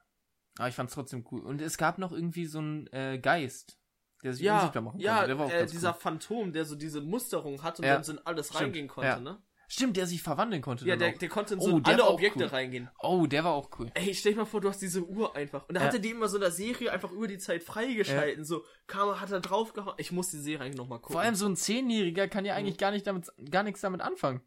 Aber 0.58 0.68
ich 0.68 0.74
fand's 0.74 0.94
trotzdem 0.94 1.26
cool. 1.30 1.40
Und 1.40 1.62
es 1.62 1.78
gab 1.78 1.98
noch 1.98 2.12
irgendwie 2.12 2.46
so 2.46 2.58
einen 2.58 2.86
äh, 2.88 3.18
Geist, 3.18 3.78
der 4.22 4.32
sich 4.34 4.42
Ja, 4.44 4.56
unsichtbar 4.56 4.82
machen 4.82 5.00
ja 5.00 5.14
konnte. 5.14 5.26
Der 5.28 5.38
war 5.38 5.46
auch 5.46 5.50
äh, 5.50 5.66
dieser 5.66 5.90
cool. 5.90 6.00
Phantom, 6.00 6.52
der 6.52 6.64
so 6.64 6.74
diese 6.76 7.00
Musterung 7.00 7.62
hatte 7.62 7.82
und 7.82 7.88
Ja. 7.88 7.94
dann 7.94 8.04
so 8.04 8.12
in 8.12 8.18
alles 8.24 8.46
Stimmt, 8.48 8.60
reingehen 8.62 8.88
konnte, 8.88 9.08
ja. 9.08 9.20
ne? 9.20 9.42
Stimmt, 9.68 9.96
der 9.96 10.06
sich 10.06 10.22
verwandeln 10.22 10.60
konnte. 10.60 10.84
Ja, 10.86 10.96
der, 10.96 11.12
der 11.12 11.28
konnte 11.30 11.54
in 11.54 11.60
Oh, 11.60 11.64
so 11.64 11.80
der 11.80 11.94
alle 11.94 12.02
war 12.02 12.08
auch 12.10 12.14
Objekte 12.14 12.40
cool. 12.44 12.50
reingehen. 12.50 12.90
Oh, 13.00 13.24
der 13.26 13.42
war 13.42 13.52
auch 13.54 13.70
cool. 13.78 13.90
Ey, 13.94 14.14
stell 14.14 14.32
dir 14.34 14.40
mal 14.40 14.44
vor, 14.44 14.60
du 14.60 14.68
hast 14.68 14.82
diese 14.82 15.02
Uhr 15.02 15.34
einfach. 15.34 15.66
Und 15.66 15.76
da 15.76 15.80
Ja. 15.80 15.86
hatte 15.86 15.98
die 15.98 16.10
immer 16.10 16.28
so 16.28 16.36
in 16.36 16.42
der 16.42 16.50
Serie 16.50 16.92
einfach 16.92 17.10
über 17.10 17.26
die 17.26 17.38
Zeit 17.38 17.62
freigeschalten. 17.62 18.44
So, 18.44 18.64
kam, 18.86 19.18
hat 19.18 19.30
er 19.30 19.40
draufgehauen. 19.40 19.94
Ich 19.96 20.12
muss 20.12 20.30
die 20.30 20.36
Serie 20.40 20.66
eigentlich 20.66 20.76
nochmal 20.76 20.98
gucken. 20.98 21.14
Vor 21.14 21.22
allem 21.22 21.34
so 21.34 21.46
ein 21.46 21.56
Zehnjähriger 21.56 22.28
kann 22.28 22.44
ja 22.44 22.52
Mhm. 22.52 22.58
eigentlich 22.58 22.76
gar 22.76 22.90
nicht 22.90 23.06
damit, 23.06 23.32
gar 23.50 23.62
nichts 23.62 23.80
damit 23.80 24.02
anfangen. 24.02 24.42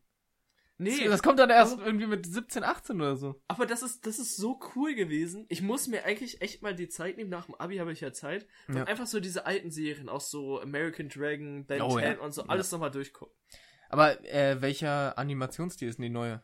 Nee, 0.77 1.05
Das 1.05 1.23
kommt 1.23 1.39
dann 1.39 1.49
erst 1.49 1.73
Aber- 1.73 1.85
irgendwie 1.85 2.07
mit 2.07 2.25
17, 2.25 2.63
18 2.63 2.95
oder 3.01 3.15
so. 3.15 3.41
aber 3.47 3.65
das 3.65 3.81
ist, 3.83 4.05
das 4.05 4.19
ist 4.19 4.35
so 4.37 4.59
cool 4.75 4.93
gewesen. 4.95 5.45
Ich 5.49 5.61
muss 5.61 5.87
mir 5.87 6.03
eigentlich 6.05 6.41
echt 6.41 6.61
mal 6.61 6.75
die 6.75 6.89
Zeit 6.89 7.17
nehmen. 7.17 7.29
Nach 7.29 7.45
dem 7.45 7.55
Abi 7.55 7.77
habe 7.77 7.91
ich 7.91 8.01
ja 8.01 8.11
Zeit. 8.13 8.47
Und 8.67 8.77
Ja. 8.77 8.83
einfach 8.85 9.07
so 9.07 9.19
diese 9.19 9.45
alten 9.45 9.71
Serien, 9.71 10.09
auch 10.09 10.21
so 10.21 10.59
American 10.61 11.09
Dragon, 11.09 11.65
Ben 11.65 11.81
Oh, 11.81 11.95
10 11.97 12.03
ja. 12.03 12.19
und 12.19 12.33
so, 12.33 12.41
Ja. 12.43 12.49
alles 12.49 12.71
nochmal 12.71 12.91
durchgucken. 12.91 13.33
Aber 13.89 14.23
äh, 14.25 14.61
welcher 14.61 15.17
Animationsstil 15.17 15.87
ist 15.87 15.97
denn 15.97 16.03
die 16.03 16.09
neue? 16.09 16.43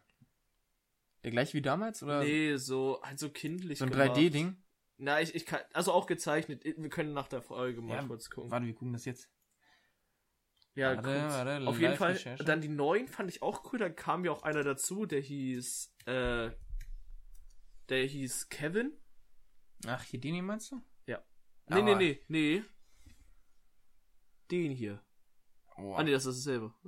Der 1.24 1.32
gleiche 1.32 1.54
wie 1.54 1.62
damals? 1.62 2.02
Oder 2.02 2.24
Nee, 2.24 2.56
so, 2.58 3.00
halt 3.04 3.20
so 3.20 3.30
kindlich. 3.30 3.80
so 3.80 3.86
ein 3.86 3.92
gemacht. 3.92 4.18
3D-Ding? 4.18 4.56
Na, 4.98 5.20
ich, 5.22 5.34
ich 5.36 5.46
kann, 5.46 5.60
also 5.74 5.92
auch 5.92 6.06
gezeichnet. 6.06 6.64
Wir 6.64 6.90
können 6.90 7.14
nach 7.14 7.28
der 7.28 7.42
Folge 7.42 7.82
mal 7.82 7.96
Ja, 7.98 8.04
kurz 8.04 8.30
gucken. 8.30 8.52
Warte, 8.52 8.66
wir 8.68 8.74
gucken 8.74 8.94
das 8.94 9.06
jetzt. 9.06 9.30
Ja, 10.76 10.96
Warte, 10.96 11.02
kurz. 11.04 11.34
warte, 11.34 11.68
Auf 11.68 11.80
jeden 11.80 11.96
Fall. 11.96 12.12
Live-Recherche. 12.14 12.44
Dann 12.46 12.62
die 12.62 12.70
neuen 12.70 13.08
fand 13.08 13.30
ich 13.30 13.42
auch 13.42 13.72
cool. 13.74 13.80
Dann 13.80 13.96
kam 13.96 14.24
ja 14.24 14.32
auch 14.32 14.44
einer 14.44 14.64
dazu, 14.64 15.06
der 15.06 15.20
hieß, 15.20 15.94
äh, 16.06 16.50
der 17.90 18.06
hieß 18.06 18.48
Kevin. 18.50 18.94
Ach, 19.86 20.04
hier 20.04 20.20
den 20.20 20.34
hier 20.34 20.44
meinst 20.44 20.72
du? 20.72 20.82
Ja. 21.08 21.22
Nee, 21.68 21.82
nee, 21.82 21.92
Aber- 21.92 22.00
nee, 22.00 22.22
nee. 22.30 22.64
Den 24.50 24.72
hier. 24.72 25.02
Oh. 25.78 25.96
Ah, 25.96 26.04
nee, 26.04 26.12
das 26.12 26.26
ist 26.26 26.46
dasselbe. 26.46 26.74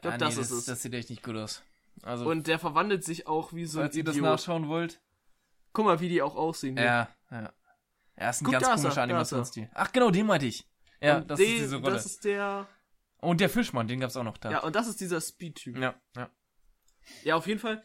glaub, 0.00 0.14
Ah, 0.14 0.18
das 0.18 0.36
nee, 0.36 0.42
ist 0.42 0.50
es. 0.50 0.64
Das 0.64 0.82
sieht 0.82 0.94
echt 0.94 1.10
nicht 1.10 1.22
gut 1.22 1.36
aus. 1.36 1.62
Also, 2.02 2.28
Und 2.28 2.46
der 2.46 2.58
verwandelt 2.58 3.04
sich 3.04 3.26
auch 3.26 3.52
wie 3.52 3.66
so 3.66 3.78
ein 3.80 3.84
falls 3.86 3.96
ihr 3.96 4.04
das 4.04 4.14
Idiot. 4.16 4.26
nachschauen 4.30 4.68
wollt. 4.68 5.00
Guck 5.72 5.84
mal, 5.86 6.00
wie 6.00 6.08
die 6.08 6.22
auch 6.22 6.34
aussehen. 6.36 6.76
Ja, 6.76 7.08
ja. 7.30 7.52
Er 8.16 8.30
ist 8.30 8.40
ein 8.42 8.44
Guck, 8.44 8.52
ganz 8.54 8.66
er, 8.66 8.74
komischer 8.74 8.96
er. 8.96 9.02
Animationsstil. 9.04 9.70
Ach, 9.74 9.92
genau, 9.92 10.10
den 10.10 10.26
meinte 10.26 10.46
ich. 10.46 10.66
Ja, 11.02 11.18
Und 11.18 11.30
das 11.30 11.38
den- 11.38 11.48
ist 11.54 11.60
diese 11.62 11.76
Rolle. 11.76 11.92
Das 11.94 12.06
ist 12.06 12.24
der. 12.24 12.68
Und 13.18 13.40
der 13.40 13.48
Fischmann, 13.50 13.86
den 13.88 14.00
gab's 14.00 14.16
auch 14.16 14.24
noch 14.24 14.38
da. 14.38 14.50
Ja, 14.50 14.62
und 14.62 14.74
das 14.74 14.88
ist 14.88 15.00
dieser 15.00 15.20
Speed-Typ. 15.20 15.76
ja. 15.78 15.94
ja. 16.16 16.30
Ja, 17.24 17.36
auf 17.36 17.46
jeden 17.46 17.58
Fall. 17.60 17.82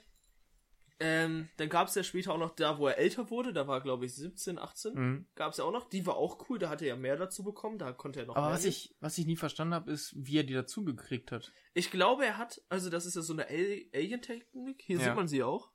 Ähm, 1.00 1.48
dann 1.58 1.70
gab 1.70 1.88
es 1.90 1.96
ja 1.96 2.02
später 2.04 2.34
auch 2.34 2.40
noch 2.40 2.56
da, 2.56 2.80
wo 2.80 2.88
er 2.88 2.98
älter 2.98 3.30
wurde, 3.30 3.54
da 3.54 3.68
war 3.68 3.82
glaube 3.82 4.06
ich 4.08 4.16
17, 4.16 4.58
18, 4.58 4.94
Mhm. 4.96 5.28
gab 5.36 5.52
es 5.52 5.58
ja 5.60 5.64
auch 5.64 5.72
noch. 5.72 5.88
Die 5.90 6.06
war 6.08 6.16
auch 6.18 6.50
cool, 6.50 6.58
da 6.58 6.70
hatte 6.70 6.86
er 6.86 6.90
ja 6.90 6.96
mehr 6.96 7.18
dazu 7.18 7.44
bekommen, 7.44 7.78
da 7.78 7.92
konnte 7.94 8.20
er 8.20 8.26
noch 8.26 8.36
Aber 8.36 8.48
mehr 8.48 8.56
was 8.56 8.62
nehmen. 8.64 8.72
ich, 8.72 8.96
was 9.00 9.16
ich 9.20 9.28
nie 9.28 9.36
verstanden 9.36 9.76
habe, 9.76 9.92
ist, 9.92 10.14
wie 10.18 10.38
er 10.40 10.44
die 10.44 10.56
dazu 10.56 10.84
gekriegt 10.84 11.32
hat. 11.32 11.52
Ich 11.76 11.92
glaube, 11.92 12.26
er 12.26 12.38
hat, 12.40 12.60
also 12.70 12.90
das 12.90 13.06
ist 13.06 13.16
ja 13.16 13.22
so 13.22 13.34
eine 13.34 13.48
Al- 13.48 13.86
Alien-Technik, 13.94 14.82
hier 14.82 14.98
Ja. 14.98 15.04
sieht 15.04 15.16
man 15.16 15.28
sie 15.28 15.44
auch. 15.44 15.72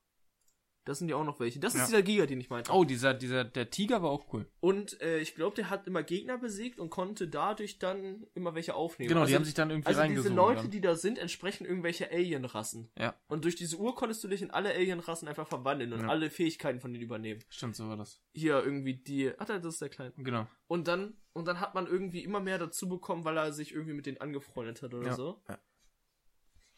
Das 0.84 0.98
sind 0.98 1.08
ja 1.08 1.14
auch 1.14 1.24
noch 1.24 1.38
welche. 1.38 1.60
Das 1.60 1.74
Ja. 1.74 1.80
ist 1.82 1.88
dieser 1.90 2.02
Giga, 2.02 2.26
den 2.26 2.40
ich 2.40 2.50
meinte. 2.50 2.72
Oh, 2.72 2.82
dieser, 2.84 3.14
dieser, 3.14 3.44
der 3.44 3.70
Tiger 3.70 4.02
war 4.02 4.10
auch 4.10 4.32
cool. 4.32 4.50
Und 4.58 5.00
äh, 5.00 5.18
ich 5.20 5.36
glaube, 5.36 5.54
der 5.54 5.70
hat 5.70 5.86
immer 5.86 6.02
Gegner 6.02 6.38
besiegt 6.38 6.80
und 6.80 6.90
konnte 6.90 7.28
dadurch 7.28 7.78
dann 7.78 8.26
immer 8.34 8.54
welche 8.56 8.74
aufnehmen. 8.74 9.08
Genau, 9.08 9.20
die 9.20 9.26
also, 9.26 9.36
haben 9.36 9.44
sich 9.44 9.54
dann 9.54 9.70
irgendwie 9.70 9.86
also 9.86 10.00
diese 10.00 10.08
reingesogen. 10.08 10.36
Leute, 10.36 10.62
dann. 10.62 10.70
die 10.72 10.80
da 10.80 10.96
sind, 10.96 11.18
entsprechen 11.18 11.64
irgendwelche 11.66 12.10
Alien-Rassen. 12.10 12.90
Ja. 12.98 13.14
Und 13.28 13.44
durch 13.44 13.54
diese 13.54 13.76
Uhr 13.76 13.94
konntest 13.94 14.24
du 14.24 14.28
dich 14.28 14.42
in 14.42 14.50
alle 14.50 14.70
Alien-Rassen 14.74 15.28
einfach 15.28 15.46
verwandeln 15.46 15.92
und 15.92 16.00
Ja. 16.00 16.08
alle 16.08 16.30
Fähigkeiten 16.30 16.80
von 16.80 16.92
denen 16.92 17.04
übernehmen. 17.04 17.44
Stimmt, 17.48 17.76
so 17.76 17.88
war 17.88 17.96
das. 17.96 18.20
Hier 18.34 18.54
irgendwie 18.64 18.94
die. 18.94 19.30
Ach, 19.38 19.46
das 19.46 19.64
ist 19.64 19.80
der 19.82 19.88
Kleine. 19.88 20.12
Genau. 20.16 20.48
Und 20.66 20.88
dann, 20.88 21.14
und 21.32 21.46
dann 21.46 21.60
hat 21.60 21.74
man 21.76 21.86
irgendwie 21.86 22.24
immer 22.24 22.40
mehr 22.40 22.58
dazu 22.58 22.88
bekommen, 22.88 23.24
weil 23.24 23.36
er 23.36 23.52
sich 23.52 23.72
irgendwie 23.72 23.94
mit 23.94 24.06
denen 24.06 24.18
angefreundet 24.20 24.82
hat 24.82 24.94
oder 24.94 25.06
Ja. 25.08 25.14
so. 25.14 25.42
Ja. 25.48 25.58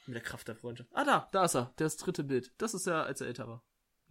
Mit 0.06 0.16
der 0.16 0.22
Kraft 0.22 0.46
der 0.48 0.56
Freundschaft. 0.56 0.90
Ah, 0.92 1.04
da, 1.04 1.28
da 1.32 1.44
ist 1.46 1.54
er. 1.56 1.72
Das 1.76 1.96
dritte 1.96 2.24
Bild. 2.24 2.52
Das 2.58 2.74
ist 2.74 2.86
ja, 2.86 3.02
als 3.04 3.22
er 3.22 3.28
älter 3.28 3.48
war. 3.48 3.64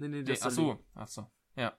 Nee, 0.07 0.17
nee, 0.17 0.17
Nee, 0.19 0.23
das 0.23 0.41
ach 0.43 0.47
ist 0.47 0.55
so, 0.55 0.79
ach 0.95 1.07
so. 1.07 1.21
Ja. 1.55 1.77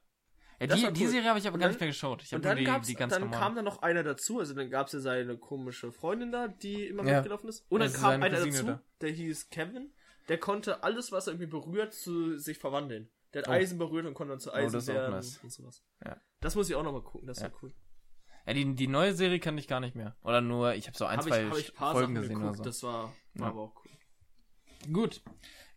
ja 0.61 0.67
Das 0.67 0.79
die, 0.79 0.85
war 0.87 0.93
die 0.93 1.03
cool. 1.05 1.11
Serie 1.11 1.29
habe 1.29 1.39
ich 1.39 1.47
aber 1.49 1.59
gar 1.59 1.69
nicht 1.69 1.81
mehr 1.81 1.89
geschaut. 1.89 2.23
Ich 2.23 2.33
habe 2.33 2.37
Und 2.37 2.43
nur 2.45 2.51
dann, 2.51 2.59
die, 2.59 2.65
gab's, 2.65 2.87
die 2.87 2.95
ganz 2.95 3.13
dann 3.13 3.23
normalen. 3.23 3.41
kam 3.43 3.55
da 3.57 3.63
noch 3.63 3.83
einer 3.83 4.03
dazu, 4.03 4.39
also 4.39 4.55
dann 4.55 4.71
gab 4.71 4.87
es 4.89 4.93
ja 4.95 5.01
seine 5.01 5.37
komische 5.39 5.93
Freundin 5.93 6.33
da, 6.33 6.49
die 6.49 6.87
immer 6.87 7.05
Ja. 7.05 7.17
mitgelaufen 7.17 7.49
ist. 7.49 7.65
Und 7.71 7.81
dann 7.81 7.89
Also 7.91 8.01
kam 8.01 8.23
einer 8.23 8.37
Cousine 8.39 8.53
dazu, 8.53 8.67
da. 8.67 8.83
der 9.01 9.11
hieß 9.11 9.51
Kevin, 9.51 9.93
der 10.29 10.39
konnte 10.39 10.83
alles, 10.85 11.13
was 11.13 11.27
er 11.27 11.33
irgendwie 11.35 11.51
berührt, 11.51 11.93
zu 11.93 12.39
sich 12.39 12.59
verwandeln. 12.59 13.11
Der 13.35 13.43
hat 13.43 13.49
Oh. 13.49 13.53
Eisen 13.53 13.79
berührt 13.79 14.07
und 14.07 14.15
konnte 14.15 14.31
dann 14.33 14.41
zu 14.41 14.53
Eisen 14.53 14.73
das 14.73 14.85
ist 14.85 14.91
auch 14.91 14.95
werden 14.95 15.11
nice. 15.15 15.39
und 15.43 15.53
sowas. 15.53 15.85
Ja. 16.05 16.17
Das 16.41 16.55
muss 16.55 16.69
ich 16.71 16.77
auch 16.77 16.85
nochmal 16.85 17.03
gucken, 17.03 17.27
das 17.27 17.39
ist 17.39 17.43
Ja. 17.45 17.51
cool. 17.63 17.75
Ja, 18.47 18.53
die, 18.53 18.75
die 18.75 18.87
neue 18.89 19.15
Serie 19.15 19.41
kann 19.41 19.57
ich 19.59 19.67
gar 19.67 19.81
nicht 19.81 19.97
mehr. 19.97 20.17
Oder 20.23 20.41
nur, 20.43 20.75
ich 20.75 20.87
habe 20.87 20.97
so 20.97 21.07
ein, 21.07 21.17
Habe 21.19 21.29
zwei 21.29 21.43
ich, 21.45 21.51
hab 21.51 21.59
ich 21.59 21.73
Folgen 21.73 21.99
Sachen 22.01 22.15
gesehen 22.15 22.29
geguckt, 22.41 22.49
oder 22.49 22.57
so. 22.59 22.63
das 22.63 22.83
war, 22.83 23.03
war 23.35 23.47
Ja. 23.47 23.47
aber 23.47 23.61
auch 23.63 23.75
cool. 23.85 24.93
Gut. 24.93 25.23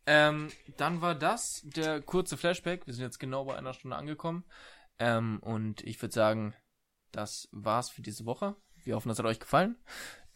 Ähm, 0.07 0.47
dann 0.77 1.01
war 1.01 1.15
das 1.15 1.61
der 1.65 2.01
kurze 2.01 2.37
Flashback. 2.37 2.87
Wir 2.87 2.93
sind 2.93 3.03
jetzt 3.03 3.19
genau 3.19 3.45
bei 3.45 3.55
einer 3.55 3.73
Stunde 3.73 3.97
angekommen. 3.97 4.45
Ähm, 4.99 5.39
und 5.41 5.83
ich 5.83 6.01
würde 6.01 6.13
sagen, 6.13 6.55
das 7.11 7.49
war's 7.51 7.89
für 7.89 8.01
diese 8.01 8.25
Woche. 8.25 8.55
Wir 8.83 8.95
hoffen, 8.95 9.09
das 9.09 9.19
hat 9.19 9.25
euch 9.25 9.39
gefallen. 9.39 9.75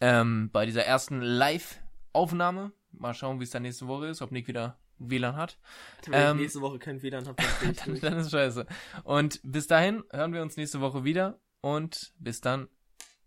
Ähm, 0.01 0.49
bei 0.51 0.65
dieser 0.65 0.85
ersten 0.85 1.21
Live-Aufnahme. 1.21 2.73
Mal 2.91 3.13
schauen, 3.13 3.39
wie 3.39 3.45
es 3.45 3.51
dann 3.51 3.61
nächste 3.63 3.87
Woche 3.87 4.07
ist, 4.07 4.21
ob 4.21 4.31
Nick 4.31 4.47
wieder 4.47 4.77
WLAN 4.97 5.37
hat. 5.37 5.57
Wenn 6.05 6.13
Ähm, 6.13 6.35
ich 6.37 6.41
nächste 6.43 6.61
Woche 6.61 6.77
kein 6.77 7.01
WLAN 7.01 7.25
habe, 7.27 7.41
dann 7.61 7.75
dann, 7.75 7.99
dann 8.01 8.17
ist 8.19 8.31
scheiße. 8.31 8.65
Und 9.03 9.39
bis 9.43 9.67
dahin 9.67 10.03
hören 10.11 10.33
wir 10.33 10.41
uns 10.41 10.57
nächste 10.57 10.81
Woche 10.81 11.05
wieder. 11.05 11.39
Und 11.61 12.13
bis 12.19 12.41
dann. 12.41 12.67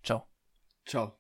Ciao. 0.03 0.28
Ciao. 0.84 1.18